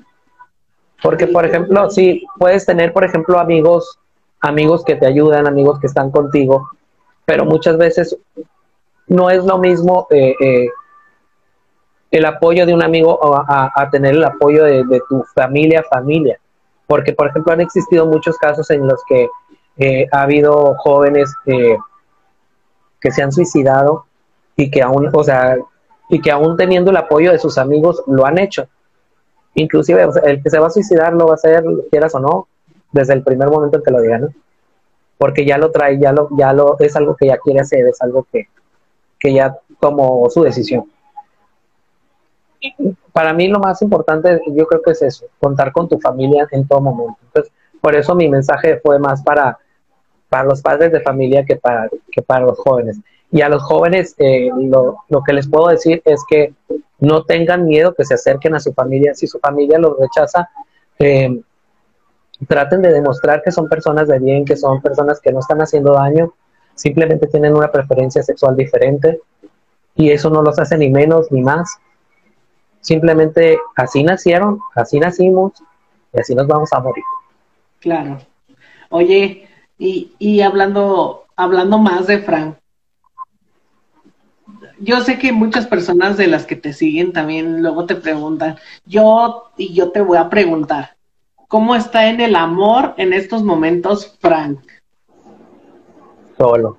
Porque, 1.03 1.27
por 1.27 1.45
ejemplo, 1.45 1.91
si 1.91 2.25
puedes 2.39 2.67
tener, 2.67 2.93
por 2.93 3.05
ejemplo, 3.05 3.39
amigos, 3.39 3.99
amigos 4.41 4.85
que 4.85 4.97
te 4.97 5.07
ayudan, 5.07 5.47
amigos 5.47 5.79
que 5.79 5.87
están 5.87 6.11
contigo, 6.11 6.69
pero 7.25 7.45
muchas 7.45 7.79
veces 7.79 8.17
no 9.07 9.31
es 9.31 9.45
lo 9.45 9.59
mismo 9.59 10.07
eh, 10.11 10.35
eh, 10.41 10.69
el 12.11 12.25
apoyo 12.25 12.67
de 12.67 12.75
un 12.75 12.83
amigo 12.83 13.19
a, 13.35 13.71
a 13.75 13.91
tener 13.91 14.15
el 14.15 14.25
apoyo 14.25 14.65
de, 14.65 14.85
de, 14.85 15.01
tu 15.09 15.23
familia, 15.35 15.85
familia. 15.89 16.39
Porque, 16.87 17.13
por 17.13 17.29
ejemplo, 17.29 17.53
han 17.53 17.61
existido 17.61 18.07
muchos 18.07 18.37
casos 18.39 18.71
en 18.71 18.87
los 18.87 19.01
que 19.07 19.29
eh, 19.77 20.07
ha 20.11 20.23
habido 20.23 20.75
jóvenes 20.79 21.33
que 21.45 23.11
se 23.13 23.23
han 23.23 23.31
suicidado 23.31 24.08
y 24.59 24.71
que 24.71 24.83
aún, 24.83 25.09
o 25.11 25.25
sea, 25.25 25.57
y 26.11 26.21
que 26.21 26.31
aún 26.31 26.59
teniendo 26.59 26.91
el 26.91 26.99
apoyo 26.99 27.33
de 27.33 27.39
sus 27.39 27.57
amigos 27.57 28.03
lo 28.07 28.27
han 28.27 28.39
hecho 28.39 28.69
inclusive 29.61 30.07
el 30.25 30.43
que 30.43 30.51
se 30.51 30.59
va 30.59 30.69
a 30.69 30.71
suicidar 30.71 31.13
lo 31.13 31.27
va 31.27 31.33
a 31.33 31.35
hacer, 31.35 31.65
quieras 31.91 32.15
o 32.15 32.21
no, 32.21 32.49
desde 32.93 33.15
el 33.15 33.23
primer 33.23 33.49
momento 33.49 33.79
en 33.79 33.83
que 33.83 33.91
lo 33.91 34.01
diga, 34.01 34.19
¿no? 34.19 34.29
Porque 35.19 35.45
ya 35.45 35.59
lo 35.59 35.71
trae, 35.71 35.99
ya 35.99 36.13
lo, 36.13 36.29
ya 36.37 36.53
lo, 36.53 36.79
es 36.79 36.95
algo 36.97 37.17
que 37.17 37.27
ya 37.27 37.39
quiere 37.39 37.61
hacer, 37.61 37.87
es 37.87 38.01
algo 38.01 38.27
que, 38.31 38.49
que 39.19 39.35
ya 39.35 39.59
tomó 39.81 40.29
su 40.31 40.43
decisión. 40.43 40.85
para 43.13 43.33
mí 43.33 43.49
lo 43.49 43.59
más 43.59 43.83
importante 43.83 44.41
yo 44.49 44.67
creo 44.67 44.83
que 44.83 44.93
es 44.93 45.03
eso, 45.03 45.27
contar 45.41 45.73
con 45.73 45.89
tu 45.89 45.99
familia 45.99 46.47
en 46.51 46.67
todo 46.67 46.81
momento. 46.81 47.19
Entonces, 47.25 47.53
por 47.81 47.95
eso 47.95 48.15
mi 48.15 48.29
mensaje 48.29 48.81
fue 48.81 48.99
más 48.99 49.23
para, 49.23 49.59
para 50.29 50.45
los 50.45 50.63
padres 50.63 50.93
de 50.93 51.01
familia 51.01 51.45
que 51.45 51.57
para, 51.57 51.89
que 52.11 52.23
para 52.23 52.47
los 52.47 52.59
jóvenes. 52.59 52.99
Y 53.31 53.43
a 53.43 53.49
los 53.49 53.63
jóvenes 53.63 54.15
eh, 54.19 54.51
lo, 54.57 54.99
lo, 55.09 55.23
que 55.23 55.35
les 55.35 55.49
puedo 55.49 55.69
decir 55.69 56.01
es 56.05 56.25
que 56.29 56.55
no 56.99 57.25
tengan 57.25 57.67
miedo 57.67 57.95
que 57.95 58.05
se 58.05 58.15
acerquen 58.15 58.55
a 58.55 58.61
su 58.61 58.73
familia. 58.73 59.15
Si 59.15 59.27
su 59.27 59.39
familia 59.39 59.79
los 59.79 59.99
rechaza, 59.99 60.49
eh, 60.99 61.41
traten 62.47 62.83
de 62.83 62.93
demostrar 62.93 63.43
que 63.43 63.53
son 63.53 63.69
personas 63.69 64.09
de 64.09 64.19
bien, 64.19 64.45
que 64.45 64.57
son 64.57 64.81
personas 64.81 65.21
que 65.21 65.33
no 65.33 65.41
están 65.41 65.61
haciendo 65.61 65.93
daño, 65.93 66.35
simplemente 66.75 67.27
tienen 67.27 67.55
una 67.55 67.71
preferencia 67.71 68.23
sexual 68.23 68.57
diferente 68.57 69.21
y 69.95 70.11
eso 70.11 70.31
no 70.31 70.43
los 70.43 70.59
hace 70.59 70.79
ni 70.79 70.91
menos 70.91 71.31
ni 71.31 71.43
más. 71.43 71.79
Simplemente 72.81 73.59
así 73.75 74.05
nacieron, 74.05 74.61
así 74.75 75.01
nacimos 75.01 75.53
y 76.15 76.21
así 76.21 76.35
nos 76.35 76.47
vamos 76.47 76.73
a 76.73 76.81
morir. 76.81 77.05
Claro. 77.81 78.19
Oye, 78.91 79.49
y, 79.77 80.13
y 80.19 80.41
hablando, 80.41 81.25
hablando 81.37 81.79
más 81.79 82.07
de 82.07 82.21
Frank, 82.21 82.57
yo 84.81 85.01
sé 85.01 85.19
que 85.19 85.33
muchas 85.33 85.67
personas 85.67 86.17
de 86.17 86.27
las 86.27 86.47
que 86.47 86.57
te 86.57 86.73
siguen 86.73 87.13
también 87.13 87.63
luego 87.63 87.87
te 87.87 87.97
preguntan, 87.97 88.57
yo 88.87 89.51
y 89.57 89.75
yo 89.75 89.91
te 89.91 90.01
voy 90.01 90.19
a 90.19 90.29
preguntar, 90.29 90.97
¿cómo 91.49 91.75
está 91.75 92.09
en 92.09 92.21
el 92.21 92.37
amor 92.37 92.95
en 92.97 93.13
estos 93.13 93.43
momentos 93.43 94.17
Frank? 94.21 94.61
Solo. 96.37 96.79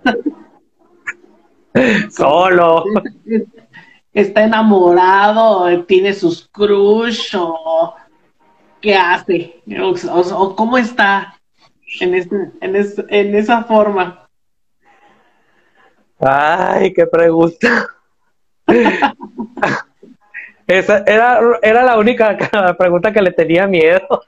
Solo. 2.10 2.84
¿Está 4.14 4.44
enamorado? 4.44 5.84
¿Tiene 5.86 6.14
sus 6.14 6.48
crush? 6.48 7.36
¿O 7.38 7.96
qué 8.82 8.96
hace? 8.96 9.62
¿O, 9.82 10.56
cómo 10.56 10.78
está 10.78 11.36
en, 12.00 12.16
este, 12.16 12.36
en, 12.62 12.76
en 13.10 13.36
esa 13.36 13.64
forma? 13.64 14.29
Ay, 16.20 16.94
qué 16.94 17.08
pregunta. 17.08 17.88
Esa 20.68 21.00
era, 21.00 21.40
era 21.62 21.84
la 21.84 21.98
única 21.98 22.38
pregunta 22.78 23.12
que 23.12 23.22
le 23.22 23.32
tenía 23.32 23.68
miedo. 23.68 24.24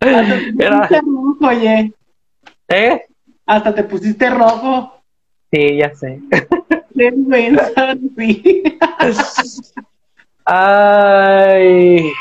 Era... 0.00 0.86
Rojo, 0.86 1.48
oye. 1.48 1.92
¿Eh? 2.68 3.02
Hasta 3.46 3.74
te 3.74 3.84
pusiste 3.84 4.28
rojo. 4.28 5.00
Sí, 5.50 5.78
ya 5.78 5.94
sé. 5.94 6.20
Ay, 10.44 12.12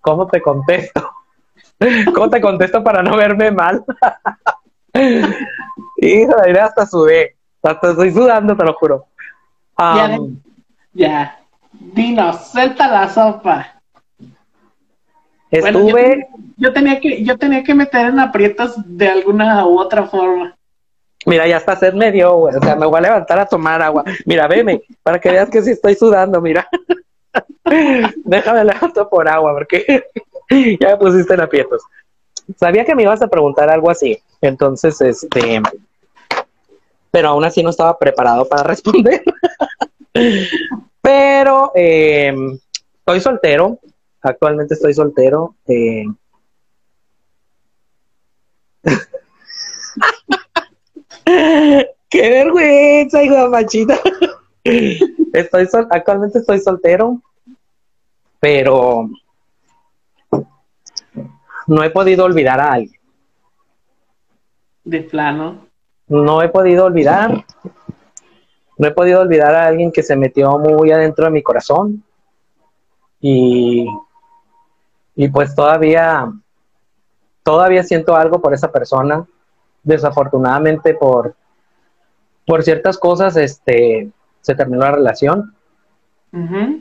¿cómo 0.00 0.28
te 0.28 0.40
contesto? 0.40 1.10
¿Cómo 2.14 2.30
te 2.30 2.40
contesto 2.40 2.84
para 2.84 3.02
no 3.02 3.16
verme 3.16 3.50
mal? 3.50 3.84
Hija, 6.00 6.64
hasta 6.64 6.86
sudé. 6.86 7.36
Hasta 7.62 7.90
estoy 7.90 8.10
sudando, 8.12 8.56
te 8.56 8.64
lo 8.64 8.74
juro. 8.74 9.06
ya, 9.78 10.18
ya. 10.94 11.40
Dinos, 11.72 12.50
suelta 12.50 12.88
la 12.88 13.08
sopa. 13.08 13.82
Estuve. 15.50 16.26
yo, 16.56 16.72
tenía 16.72 17.00
que, 17.00 17.22
yo 17.24 17.36
tenía 17.36 17.62
que 17.62 17.74
meter 17.74 18.06
en 18.06 18.18
aprietos 18.18 18.74
de 18.86 19.08
alguna 19.08 19.66
u 19.66 19.78
otra 19.78 20.06
forma. 20.06 20.56
Mira, 21.26 21.46
ya 21.46 21.58
hasta 21.58 21.76
sed 21.76 21.92
me 21.92 22.10
dio, 22.10 22.34
O 22.34 22.52
sea, 22.62 22.76
me 22.76 22.86
voy 22.86 22.98
a 22.98 23.02
levantar 23.02 23.38
a 23.38 23.46
tomar 23.46 23.82
agua. 23.82 24.04
Mira, 24.24 24.48
veme, 24.48 24.82
para 25.02 25.18
que 25.18 25.30
veas 25.30 25.50
que 25.50 25.62
sí 25.62 25.72
estoy 25.72 25.94
sudando, 25.94 26.40
mira. 26.40 26.66
Déjame 28.24 28.64
levantar 28.64 29.08
por 29.08 29.28
agua, 29.28 29.52
porque 29.52 30.04
ya 30.80 30.88
me 30.88 30.96
pusiste 30.96 31.34
en 31.34 31.40
aprietos. 31.40 31.82
Sabía 32.56 32.84
que 32.84 32.94
me 32.94 33.02
ibas 33.02 33.20
a 33.20 33.28
preguntar 33.28 33.68
algo 33.68 33.90
así. 33.90 34.18
Entonces, 34.40 35.00
este. 35.00 35.60
Pero 37.10 37.28
aún 37.28 37.44
así 37.44 37.62
no 37.62 37.68
estaba 37.70 37.98
preparado 37.98 38.48
para 38.48 38.62
responder. 38.64 39.22
pero 41.00 41.72
eh, 41.74 42.34
estoy 42.98 43.20
soltero. 43.20 43.78
Actualmente 44.22 44.74
estoy 44.74 44.92
soltero. 44.94 45.54
Eh, 45.66 46.04
¡Qué 52.10 52.30
vergüenza, 52.30 53.22
hijo 53.22 53.36
de 53.36 53.48
machita! 53.48 53.98
estoy 54.64 55.68
actualmente 55.90 56.40
estoy 56.40 56.60
soltero, 56.60 57.22
pero 58.38 59.08
no 61.66 61.82
he 61.82 61.90
podido 61.90 62.24
olvidar 62.24 62.60
a 62.60 62.72
alguien. 62.72 63.00
De 64.84 65.02
plano. 65.02 65.69
No 66.10 66.42
he 66.42 66.50
podido 66.50 66.84
olvidar. 66.84 67.46
No 68.76 68.86
he 68.86 68.90
podido 68.90 69.22
olvidar 69.22 69.54
a 69.54 69.66
alguien 69.66 69.90
que 69.90 70.02
se 70.02 70.16
metió 70.16 70.58
muy 70.58 70.92
adentro 70.92 71.24
de 71.24 71.30
mi 71.30 71.42
corazón. 71.42 72.04
Y, 73.20 73.86
y 75.16 75.28
pues 75.28 75.54
todavía, 75.54 76.30
todavía 77.42 77.82
siento 77.82 78.14
algo 78.14 78.42
por 78.42 78.52
esa 78.52 78.70
persona 78.70 79.26
desafortunadamente 79.82 80.94
por, 80.94 81.34
por 82.46 82.62
ciertas 82.62 82.98
cosas, 82.98 83.36
este, 83.36 84.10
se 84.40 84.54
terminó 84.54 84.82
la 84.82 84.92
relación. 84.92 85.54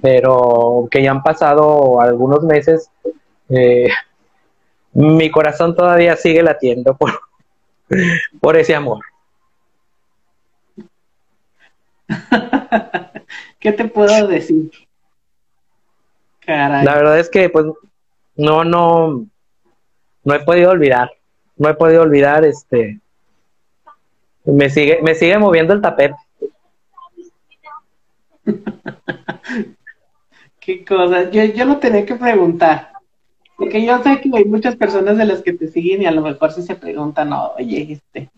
Pero 0.02 0.88
que 0.92 1.02
ya 1.02 1.10
han 1.10 1.24
pasado 1.24 2.00
algunos 2.00 2.44
meses, 2.44 2.92
eh, 3.50 3.90
mi 4.94 5.32
corazón 5.32 5.76
todavía 5.76 6.16
sigue 6.16 6.44
latiendo 6.44 6.96
por, 6.96 7.12
por 8.42 8.58
ese 8.58 8.76
amor. 8.76 9.04
¿Qué 13.60 13.72
te 13.72 13.86
puedo 13.86 14.28
decir? 14.28 14.72
La 16.48 16.96
verdad 16.96 17.20
es 17.20 17.30
que 17.30 17.50
pues 17.50 17.66
no, 18.36 18.64
no, 18.64 19.26
no 20.24 20.34
he 20.34 20.40
podido 20.40 20.72
olvidar 20.72 21.12
no 21.60 21.70
he 21.70 21.76
podido 21.76 22.02
olvidar, 22.02 22.44
este, 22.46 23.00
me 24.46 24.70
sigue, 24.70 25.00
me 25.04 25.14
sigue 25.14 25.38
moviendo 25.38 25.74
el 25.74 25.82
tapete. 25.82 26.16
Qué 30.60 30.86
cosa, 30.86 31.30
yo, 31.30 31.44
yo 31.44 31.66
no 31.66 31.78
tenía 31.78 32.06
que 32.06 32.16
preguntar, 32.16 32.94
porque 33.58 33.86
yo 33.86 34.02
sé 34.02 34.22
que 34.22 34.32
hay 34.34 34.46
muchas 34.46 34.78
personas 34.78 35.18
de 35.18 35.26
las 35.26 35.42
que 35.42 35.52
te 35.54 35.68
siguen 35.68 36.02
y 36.02 36.06
a 36.06 36.12
lo 36.12 36.22
mejor 36.22 36.54
si 36.54 36.64
se 36.64 36.76
preguntan, 36.76 37.34
oye, 37.34 37.94
este, 37.94 38.30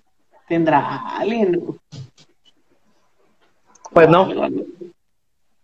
¿tendrá 0.47 1.17
alguien? 1.17 1.63
Pues 3.93 4.09
no. 4.09 4.29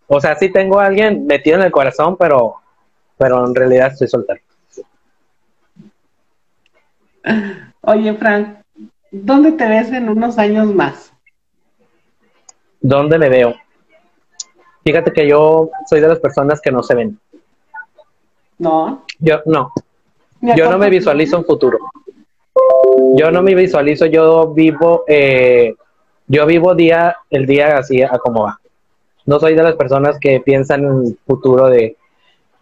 O 0.07 0.21
sea, 0.21 0.35
sí 0.35 0.49
tengo 0.49 0.79
a 0.79 0.85
alguien 0.85 1.25
metido 1.25 1.57
en 1.57 1.63
el 1.63 1.71
corazón, 1.71 2.15
pero, 2.17 2.55
pero 3.17 3.45
en 3.45 3.53
realidad 3.53 3.91
estoy 3.91 4.07
soltero. 4.07 4.41
Oye, 7.81 8.13
Frank, 8.15 8.59
¿dónde 9.11 9.51
te 9.53 9.67
ves 9.67 9.91
en 9.91 10.09
unos 10.09 10.37
años 10.37 10.73
más? 10.73 11.11
¿Dónde 12.79 13.17
me 13.17 13.29
veo? 13.29 13.55
Fíjate 14.83 15.11
que 15.11 15.27
yo 15.27 15.69
soy 15.89 15.99
de 15.99 16.07
las 16.07 16.19
personas 16.19 16.61
que 16.61 16.71
no 16.71 16.81
se 16.83 16.95
ven. 16.95 17.19
No. 18.57 19.03
Yo 19.19 19.41
no. 19.45 19.73
Yo 20.41 20.69
no 20.71 20.77
me 20.77 20.89
visualizo 20.89 21.37
un 21.37 21.45
futuro. 21.45 21.79
Yo 23.15 23.31
no 23.31 23.41
me 23.41 23.55
visualizo, 23.55 24.05
yo 24.05 24.53
vivo, 24.53 25.03
eh, 25.07 25.75
yo 26.27 26.45
vivo 26.45 26.75
día, 26.75 27.17
el 27.29 27.45
día 27.45 27.77
así 27.77 28.01
a 28.01 28.17
como 28.19 28.43
va. 28.43 28.59
No 29.25 29.39
soy 29.39 29.55
de 29.55 29.63
las 29.63 29.75
personas 29.75 30.17
que 30.19 30.39
piensan 30.39 30.83
en 30.83 31.07
el 31.07 31.19
futuro 31.25 31.67
de 31.67 31.97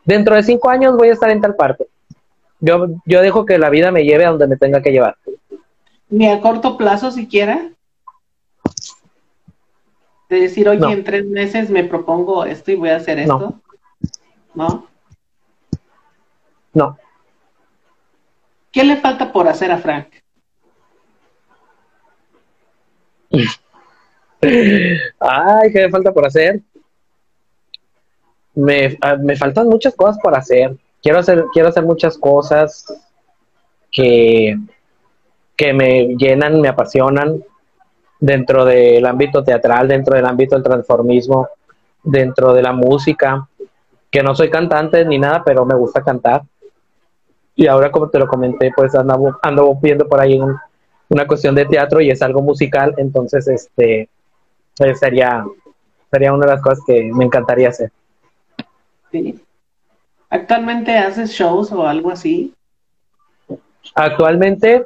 dentro 0.03 0.35
de 0.35 0.43
cinco 0.43 0.69
años 0.69 0.95
voy 0.95 1.09
a 1.09 1.13
estar 1.13 1.29
en 1.29 1.41
tal 1.41 1.55
parte. 1.55 1.87
Yo, 2.59 2.87
yo 3.05 3.21
dejo 3.21 3.45
que 3.45 3.57
la 3.57 3.69
vida 3.69 3.91
me 3.91 4.03
lleve 4.03 4.25
a 4.25 4.29
donde 4.29 4.47
me 4.47 4.57
tenga 4.57 4.81
que 4.81 4.91
llevar. 4.91 5.17
Ni 6.09 6.27
a 6.27 6.41
corto 6.41 6.77
plazo 6.77 7.11
siquiera. 7.11 7.69
De 10.29 10.39
decir, 10.39 10.67
oye, 10.67 10.91
en 10.91 11.03
tres 11.03 11.25
meses 11.25 11.69
me 11.69 11.83
propongo 11.83 12.45
esto 12.45 12.71
y 12.71 12.75
voy 12.75 12.89
a 12.89 12.95
hacer 12.95 13.19
esto. 13.19 13.59
¿No? 14.53 14.87
No. 16.73 16.97
¿Qué 18.71 18.83
le 18.83 18.97
falta 18.97 19.31
por 19.31 19.47
hacer 19.47 19.71
a 19.71 19.77
Frank? 19.77 20.07
Ay, 25.19 25.71
¿qué 25.71 25.81
le 25.81 25.89
falta 25.89 26.11
por 26.11 26.25
hacer? 26.25 26.61
Me, 28.53 28.97
ah, 29.01 29.15
me 29.15 29.35
faltan 29.35 29.67
muchas 29.67 29.95
cosas 29.95 30.17
por 30.21 30.35
hacer 30.35 30.77
quiero 31.05 31.19
hacer, 31.19 31.45
quiero 31.53 31.69
hacer 31.69 31.83
muchas 31.83 32.17
cosas 32.17 32.83
que, 33.91 34.57
que 35.55 35.71
me 35.71 36.15
llenan, 36.17 36.59
me 36.59 36.67
apasionan 36.67 37.43
dentro 38.19 38.65
del 38.65 39.05
ámbito 39.05 39.43
teatral, 39.43 39.87
dentro 39.87 40.15
del 40.15 40.25
ámbito 40.25 40.55
del 40.55 40.63
transformismo, 40.63 41.47
dentro 42.01 42.53
de 42.53 42.63
la 42.63 42.73
música. 42.73 43.47
que 44.09 44.23
no 44.23 44.33
soy 44.33 44.49
cantante 44.49 45.05
ni 45.05 45.19
nada, 45.19 45.43
pero 45.45 45.63
me 45.63 45.75
gusta 45.75 46.01
cantar. 46.01 46.41
Y 47.53 47.67
ahora, 47.67 47.91
como 47.91 48.09
te 48.09 48.17
lo 48.17 48.27
comenté, 48.27 48.71
pues 48.75 48.95
ando, 48.95 49.37
ando 49.43 49.75
viendo 49.79 50.07
por 50.07 50.19
ahí 50.19 50.39
una 51.09 51.27
cuestión 51.27 51.55
de 51.55 51.65
teatro 51.65 52.01
y 52.01 52.09
es 52.09 52.21
algo 52.21 52.41
musical, 52.41 52.93
entonces 52.97 53.47
este 53.47 54.09
pues, 54.77 54.99
sería, 54.99 55.45
sería 56.11 56.33
una 56.33 56.45
de 56.45 56.51
las 56.53 56.61
cosas 56.61 56.79
que 56.85 57.11
me 57.13 57.25
encantaría 57.25 57.69
hacer. 57.69 57.91
Sí. 59.11 59.39
¿Actualmente 60.29 60.97
haces 60.97 61.31
shows 61.31 61.71
o 61.71 61.87
algo 61.87 62.11
así? 62.11 62.53
Actualmente, 63.93 64.83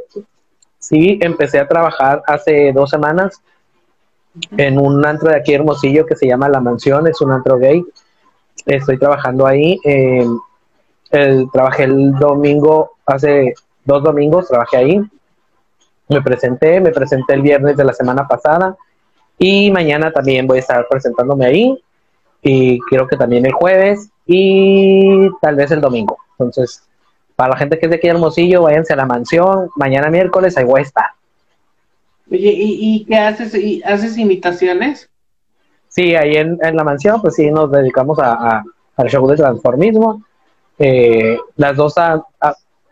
sí, 0.77 1.17
empecé 1.21 1.59
a 1.59 1.67
trabajar 1.67 2.21
hace 2.27 2.71
dos 2.73 2.89
semanas 2.89 3.41
en 4.57 4.77
un 4.77 5.05
antro 5.05 5.29
de 5.29 5.37
aquí 5.37 5.53
Hermosillo 5.53 6.05
que 6.05 6.15
se 6.15 6.27
llama 6.27 6.49
La 6.49 6.59
Mansión, 6.59 7.07
es 7.07 7.19
un 7.21 7.31
antro 7.31 7.57
gay 7.57 7.83
estoy 8.65 8.97
trabajando 8.97 9.45
ahí. 9.45 9.79
Eh, 9.83 10.25
el, 11.11 11.49
trabajé 11.51 11.83
el 11.85 12.13
domingo, 12.13 12.91
hace 13.05 13.53
dos 13.85 14.03
domingos 14.03 14.47
trabajé 14.47 14.77
ahí. 14.77 15.01
Me 16.09 16.21
presenté, 16.21 16.81
me 16.81 16.91
presenté 16.91 17.33
el 17.33 17.41
viernes 17.41 17.77
de 17.77 17.85
la 17.85 17.93
semana 17.93 18.27
pasada 18.27 18.75
y 19.37 19.71
mañana 19.71 20.11
también 20.11 20.47
voy 20.47 20.57
a 20.57 20.61
estar 20.61 20.87
presentándome 20.89 21.45
ahí 21.45 21.83
y 22.41 22.79
creo 22.79 23.07
que 23.07 23.15
también 23.15 23.45
el 23.45 23.53
jueves 23.53 24.09
y 24.25 25.29
tal 25.41 25.55
vez 25.55 25.71
el 25.71 25.81
domingo. 25.81 26.17
Entonces, 26.31 26.83
para 27.35 27.51
la 27.51 27.57
gente 27.57 27.79
que 27.79 27.85
es 27.85 27.89
de 27.89 27.95
aquí 27.97 28.07
Hermosillo, 28.07 28.63
váyanse 28.63 28.93
a 28.93 28.97
la 28.97 29.05
mansión. 29.05 29.69
Mañana 29.75 30.09
miércoles 30.09 30.57
ahí 30.57 30.65
voy 30.65 30.81
a 30.81 30.83
estar. 30.83 31.05
Oye, 32.31 32.53
¿y, 32.53 33.05
qué 33.05 33.15
haces? 33.15 33.55
¿Y 33.55 33.81
¿Haces 33.83 34.17
imitaciones? 34.17 35.09
Sí, 35.87 36.15
ahí 36.15 36.35
en, 36.35 36.59
la 36.59 36.83
mansión, 36.83 37.21
pues 37.21 37.35
sí, 37.35 37.49
nos 37.49 37.71
dedicamos 37.71 38.19
a, 38.19 38.63
al 38.95 39.09
show 39.09 39.27
de 39.27 39.37
transformismo. 39.37 40.23
Eh, 40.77 41.37
las 41.55 41.75
dos 41.75 41.95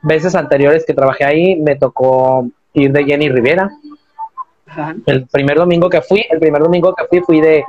veces 0.02 0.34
anteriores 0.34 0.86
que 0.86 0.94
trabajé 0.94 1.24
ahí 1.26 1.56
me 1.58 1.76
tocó 1.76 2.50
ir 2.82 2.92
de 2.92 3.04
Jenny 3.04 3.30
Rivera. 3.30 3.70
El 5.06 5.28
primer 5.28 5.58
domingo 5.58 5.90
que 5.90 6.02
fui, 6.02 6.26
el 6.30 6.40
primer 6.40 6.62
domingo 6.62 6.94
que 6.94 7.06
fui, 7.06 7.22
fui 7.22 7.42
de, 7.42 7.64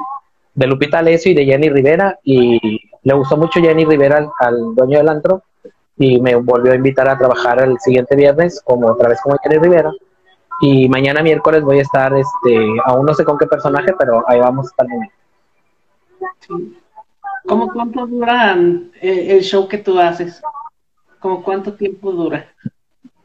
de 0.55 0.67
Lupita 0.67 0.99
Alessio 0.99 1.33
y 1.33 1.35
de 1.35 1.45
Jenny 1.45 1.69
Rivera 1.71 2.19
y 2.25 2.81
le 3.03 3.15
gustó 3.15 3.37
mucho 3.37 3.61
Jenny 3.61 3.85
Rivera 3.85 4.29
al, 4.41 4.75
dueño 4.75 4.99
del 4.99 5.09
antro 5.09 5.43
y 5.97 6.21
me 6.21 6.35
volvió 6.35 6.73
a 6.73 6.77
invitar 6.77 7.09
a 7.09 7.17
trabajar 7.17 7.63
el 7.63 7.79
siguiente 7.79 8.17
viernes 8.17 8.61
como 8.65 8.89
otra 8.89 9.09
vez 9.09 9.21
como 9.23 9.37
Jenny 9.43 9.59
Rivera 9.59 9.93
y 10.61 10.89
mañana 10.89 11.23
miércoles 11.23 11.63
voy 11.63 11.79
a 11.79 11.83
estar 11.83 12.13
este 12.13 12.67
aún 12.85 13.07
no 13.07 13.15
sé 13.15 13.25
con 13.25 13.39
qué 13.39 13.47
personaje 13.47 13.95
pero 13.99 14.25
ahí 14.29 14.41
vamos 14.41 14.67
a 14.67 14.71
estar 14.71 14.87
¿Cómo 17.47 17.73
cuánto 17.73 18.07
dura 18.07 18.57
eh, 19.01 19.29
el 19.31 19.41
show 19.43 19.69
que 19.69 19.79
tú 19.79 19.99
haces? 19.99 20.43
¿Cómo 21.21 21.43
cuánto 21.43 21.73
tiempo 21.73 22.13
dura? 22.13 22.47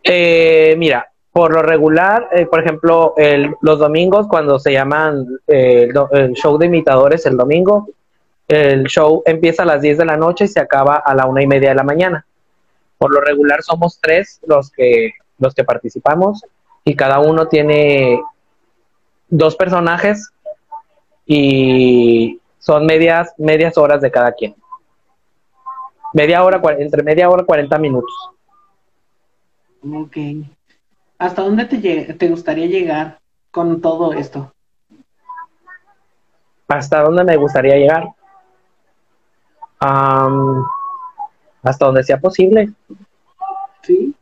Eh, 0.03 0.76
mira, 0.77 1.11
por 1.34 1.51
lo 1.51 1.64
regular, 1.64 2.30
eh, 2.31 2.45
por 2.45 2.61
ejemplo, 2.61 3.15
los 3.61 3.80
domingos 3.80 4.27
cuando 4.27 4.60
se 4.60 4.72
llaman 4.72 5.26
el, 5.47 5.91
show 6.35 6.60
de 6.60 6.68
imitadores 6.68 7.26
el 7.26 7.35
domingo, 7.35 7.89
el 8.47 8.84
show 8.84 9.23
empieza 9.26 9.64
a 9.64 9.65
las 9.65 9.81
10 9.81 9.97
de 9.97 10.05
la 10.05 10.15
noche 10.15 10.45
y 10.45 10.47
se 10.47 10.60
acaba 10.60 10.97
a 10.97 11.15
la 11.15 11.26
una 11.26 11.41
y 11.41 11.47
media 11.47 11.69
de 11.69 11.76
la 11.76 11.84
mañana. 11.84 12.23
Por 12.99 13.11
lo 13.11 13.19
regular 13.19 13.64
somos 13.64 13.99
tres 13.99 14.39
los 14.45 14.69
que, 14.69 15.14
los 15.39 15.55
que 15.55 15.64
participamos 15.64 16.45
y 16.85 16.95
cada 16.95 17.19
uno 17.19 17.47
tiene 17.47 18.22
dos 19.27 19.55
personajes 19.55 20.30
y 21.26 22.39
son 22.60 22.85
medias, 22.85 23.34
medias 23.39 23.76
horas 23.80 24.01
de 24.01 24.11
cada 24.11 24.34
quien. 24.34 24.55
Media 26.14 26.43
hora, 26.43 26.61
entre 26.77 27.01
media 27.01 27.27
hora 27.27 27.41
y 27.41 27.45
40 27.45 27.80
minutos. 27.80 28.14
Ok. 29.84 30.18
¿Hasta 31.24 31.41
dónde 31.41 31.64
te, 31.64 32.14
te 32.16 32.28
gustaría 32.28 32.66
llegar 32.66 33.18
con 33.50 33.80
todo 33.80 34.12
esto? 34.12 34.52
¿Hasta 36.68 37.02
dónde 37.02 37.24
me 37.24 37.38
gustaría 37.38 37.78
llegar? 37.78 38.10
hasta 39.80 41.86
donde 41.86 42.04
sea 42.04 42.18
posible. 42.18 42.74
Sí. 43.84 44.14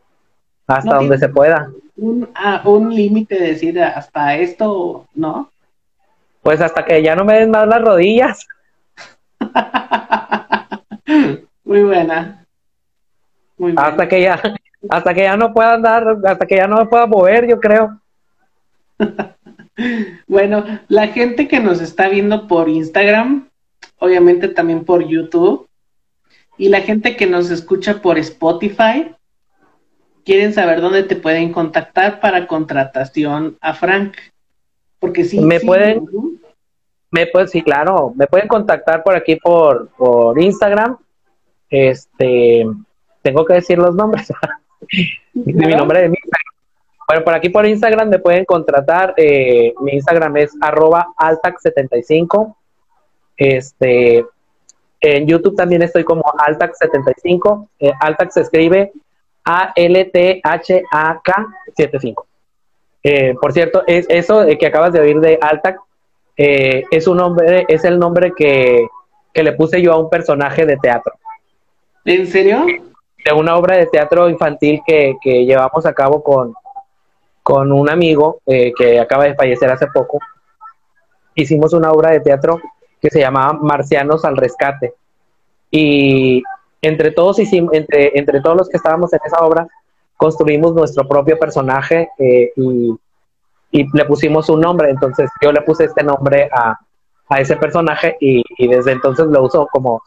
Hasta 0.67 0.95
donde 0.95 1.17
se 1.17 1.29
pueda. 1.29 1.71
Un, 1.97 2.29
ah, 2.35 2.61
un 2.65 2.93
límite 2.93 3.39
decir 3.39 3.81
hasta 3.81 4.35
esto, 4.35 5.07
¿no? 5.15 5.49
Pues 6.43 6.61
hasta 6.61 6.85
que 6.85 7.01
ya 7.01 7.15
no 7.15 7.25
me 7.25 7.39
den 7.39 7.49
más 7.49 7.67
las 7.67 7.81
rodillas. 7.81 8.47
Muy 11.63 11.83
buena. 11.83 12.45
Muy 13.57 13.71
buena. 13.71 13.89
Hasta 13.89 14.07
que 14.07 14.21
ya, 14.21 14.39
hasta 14.89 15.13
que 15.13 15.21
ya 15.21 15.37
no 15.37 15.53
pueda 15.53 15.73
andar, 15.73 16.17
hasta 16.25 16.45
que 16.45 16.55
ya 16.55 16.67
no 16.67 16.89
pueda 16.89 17.05
mover, 17.05 17.47
yo 17.47 17.59
creo. 17.59 17.99
bueno, 20.27 20.65
la 20.87 21.07
gente 21.07 21.47
que 21.47 21.59
nos 21.59 21.81
está 21.81 22.09
viendo 22.09 22.47
por 22.47 22.69
Instagram, 22.69 23.49
obviamente 23.99 24.47
también 24.47 24.85
por 24.85 25.05
YouTube, 25.05 25.67
y 26.57 26.69
la 26.69 26.81
gente 26.81 27.15
que 27.15 27.27
nos 27.27 27.49
escucha 27.49 28.01
por 28.01 28.17
Spotify, 28.17 29.15
quieren 30.23 30.53
saber 30.53 30.81
dónde 30.81 31.03
te 31.03 31.15
pueden 31.15 31.51
contactar 31.51 32.19
para 32.19 32.47
contratación 32.47 33.57
a 33.61 33.73
Frank. 33.73 34.15
Porque 34.99 35.23
sí. 35.23 35.39
Me 35.39 35.59
pueden, 35.59 36.05
me 37.09 37.25
pueden, 37.27 37.47
sí, 37.47 37.63
claro, 37.63 38.13
me 38.15 38.27
pueden 38.27 38.47
contactar 38.47 39.01
por 39.03 39.15
aquí 39.15 39.37
por, 39.37 39.89
por 39.97 40.39
Instagram. 40.39 40.97
Este, 41.69 42.67
tengo 43.23 43.45
que 43.45 43.55
decir 43.55 43.77
los 43.77 43.95
nombres. 43.95 44.31
mi 45.33 45.75
nombre 45.75 46.01
de 46.01 46.09
mi 46.09 46.17
Bueno, 47.07 47.23
por 47.23 47.33
aquí 47.33 47.49
por 47.49 47.65
Instagram 47.65 48.09
me 48.09 48.19
pueden 48.19 48.45
contratar. 48.45 49.13
Eh, 49.17 49.73
mi 49.81 49.93
Instagram 49.93 50.37
es 50.37 50.51
arroba 50.61 51.07
altax75. 51.17 52.55
Este, 53.37 54.25
en 55.01 55.27
YouTube 55.27 55.55
también 55.55 55.81
estoy 55.81 56.03
como 56.03 56.23
altax75. 56.23 57.67
Eh, 57.79 57.91
altax 57.99 58.33
se 58.33 58.41
escribe 58.41 58.91
A-L-T-H-A-K 59.43 61.47
75. 61.65 62.27
Eh, 63.03 63.33
por 63.41 63.51
cierto, 63.51 63.83
es 63.87 64.05
eso 64.09 64.45
que 64.59 64.67
acabas 64.67 64.93
de 64.93 64.99
oír 64.99 65.19
de 65.19 65.39
Altac 65.41 65.79
eh, 66.37 66.83
es 66.89 67.07
un 67.07 67.17
nombre, 67.17 67.65
es 67.67 67.83
el 67.83 67.99
nombre 67.99 68.31
que, 68.35 68.87
le 69.33 69.51
puse 69.53 69.81
yo 69.81 69.93
a 69.93 69.99
un 69.99 70.09
personaje 70.09 70.65
de 70.65 70.77
teatro. 70.77 71.13
¿En 72.05 72.27
serio? 72.27 72.65
De 73.25 73.33
una 73.33 73.55
obra 73.55 73.77
de 73.77 73.87
teatro 73.87 74.29
infantil 74.29 74.81
que, 74.85 75.15
llevamos 75.23 75.85
a 75.85 75.93
cabo 75.93 76.23
con, 76.23 76.53
con 77.43 77.71
un 77.71 77.89
amigo 77.89 78.39
eh, 78.45 78.71
que 78.77 78.99
acaba 78.99 79.25
de 79.25 79.35
fallecer 79.35 79.69
hace 79.69 79.87
poco. 79.87 80.19
Hicimos 81.35 81.73
una 81.73 81.91
obra 81.91 82.11
de 82.11 82.19
teatro 82.19 82.59
que 82.99 83.09
se 83.09 83.19
llamaba 83.19 83.53
Marcianos 83.53 84.25
al 84.25 84.37
Rescate. 84.37 84.93
Y 85.69 86.43
entre 86.81 87.11
todos 87.11 87.39
hicimos, 87.39 87.73
entre, 87.73 88.17
entre 88.17 88.41
todos 88.41 88.57
los 88.57 88.69
que 88.69 88.77
estábamos 88.77 89.13
en 89.13 89.19
esa 89.25 89.37
obra, 89.39 89.67
construimos 90.21 90.75
nuestro 90.75 91.07
propio 91.07 91.39
personaje 91.39 92.09
eh, 92.19 92.51
y, 92.55 92.95
le 93.71 94.05
pusimos 94.05 94.49
un 94.49 94.61
nombre. 94.61 94.91
Entonces 94.91 95.31
yo 95.41 95.51
le 95.51 95.61
puse 95.61 95.85
este 95.85 96.03
nombre 96.03 96.47
a, 96.53 96.77
ese 97.39 97.55
personaje 97.55 98.17
y, 98.19 98.43
desde 98.67 98.91
entonces 98.91 99.25
lo 99.27 99.41
uso 99.43 99.67
como, 99.71 100.03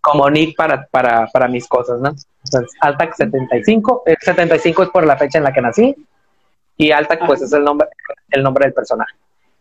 como 0.00 0.30
nick 0.30 0.56
para, 0.56 0.86
para, 0.86 1.26
para 1.26 1.48
mis 1.48 1.66
cosas, 1.68 2.00
¿no? 2.00 2.14
Entonces, 2.44 2.72
Altac 2.80 3.14
75, 3.14 4.02
el 4.06 4.16
75 4.20 4.82
es 4.84 4.88
por 4.90 5.06
la 5.06 5.16
fecha 5.16 5.38
en 5.38 5.44
la 5.44 5.52
que 5.52 5.60
nací 5.60 5.94
y 6.76 6.90
Altac 6.90 7.26
pues 7.26 7.42
es 7.42 7.52
el 7.52 7.62
nombre, 7.62 7.88
el 8.30 8.42
nombre 8.42 8.64
del 8.64 8.72
personaje. 8.72 9.14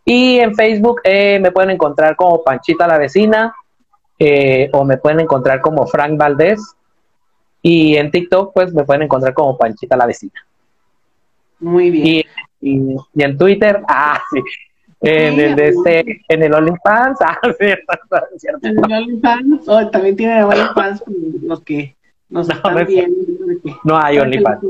Y 0.05 0.39
en 0.39 0.55
Facebook 0.55 1.01
eh, 1.03 1.39
me 1.39 1.51
pueden 1.51 1.71
encontrar 1.71 2.15
como 2.15 2.43
Panchita 2.43 2.87
la 2.87 2.97
vecina 2.97 3.53
eh, 4.17 4.69
o 4.73 4.83
me 4.85 4.97
pueden 4.97 5.19
encontrar 5.19 5.61
como 5.61 5.85
Frank 5.85 6.17
Valdés 6.17 6.75
y 7.61 7.97
en 7.97 8.09
TikTok, 8.09 8.53
pues 8.53 8.73
me 8.73 8.85
pueden 8.85 9.03
encontrar 9.03 9.33
como 9.33 9.57
Panchita 9.57 9.97
la 9.97 10.05
vecina. 10.05 10.45
Muy 11.59 11.89
bien. 11.89 12.25
Y, 12.61 12.95
en 13.21 13.37
Twitter, 13.37 13.81
ah, 13.87 14.21
sí. 14.31 14.41
En 15.01 15.39
el 15.39 15.55
de 15.55 15.69
este, 15.69 16.21
en 16.27 16.43
el 16.43 16.53
OnlyFans, 16.53 17.19
ah, 17.25 17.39
cierto, 17.57 18.67
En 18.67 18.77
el 18.77 18.93
OnlyFans, 18.93 19.67
oh, 19.67 19.89
también 19.89 20.17
tiene 20.17 20.43
OnlyFans 20.43 21.03
los 21.41 21.61
que 21.61 21.95
nos 22.27 22.47
no, 22.47 22.55
están 22.55 22.85
viendo. 22.85 23.17
no 23.83 23.97
hay 23.97 24.19
OnlyFans. 24.19 24.61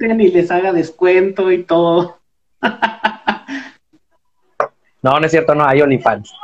Y 0.00 0.30
les 0.30 0.50
haga 0.50 0.72
descuento 0.72 1.52
y 1.52 1.62
todo. 1.62 2.18
no, 5.02 5.20
no 5.20 5.24
es 5.24 5.30
cierto, 5.30 5.54
no 5.54 5.64
hay 5.64 5.82
OnlyFans. 5.82 6.34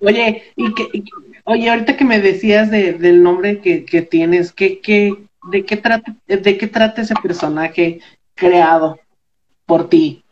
Oye, 0.00 0.44
¿y 0.56 0.74
qué, 0.74 1.04
Oye, 1.48 1.70
ahorita 1.70 1.96
que 1.96 2.04
me 2.04 2.20
decías 2.20 2.72
del 2.72 3.22
nombre 3.22 3.60
que, 3.60 4.02
tienes, 4.02 4.52
¿qué, 4.52 4.80
qué, 4.80 5.14
de, 5.48 5.64
qué 5.64 5.76
trata, 5.76 6.16
¿de 6.26 6.58
qué 6.58 6.66
trata 6.66 7.02
ese 7.02 7.14
personaje 7.22 8.00
creado 8.34 8.98
por 9.64 9.88
ti? 9.88 10.24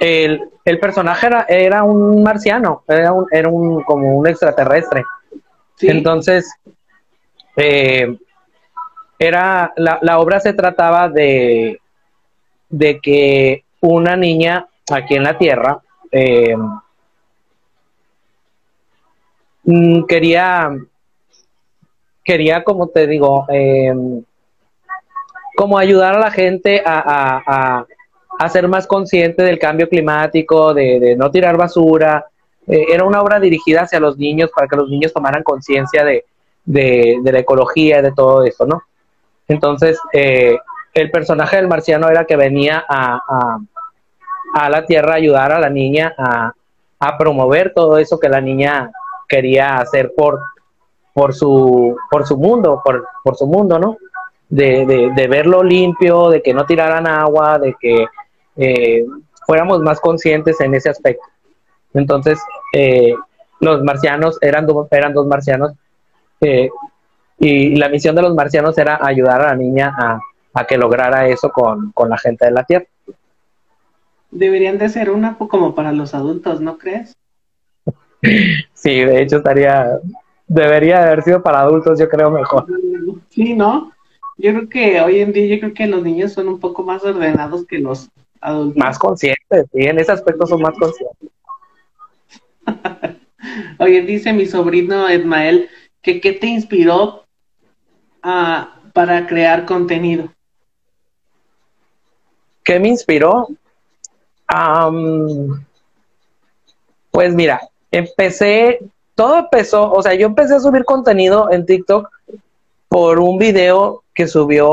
El, 0.00 0.50
personaje 0.80 1.26
era, 1.26 1.46
era, 1.48 1.82
un 1.82 2.22
marciano, 2.22 2.84
era 2.86 3.12
un, 3.12 3.26
era 3.30 3.48
un 3.48 3.82
como 3.82 4.16
un 4.16 4.26
extraterrestre. 4.26 5.04
Entonces, 5.80 6.52
eh, 7.56 8.16
era 9.18 9.72
la, 9.76 9.98
la, 10.02 10.18
obra 10.20 10.38
se 10.40 10.52
trataba 10.52 11.08
de, 11.08 11.80
de 12.68 13.00
que 13.00 13.64
una 13.80 14.16
niña 14.16 14.68
aquí 14.90 15.14
en 15.14 15.24
la 15.24 15.36
Tierra 15.38 15.80
eh, 16.10 16.56
mm, 19.64 20.04
quería, 20.04 20.70
quería, 22.24 22.64
como 22.64 22.88
te 22.88 23.06
digo, 23.06 23.46
eh, 23.48 23.92
como 25.56 25.78
ayudar 25.78 26.14
a 26.14 26.20
la 26.20 26.30
gente 26.30 26.82
a, 26.84 27.42
a, 27.44 27.86
ser 28.48 28.68
más 28.68 28.86
consciente 28.86 29.42
del 29.42 29.58
cambio 29.58 29.88
climático, 29.88 30.74
de, 30.74 31.16
no 31.16 31.30
tirar 31.30 31.56
basura. 31.56 32.26
Eh, 32.66 32.86
era 32.90 33.04
una 33.04 33.20
obra 33.20 33.40
dirigida 33.40 33.82
hacia 33.82 34.00
los 34.00 34.18
niños 34.18 34.50
para 34.54 34.68
que 34.68 34.76
los 34.76 34.88
niños 34.88 35.12
tomaran 35.12 35.42
conciencia 35.42 36.04
de, 36.04 36.24
de, 36.64 37.20
la 37.24 37.38
ecología 37.38 37.98
y 37.98 38.02
de 38.02 38.12
todo 38.12 38.44
eso, 38.44 38.66
¿no? 38.66 38.82
Entonces, 39.48 39.98
el 40.12 41.10
personaje 41.10 41.56
del 41.56 41.68
marciano 41.68 42.08
era 42.10 42.26
que 42.26 42.36
venía 42.36 42.84
a, 42.86 43.58
a 44.52 44.68
la 44.68 44.84
tierra 44.84 45.14
ayudar 45.14 45.52
a 45.52 45.60
la 45.60 45.70
niña 45.70 46.14
a, 46.18 46.52
promover 47.16 47.72
todo 47.74 47.98
eso 47.98 48.18
que 48.18 48.28
la 48.28 48.40
niña 48.40 48.90
quería 49.28 49.76
hacer 49.76 50.12
por, 50.16 50.40
por, 51.12 51.32
su, 51.32 51.96
por 52.10 52.26
su 52.26 52.36
mundo, 52.36 52.82
por, 52.84 53.06
por 53.22 53.36
su 53.36 53.46
mundo, 53.46 53.78
¿no? 53.78 53.96
De, 54.48 55.12
de, 55.14 55.28
verlo 55.28 55.62
limpio, 55.62 56.28
de 56.30 56.42
que 56.42 56.54
no 56.54 56.64
tiraran 56.66 57.06
agua, 57.06 57.58
de 57.58 57.76
que 57.78 58.06
eh, 58.58 59.04
fuéramos 59.46 59.80
más 59.80 60.00
conscientes 60.00 60.60
en 60.60 60.74
ese 60.74 60.90
aspecto. 60.90 61.24
Entonces, 61.94 62.38
eh, 62.74 63.14
los 63.60 63.82
marcianos 63.82 64.36
eran, 64.42 64.66
eran 64.90 65.14
dos 65.14 65.26
marcianos 65.26 65.72
eh, 66.40 66.68
y 67.38 67.76
la 67.76 67.88
misión 67.88 68.14
de 68.14 68.22
los 68.22 68.34
marcianos 68.34 68.76
era 68.76 68.98
ayudar 69.00 69.40
a 69.40 69.48
la 69.48 69.56
niña 69.56 69.94
a, 69.96 70.20
a 70.54 70.66
que 70.66 70.76
lograra 70.76 71.28
eso 71.28 71.50
con, 71.50 71.92
con 71.92 72.10
la 72.10 72.18
gente 72.18 72.44
de 72.44 72.50
la 72.50 72.64
Tierra. 72.64 72.86
Deberían 74.30 74.76
de 74.76 74.88
ser 74.90 75.10
una 75.10 75.38
como 75.38 75.74
para 75.74 75.92
los 75.92 76.14
adultos, 76.14 76.60
¿no 76.60 76.76
crees? 76.76 77.14
Sí, 78.74 79.00
de 79.00 79.22
hecho 79.22 79.38
estaría, 79.38 79.98
debería 80.46 81.02
haber 81.02 81.22
sido 81.22 81.42
para 81.42 81.60
adultos, 81.60 81.98
yo 81.98 82.08
creo 82.08 82.30
mejor. 82.30 82.66
Sí, 83.30 83.54
¿no? 83.54 83.92
Yo 84.36 84.52
creo 84.52 84.68
que 84.68 85.00
hoy 85.00 85.20
en 85.20 85.32
día 85.32 85.46
yo 85.54 85.60
creo 85.60 85.74
que 85.74 85.86
los 85.86 86.02
niños 86.02 86.32
son 86.32 86.48
un 86.48 86.60
poco 86.60 86.82
más 86.82 87.02
ordenados 87.04 87.66
que 87.66 87.78
los 87.78 88.10
adultos. 88.40 88.76
Más 88.76 88.98
conscientes, 88.98 89.66
sí, 89.72 89.82
en 89.82 89.98
ese 89.98 90.12
aspecto 90.12 90.46
son 90.46 90.62
más 90.62 90.74
conscientes. 90.78 91.30
Oye, 93.78 94.02
dice 94.02 94.32
mi 94.32 94.46
sobrino 94.46 95.08
Edmael 95.08 95.68
que 96.02 96.20
qué 96.20 96.32
te 96.32 96.46
inspiró 96.46 97.24
a, 98.22 98.80
para 98.92 99.26
crear 99.26 99.64
contenido. 99.64 100.32
¿Qué 102.64 102.78
me 102.78 102.88
inspiró? 102.88 103.48
pues 107.10 107.34
mira, 107.34 107.60
empecé, 107.90 108.78
todo 109.14 109.36
empezó, 109.36 109.92
o 109.92 110.02
sea, 110.02 110.14
yo 110.14 110.26
empecé 110.26 110.54
a 110.54 110.60
subir 110.60 110.86
contenido 110.86 111.50
en 111.50 111.66
TikTok 111.66 112.08
por 112.88 113.20
un 113.20 113.38
video 113.38 114.04
que 114.14 114.26
subió 114.26 114.70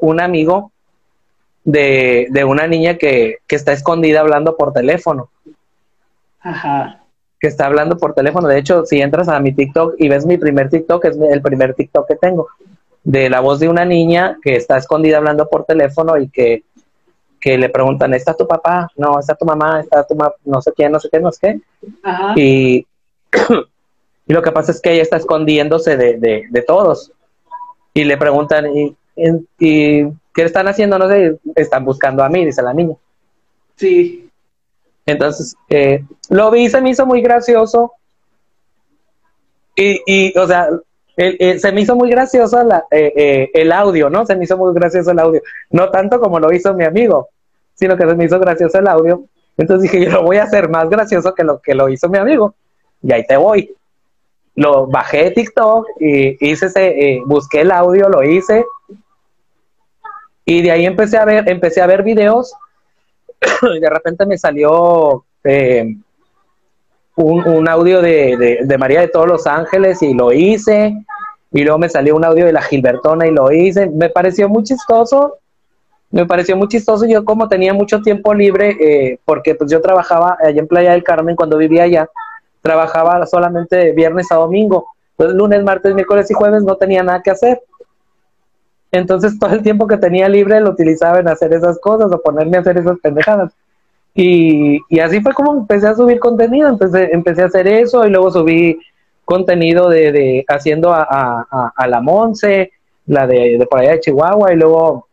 un 0.00 0.20
amigo 0.20 0.72
de, 1.72 2.44
una 2.46 2.66
niña 2.66 2.96
que, 2.96 3.38
está 3.48 3.72
escondida 3.72 4.20
hablando 4.20 4.56
por 4.56 4.72
teléfono. 4.72 5.28
Ajá. 6.40 7.02
Que 7.40 7.48
está 7.48 7.66
hablando 7.66 7.96
por 7.96 8.14
teléfono. 8.14 8.48
De 8.48 8.58
hecho, 8.58 8.84
si 8.86 9.00
entras 9.00 9.28
a 9.28 9.38
mi 9.40 9.52
TikTok 9.52 9.94
y 9.98 10.08
ves 10.08 10.26
mi 10.26 10.38
primer 10.38 10.70
TikTok, 10.70 11.04
es 11.04 11.18
el 11.18 11.42
primer 11.42 11.74
TikTok 11.74 12.08
que 12.08 12.16
tengo. 12.16 12.48
De 13.04 13.30
la 13.30 13.40
voz 13.40 13.60
de 13.60 13.68
una 13.68 13.84
niña 13.84 14.38
que 14.42 14.56
está 14.56 14.76
escondida 14.76 15.18
hablando 15.18 15.48
por 15.48 15.64
teléfono 15.64 16.18
y 16.18 16.28
que 16.28 16.64
que 17.40 17.56
le 17.56 17.68
preguntan, 17.68 18.14
¿está 18.14 18.34
tu 18.34 18.46
papá? 18.46 18.90
No, 18.96 19.18
está 19.18 19.34
tu 19.34 19.44
mamá, 19.44 19.80
está 19.80 20.04
tu 20.04 20.16
no 20.44 20.60
sé 20.60 20.72
quién, 20.72 20.90
no 20.90 20.98
sé 20.98 21.08
qué, 21.10 21.20
no 21.20 21.30
sé 21.30 21.38
qué. 21.40 21.60
Y, 22.34 22.86
y 24.26 24.32
lo 24.32 24.42
que 24.42 24.50
pasa 24.50 24.72
es 24.72 24.80
que 24.80 24.92
ella 24.92 25.02
está 25.02 25.18
escondiéndose 25.18 25.96
de, 25.96 26.18
de, 26.50 26.62
todos. 26.62 27.12
Y 27.94 28.02
le 28.04 28.16
preguntan, 28.16 28.66
¿y, 28.76 28.96
¿y, 29.60 30.06
qué 30.34 30.42
están 30.42 30.68
haciendo? 30.68 30.98
No 30.98 31.08
sé, 31.08 31.38
están 31.54 31.84
buscando 31.84 32.22
a 32.22 32.28
mí, 32.28 32.44
dice 32.44 32.62
la 32.62 32.74
niña. 32.74 32.94
Sí. 33.76 34.30
Entonces, 35.06 35.56
eh, 35.68 36.04
lo 36.30 36.50
vi, 36.50 36.68
se 36.68 36.80
me 36.80 36.90
hizo 36.90 37.06
muy 37.06 37.22
gracioso. 37.22 37.92
Y, 39.74 40.02
y 40.06 40.38
o 40.38 40.46
sea, 40.46 40.68
eh, 41.20 41.58
se 41.58 41.72
me 41.72 41.80
hizo 41.80 41.96
muy 41.96 42.10
gracioso 42.10 42.60
eh, 42.92 43.12
eh, 43.16 43.50
el 43.52 43.72
audio, 43.72 44.08
¿no? 44.08 44.24
Se 44.24 44.36
me 44.36 44.44
hizo 44.44 44.56
muy 44.56 44.72
gracioso 44.72 45.10
el 45.10 45.18
audio. 45.18 45.42
No 45.70 45.90
tanto 45.90 46.20
como 46.20 46.38
lo 46.38 46.52
hizo 46.52 46.72
mi 46.74 46.84
amigo, 46.84 47.30
sino 47.74 47.96
que 47.96 48.06
se 48.06 48.14
me 48.14 48.26
hizo 48.26 48.38
gracioso 48.38 48.78
el 48.78 48.86
audio. 48.86 49.24
Entonces 49.56 49.90
dije, 49.90 50.04
yo 50.04 50.12
lo 50.12 50.22
voy 50.22 50.36
a 50.36 50.44
hacer 50.44 50.68
más 50.68 50.88
gracioso 50.88 51.34
que 51.34 51.42
lo 51.42 51.60
que 51.60 51.74
lo 51.74 51.88
hizo 51.88 52.08
mi 52.08 52.18
amigo. 52.18 52.54
Y 53.02 53.12
ahí 53.12 53.26
te 53.26 53.36
voy. 53.36 53.74
Lo 54.54 54.86
bajé 54.86 55.24
de 55.24 55.30
TikTok 55.32 55.88
y 55.98 56.50
hice 56.50 56.66
ese, 56.66 57.20
busqué 57.26 57.62
el 57.62 57.72
audio, 57.72 58.08
lo 58.08 58.22
hice. 58.22 58.64
Y 60.48 60.62
de 60.62 60.70
ahí 60.70 60.86
empecé 60.86 61.18
a 61.18 61.26
ver, 61.26 61.46
empecé 61.46 61.82
a 61.82 61.86
ver 61.86 62.02
videos. 62.02 62.54
y 63.76 63.80
de 63.80 63.90
repente 63.90 64.24
me 64.24 64.38
salió 64.38 65.26
un, 67.16 67.68
audio 67.68 68.00
de, 68.00 68.58
de, 68.64 68.78
María 68.78 69.02
de 69.02 69.08
todos 69.08 69.28
los 69.28 69.46
Ángeles 69.46 70.02
y 70.02 70.14
lo 70.14 70.32
hice. 70.32 70.94
Y 71.52 71.64
luego 71.64 71.78
me 71.78 71.90
salió 71.90 72.16
un 72.16 72.24
audio 72.24 72.46
de 72.46 72.54
la 72.54 72.62
Gilbertona 72.62 73.26
y 73.26 73.30
lo 73.30 73.52
hice. 73.52 73.90
Me 73.90 74.08
pareció 74.08 74.48
muy 74.48 74.62
chistoso. 74.62 75.36
Me 76.10 76.24
pareció 76.24 76.56
muy 76.56 76.68
chistoso. 76.68 77.04
Yo 77.04 77.26
como 77.26 77.46
tenía 77.46 77.74
mucho 77.74 78.00
tiempo 78.00 78.32
libre, 78.32 78.74
eh, 78.80 79.18
porque 79.26 79.54
pues 79.54 79.70
yo 79.70 79.82
trabajaba 79.82 80.38
allá 80.42 80.60
en 80.60 80.66
Playa 80.66 80.92
del 80.92 81.04
Carmen 81.04 81.36
cuando 81.36 81.58
vivía 81.58 81.82
allá, 81.82 82.08
trabajaba 82.62 83.26
solamente 83.26 83.92
viernes 83.92 84.32
a 84.32 84.36
domingo. 84.36 84.86
Entonces 85.10 85.36
lunes, 85.36 85.62
martes, 85.62 85.94
miércoles 85.94 86.30
y 86.30 86.32
jueves 86.32 86.62
no 86.62 86.76
tenía 86.76 87.02
nada 87.02 87.20
que 87.22 87.32
hacer. 87.32 87.60
Entonces 88.90 89.38
todo 89.38 89.52
el 89.54 89.62
tiempo 89.62 89.86
que 89.86 89.96
tenía 89.96 90.28
libre 90.28 90.60
lo 90.60 90.70
utilizaba 90.70 91.20
en 91.20 91.28
hacer 91.28 91.52
esas 91.52 91.78
cosas 91.78 92.10
o 92.12 92.20
ponerme 92.20 92.56
a 92.56 92.60
hacer 92.60 92.78
esas 92.78 92.98
pendejadas. 93.00 93.52
Y, 94.14 94.80
así 95.00 95.20
fue 95.20 95.32
como 95.32 95.52
empecé 95.52 95.86
a 95.86 95.94
subir 95.94 96.18
contenido, 96.18 96.68
empecé, 96.68 97.10
empecé 97.12 97.42
a 97.42 97.46
hacer 97.46 97.68
eso 97.68 98.04
y 98.04 98.10
luego 98.10 98.30
subí 98.32 98.78
contenido 99.24 99.88
de, 99.88 100.10
de 100.10 100.44
haciendo 100.48 100.92
a, 100.92 101.46
a, 101.76 101.86
la 101.86 102.00
Monse, 102.00 102.72
la 103.06 103.26
de, 103.26 103.58
de, 103.58 103.66
por 103.66 103.80
allá 103.80 103.92
de 103.92 104.00
Chihuahua 104.00 104.52
y 104.52 104.56
luego 104.56 105.06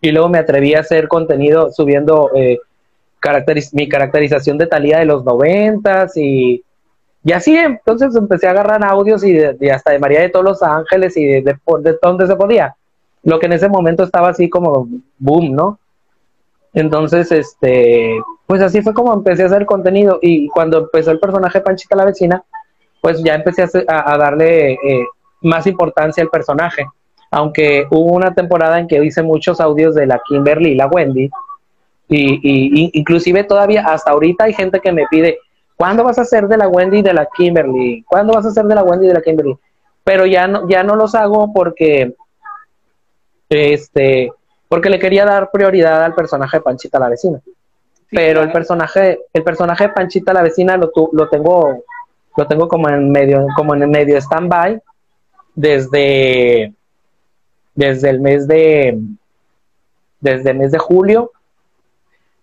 y 0.00 0.10
luego 0.12 0.28
me 0.28 0.38
atreví 0.38 0.74
a 0.74 0.80
hacer 0.80 1.08
contenido 1.08 1.72
subiendo 1.72 2.30
eh, 2.34 2.58
mi 3.72 3.88
caracterización 3.88 4.58
de 4.58 4.66
Talía 4.66 4.98
de 4.98 5.06
los 5.06 5.24
noventas 5.24 6.16
y, 6.16 6.62
y 7.26 7.32
así 7.32 7.56
entonces 7.56 8.14
empecé 8.14 8.46
a 8.46 8.52
agarrar 8.52 8.84
audios 8.84 9.24
y, 9.24 9.32
de, 9.32 9.72
hasta 9.72 9.90
de 9.90 9.98
María 9.98 10.20
de 10.20 10.28
todos 10.28 10.44
los 10.44 10.62
ángeles 10.62 11.16
y 11.16 11.24
de, 11.24 11.42
de, 11.42 11.56
de 11.80 11.98
donde 12.00 12.24
se 12.24 12.36
podía. 12.36 12.76
Lo 13.24 13.40
que 13.40 13.46
en 13.46 13.54
ese 13.54 13.68
momento 13.68 14.04
estaba 14.04 14.28
así 14.28 14.48
como 14.48 14.86
boom, 15.18 15.52
¿no? 15.52 15.80
Entonces, 16.72 17.32
este, 17.32 18.16
pues 18.46 18.62
así 18.62 18.80
fue 18.80 18.94
como 18.94 19.12
empecé 19.12 19.42
a 19.42 19.46
hacer 19.46 19.66
contenido 19.66 20.20
y 20.22 20.46
cuando 20.50 20.78
empezó 20.78 21.10
el 21.10 21.18
personaje 21.18 21.60
Panchita 21.60 21.96
la 21.96 22.04
vecina, 22.04 22.44
pues 23.00 23.20
ya 23.24 23.34
empecé 23.34 23.64
a, 23.88 24.16
darle 24.18 24.74
eh, 24.74 25.04
más 25.40 25.66
importancia 25.66 26.22
al 26.22 26.30
personaje. 26.30 26.86
Aunque 27.32 27.88
hubo 27.90 28.14
una 28.14 28.34
temporada 28.34 28.78
en 28.78 28.86
que 28.86 29.04
hice 29.04 29.24
muchos 29.24 29.60
audios 29.60 29.96
de 29.96 30.06
la 30.06 30.20
Kimberly 30.28 30.70
y 30.70 30.74
la 30.76 30.86
Wendy, 30.86 31.28
y, 32.08 32.34
y, 32.40 32.90
inclusive 32.92 33.42
todavía 33.42 33.84
hasta 33.84 34.12
ahorita 34.12 34.44
hay 34.44 34.52
gente 34.52 34.78
que 34.78 34.92
me 34.92 35.06
pide, 35.10 35.40
¿cuándo 35.76 36.04
vas 36.04 36.18
a 36.18 36.22
hacer 36.22 36.48
de 36.48 36.56
la 36.56 36.68
Wendy 36.68 36.98
y 36.98 37.02
de 37.02 37.12
la 37.12 37.26
Kimberly? 37.26 38.04
¿Cuándo 38.08 38.34
vas 38.34 38.46
a 38.46 38.48
hacer 38.48 38.64
de 38.64 38.74
la 38.74 38.82
Wendy 38.82 39.06
y 39.06 39.08
de 39.08 39.14
la 39.14 39.22
Kimberly? 39.22 39.56
Pero 40.04 40.26
ya 40.26 40.46
no, 40.46 40.68
ya 40.68 40.82
no 40.82 40.96
los 40.96 41.14
hago 41.14 41.52
porque 41.52 42.14
este 43.48 44.32
porque 44.68 44.90
le 44.90 44.98
quería 44.98 45.24
dar 45.24 45.50
prioridad 45.50 46.02
al 46.04 46.14
personaje 46.14 46.56
de 46.56 46.62
Panchita 46.62 46.98
la 46.98 47.08
vecina. 47.08 47.40
Pero 48.10 48.42
el 48.42 48.52
personaje, 48.52 49.20
el 49.32 49.42
personaje 49.42 49.84
de 49.84 49.92
Panchita 49.92 50.32
la 50.32 50.42
vecina 50.42 50.76
lo, 50.76 50.90
lo 51.12 51.28
tengo, 51.28 51.84
lo 52.36 52.46
tengo 52.46 52.68
como 52.68 52.88
en 52.88 53.10
medio, 53.10 53.46
como 53.56 53.74
en 53.74 53.88
medio 53.90 54.16
stand-by 54.18 54.80
desde, 55.54 56.72
desde 57.74 58.10
el 58.10 58.20
mes 58.20 58.46
de, 58.46 58.98
desde 60.20 60.50
el 60.50 60.58
mes 60.58 60.72
de 60.72 60.78
julio. 60.78 61.32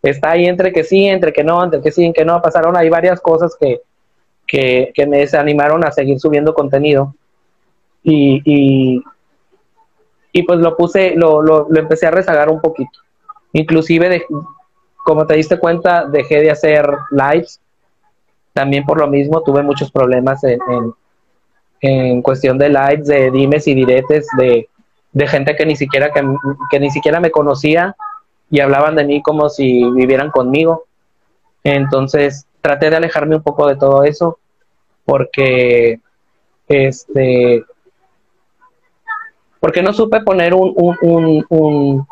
Está 0.03 0.31
ahí 0.31 0.45
entre 0.45 0.73
que 0.73 0.83
sí, 0.83 1.07
entre 1.07 1.31
que 1.31 1.43
no, 1.43 1.63
entre 1.63 1.81
que 1.81 1.91
sí, 1.91 2.03
entre 2.03 2.21
que 2.21 2.25
no. 2.25 2.41
Pasaron 2.41 2.75
ahí 2.75 2.89
varias 2.89 3.21
cosas 3.21 3.55
que, 3.59 3.81
que, 4.45 4.91
que 4.93 5.07
me 5.07 5.19
desanimaron 5.19 5.85
a 5.85 5.91
seguir 5.91 6.19
subiendo 6.19 6.53
contenido. 6.53 7.15
Y, 8.03 8.41
y, 8.43 9.03
y 10.33 10.43
pues 10.43 10.59
lo 10.59 10.75
puse, 10.75 11.15
lo, 11.15 11.41
lo, 11.41 11.67
empecé 11.75 12.05
a 12.05 12.11
rezagar 12.11 12.49
un 12.49 12.59
poquito. 12.59 12.99
Inclusive, 13.53 14.09
de, 14.09 14.25
como 15.05 15.25
te 15.25 15.35
diste 15.35 15.57
cuenta, 15.57 16.05
dejé 16.05 16.41
de 16.41 16.51
hacer 16.51 16.85
lives. 17.11 17.61
También 18.51 18.83
por 18.83 18.99
lo 18.99 19.07
mismo 19.07 19.41
tuve 19.41 19.63
muchos 19.63 19.89
problemas 19.89 20.43
en, 20.43 20.59
en 21.79 22.21
cuestión 22.21 22.57
de 22.57 22.69
likes, 22.69 23.03
de 23.03 23.31
dimes 23.31 23.67
y 23.67 23.73
diretes, 23.73 24.27
de, 24.37 24.67
de 25.13 25.27
gente 25.27 25.55
que 25.55 25.65
ni 25.65 25.75
siquiera 25.75 26.11
que, 26.11 26.21
que, 26.69 26.79
ni 26.79 26.89
siquiera 26.91 27.19
me 27.19 27.31
conocía 27.31 27.95
y 28.53 28.59
hablaban 28.59 28.95
de 28.95 29.03
mí 29.03 29.19
como 29.23 29.49
si 29.49 29.83
vivieran 29.93 30.29
conmigo. 30.29 30.85
Entonces 31.63 32.45
traté 32.61 32.91
de 32.91 32.97
alejarme 32.97 33.37
un 33.37 33.41
poco 33.41 33.67
de 33.67 33.75
todo 33.75 34.03
eso 34.03 34.37
porque 35.05 35.99
este 36.67 37.65
porque 39.59 39.81
no 39.81 39.91
supe 39.91 40.21
poner 40.21 40.53
un, 40.53 40.71
un, 41.01 41.43
un, 41.49 42.07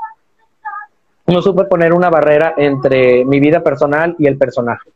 no 1.27 1.41
supe 1.43 1.65
poner 1.65 1.93
una 1.93 2.09
barrera 2.09 2.55
entre 2.57 3.23
mi 3.23 3.39
vida 3.39 3.61
personal 3.61 4.15
y 4.17 4.25
el 4.25 4.37
personaje. 4.37 4.89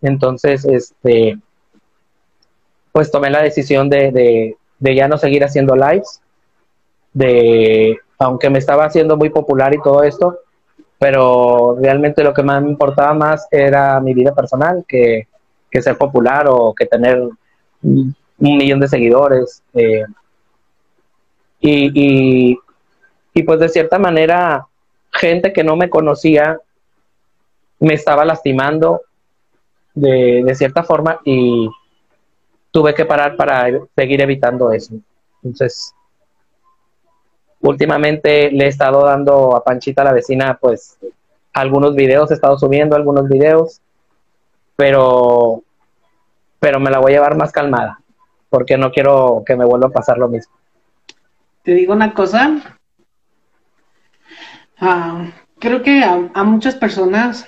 Entonces, 0.00 0.64
este, 0.64 1.36
pues 2.92 3.10
tomé 3.10 3.28
la 3.28 3.42
decisión 3.42 3.90
de, 3.90 4.12
de, 4.12 4.56
de 4.78 4.94
ya 4.94 5.08
no 5.08 5.18
seguir 5.18 5.44
haciendo 5.44 5.74
lives, 5.74 6.22
de, 7.12 7.98
aunque 8.18 8.48
me 8.48 8.60
estaba 8.60 8.84
haciendo 8.84 9.16
muy 9.16 9.30
popular 9.30 9.74
y 9.74 9.82
todo 9.82 10.04
esto, 10.04 10.38
pero 11.00 11.78
realmente 11.80 12.22
lo 12.22 12.34
que 12.34 12.42
más 12.42 12.62
me 12.62 12.68
importaba 12.68 13.14
más 13.14 13.48
era 13.50 13.98
mi 14.00 14.12
vida 14.12 14.34
personal 14.34 14.84
que, 14.86 15.28
que 15.70 15.80
ser 15.80 15.96
popular 15.96 16.44
o 16.46 16.74
que 16.74 16.84
tener 16.84 17.22
un 17.82 18.14
millón 18.38 18.80
de 18.80 18.88
seguidores. 18.88 19.62
Eh, 19.72 20.04
y, 21.58 22.50
y, 22.52 22.58
y, 23.32 23.42
pues 23.44 23.58
de 23.60 23.70
cierta 23.70 23.98
manera, 23.98 24.66
gente 25.10 25.54
que 25.54 25.64
no 25.64 25.74
me 25.74 25.88
conocía 25.88 26.60
me 27.78 27.94
estaba 27.94 28.26
lastimando 28.26 29.00
de, 29.94 30.42
de 30.44 30.54
cierta 30.54 30.82
forma 30.82 31.18
y 31.24 31.66
tuve 32.70 32.92
que 32.92 33.06
parar 33.06 33.36
para 33.36 33.68
seguir 33.96 34.20
evitando 34.20 34.70
eso. 34.70 34.96
Entonces, 35.42 35.94
últimamente 37.60 38.50
le 38.50 38.64
he 38.64 38.68
estado 38.68 39.04
dando 39.04 39.54
a 39.56 39.64
Panchita, 39.64 40.04
la 40.04 40.12
vecina, 40.12 40.58
pues 40.60 40.98
algunos 41.52 41.94
videos, 41.94 42.30
he 42.30 42.34
estado 42.34 42.58
subiendo 42.58 42.96
algunos 42.96 43.28
videos, 43.28 43.80
pero, 44.76 45.62
pero 46.58 46.80
me 46.80 46.90
la 46.90 46.98
voy 46.98 47.12
a 47.12 47.16
llevar 47.16 47.36
más 47.36 47.52
calmada, 47.52 48.00
porque 48.48 48.78
no 48.78 48.90
quiero 48.90 49.42
que 49.44 49.56
me 49.56 49.64
vuelva 49.64 49.88
a 49.88 49.92
pasar 49.92 50.18
lo 50.18 50.28
mismo. 50.28 50.54
Te 51.62 51.74
digo 51.74 51.92
una 51.92 52.14
cosa, 52.14 52.76
ah, 54.78 55.26
creo 55.58 55.82
que 55.82 56.02
a, 56.02 56.44
muchas 56.44 56.76
personas 56.76 57.46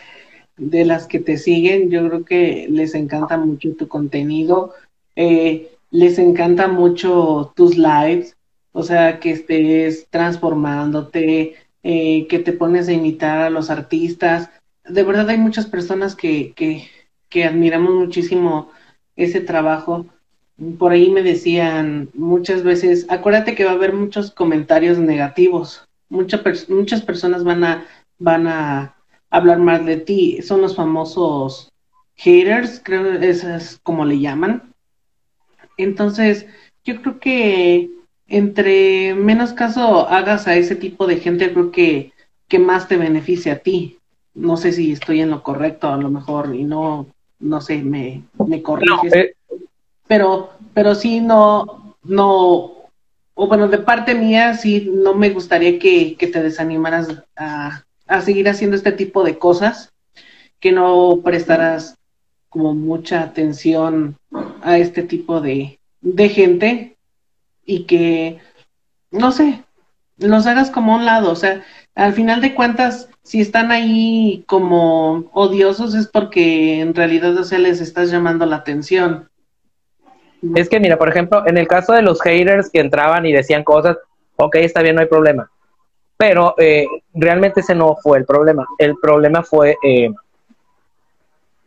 de 0.57 0.85
las 0.85 1.07
que 1.07 1.19
te 1.19 1.39
siguen, 1.39 1.91
yo 1.91 2.07
creo 2.07 2.25
que 2.25 2.67
les 2.69 2.95
encanta 2.95 3.39
mucho 3.39 3.75
tu 3.75 3.89
contenido, 3.89 4.75
eh, 5.17 5.73
les 5.91 6.19
encanta 6.19 6.69
mucho 6.69 7.53
tus 7.57 7.77
lives, 7.79 8.37
o 8.73 8.83
sea, 8.83 9.21
que 9.21 9.31
estés 9.31 10.07
transformándote, 10.11 11.57
eh, 11.83 12.27
que 12.29 12.39
te 12.39 12.53
pones 12.53 12.89
a 12.89 12.93
imitar 12.93 13.41
a 13.41 13.51
los 13.51 13.71
artistas. 13.71 14.51
De 14.85 15.03
verdad 15.03 15.29
hay 15.29 15.39
muchas 15.39 15.67
personas 15.67 16.17
que, 16.17 16.53
que, 16.55 17.45
admiramos 17.45 17.95
muchísimo 17.95 18.71
ese 19.17 19.41
trabajo. 19.41 20.07
Por 20.79 20.93
ahí 20.93 21.11
me 21.11 21.23
decían 21.23 22.11
muchas 22.15 22.63
veces, 22.63 23.07
acuérdate 23.09 23.55
que 23.55 23.65
va 23.65 23.73
a 23.73 23.75
haber 23.75 23.93
muchos 23.93 24.31
comentarios 24.31 24.99
negativos. 24.99 25.87
Mucha 26.09 26.43
muchas 26.69 27.03
personas 27.03 27.43
van 27.43 27.65
a, 27.65 27.87
van 28.19 28.47
a 28.47 28.95
hablar 29.31 29.59
más 29.59 29.85
de 29.87 29.97
ti. 29.97 30.41
Son 30.43 30.61
los 30.61 30.77
famosos 30.77 31.73
haters, 32.17 32.81
creo 32.85 33.19
que 33.19 33.31
es 33.31 33.81
como 33.83 34.05
le 34.05 34.21
llaman. 34.21 34.73
Entonces, 35.79 36.47
yo 36.85 37.01
creo 37.01 37.19
que 37.19 37.91
entre 38.33 39.15
menos 39.15 39.53
caso 39.53 40.09
hagas 40.09 40.49
a 40.49 40.57
ese 40.57 40.75
tipo 40.75 41.07
de 41.07 41.19
gente, 41.19 41.53
creo 41.53 41.71
que, 41.71 42.13
que 42.49 42.59
más 42.59 42.89
te 42.89 42.97
beneficia 42.97 43.53
a 43.53 43.59
ti. 43.59 43.99
No 44.35 44.57
sé 44.57 44.73
si 44.73 44.93
estoy 44.93 45.21
en 45.21 45.31
lo 45.31 45.43
correcto, 45.43 45.89
a 45.89 45.99
lo 45.99 46.09
mejor, 46.09 46.55
y 46.55 46.65
no, 46.65 47.07
no 47.39 47.61
sé, 47.61 47.83
me, 47.83 48.23
me 48.47 48.63
corriges. 48.63 49.13
Eh. 49.13 49.35
Pero, 50.09 50.53
pero 50.73 50.95
sí, 50.95 51.21
no, 51.21 51.95
no, 52.03 52.73
o 53.35 53.47
bueno, 53.47 53.69
de 53.69 53.79
parte 53.79 54.15
mía, 54.15 54.55
sí, 54.57 54.91
no 54.91 55.13
me 55.15 55.29
gustaría 55.29 55.79
que, 55.79 56.17
que 56.17 56.27
te 56.27 56.43
desanimaras 56.43 57.23
a, 57.37 57.85
a 58.07 58.21
seguir 58.23 58.49
haciendo 58.49 58.77
este 58.77 58.93
tipo 58.93 59.25
de 59.25 59.39
cosas, 59.39 59.93
que 60.59 60.73
no 60.73 61.21
prestaras 61.23 61.99
como 62.49 62.75
mucha 62.75 63.21
atención 63.23 64.17
a 64.63 64.79
este 64.79 65.03
tipo 65.03 65.43
de, 65.43 65.79
de 66.01 66.29
gente 66.31 66.92
y 67.65 67.85
que, 67.85 68.39
no 69.11 69.33
sé, 69.33 69.65
los 70.19 70.47
hagas 70.47 70.71
como 70.71 70.95
a 70.95 70.97
un 70.99 71.05
lado, 71.05 71.31
o 71.31 71.37
sea, 71.37 71.63
al 71.95 72.13
final 72.13 72.41
de 72.41 72.55
cuentas, 72.55 73.09
si 73.23 73.41
están 73.41 73.71
ahí 73.71 74.45
como 74.47 75.31
odiosos 75.33 75.95
es 75.95 76.09
porque 76.09 76.81
en 76.81 76.95
realidad, 76.95 77.37
o 77.37 77.45
sea, 77.45 77.59
les 77.59 77.81
estás 77.81 78.11
llamando 78.11 78.47
la 78.47 78.57
atención. 78.57 79.29
Es 80.55 80.69
que 80.69 80.81
mira, 80.81 80.99
por 80.99 81.09
ejemplo, 81.09 81.45
en 81.47 81.57
el 81.57 81.69
caso 81.69 81.93
de 81.93 82.03
los 82.03 82.21
haters 82.21 82.71
que 82.71 82.81
entraban 82.81 83.25
y 83.27 83.33
decían 83.33 83.63
cosas, 83.63 83.97
ok, 84.37 84.57
está 84.57 84.83
bien, 84.83 84.97
no 84.97 85.03
hay 85.03 85.07
problema. 85.07 85.49
Pero 86.17 86.55
eh, 86.59 86.87
realmente 87.15 87.61
ese 87.61 87.75
no 87.75 87.97
fue 88.03 88.19
el 88.19 88.25
problema. 88.25 88.67
El 88.79 88.97
problema 88.97 89.43
fue, 89.43 89.77
eh, 89.83 90.11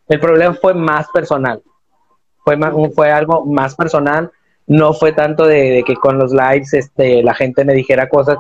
el 0.08 0.20
problema 0.20 0.54
fue 0.56 0.74
más 0.74 1.08
personal. 1.10 1.62
Fue, 2.44 2.58
más, 2.58 2.74
fue 2.94 3.12
algo 3.12 3.46
más 3.46 3.76
personal. 3.76 4.32
No 4.68 4.94
fue 4.94 5.12
tanto 5.12 5.46
de, 5.46 5.84
que 5.86 5.96
con 5.96 6.18
los 6.18 6.34
likes 6.34 6.78
este, 6.78 7.22
la 7.24 7.34
gente 7.34 7.64
me 7.66 7.74
dijera 7.74 8.10
cosas. 8.10 8.38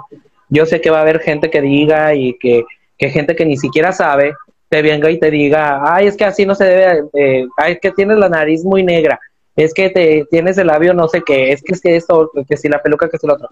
Yo 0.49 0.65
sé 0.65 0.81
que 0.81 0.89
va 0.89 0.99
a 0.99 1.02
haber 1.02 1.19
gente 1.19 1.49
que 1.49 1.61
diga 1.61 2.14
y 2.15 2.38
que, 2.39 2.65
que 2.97 3.10
gente 3.10 3.35
que 3.35 3.45
ni 3.45 3.57
siquiera 3.57 3.91
sabe 3.91 4.34
te 4.69 4.81
venga 4.81 5.10
y 5.11 5.19
te 5.19 5.30
diga, 5.30 5.81
ay, 5.85 6.07
es 6.07 6.18
que 6.18 6.26
así 6.26 6.45
no 6.45 6.56
se 6.56 6.65
debe, 6.65 7.03
eh, 7.14 7.47
ay, 7.57 7.73
es 7.73 7.80
que 7.80 7.91
tienes 7.91 8.18
la 8.18 8.30
nariz 8.30 8.64
muy 8.64 8.84
negra, 8.84 9.19
es 9.56 9.73
que 9.73 9.89
te 9.89 10.26
tienes 10.30 10.57
el 10.57 10.68
labio 10.68 10.93
no 10.93 11.07
sé 11.07 11.22
qué, 11.26 11.52
es 11.52 11.61
que 11.61 11.73
es 11.73 11.81
que 11.81 11.95
esto, 11.95 12.31
que 12.47 12.57
si 12.57 12.68
la 12.68 12.81
peluca, 12.81 13.07
que 13.07 13.18
es 13.18 13.23
el 13.23 13.31
otro. 13.31 13.49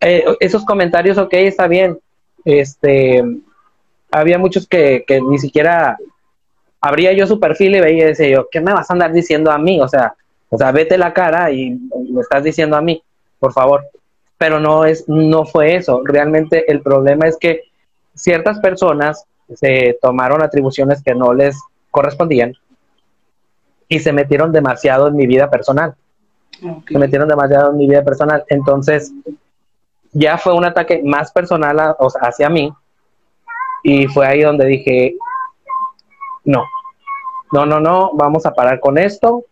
Eh, 0.00 0.24
esos 0.40 0.64
comentarios, 0.64 1.18
ok, 1.18 1.32
está 1.34 1.66
bien. 1.66 1.98
Este, 2.44 3.22
había 4.10 4.38
muchos 4.38 4.66
que, 4.66 5.04
que 5.06 5.20
ni 5.20 5.38
siquiera 5.38 5.96
abría 6.80 7.12
yo 7.12 7.26
su 7.26 7.40
perfil 7.40 7.76
y 7.76 7.80
veía 7.80 8.04
y 8.04 8.08
decía 8.08 8.28
yo, 8.28 8.48
¿qué 8.50 8.60
me 8.60 8.72
vas 8.72 8.90
a 8.90 8.92
andar 8.92 9.12
diciendo 9.12 9.50
a 9.50 9.58
mí? 9.58 9.80
O 9.80 9.88
sea, 9.88 10.14
o 10.50 10.56
sea, 10.56 10.72
vete 10.72 10.96
la 10.96 11.12
cara 11.12 11.50
y 11.50 11.70
me 12.10 12.20
estás 12.20 12.42
diciendo 12.42 12.76
a 12.76 12.80
mí, 12.80 13.02
por 13.38 13.52
favor. 13.52 13.86
Pero 14.38 14.60
no 14.60 14.84
es, 14.84 15.08
no 15.08 15.44
fue 15.44 15.76
eso. 15.76 16.02
Realmente 16.04 16.70
el 16.70 16.80
problema 16.80 17.26
es 17.26 17.36
que 17.36 17.64
ciertas 18.14 18.58
personas 18.60 19.24
se 19.54 19.98
tomaron 20.00 20.42
atribuciones 20.42 21.02
que 21.02 21.14
no 21.14 21.34
les 21.34 21.60
correspondían 21.90 22.54
y 23.88 23.98
se 24.00 24.12
metieron 24.12 24.52
demasiado 24.52 25.08
en 25.08 25.16
mi 25.16 25.26
vida 25.26 25.50
personal. 25.50 25.94
Se 26.88 26.98
metieron 26.98 27.28
demasiado 27.28 27.70
en 27.70 27.76
mi 27.76 27.88
vida 27.88 28.04
personal. 28.04 28.44
Entonces, 28.48 29.12
ya 30.12 30.38
fue 30.38 30.54
un 30.54 30.64
ataque 30.64 31.02
más 31.04 31.30
personal 31.32 31.96
hacia 32.20 32.48
mí 32.48 32.72
y 33.82 34.06
fue 34.06 34.26
ahí 34.26 34.42
donde 34.42 34.66
dije, 34.66 35.16
no, 36.44 36.64
no, 37.52 37.66
no, 37.66 37.80
no, 37.80 38.10
vamos 38.14 38.46
a 38.46 38.52
parar 38.52 38.80
con 38.80 38.98
esto 38.98 39.44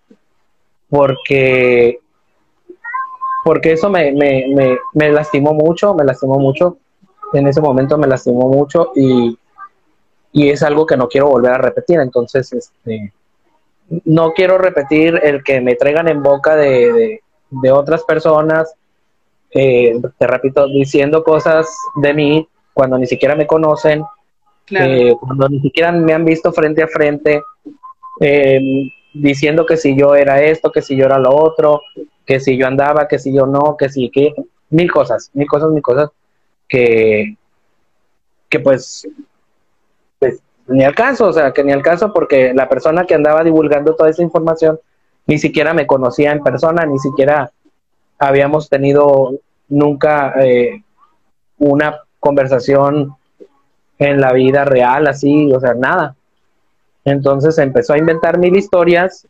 porque 0.88 2.00
porque 3.44 3.72
eso 3.72 3.88
me, 3.88 4.10
me, 4.12 4.46
me, 4.48 4.78
me 4.94 5.10
lastimó 5.10 5.54
mucho, 5.54 5.94
me 5.94 6.04
lastimó 6.04 6.38
mucho, 6.38 6.78
en 7.32 7.46
ese 7.46 7.60
momento 7.60 7.96
me 7.96 8.08
lastimó 8.08 8.48
mucho 8.48 8.90
y, 8.96 9.38
y 10.32 10.50
es 10.50 10.64
algo 10.64 10.84
que 10.84 10.96
no 10.96 11.06
quiero 11.06 11.28
volver 11.28 11.52
a 11.52 11.58
repetir, 11.58 12.00
entonces 12.00 12.52
este 12.52 13.12
no 14.04 14.32
quiero 14.32 14.58
repetir 14.58 15.20
el 15.22 15.44
que 15.44 15.60
me 15.60 15.76
traigan 15.76 16.08
en 16.08 16.22
boca 16.22 16.56
de, 16.56 16.92
de, 16.92 17.20
de 17.50 17.70
otras 17.70 18.02
personas 18.02 18.74
eh, 19.58 19.98
te 20.18 20.26
repito, 20.26 20.66
diciendo 20.68 21.24
cosas 21.24 21.66
de 21.96 22.12
mí 22.12 22.48
cuando 22.74 22.98
ni 22.98 23.06
siquiera 23.06 23.34
me 23.34 23.46
conocen, 23.46 24.02
eh, 24.70 25.14
cuando 25.18 25.48
ni 25.48 25.60
siquiera 25.60 25.92
me 25.92 26.12
han 26.12 26.26
visto 26.26 26.52
frente 26.52 26.82
a 26.82 26.88
frente, 26.88 27.42
eh, 28.20 28.60
diciendo 29.20 29.66
que 29.66 29.76
si 29.76 29.96
yo 29.96 30.14
era 30.14 30.42
esto, 30.42 30.72
que 30.72 30.82
si 30.82 30.96
yo 30.96 31.06
era 31.06 31.18
lo 31.18 31.34
otro, 31.34 31.82
que 32.24 32.40
si 32.40 32.56
yo 32.56 32.66
andaba, 32.66 33.08
que 33.08 33.18
si 33.18 33.34
yo 33.34 33.46
no, 33.46 33.76
que 33.76 33.88
si 33.88 34.10
que 34.10 34.34
mil 34.70 34.90
cosas, 34.90 35.30
mil 35.34 35.46
cosas, 35.46 35.70
mil 35.70 35.82
cosas 35.82 36.10
que 36.68 37.36
que 38.48 38.60
pues 38.60 39.08
pues 40.18 40.40
ni 40.68 40.84
alcanzo, 40.84 41.28
o 41.28 41.32
sea, 41.32 41.52
que 41.52 41.62
ni 41.64 41.72
alcanzo 41.72 42.12
porque 42.12 42.52
la 42.54 42.68
persona 42.68 43.04
que 43.04 43.14
andaba 43.14 43.44
divulgando 43.44 43.94
toda 43.94 44.10
esa 44.10 44.22
información 44.22 44.78
ni 45.26 45.38
siquiera 45.38 45.74
me 45.74 45.86
conocía 45.86 46.32
en 46.32 46.42
persona, 46.42 46.86
ni 46.86 46.98
siquiera 46.98 47.50
habíamos 48.18 48.68
tenido 48.68 49.32
nunca 49.68 50.34
eh, 50.40 50.82
una 51.58 52.00
conversación 52.20 53.14
en 53.98 54.20
la 54.20 54.32
vida 54.32 54.64
real, 54.64 55.06
así, 55.06 55.52
o 55.52 55.60
sea, 55.60 55.74
nada. 55.74 56.14
Entonces 57.06 57.56
empezó 57.58 57.94
a 57.94 57.98
inventar 57.98 58.36
mil 58.36 58.56
historias 58.56 59.26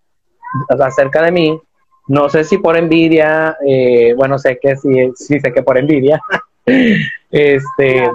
acerca 0.69 1.23
de 1.23 1.31
mí 1.31 1.61
No 2.09 2.29
sé 2.31 2.43
si 2.45 2.57
por 2.59 2.77
envidia, 2.77 3.57
eh, 3.67 4.15
bueno, 4.17 4.39
sé 4.39 4.59
que 4.61 4.77
sí, 4.77 5.13
sí 5.15 5.39
sé 5.41 5.53
que 5.53 5.63
por 5.63 5.77
envidia, 5.77 6.21
este, 7.31 8.09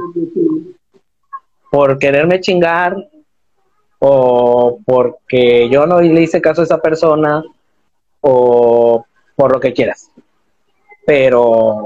por 1.70 2.00
quererme 2.00 2.40
chingar 2.40 2.96
o 4.00 4.80
porque 4.84 5.70
yo 5.70 5.86
no 5.86 6.02
le 6.02 6.22
hice 6.22 6.42
caso 6.42 6.62
a 6.62 6.64
esa 6.64 6.82
persona 6.82 7.44
o 8.22 9.06
por 9.36 9.54
lo 9.54 9.60
que 9.60 9.74
quieras. 9.74 10.10
Pero 11.06 11.86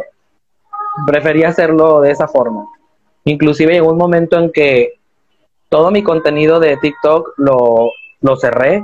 prefería 1.06 1.50
hacerlo 1.50 2.00
de 2.00 2.12
esa 2.12 2.28
forma. 2.28 2.68
Inclusive 3.26 3.74
llegó 3.74 3.92
un 3.92 3.98
momento 3.98 4.38
en 4.38 4.52
que 4.52 4.94
todo 5.70 5.92
mi 5.92 6.04
contenido 6.04 6.60
de 6.60 6.78
TikTok 6.78 7.34
lo, 7.38 7.90
lo 8.22 8.36
cerré, 8.38 8.84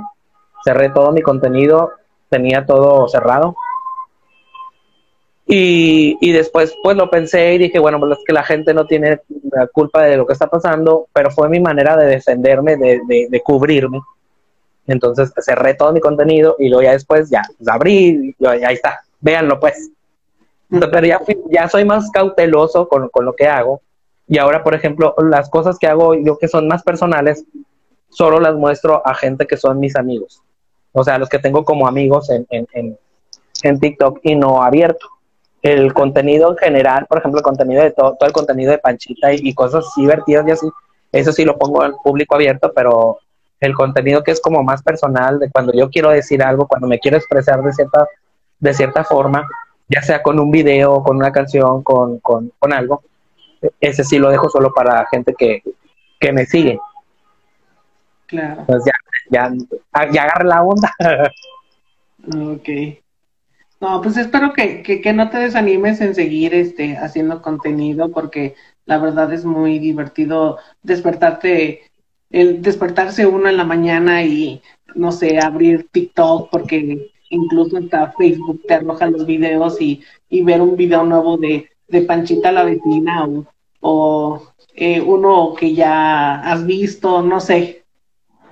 cerré 0.64 0.90
todo 0.90 1.12
mi 1.12 1.22
contenido, 1.22 1.92
tenía 2.28 2.66
todo 2.66 3.08
cerrado. 3.08 3.54
Y, 5.46 6.16
y, 6.20 6.32
después 6.32 6.74
pues 6.82 6.96
lo 6.96 7.10
pensé 7.10 7.54
y 7.54 7.58
dije, 7.58 7.78
bueno, 7.78 7.98
pues 7.98 8.12
es 8.12 8.24
que 8.24 8.32
la 8.32 8.44
gente 8.44 8.72
no 8.72 8.86
tiene 8.86 9.20
la 9.50 9.66
culpa 9.66 10.02
de 10.04 10.16
lo 10.16 10.24
que 10.24 10.32
está 10.32 10.46
pasando, 10.46 11.08
pero 11.12 11.30
fue 11.30 11.48
mi 11.48 11.60
manera 11.60 11.96
de 11.96 12.06
defenderme, 12.06 12.76
de, 12.76 13.00
de, 13.28 13.40
cubrirme. 13.42 14.00
Entonces 14.86 15.32
cerré 15.40 15.74
todo 15.74 15.92
mi 15.92 16.00
contenido 16.00 16.56
y 16.58 16.68
luego 16.68 16.82
ya 16.82 16.92
después 16.92 17.28
ya 17.28 17.42
pues, 17.58 17.68
abrí 17.68 18.34
y 18.38 18.46
ahí 18.46 18.74
está, 18.74 19.00
véanlo 19.20 19.60
pues. 19.60 19.90
Pero 20.70 21.06
ya, 21.06 21.20
ya 21.50 21.68
soy 21.68 21.84
más 21.84 22.10
cauteloso 22.10 22.88
con, 22.88 23.08
con, 23.10 23.26
lo 23.26 23.34
que 23.34 23.46
hago. 23.46 23.82
Y 24.32 24.38
ahora, 24.38 24.64
por 24.64 24.74
ejemplo, 24.74 25.14
las 25.18 25.50
cosas 25.50 25.78
que 25.78 25.86
hago 25.86 26.14
yo 26.14 26.38
que 26.38 26.48
son 26.48 26.66
más 26.66 26.82
personales, 26.82 27.44
solo 28.08 28.40
las 28.40 28.54
muestro 28.54 29.06
a 29.06 29.12
gente 29.12 29.46
que 29.46 29.58
son 29.58 29.78
mis 29.78 29.94
amigos. 29.94 30.40
O 30.92 31.04
sea, 31.04 31.18
los 31.18 31.28
que 31.28 31.38
tengo 31.38 31.66
como 31.66 31.86
amigos 31.86 32.30
en, 32.30 32.46
en, 32.48 32.96
en, 33.62 33.78
TikTok 33.78 34.20
y 34.22 34.34
no 34.34 34.62
abierto 34.62 35.06
el 35.60 35.92
contenido 35.92 36.50
en 36.50 36.56
general, 36.56 37.04
por 37.10 37.18
ejemplo, 37.18 37.40
el 37.40 37.44
contenido 37.44 37.82
de 37.82 37.90
todo, 37.90 38.16
todo 38.18 38.26
el 38.26 38.32
contenido 38.32 38.70
de 38.70 38.78
Panchita 38.78 39.34
y, 39.34 39.52
cosas 39.52 39.84
divertidas 39.98 40.48
y 40.48 40.50
así, 40.52 40.66
eso 41.12 41.30
sí 41.30 41.44
lo 41.44 41.58
pongo 41.58 41.82
al 41.82 41.94
público 42.02 42.34
abierto, 42.34 42.72
pero 42.74 43.18
el 43.60 43.74
contenido 43.74 44.22
que 44.22 44.30
es 44.30 44.40
como 44.40 44.62
más 44.62 44.82
personal, 44.82 45.40
de 45.40 45.50
cuando 45.50 45.74
yo 45.74 45.90
quiero 45.90 46.08
decir 46.08 46.42
algo, 46.42 46.66
cuando 46.66 46.86
me 46.86 46.98
quiero 46.98 47.18
expresar 47.18 47.62
de 47.62 47.74
cierta, 47.74 48.06
de 48.60 48.72
cierta 48.72 49.04
forma, 49.04 49.46
ya 49.90 50.00
sea 50.00 50.22
con 50.22 50.40
un 50.40 50.50
video, 50.50 51.02
con 51.02 51.18
una 51.18 51.32
canción, 51.32 51.82
con, 51.82 52.18
con, 52.20 52.50
con 52.58 52.72
algo, 52.72 53.02
ese 53.80 54.04
sí 54.04 54.18
lo 54.18 54.30
dejo 54.30 54.48
solo 54.48 54.72
para 54.72 55.06
gente 55.10 55.34
que, 55.36 55.62
que 56.18 56.32
me 56.32 56.46
sigue. 56.46 56.78
Claro. 58.26 58.60
Entonces 58.60 58.92
ya, 59.30 59.50
ya, 59.50 60.10
ya 60.10 60.22
agarre 60.22 60.44
la 60.44 60.62
onda. 60.62 60.94
ok. 62.26 62.68
No, 63.80 64.00
pues 64.00 64.16
espero 64.16 64.52
que, 64.52 64.82
que, 64.82 65.12
no 65.12 65.28
te 65.28 65.38
desanimes 65.38 66.00
en 66.00 66.14
seguir 66.14 66.54
este, 66.54 66.96
haciendo 66.96 67.42
contenido 67.42 68.12
porque 68.12 68.54
la 68.86 68.98
verdad 68.98 69.32
es 69.32 69.44
muy 69.44 69.80
divertido 69.80 70.58
despertarte, 70.84 71.90
el 72.30 72.62
despertarse 72.62 73.26
uno 73.26 73.48
en 73.48 73.56
la 73.56 73.64
mañana 73.64 74.22
y, 74.22 74.62
no 74.94 75.10
sé, 75.10 75.40
abrir 75.40 75.88
TikTok 75.90 76.48
porque 76.48 77.10
incluso 77.30 77.78
hasta 77.78 78.12
Facebook 78.12 78.62
te 78.68 78.74
arroja 78.74 79.10
los 79.10 79.26
videos 79.26 79.80
y, 79.80 80.04
y 80.28 80.42
ver 80.42 80.60
un 80.62 80.76
video 80.76 81.02
nuevo 81.02 81.36
de, 81.36 81.71
de 81.92 82.02
Panchita 82.02 82.50
la 82.50 82.64
vecina 82.64 83.24
o, 83.24 83.46
o 83.80 84.42
eh, 84.74 85.00
uno 85.00 85.54
que 85.54 85.74
ya 85.74 86.40
has 86.40 86.66
visto, 86.66 87.22
no 87.22 87.38
sé. 87.38 87.84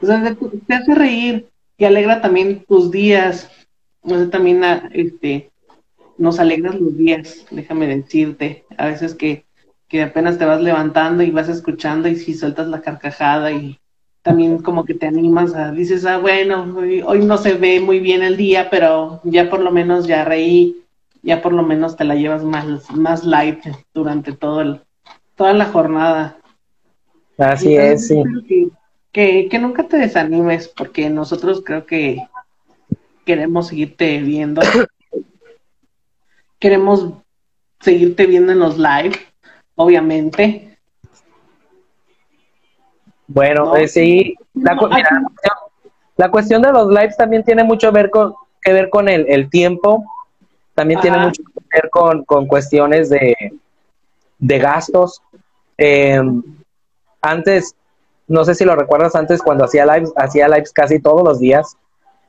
O 0.00 0.06
sea, 0.06 0.36
te 0.66 0.74
hace 0.74 0.94
reír 0.94 1.48
y 1.76 1.84
alegra 1.84 2.20
también 2.20 2.64
tus 2.68 2.90
días 2.90 3.50
no 4.02 4.28
también 4.30 4.64
ah, 4.64 4.88
este, 4.92 5.50
nos 6.18 6.38
alegras 6.38 6.78
los 6.78 6.96
días, 6.96 7.46
déjame 7.50 7.86
decirte. 7.86 8.64
A 8.76 8.86
veces 8.86 9.14
que, 9.14 9.44
que 9.88 10.02
apenas 10.02 10.38
te 10.38 10.44
vas 10.44 10.60
levantando 10.60 11.22
y 11.22 11.30
vas 11.30 11.48
escuchando 11.48 12.08
y 12.08 12.16
si 12.16 12.34
sueltas 12.34 12.68
la 12.68 12.80
carcajada 12.80 13.52
y 13.52 13.78
también 14.22 14.58
como 14.58 14.84
que 14.84 14.94
te 14.94 15.06
animas 15.06 15.54
a, 15.54 15.72
dices, 15.72 16.04
ah, 16.04 16.18
bueno, 16.18 16.76
hoy, 17.06 17.24
no 17.24 17.38
se 17.38 17.54
ve 17.54 17.80
muy 17.80 18.00
bien 18.00 18.22
el 18.22 18.36
día, 18.36 18.68
pero 18.70 19.20
ya 19.24 19.48
por 19.48 19.60
lo 19.60 19.70
menos 19.70 20.06
ya 20.06 20.24
reí, 20.24 20.79
ya 21.22 21.42
por 21.42 21.52
lo 21.52 21.62
menos 21.62 21.96
te 21.96 22.04
la 22.04 22.14
llevas 22.14 22.44
más, 22.44 22.90
más 22.90 23.24
light 23.24 23.64
durante 23.94 24.32
todo 24.32 24.60
el, 24.60 24.80
toda 25.36 25.52
la 25.52 25.66
jornada. 25.66 26.38
Así 27.38 27.74
es, 27.74 28.08
sí. 28.08 28.22
que, 29.12 29.48
que 29.48 29.58
nunca 29.58 29.84
te 29.84 29.96
desanimes, 29.96 30.68
porque 30.68 31.08
nosotros 31.08 31.62
creo 31.64 31.86
que 31.86 32.22
queremos 33.24 33.68
seguirte 33.68 34.18
viendo. 34.20 34.62
queremos 36.58 37.14
seguirte 37.80 38.26
viendo 38.26 38.52
en 38.52 38.58
los 38.58 38.78
live, 38.78 39.16
obviamente. 39.74 40.78
Bueno, 43.26 43.76
eh, 43.76 43.86
sí, 43.86 44.34
la, 44.54 44.76
cuestión 46.30 46.62
de 46.62 46.72
los 46.72 46.88
lives 46.88 47.16
también 47.16 47.44
tiene 47.44 47.62
mucho 47.62 47.92
ver 47.92 48.10
con, 48.10 48.34
que 48.60 48.72
ver 48.72 48.90
con 48.90 49.08
el, 49.08 49.48
tiempo, 49.48 50.04
también 50.80 50.98
tiene 51.02 51.18
mucho 51.18 51.42
que 51.42 51.60
ver 51.74 51.90
con, 51.90 52.46
cuestiones 52.46 53.10
de, 53.10 53.36
de 54.38 54.58
gastos. 54.58 55.20
Em, 55.76 56.42
antes, 57.20 57.74
no 58.26 58.46
sé 58.46 58.54
si 58.54 58.64
lo 58.64 58.74
recuerdas 58.74 59.14
antes 59.14 59.42
cuando 59.42 59.66
hacía 59.66 59.84
lives, 59.84 60.10
hacía 60.16 60.48
lives 60.48 60.72
casi 60.72 60.98
todos 60.98 61.22
los 61.22 61.38
días. 61.38 61.76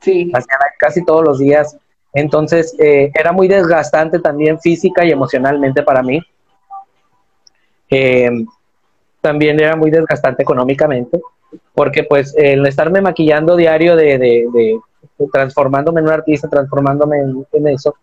Sí. 0.00 0.30
Hacía 0.34 0.58
casi 0.78 1.02
todos 1.02 1.24
los 1.24 1.38
días. 1.38 1.78
Entonces, 2.12 2.76
eh, 2.78 3.10
era 3.14 3.32
muy 3.32 3.48
desgastante 3.48 4.18
también 4.18 4.60
física 4.60 5.02
y 5.02 5.12
emocionalmente 5.12 5.82
para 5.82 6.02
mí. 6.02 6.20
Eh, 7.88 8.28
también 9.22 9.58
era 9.60 9.76
muy 9.76 9.90
desgastante 9.90 10.42
económicamente, 10.42 11.22
porque 11.72 12.04
pues 12.04 12.34
el 12.36 12.66
estarme 12.66 13.00
maquillando 13.00 13.56
diario 13.56 13.96
de, 13.96 14.18
de, 14.18 14.78
transformándome 15.32 16.00
en 16.00 16.06
un 16.06 16.12
artista, 16.12 16.48
transformándome 16.48 17.18
en, 17.52 17.68
eso, 17.68 17.94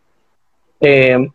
eh, 0.81 1.27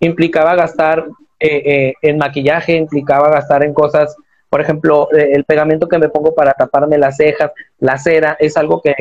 implicaba 0.00 0.54
gastar 0.54 1.06
en 1.38 2.18
maquillaje, 2.18 2.76
implicaba 2.76 3.30
gastar 3.30 3.64
en 3.64 3.72
cosas, 3.72 4.14
por 4.50 4.60
ejemplo, 4.60 5.08
el 5.10 5.44
pegamento 5.44 5.88
que 5.88 5.98
me 5.98 6.10
pongo 6.10 6.34
para 6.34 6.52
taparme 6.52 6.98
las 6.98 7.16
cejas, 7.16 7.50
la 7.78 7.96
cera, 7.96 8.36
es 8.38 8.58
algo 8.58 8.82
que, 8.82 8.94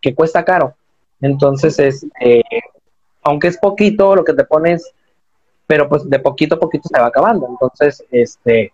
que 0.00 0.14
cuesta 0.14 0.44
caro. 0.44 0.76
Entonces, 1.22 1.78
es, 1.78 2.06
eh, 2.20 2.42
aunque 3.22 3.48
es 3.48 3.56
poquito 3.56 4.14
lo 4.14 4.24
que 4.24 4.34
te 4.34 4.44
pones, 4.44 4.92
pero 5.66 5.88
pues 5.88 6.08
de 6.10 6.18
poquito 6.18 6.56
a 6.56 6.58
poquito 6.58 6.88
se 6.92 7.00
va 7.00 7.06
acabando. 7.06 7.46
Entonces, 7.48 8.04
este, 8.10 8.72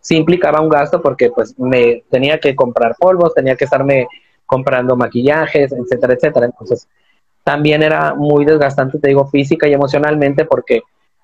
sí 0.00 0.16
implicaba 0.16 0.60
un 0.60 0.68
gasto 0.68 1.00
porque 1.00 1.30
pues 1.30 1.56
me 1.58 2.02
tenía 2.10 2.38
que 2.40 2.54
comprar 2.54 2.96
polvos, 2.98 3.32
tenía 3.34 3.56
que 3.56 3.64
estarme 3.64 4.08
comprando 4.44 4.96
maquillajes, 4.96 5.72
etcétera, 5.72 6.14
etcétera. 6.14 6.46
Entonces, 6.46 6.88
también 7.44 7.82
era 7.82 8.14
muy 8.14 8.44
desgastante, 8.44 8.98
te 8.98 9.08
digo, 9.08 9.26
física 9.26 9.66
y 9.66 9.72
emocionalmente 9.72 10.44
porque 10.44 10.82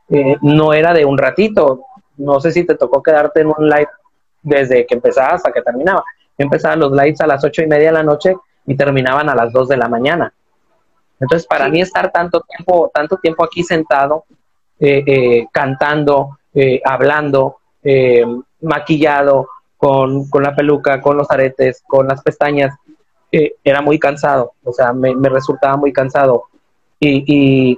eh, 0.09 0.37
no 0.43 0.73
era 0.73 0.93
de 0.93 1.05
un 1.05 1.19
ratito. 1.19 1.83
No 2.17 2.41
sé 2.41 2.53
si 2.53 2.65
te 2.65 2.75
tocó 2.75 3.03
quedarte 3.03 3.41
en 3.41 3.49
un 3.49 3.69
live 3.69 3.89
desde 4.43 4.87
que 4.87 4.95
empezaba 4.95 5.35
hasta 5.35 5.53
que 5.53 5.63
terminaba 5.63 6.05
empezaban 6.39 6.81
los 6.81 6.93
lives 6.93 7.21
a 7.23 7.27
las 7.27 7.43
ocho 7.45 7.63
y 7.63 7.67
media 7.67 7.87
de 7.87 7.95
la 7.95 8.03
noche 8.03 8.37
y 8.67 8.77
terminaban 8.77 9.29
a 9.31 9.35
las 9.35 9.53
dos 9.55 9.69
de 9.69 9.79
la 9.79 9.89
mañana. 9.89 10.31
Entonces, 11.19 11.47
para 11.47 11.69
mí 11.71 11.81
estar 11.81 12.13
tanto 12.13 12.43
tiempo, 12.43 12.91
tanto 12.93 13.17
tiempo 13.17 13.43
aquí 13.43 13.63
sentado, 13.63 14.25
eh, 14.79 15.03
eh, 15.07 15.47
cantando, 15.51 16.39
hablando, 16.85 17.57
maquillado, 18.61 19.49
con, 19.79 20.29
con, 20.29 20.43
la 20.43 20.55
peluca, 20.55 21.01
con 21.01 21.17
los 21.17 21.31
aretes, 21.31 21.83
con 21.87 22.07
las 22.07 22.23
pestañas, 22.23 22.75
era 23.31 23.83
muy 23.83 23.99
cansado, 23.99 24.53
o 24.65 24.73
sea, 24.73 24.93
me, 24.93 25.15
resultaba 25.29 25.77
muy 25.77 25.93
cansado. 25.93 26.45
Y, 27.01 27.77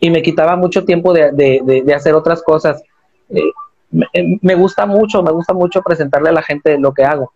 y, 0.00 0.10
me 0.10 0.22
quitaba 0.22 0.56
mucho 0.56 0.84
tiempo 0.84 1.12
de, 1.12 1.30
de, 1.32 1.82
de 1.84 1.94
hacer 1.94 2.14
otras 2.14 2.42
cosas. 2.42 2.82
Eh, 3.30 3.42
me, 3.90 4.54
gusta 4.54 4.86
mucho, 4.86 5.22
me 5.22 5.32
gusta 5.32 5.52
mucho 5.52 5.82
presentarle 5.82 6.28
a 6.28 6.32
la 6.32 6.42
gente 6.42 6.78
lo 6.78 6.92
que 6.92 7.04
hago, 7.04 7.32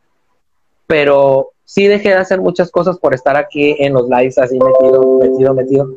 pero 0.86 1.50
sí 1.64 1.86
dejé 1.86 2.10
de 2.10 2.16
hacer 2.16 2.40
muchas 2.40 2.70
cosas 2.70 2.98
por 2.98 3.14
estar 3.14 3.36
aquí 3.36 3.76
en 3.78 3.92
los 3.94 4.08
lives 4.08 4.38
así 4.38 4.58
metido, 4.58 5.18
metido, 5.18 5.54
metido. 5.54 5.88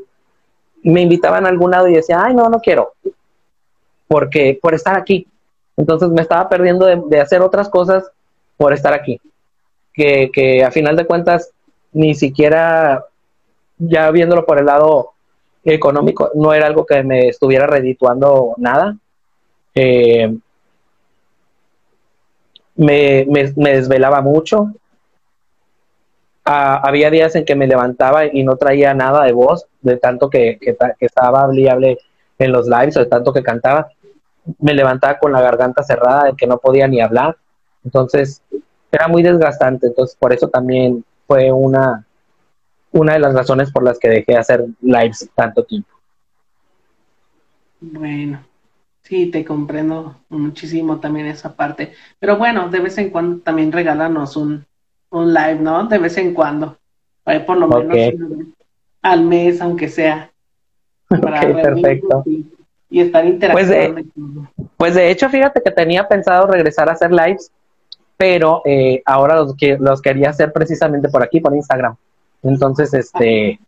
Me 0.83 1.01
invitaban 1.01 1.45
a 1.45 1.49
algún 1.49 1.71
lado 1.71 1.87
y 1.87 1.95
decía, 1.95 2.23
ay, 2.23 2.33
no, 2.33 2.49
no 2.49 2.59
quiero, 2.59 2.93
porque 4.07 4.57
por 4.61 4.73
estar 4.73 4.97
aquí. 4.97 5.27
Entonces 5.75 6.09
me 6.09 6.21
estaba 6.21 6.49
perdiendo 6.49 6.85
de, 6.85 7.19
hacer 7.19 7.41
otras 7.41 7.69
cosas 7.69 8.09
por 8.57 8.73
estar 8.73 8.93
aquí, 8.93 9.21
que, 9.97 10.63
a 10.63 10.71
final 10.71 10.95
de 10.95 11.05
cuentas 11.05 11.51
ni 11.91 12.13
siquiera, 12.13 13.05
ya 13.77 14.11
viéndolo 14.11 14.45
por 14.45 14.59
el 14.59 14.65
lado 14.65 15.13
económico, 15.63 16.31
no 16.35 16.53
era 16.53 16.67
algo 16.67 16.85
que 16.85 17.03
me 17.03 17.29
estuviera 17.29 17.65
redituando 17.65 18.53
nada. 18.57 18.95
Eh, 19.73 20.37
me, 22.75 23.25
me, 23.27 23.71
desvelaba 23.73 24.21
mucho. 24.21 24.71
ah, 26.45 26.81
había 26.83 27.09
días 27.09 27.35
en 27.35 27.43
que 27.45 27.55
me 27.55 27.67
levantaba 27.67 28.25
y 28.25 28.43
no 28.43 28.55
traía 28.55 28.93
nada 28.93 29.23
de 29.25 29.33
voz, 29.33 29.65
de 29.81 29.97
tanto 29.97 30.29
que, 30.29 30.59
que, 30.61 30.75
que 30.75 31.05
estaba 31.05 31.41
hablable 31.41 31.97
en 32.37 32.51
los 32.51 32.67
lives 32.67 32.95
o 32.97 32.99
de 32.99 33.07
tanto 33.07 33.33
que 33.33 33.43
cantaba. 33.43 33.89
Me 34.59 34.73
levantaba 34.73 35.17
con 35.17 35.31
la 35.31 35.41
garganta 35.41 35.83
cerrada, 35.83 36.25
de 36.25 36.35
que 36.35 36.47
no 36.47 36.59
podía 36.59 36.87
ni 36.87 37.01
hablar. 37.01 37.35
Entonces, 37.83 38.41
era 38.91 39.07
muy 39.07 39.23
desgastante. 39.23 39.87
Entonces, 39.87 40.15
por 40.19 40.33
eso 40.33 40.47
también 40.47 41.03
fue 41.25 41.51
una, 41.51 42.05
una 42.91 43.13
de 43.13 43.19
las 43.19 43.33
razones 43.33 43.71
por 43.71 43.83
las 43.83 43.99
que 43.99 44.09
dejé 44.09 44.33
de 44.33 44.37
hacer 44.37 44.65
lives 44.81 45.29
tanto 45.35 45.63
tiempo. 45.63 45.89
Bueno, 47.79 48.39
sí, 49.03 49.27
te 49.27 49.45
comprendo 49.45 50.15
muchísimo 50.29 50.99
también 50.99 51.27
esa 51.27 51.55
parte. 51.55 51.93
Pero 52.19 52.37
bueno, 52.37 52.69
de 52.69 52.79
vez 52.79 52.97
en 52.97 53.09
cuando 53.09 53.39
también 53.39 53.71
regálanos 53.71 54.35
un, 54.35 54.65
un 55.09 55.33
live, 55.33 55.59
¿no? 55.59 55.85
De 55.85 55.97
vez 55.97 56.17
en 56.17 56.33
cuando. 56.33 56.77
por 57.23 57.57
lo 57.57 57.67
menos 57.67 57.97
al 59.01 59.23
mes, 59.23 59.61
aunque 59.61 59.89
sea. 59.89 60.31
Para 61.07 61.41
perfecto. 61.41 62.23
Y, 62.89 63.01
estar 63.01 63.25
interactuando. 63.25 63.95
Pues 63.95 64.15
de, 64.15 64.65
pues 64.77 64.95
de 64.95 65.11
hecho, 65.11 65.29
fíjate 65.29 65.61
que 65.61 65.71
tenía 65.71 66.07
pensado 66.07 66.47
regresar 66.47 66.89
a 66.89 66.93
hacer 66.93 67.11
lives, 67.11 67.51
pero 68.17 68.63
eh, 68.65 69.03
ahora 69.05 69.35
los, 69.35 69.55
que, 69.55 69.77
los 69.79 70.01
quería 70.01 70.31
hacer 70.31 70.51
precisamente 70.51 71.07
por 71.09 71.21
aquí, 71.21 71.39
por 71.39 71.55
Instagram. 71.55 71.95
Entonces, 72.41 72.93
este, 72.93 73.59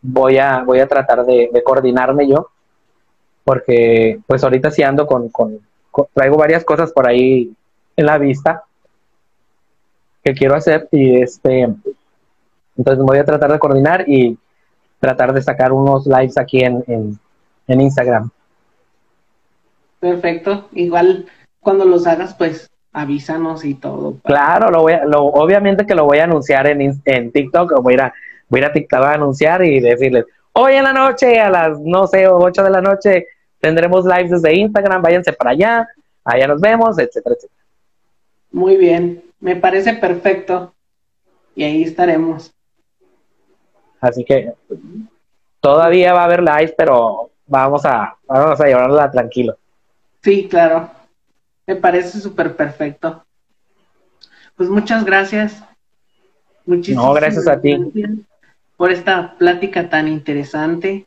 voy 0.00 0.38
a, 0.38 0.62
voy 0.62 0.78
a 0.78 0.86
tratar 0.86 1.24
de, 1.26 1.50
coordinarme 1.64 2.28
yo, 2.28 2.50
porque 3.44 4.20
pues 4.26 4.42
ahorita 4.44 4.70
sí 4.70 4.82
ando 4.82 5.06
con, 5.06 5.28
con, 5.30 5.60
traigo 6.14 6.36
varias 6.36 6.64
cosas 6.64 6.92
por 6.92 7.06
ahí 7.06 7.52
en 7.96 8.06
la 8.06 8.18
vista 8.18 8.64
que 10.22 10.34
quiero 10.34 10.54
hacer 10.54 10.88
y 10.90 11.22
este, 11.22 11.68
entonces 12.76 13.04
voy 13.04 13.18
a 13.18 13.24
tratar 13.24 13.52
de 13.52 13.58
coordinar 13.58 14.04
y 14.08 14.36
tratar 14.98 15.32
de 15.32 15.42
sacar 15.42 15.72
unos 15.72 16.06
lives 16.06 16.36
aquí 16.36 16.60
en, 16.60 16.84
en, 16.86 17.18
en 17.68 17.80
Instagram. 17.80 18.30
Perfecto, 20.00 20.68
igual 20.72 21.26
cuando 21.60 21.84
los 21.84 22.06
hagas, 22.06 22.34
pues 22.34 22.68
avísanos 22.96 23.62
y 23.66 23.74
todo. 23.74 24.16
Claro, 24.24 24.70
lo 24.70 24.80
voy 24.80 24.94
a, 24.94 25.04
lo, 25.04 25.24
obviamente 25.26 25.84
que 25.84 25.94
lo 25.94 26.06
voy 26.06 26.18
a 26.18 26.24
anunciar 26.24 26.66
en, 26.66 26.80
en 27.04 27.30
TikTok, 27.30 27.82
voy 27.82 27.92
a, 27.92 27.94
ir 27.94 28.00
a, 28.00 28.14
voy 28.48 28.62
a 28.62 28.72
TikTok 28.72 29.00
a 29.00 29.12
anunciar 29.12 29.62
y 29.62 29.80
decirles, 29.80 30.24
hoy 30.52 30.76
en 30.76 30.84
la 30.84 30.94
noche, 30.94 31.38
a 31.38 31.50
las, 31.50 31.78
no 31.78 32.06
sé, 32.06 32.26
8 32.26 32.62
de 32.62 32.70
la 32.70 32.80
noche, 32.80 33.26
tendremos 33.60 34.06
lives 34.06 34.30
desde 34.30 34.56
Instagram, 34.56 35.02
váyanse 35.02 35.34
para 35.34 35.50
allá, 35.50 35.86
allá 36.24 36.46
nos 36.46 36.58
vemos, 36.58 36.98
etcétera, 36.98 37.36
etcétera. 37.36 37.62
Muy 38.50 38.78
bien, 38.78 39.22
me 39.40 39.56
parece 39.56 39.92
perfecto. 39.92 40.72
Y 41.54 41.64
ahí 41.64 41.82
estaremos. 41.82 42.50
Así 44.00 44.24
que 44.24 44.54
todavía 45.60 46.14
va 46.14 46.22
a 46.22 46.24
haber 46.24 46.42
lives, 46.42 46.74
pero 46.76 47.30
vamos 47.46 47.84
a, 47.84 48.16
vamos 48.26 48.58
a 48.58 48.66
llevarla 48.66 49.10
tranquilo. 49.10 49.56
Sí, 50.22 50.48
claro. 50.48 50.95
Me 51.66 51.76
parece 51.76 52.20
súper 52.20 52.54
perfecto. 52.54 53.24
Pues 54.54 54.70
muchas 54.70 55.04
gracias. 55.04 55.62
Muchísimas 56.64 57.04
no, 57.04 57.12
gracias 57.14 57.46
a 57.48 57.60
ti. 57.60 57.76
Por 58.76 58.92
esta 58.92 59.36
plática 59.36 59.88
tan 59.88 60.08
interesante. 60.08 61.06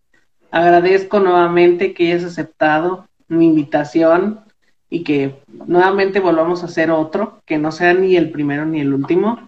Agradezco 0.51 1.19
nuevamente 1.19 1.93
que 1.93 2.11
hayas 2.11 2.23
aceptado 2.23 3.07
mi 3.27 3.45
invitación 3.45 4.41
y 4.89 5.03
que 5.03 5.39
nuevamente 5.67 6.19
volvamos 6.19 6.63
a 6.63 6.65
hacer 6.65 6.89
otro, 6.91 7.41
que 7.45 7.57
no 7.57 7.71
sea 7.71 7.93
ni 7.93 8.15
el 8.15 8.31
primero 8.31 8.65
ni 8.65 8.81
el 8.81 8.93
último. 8.93 9.47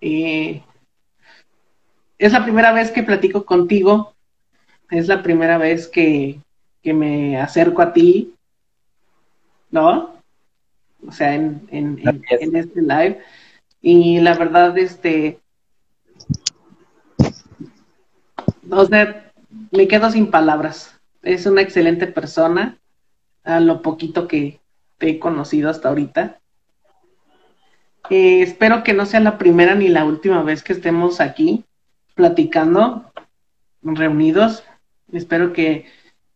Eh, 0.00 0.62
es 2.18 2.32
la 2.32 2.44
primera 2.44 2.72
vez 2.72 2.92
que 2.92 3.02
platico 3.02 3.44
contigo, 3.44 4.14
es 4.90 5.08
la 5.08 5.22
primera 5.22 5.58
vez 5.58 5.88
que, 5.88 6.38
que 6.82 6.94
me 6.94 7.40
acerco 7.40 7.82
a 7.82 7.92
ti 7.92 8.34
¿no? 9.72 10.14
O 11.06 11.10
sea, 11.10 11.34
en, 11.34 11.66
en, 11.72 12.00
en, 12.30 12.56
este 12.56 12.80
live. 12.80 13.18
Y 13.80 14.20
la 14.20 14.34
verdad, 14.34 14.78
este, 14.78 15.40
o 18.70 18.84
sea, 18.86 19.32
me 19.72 19.88
quedo 19.88 20.10
sin 20.10 20.30
palabras. 20.30 21.00
Es 21.22 21.46
una 21.46 21.62
excelente 21.62 22.06
persona, 22.06 22.78
a 23.42 23.58
lo 23.58 23.82
poquito 23.82 24.28
que 24.28 24.60
te 24.98 25.10
he 25.10 25.18
conocido 25.18 25.68
hasta 25.68 25.88
ahorita. 25.88 26.38
Eh, 28.10 28.42
espero 28.42 28.84
que 28.84 28.92
no 28.92 29.06
sea 29.06 29.20
la 29.20 29.38
primera 29.38 29.74
ni 29.74 29.88
la 29.88 30.04
última 30.04 30.42
vez 30.42 30.62
que 30.62 30.72
estemos 30.72 31.20
aquí 31.20 31.64
platicando, 32.14 33.10
reunidos. 33.82 34.62
Espero 35.12 35.52
que, 35.52 35.86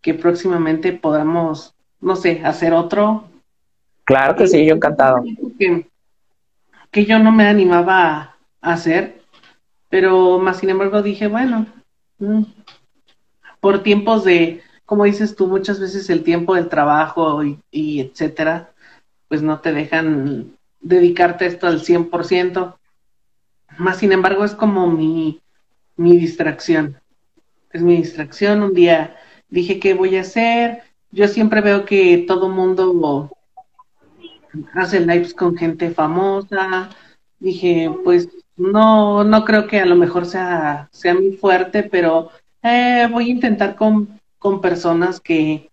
que 0.01 0.15
próximamente 0.15 0.93
podamos 0.93 1.76
no 2.07 2.15
sé, 2.15 2.41
hacer 2.45 2.73
otro. 2.73 3.25
Claro 4.05 4.37
que 4.37 4.47
sí, 4.47 4.65
yo 4.65 4.77
encantado. 4.77 5.25
Que, 6.93 7.05
yo 7.05 7.19
no 7.19 7.33
me 7.33 7.49
animaba 7.49 8.37
a 8.61 8.73
hacer, 8.73 9.23
pero 9.89 10.39
más 10.39 10.59
sin 10.59 10.71
embargo 10.71 11.03
dije, 11.03 11.27
bueno, 11.27 11.67
mm, 12.21 12.45
por 13.59 13.83
tiempos 13.83 14.23
de, 14.23 14.63
como 14.85 15.03
dices 15.03 15.35
tú, 15.35 15.49
muchas 15.49 15.81
veces 15.81 16.09
el 16.09 16.23
tiempo 16.23 16.55
del 16.55 16.69
trabajo 16.69 17.43
y, 17.43 18.01
etcétera, 18.01 18.71
pues 19.27 19.43
no 19.43 19.59
te 19.59 19.73
dejan 19.73 20.57
dedicarte 20.79 21.47
esto 21.47 21.67
al 21.67 21.81
100%. 21.81 22.79
Más 23.79 23.99
sin 23.99 24.13
embargo 24.13 24.45
es 24.45 24.55
como 24.55 24.87
mi, 24.87 25.41
mi 25.97 26.17
distracción. 26.17 27.01
Es 27.73 27.83
mi 27.83 27.97
distracción. 27.97 28.63
Un 28.63 28.75
día 28.75 29.17
dije, 29.49 29.81
¿qué 29.81 29.93
voy 29.95 30.17
a 30.17 30.21
hacer? 30.21 30.85
Yo 31.17 31.27
siempre 31.29 31.63
veo 31.63 31.87
que 31.87 32.27
todo 32.29 32.51
mundo 32.51 33.31
hace 34.75 35.01
lives 35.01 35.33
con 35.33 35.57
gente 35.57 35.91
famosa. 35.91 36.91
Dije, 37.39 37.91
pues 38.05 38.29
no, 38.55 39.25
no 39.25 39.45
creo 39.47 39.67
que 39.67 39.81
a 39.81 39.87
lo 39.87 39.97
mejor 39.97 40.27
sea, 40.27 40.91
sea 40.93 41.15
muy 41.15 41.33
fuerte, 41.33 41.85
pero 41.85 42.29
eh, 42.63 43.09
voy 43.11 43.31
a 43.31 43.33
intentar 43.33 43.77
con, 43.77 44.21
con 44.39 44.61
personas 44.61 45.19
que, 45.19 45.71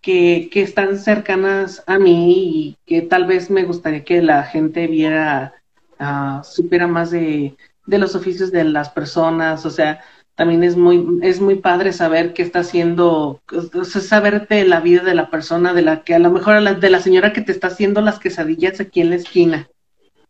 que, 0.00 0.48
que, 0.50 0.62
están 0.62 0.98
cercanas 0.98 1.84
a 1.86 1.98
mí 1.98 2.32
y 2.34 2.76
que 2.86 3.02
tal 3.02 3.26
vez 3.26 3.50
me 3.50 3.64
gustaría 3.64 4.02
que 4.02 4.22
la 4.22 4.44
gente 4.44 4.86
viera, 4.86 5.52
uh, 6.00 6.42
supiera 6.42 6.86
más 6.86 7.10
de, 7.10 7.54
de 7.84 7.98
los 7.98 8.14
oficios 8.14 8.50
de 8.50 8.64
las 8.64 8.88
personas, 8.88 9.66
o 9.66 9.70
sea, 9.70 10.00
también 10.36 10.64
es 10.64 10.76
muy, 10.76 11.18
es 11.22 11.40
muy 11.40 11.56
padre 11.56 11.92
saber 11.94 12.34
qué 12.34 12.42
está 12.42 12.60
haciendo, 12.60 13.40
saber 13.82 14.46
de 14.46 14.66
la 14.66 14.80
vida 14.80 15.02
de 15.02 15.14
la 15.14 15.30
persona, 15.30 15.72
de 15.72 15.80
la 15.80 16.04
que 16.04 16.14
a 16.14 16.18
lo 16.18 16.30
mejor 16.30 16.62
de 16.78 16.90
la 16.90 17.00
señora 17.00 17.32
que 17.32 17.40
te 17.40 17.52
está 17.52 17.68
haciendo 17.68 18.02
las 18.02 18.18
quesadillas 18.18 18.78
aquí 18.78 19.00
en 19.00 19.10
la 19.10 19.16
esquina, 19.16 19.68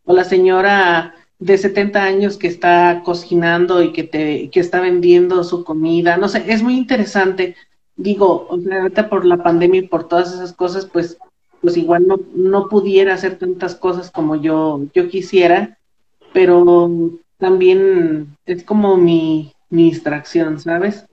o 0.05 0.13
la 0.13 0.23
señora 0.23 1.13
de 1.39 1.57
70 1.57 2.01
años 2.01 2.37
que 2.37 2.47
está 2.47 3.01
cocinando 3.03 3.83
y 3.83 3.91
que 3.91 4.03
te, 4.03 4.49
que 4.49 4.61
está 4.61 4.79
vendiendo 4.79 5.43
su 5.43 5.65
comida, 5.65 6.15
no 6.15 6.29
sé, 6.29 6.45
es 6.47 6.63
muy 6.63 6.77
interesante. 6.77 7.55
Digo, 7.97 8.47
ahorita 8.49 9.09
por 9.09 9.25
la 9.25 9.43
pandemia 9.43 9.81
y 9.81 9.87
por 9.87 10.07
todas 10.07 10.33
esas 10.33 10.53
cosas, 10.53 10.85
pues, 10.85 11.17
pues 11.59 11.75
igual 11.75 12.07
no, 12.07 12.17
no 12.33 12.69
pudiera 12.69 13.13
hacer 13.13 13.37
tantas 13.37 13.75
cosas 13.75 14.09
como 14.09 14.37
yo, 14.37 14.83
yo 14.93 15.09
quisiera, 15.09 15.77
pero 16.31 16.89
también 17.39 18.37
es 18.45 18.63
como 18.63 18.95
mi, 18.95 19.53
mi 19.69 19.85
distracción, 19.85 20.59
¿sabes? 20.59 21.05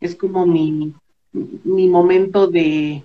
Es 0.00 0.14
como 0.16 0.46
mi, 0.46 0.94
mi 1.32 1.88
momento 1.88 2.46
de, 2.46 3.04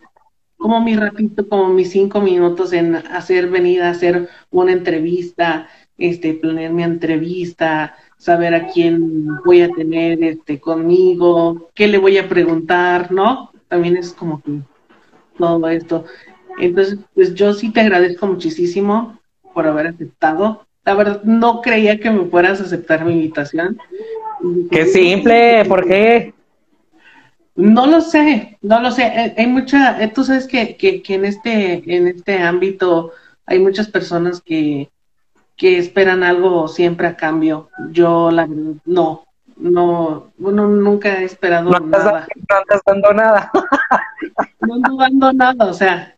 como 0.58 0.82
mi 0.82 0.96
ratito, 0.96 1.48
como 1.48 1.70
mis 1.70 1.92
cinco 1.92 2.20
minutos 2.20 2.74
en 2.74 2.96
hacer 2.96 3.50
venir 3.50 3.84
a 3.84 3.92
hacer 3.92 4.30
una 4.52 4.72
entrevista, 4.72 5.68
este, 5.98 6.34
planear 6.34 6.74
mi 6.74 6.84
entrevista, 6.84 7.96
saber 8.18 8.56
a 8.56 8.68
quién 8.68 9.28
voy 9.46 9.62
a 9.62 9.70
tener 9.70 10.24
este 10.24 10.60
conmigo, 10.60 11.70
qué 11.74 11.88
le 11.88 11.98
voy 11.98 12.18
a 12.18 12.28
preguntar, 12.28 13.12
¿no? 13.12 13.52
También 13.68 13.98
es 13.98 14.14
como 14.14 14.42
que 14.42 14.60
todo 15.38 15.68
esto. 15.70 16.06
Entonces, 16.60 17.00
pues 17.14 17.34
yo 17.36 17.54
sí 17.54 17.72
te 17.72 17.82
agradezco 17.82 18.28
muchísimo 18.28 19.20
por 19.54 19.68
haber 19.68 19.88
aceptado. 19.88 20.67
La 20.88 20.94
verdad, 20.94 21.22
no 21.24 21.62
creía 21.62 22.00
que 22.00 22.10
me 22.10 22.30
fueras 22.30 22.62
a 22.62 22.64
aceptar 22.64 23.04
mi 23.04 23.12
invitación. 23.12 23.78
Qué 24.72 24.86
simple, 24.86 25.66
¿por 25.66 25.86
qué? 25.86 26.34
No 27.58 27.88
lo 27.88 28.00
sé, 28.00 28.58
no 28.62 28.80
lo 28.80 28.92
sé. 28.92 29.04
Eh, 29.04 29.36
hay 29.38 29.48
mucha, 29.48 30.02
eh, 30.02 30.08
tú 30.08 30.24
sabes 30.24 30.48
que, 30.48 30.78
que, 30.78 31.04
en 31.10 31.26
este, 31.26 31.84
en 31.94 32.08
este 32.08 32.40
ámbito 32.40 33.12
hay 33.46 33.60
muchas 33.60 33.90
personas 33.90 34.40
que, 34.40 34.90
que 35.58 35.78
esperan 35.78 36.24
algo 36.24 36.70
siempre 36.70 37.08
a 37.08 37.18
cambio. 37.18 37.70
Yo 37.92 38.32
la 38.32 38.48
no, 38.86 39.26
no, 39.58 40.32
bueno, 40.38 40.70
nunca 40.70 41.20
he 41.20 41.26
esperado 41.26 41.70
nada. 41.70 42.26
no 42.50 42.60
estás 42.62 42.82
dando 42.86 43.14
nada. 43.14 43.52
no 44.62 44.76
ando 44.76 44.96
dando 44.96 45.34
nada, 45.34 45.66
o 45.66 45.74
sea. 45.74 46.16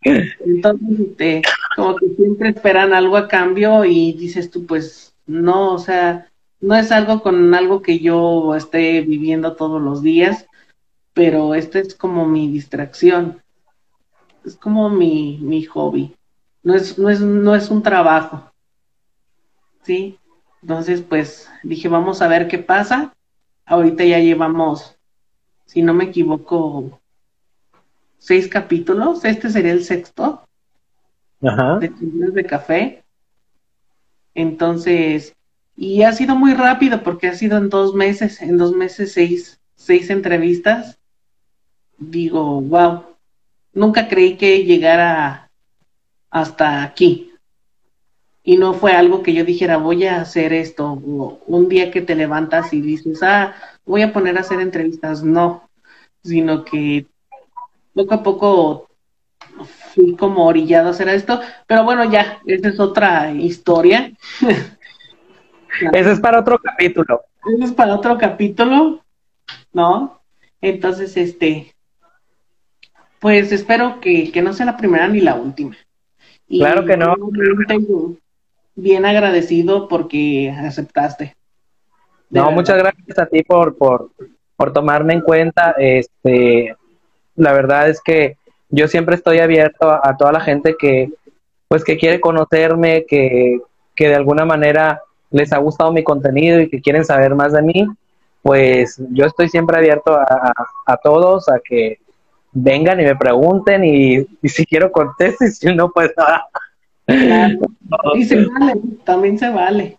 Entonces, 0.00 1.00
este, 1.00 1.42
como 1.76 1.94
que 1.94 2.08
siempre 2.16 2.48
esperan 2.48 2.94
algo 2.94 3.18
a 3.18 3.28
cambio 3.28 3.84
y 3.84 4.14
dices 4.14 4.50
tú, 4.50 4.64
pues, 4.64 5.14
no, 5.26 5.74
o 5.74 5.78
sea, 5.78 6.30
no 6.58 6.74
es 6.74 6.90
algo 6.90 7.20
con 7.22 7.54
algo 7.54 7.82
que 7.82 7.98
yo 7.98 8.54
esté 8.54 9.02
viviendo 9.02 9.56
todos 9.56 9.82
los 9.82 10.02
días, 10.02 10.46
pero 11.12 11.54
este 11.54 11.80
es 11.80 11.94
como 11.94 12.24
mi 12.24 12.50
distracción, 12.50 13.42
es 14.42 14.56
como 14.56 14.88
mi, 14.88 15.38
mi 15.42 15.64
hobby, 15.64 16.16
no 16.62 16.74
es, 16.74 16.98
no, 16.98 17.10
es, 17.10 17.20
no 17.20 17.54
es 17.54 17.70
un 17.70 17.82
trabajo, 17.82 18.50
¿sí? 19.82 20.18
Entonces, 20.62 21.02
pues 21.02 21.50
dije, 21.62 21.88
vamos 21.88 22.22
a 22.22 22.28
ver 22.28 22.48
qué 22.48 22.58
pasa. 22.58 23.12
Ahorita 23.66 24.02
ya 24.02 24.18
llevamos, 24.18 24.96
si 25.66 25.82
no 25.82 25.92
me 25.92 26.04
equivoco, 26.04 26.98
seis 28.16 28.48
capítulos, 28.48 29.26
este 29.26 29.50
sería 29.50 29.72
el 29.72 29.84
sexto 29.84 30.45
De 31.40 31.92
Chismes 31.94 32.34
de 32.34 32.44
Café. 32.44 33.04
Entonces, 34.34 35.34
y 35.76 36.02
ha 36.02 36.12
sido 36.12 36.34
muy 36.34 36.54
rápido 36.54 37.02
porque 37.02 37.28
ha 37.28 37.34
sido 37.34 37.58
en 37.58 37.68
dos 37.68 37.94
meses, 37.94 38.40
en 38.40 38.56
dos 38.56 38.72
meses 38.72 39.12
seis, 39.12 39.60
seis 39.74 40.10
entrevistas. 40.10 40.98
Digo, 41.98 42.60
wow, 42.60 43.04
nunca 43.72 44.08
creí 44.08 44.36
que 44.36 44.64
llegara 44.64 45.50
hasta 46.30 46.82
aquí. 46.82 47.32
Y 48.42 48.58
no 48.58 48.74
fue 48.74 48.92
algo 48.92 49.22
que 49.22 49.34
yo 49.34 49.44
dijera, 49.44 49.76
voy 49.76 50.06
a 50.06 50.20
hacer 50.20 50.52
esto. 50.52 50.92
O 50.92 51.40
un 51.46 51.68
día 51.68 51.90
que 51.90 52.00
te 52.00 52.14
levantas 52.14 52.72
y 52.72 52.80
dices, 52.80 53.22
ah, 53.22 53.54
voy 53.84 54.02
a 54.02 54.12
poner 54.12 54.38
a 54.38 54.40
hacer 54.40 54.60
entrevistas. 54.60 55.22
No, 55.22 55.68
sino 56.22 56.64
que 56.64 57.06
poco 57.92 58.14
a 58.14 58.22
poco 58.22 58.85
fui 59.96 60.16
como 60.16 60.46
orillado 60.46 60.88
a 60.88 60.92
hacer 60.92 61.08
esto. 61.08 61.40
Pero 61.66 61.84
bueno, 61.84 62.04
ya, 62.10 62.40
esa 62.46 62.68
es 62.68 62.80
otra 62.80 63.32
historia. 63.32 64.12
Ese 65.92 66.12
es 66.12 66.20
para 66.20 66.40
otro 66.40 66.58
capítulo. 66.58 67.22
Eso 67.46 67.64
es 67.64 67.72
para 67.72 67.94
otro 67.94 68.18
capítulo, 68.18 69.04
¿no? 69.72 70.22
Entonces, 70.62 71.16
este, 71.16 71.74
pues 73.20 73.52
espero 73.52 74.00
que, 74.00 74.32
que 74.32 74.42
no 74.42 74.52
sea 74.54 74.66
la 74.66 74.76
primera 74.76 75.08
ni 75.08 75.20
la 75.20 75.34
última. 75.36 75.76
Y 76.48 76.60
Claro 76.60 76.84
que 76.84 76.96
no. 76.96 77.14
realmente 77.32 77.78
Bien 78.74 79.06
agradecido 79.06 79.88
porque 79.88 80.50
aceptaste. 80.50 81.36
De 82.30 82.40
No, 82.40 82.46
verdad. 82.46 82.56
muchas 82.56 82.78
gracias 82.78 83.18
a 83.18 83.26
ti 83.26 83.42
por, 83.42 83.76
por, 83.76 84.10
por 84.56 84.72
tomarme 84.72 85.14
en 85.14 85.20
cuenta. 85.22 85.74
Este, 85.78 86.74
la 87.36 87.52
verdad 87.52 87.88
es 87.88 88.00
que 88.02 88.38
yo 88.68 88.88
siempre 88.88 89.14
estoy 89.14 89.38
abierto 89.38 89.90
a, 89.90 90.00
a 90.02 90.16
toda 90.16 90.32
la 90.32 90.40
gente 90.40 90.76
que, 90.78 91.10
pues, 91.68 91.84
que 91.84 91.96
quiere 91.96 92.20
conocerme, 92.20 93.04
que, 93.06 93.60
que 93.94 94.08
de 94.08 94.14
alguna 94.14 94.44
manera 94.44 95.00
les 95.30 95.52
ha 95.52 95.58
gustado 95.58 95.92
mi 95.92 96.02
contenido 96.04 96.60
y 96.60 96.68
que 96.68 96.80
quieren 96.80 97.04
saber 97.04 97.34
más 97.34 97.52
de 97.52 97.62
mí. 97.62 97.86
Pues 98.42 99.00
yo 99.10 99.24
estoy 99.26 99.48
siempre 99.48 99.76
abierto 99.76 100.14
a, 100.14 100.52
a- 100.86 100.96
todos, 100.98 101.48
a 101.48 101.58
que 101.58 101.98
vengan 102.52 103.00
y 103.00 103.04
me 103.04 103.16
pregunten 103.16 103.84
y, 103.84 104.26
y 104.40 104.48
si 104.48 104.64
quiero 104.64 104.90
contesto 104.92 105.44
y 105.46 105.50
si 105.50 105.74
no, 105.74 105.90
pues 105.90 106.12
nada. 106.16 106.46
Claro. 107.06 107.58
Y 108.14 108.24
se 108.24 108.44
vale, 108.46 108.74
también 109.04 109.38
se 109.38 109.50
vale. 109.50 109.98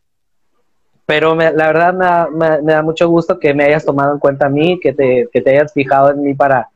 Pero 1.05 1.35
me- 1.35 1.51
la 1.53 1.67
verdad 1.67 1.93
me 1.93 2.05
da, 2.05 2.27
me- 2.29 2.61
me 2.61 2.73
da 2.73 2.81
mucho 2.81 3.07
gusto 3.09 3.39
que 3.39 3.53
me 3.53 3.63
hayas 3.65 3.85
tomado 3.85 4.13
en 4.13 4.19
cuenta 4.19 4.47
a 4.47 4.49
mí, 4.49 4.79
que 4.79 4.93
te, 4.93 5.27
que 5.31 5.41
te 5.41 5.51
hayas 5.51 5.73
fijado 5.73 6.11
en 6.11 6.21
mí 6.21 6.33
para, 6.33 6.69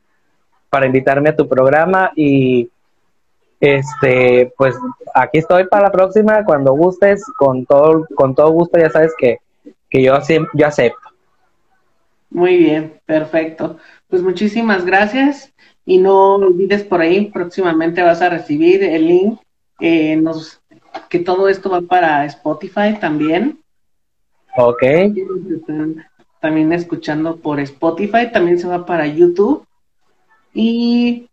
para 0.72 0.86
invitarme 0.86 1.28
a 1.28 1.36
tu 1.36 1.46
programa 1.46 2.12
y 2.16 2.70
este 3.60 4.54
pues 4.56 4.74
aquí 5.14 5.36
estoy 5.36 5.66
para 5.66 5.84
la 5.84 5.92
próxima 5.92 6.42
cuando 6.46 6.72
gustes, 6.72 7.22
con 7.36 7.66
todo, 7.66 8.06
con 8.14 8.34
todo 8.34 8.50
gusto 8.52 8.78
ya 8.78 8.88
sabes 8.88 9.12
que, 9.18 9.36
que 9.90 10.02
yo, 10.02 10.14
yo 10.54 10.66
acepto. 10.66 11.10
Muy 12.30 12.56
bien, 12.56 12.94
perfecto. 13.04 13.76
Pues 14.08 14.22
muchísimas 14.22 14.86
gracias 14.86 15.52
y 15.84 15.98
no 15.98 16.36
olvides 16.36 16.84
por 16.84 17.02
ahí, 17.02 17.30
próximamente 17.30 18.02
vas 18.02 18.22
a 18.22 18.30
recibir 18.30 18.82
el 18.82 19.06
link, 19.06 19.40
eh, 19.78 20.16
nos, 20.16 20.62
que 21.10 21.18
todo 21.18 21.50
esto 21.50 21.68
va 21.68 21.82
para 21.82 22.24
Spotify 22.24 22.96
también. 22.98 23.58
Ok, 24.56 24.82
también 26.40 26.72
escuchando 26.72 27.36
por 27.36 27.60
Spotify, 27.60 28.32
también 28.32 28.58
se 28.58 28.68
va 28.68 28.86
para 28.86 29.06
YouTube. 29.06 29.66
Y 30.54 31.28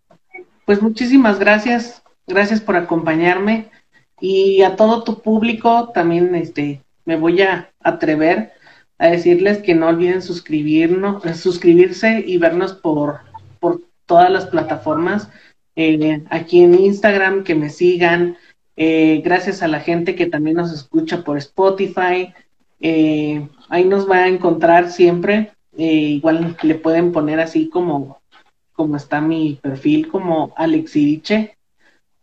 pues 0.66 0.82
muchísimas 0.82 1.40
gracias, 1.40 2.04
gracias 2.28 2.62
por 2.62 2.76
acompañarme 2.76 3.70
y 4.22 4.62
a 4.64 4.76
todo 4.76 5.04
tu 5.04 5.22
público 5.22 5.90
también 5.94 6.36
este 6.36 6.82
me 7.10 7.16
voy 7.16 7.42
a 7.42 7.72
atrever 7.80 8.52
a 9.00 9.08
decirles 9.08 9.58
que 9.58 9.74
no 9.74 9.88
olviden 9.88 10.22
suscribirnos, 10.22 11.24
suscribirse 11.40 12.24
y 12.26 12.38
vernos 12.38 12.74
por, 12.74 13.22
por 13.60 13.82
todas 14.06 14.30
las 14.30 14.46
plataformas. 14.46 15.30
Eh, 15.76 16.22
aquí 16.30 16.62
en 16.62 16.76
Instagram, 16.76 17.44
que 17.44 17.56
me 17.56 17.70
sigan. 17.70 18.38
Eh, 18.76 19.22
gracias 19.26 19.64
a 19.64 19.68
la 19.68 19.80
gente 19.80 20.16
que 20.16 20.28
también 20.28 20.58
nos 20.58 20.72
escucha 20.72 21.24
por 21.24 21.38
Spotify. 21.38 22.34
Eh, 22.80 23.48
ahí 23.70 23.86
nos 23.86 24.08
va 24.08 24.18
a 24.18 24.28
encontrar 24.28 24.92
siempre. 24.92 25.52
Eh, 25.78 25.86
igual 25.86 26.58
le 26.62 26.76
pueden 26.76 27.12
poner 27.12 27.40
así 27.40 27.70
como, 27.70 28.19
como 28.80 28.96
está 28.96 29.20
mi 29.20 29.60
perfil, 29.62 30.08
como 30.08 30.54
Alex 30.56 30.96
Iriche. 30.96 31.58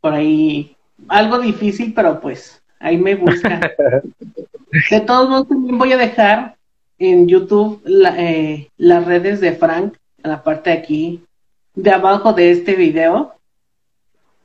Por 0.00 0.14
ahí, 0.14 0.74
algo 1.06 1.38
difícil, 1.38 1.92
pero 1.92 2.18
pues 2.18 2.62
ahí 2.80 2.96
me 2.96 3.14
buscan. 3.14 3.60
De 4.90 5.00
todos 5.02 5.28
modos, 5.28 5.48
también 5.48 5.76
voy 5.76 5.92
a 5.92 5.98
dejar 5.98 6.56
en 6.98 7.28
YouTube 7.28 7.82
la- 7.84 8.16
eh, 8.18 8.70
las 8.78 9.04
redes 9.04 9.42
de 9.42 9.52
Frank, 9.52 9.98
en 10.22 10.30
la 10.30 10.42
parte 10.42 10.70
de 10.70 10.78
aquí, 10.78 11.22
de 11.74 11.90
abajo 11.90 12.32
de 12.32 12.52
este 12.52 12.74
video, 12.74 13.34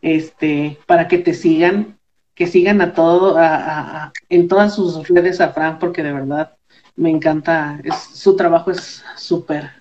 este, 0.01 0.77
para 0.85 1.07
que 1.07 1.17
te 1.17 1.33
sigan, 1.33 1.97
que 2.35 2.45
sigan 2.45 2.81
a 2.81 2.93
todo, 2.93 3.37
a- 3.37 3.55
a- 3.55 4.03
a- 4.03 4.13
en 4.27 4.49
todas 4.49 4.75
sus 4.75 5.07
redes 5.07 5.39
a 5.39 5.53
Frank, 5.53 5.79
porque 5.79 6.03
de 6.03 6.11
verdad 6.11 6.57
me 6.97 7.09
encanta, 7.09 7.79
es, 7.85 7.95
su 7.95 8.35
trabajo 8.35 8.69
es 8.71 9.01
súper 9.15 9.80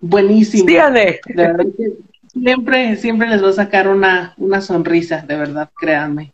buenísimo. 0.00 0.68
síganme. 0.68 1.20
De 1.26 1.34
verdad 1.34 1.66
que 1.76 1.92
siempre, 2.32 2.96
siempre 2.96 3.28
les 3.28 3.42
va 3.42 3.50
a 3.50 3.52
sacar 3.52 3.88
una, 3.88 4.34
una 4.36 4.60
sonrisa, 4.60 5.24
de 5.26 5.36
verdad, 5.36 5.70
créanme. 5.78 6.32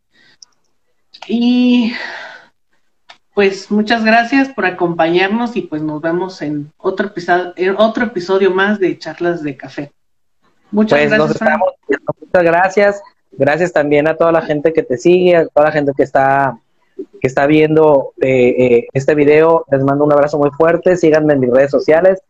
Y 1.29 1.93
pues 3.35 3.71
muchas 3.71 4.05
gracias 4.05 4.49
por 4.51 4.67
acompañarnos 4.67 5.57
y 5.57 5.63
pues 5.63 5.83
nos 5.83 6.01
vemos 6.01 6.41
en 6.43 6.73
otro 6.77 7.09
episodio, 7.09 7.53
en 7.57 7.75
otro 7.77 8.05
episodio 8.05 8.51
más 8.53 8.79
de 8.79 8.99
Charlas 8.99 9.43
de 9.43 9.57
Café. 9.57 9.93
Muchas 10.71 10.99
Pues 10.99 11.11
gracias. 11.11 11.31
Estamos. 11.33 11.71
Muchas 12.21 12.43
gracias. 12.43 13.03
Gracias 13.33 13.73
también 13.73 14.07
a 14.07 14.17
toda 14.17 14.31
la 14.31 14.43
gente 14.43 14.73
que 14.73 14.83
te 14.83 14.97
sigue, 14.97 15.37
a 15.37 15.47
toda 15.47 15.67
la 15.67 15.73
gente 15.73 15.93
que 15.97 16.05
está 16.05 16.59
que 17.21 17.27
está 17.27 17.47
viendo 17.47 18.13
eh, 18.21 18.55
eh, 18.59 18.87
este 18.93 19.15
video. 19.15 19.65
Les 19.71 19.83
mando 19.83 20.05
un 20.05 20.13
abrazo 20.13 20.39
muy 20.39 20.51
fuerte. 20.51 20.97
Síganme 20.97 21.33
en 21.33 21.41
mis 21.41 21.51
redes 21.51 21.71
sociales. 21.71 22.23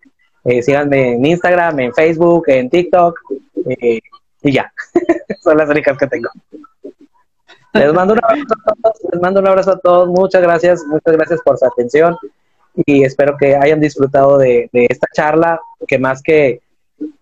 Eh, 0.45 0.63
síganme 0.63 1.15
en 1.15 1.25
Instagram, 1.25 1.81
en 1.81 1.95
Facebook, 1.95 2.45
en 2.49 2.69
TikTok. 2.71 3.19
eh, 3.67 4.01
y 4.43 4.53
ya. 4.53 4.73
Son 5.43 5.57
las 5.57 5.69
únicas 5.69 5.97
que 5.97 6.07
tengo. 6.07 6.29
Les 7.73 7.93
mando 7.93 8.15
un 8.15 8.21
abrazo 8.23 8.55
a 8.67 8.75
todos. 8.83 8.97
Les 9.13 9.21
mando 9.21 9.41
un 9.41 9.49
abrazo 9.49 9.71
a 9.73 9.79
todos. 9.79 10.09
Muchas 10.09 10.43
gracias. 10.43 10.85
Muchas 10.85 11.17
gracias 11.17 11.41
por 11.45 11.59
su 11.59 11.65
atención. 11.67 12.17
Y 12.87 13.05
espero 13.05 13.37
que 13.39 13.57
hayan 13.57 13.81
disfrutado 13.81 14.39
de, 14.39 14.69
de 14.73 14.87
esta 14.91 15.07
charla, 15.15 15.61
que 15.87 15.99
más 15.99 16.23
que, 16.23 16.61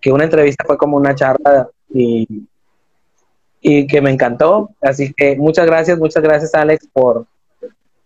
que 0.01 0.11
una 0.11 0.25
entrevista 0.25 0.65
fue 0.67 0.77
como 0.79 0.97
una 0.97 1.15
charla 1.15 1.69
y, 1.91 2.27
y 3.61 3.87
que 3.87 4.01
me 4.01 4.11
encantó. 4.11 4.71
Así 4.81 5.13
que 5.15 5.37
muchas 5.37 5.67
gracias, 5.67 5.99
muchas 5.99 6.23
gracias 6.23 6.55
Alex 6.55 6.89
por, 6.93 7.27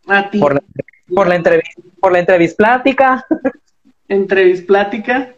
A 0.09 0.29
ti, 0.29 0.39
por, 0.39 0.55
la, 0.55 0.63
por 1.15 1.27
la 1.27 1.37
entrevista, 1.37 1.83
por 2.01 2.13
la 2.13 2.19
entrevista 2.19 2.57
plática, 2.57 3.27
entrevis 4.09 4.63
plática. 4.63 5.35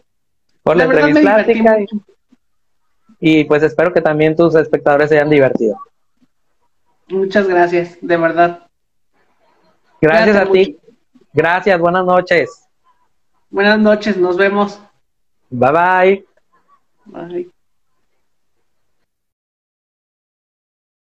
por 0.62 0.77
la, 0.77 0.85
La 0.85 0.86
verdad 0.86 1.11
me 1.11 1.20
entrevista 1.20 1.36
divertí 1.43 1.62
plática 1.62 1.78
mucho. 1.78 1.97
y 3.20 3.45
pues 3.45 3.62
espero 3.62 3.93
que 3.93 4.01
también 4.01 4.36
tus 4.36 4.55
espectadores 4.55 5.09
se 5.11 5.16
hayan 5.16 5.31
divertido. 5.31 5.77
Muchas 7.09 7.49
gracias, 7.49 7.99
de 8.01 8.16
verdad. 8.16 8.69
Gracias 10.01 10.36
Cuídate 10.36 10.49
a 10.49 10.51
ti. 10.51 10.78
Gracias, 11.32 11.78
buenas 11.81 12.05
noches. 12.05 12.69
Buenas 13.51 13.78
noches, 13.78 14.16
nos 14.16 14.36
vemos. 14.36 14.81
Bye 15.51 15.73
bye. 15.73 16.24
Bye. 17.07 17.51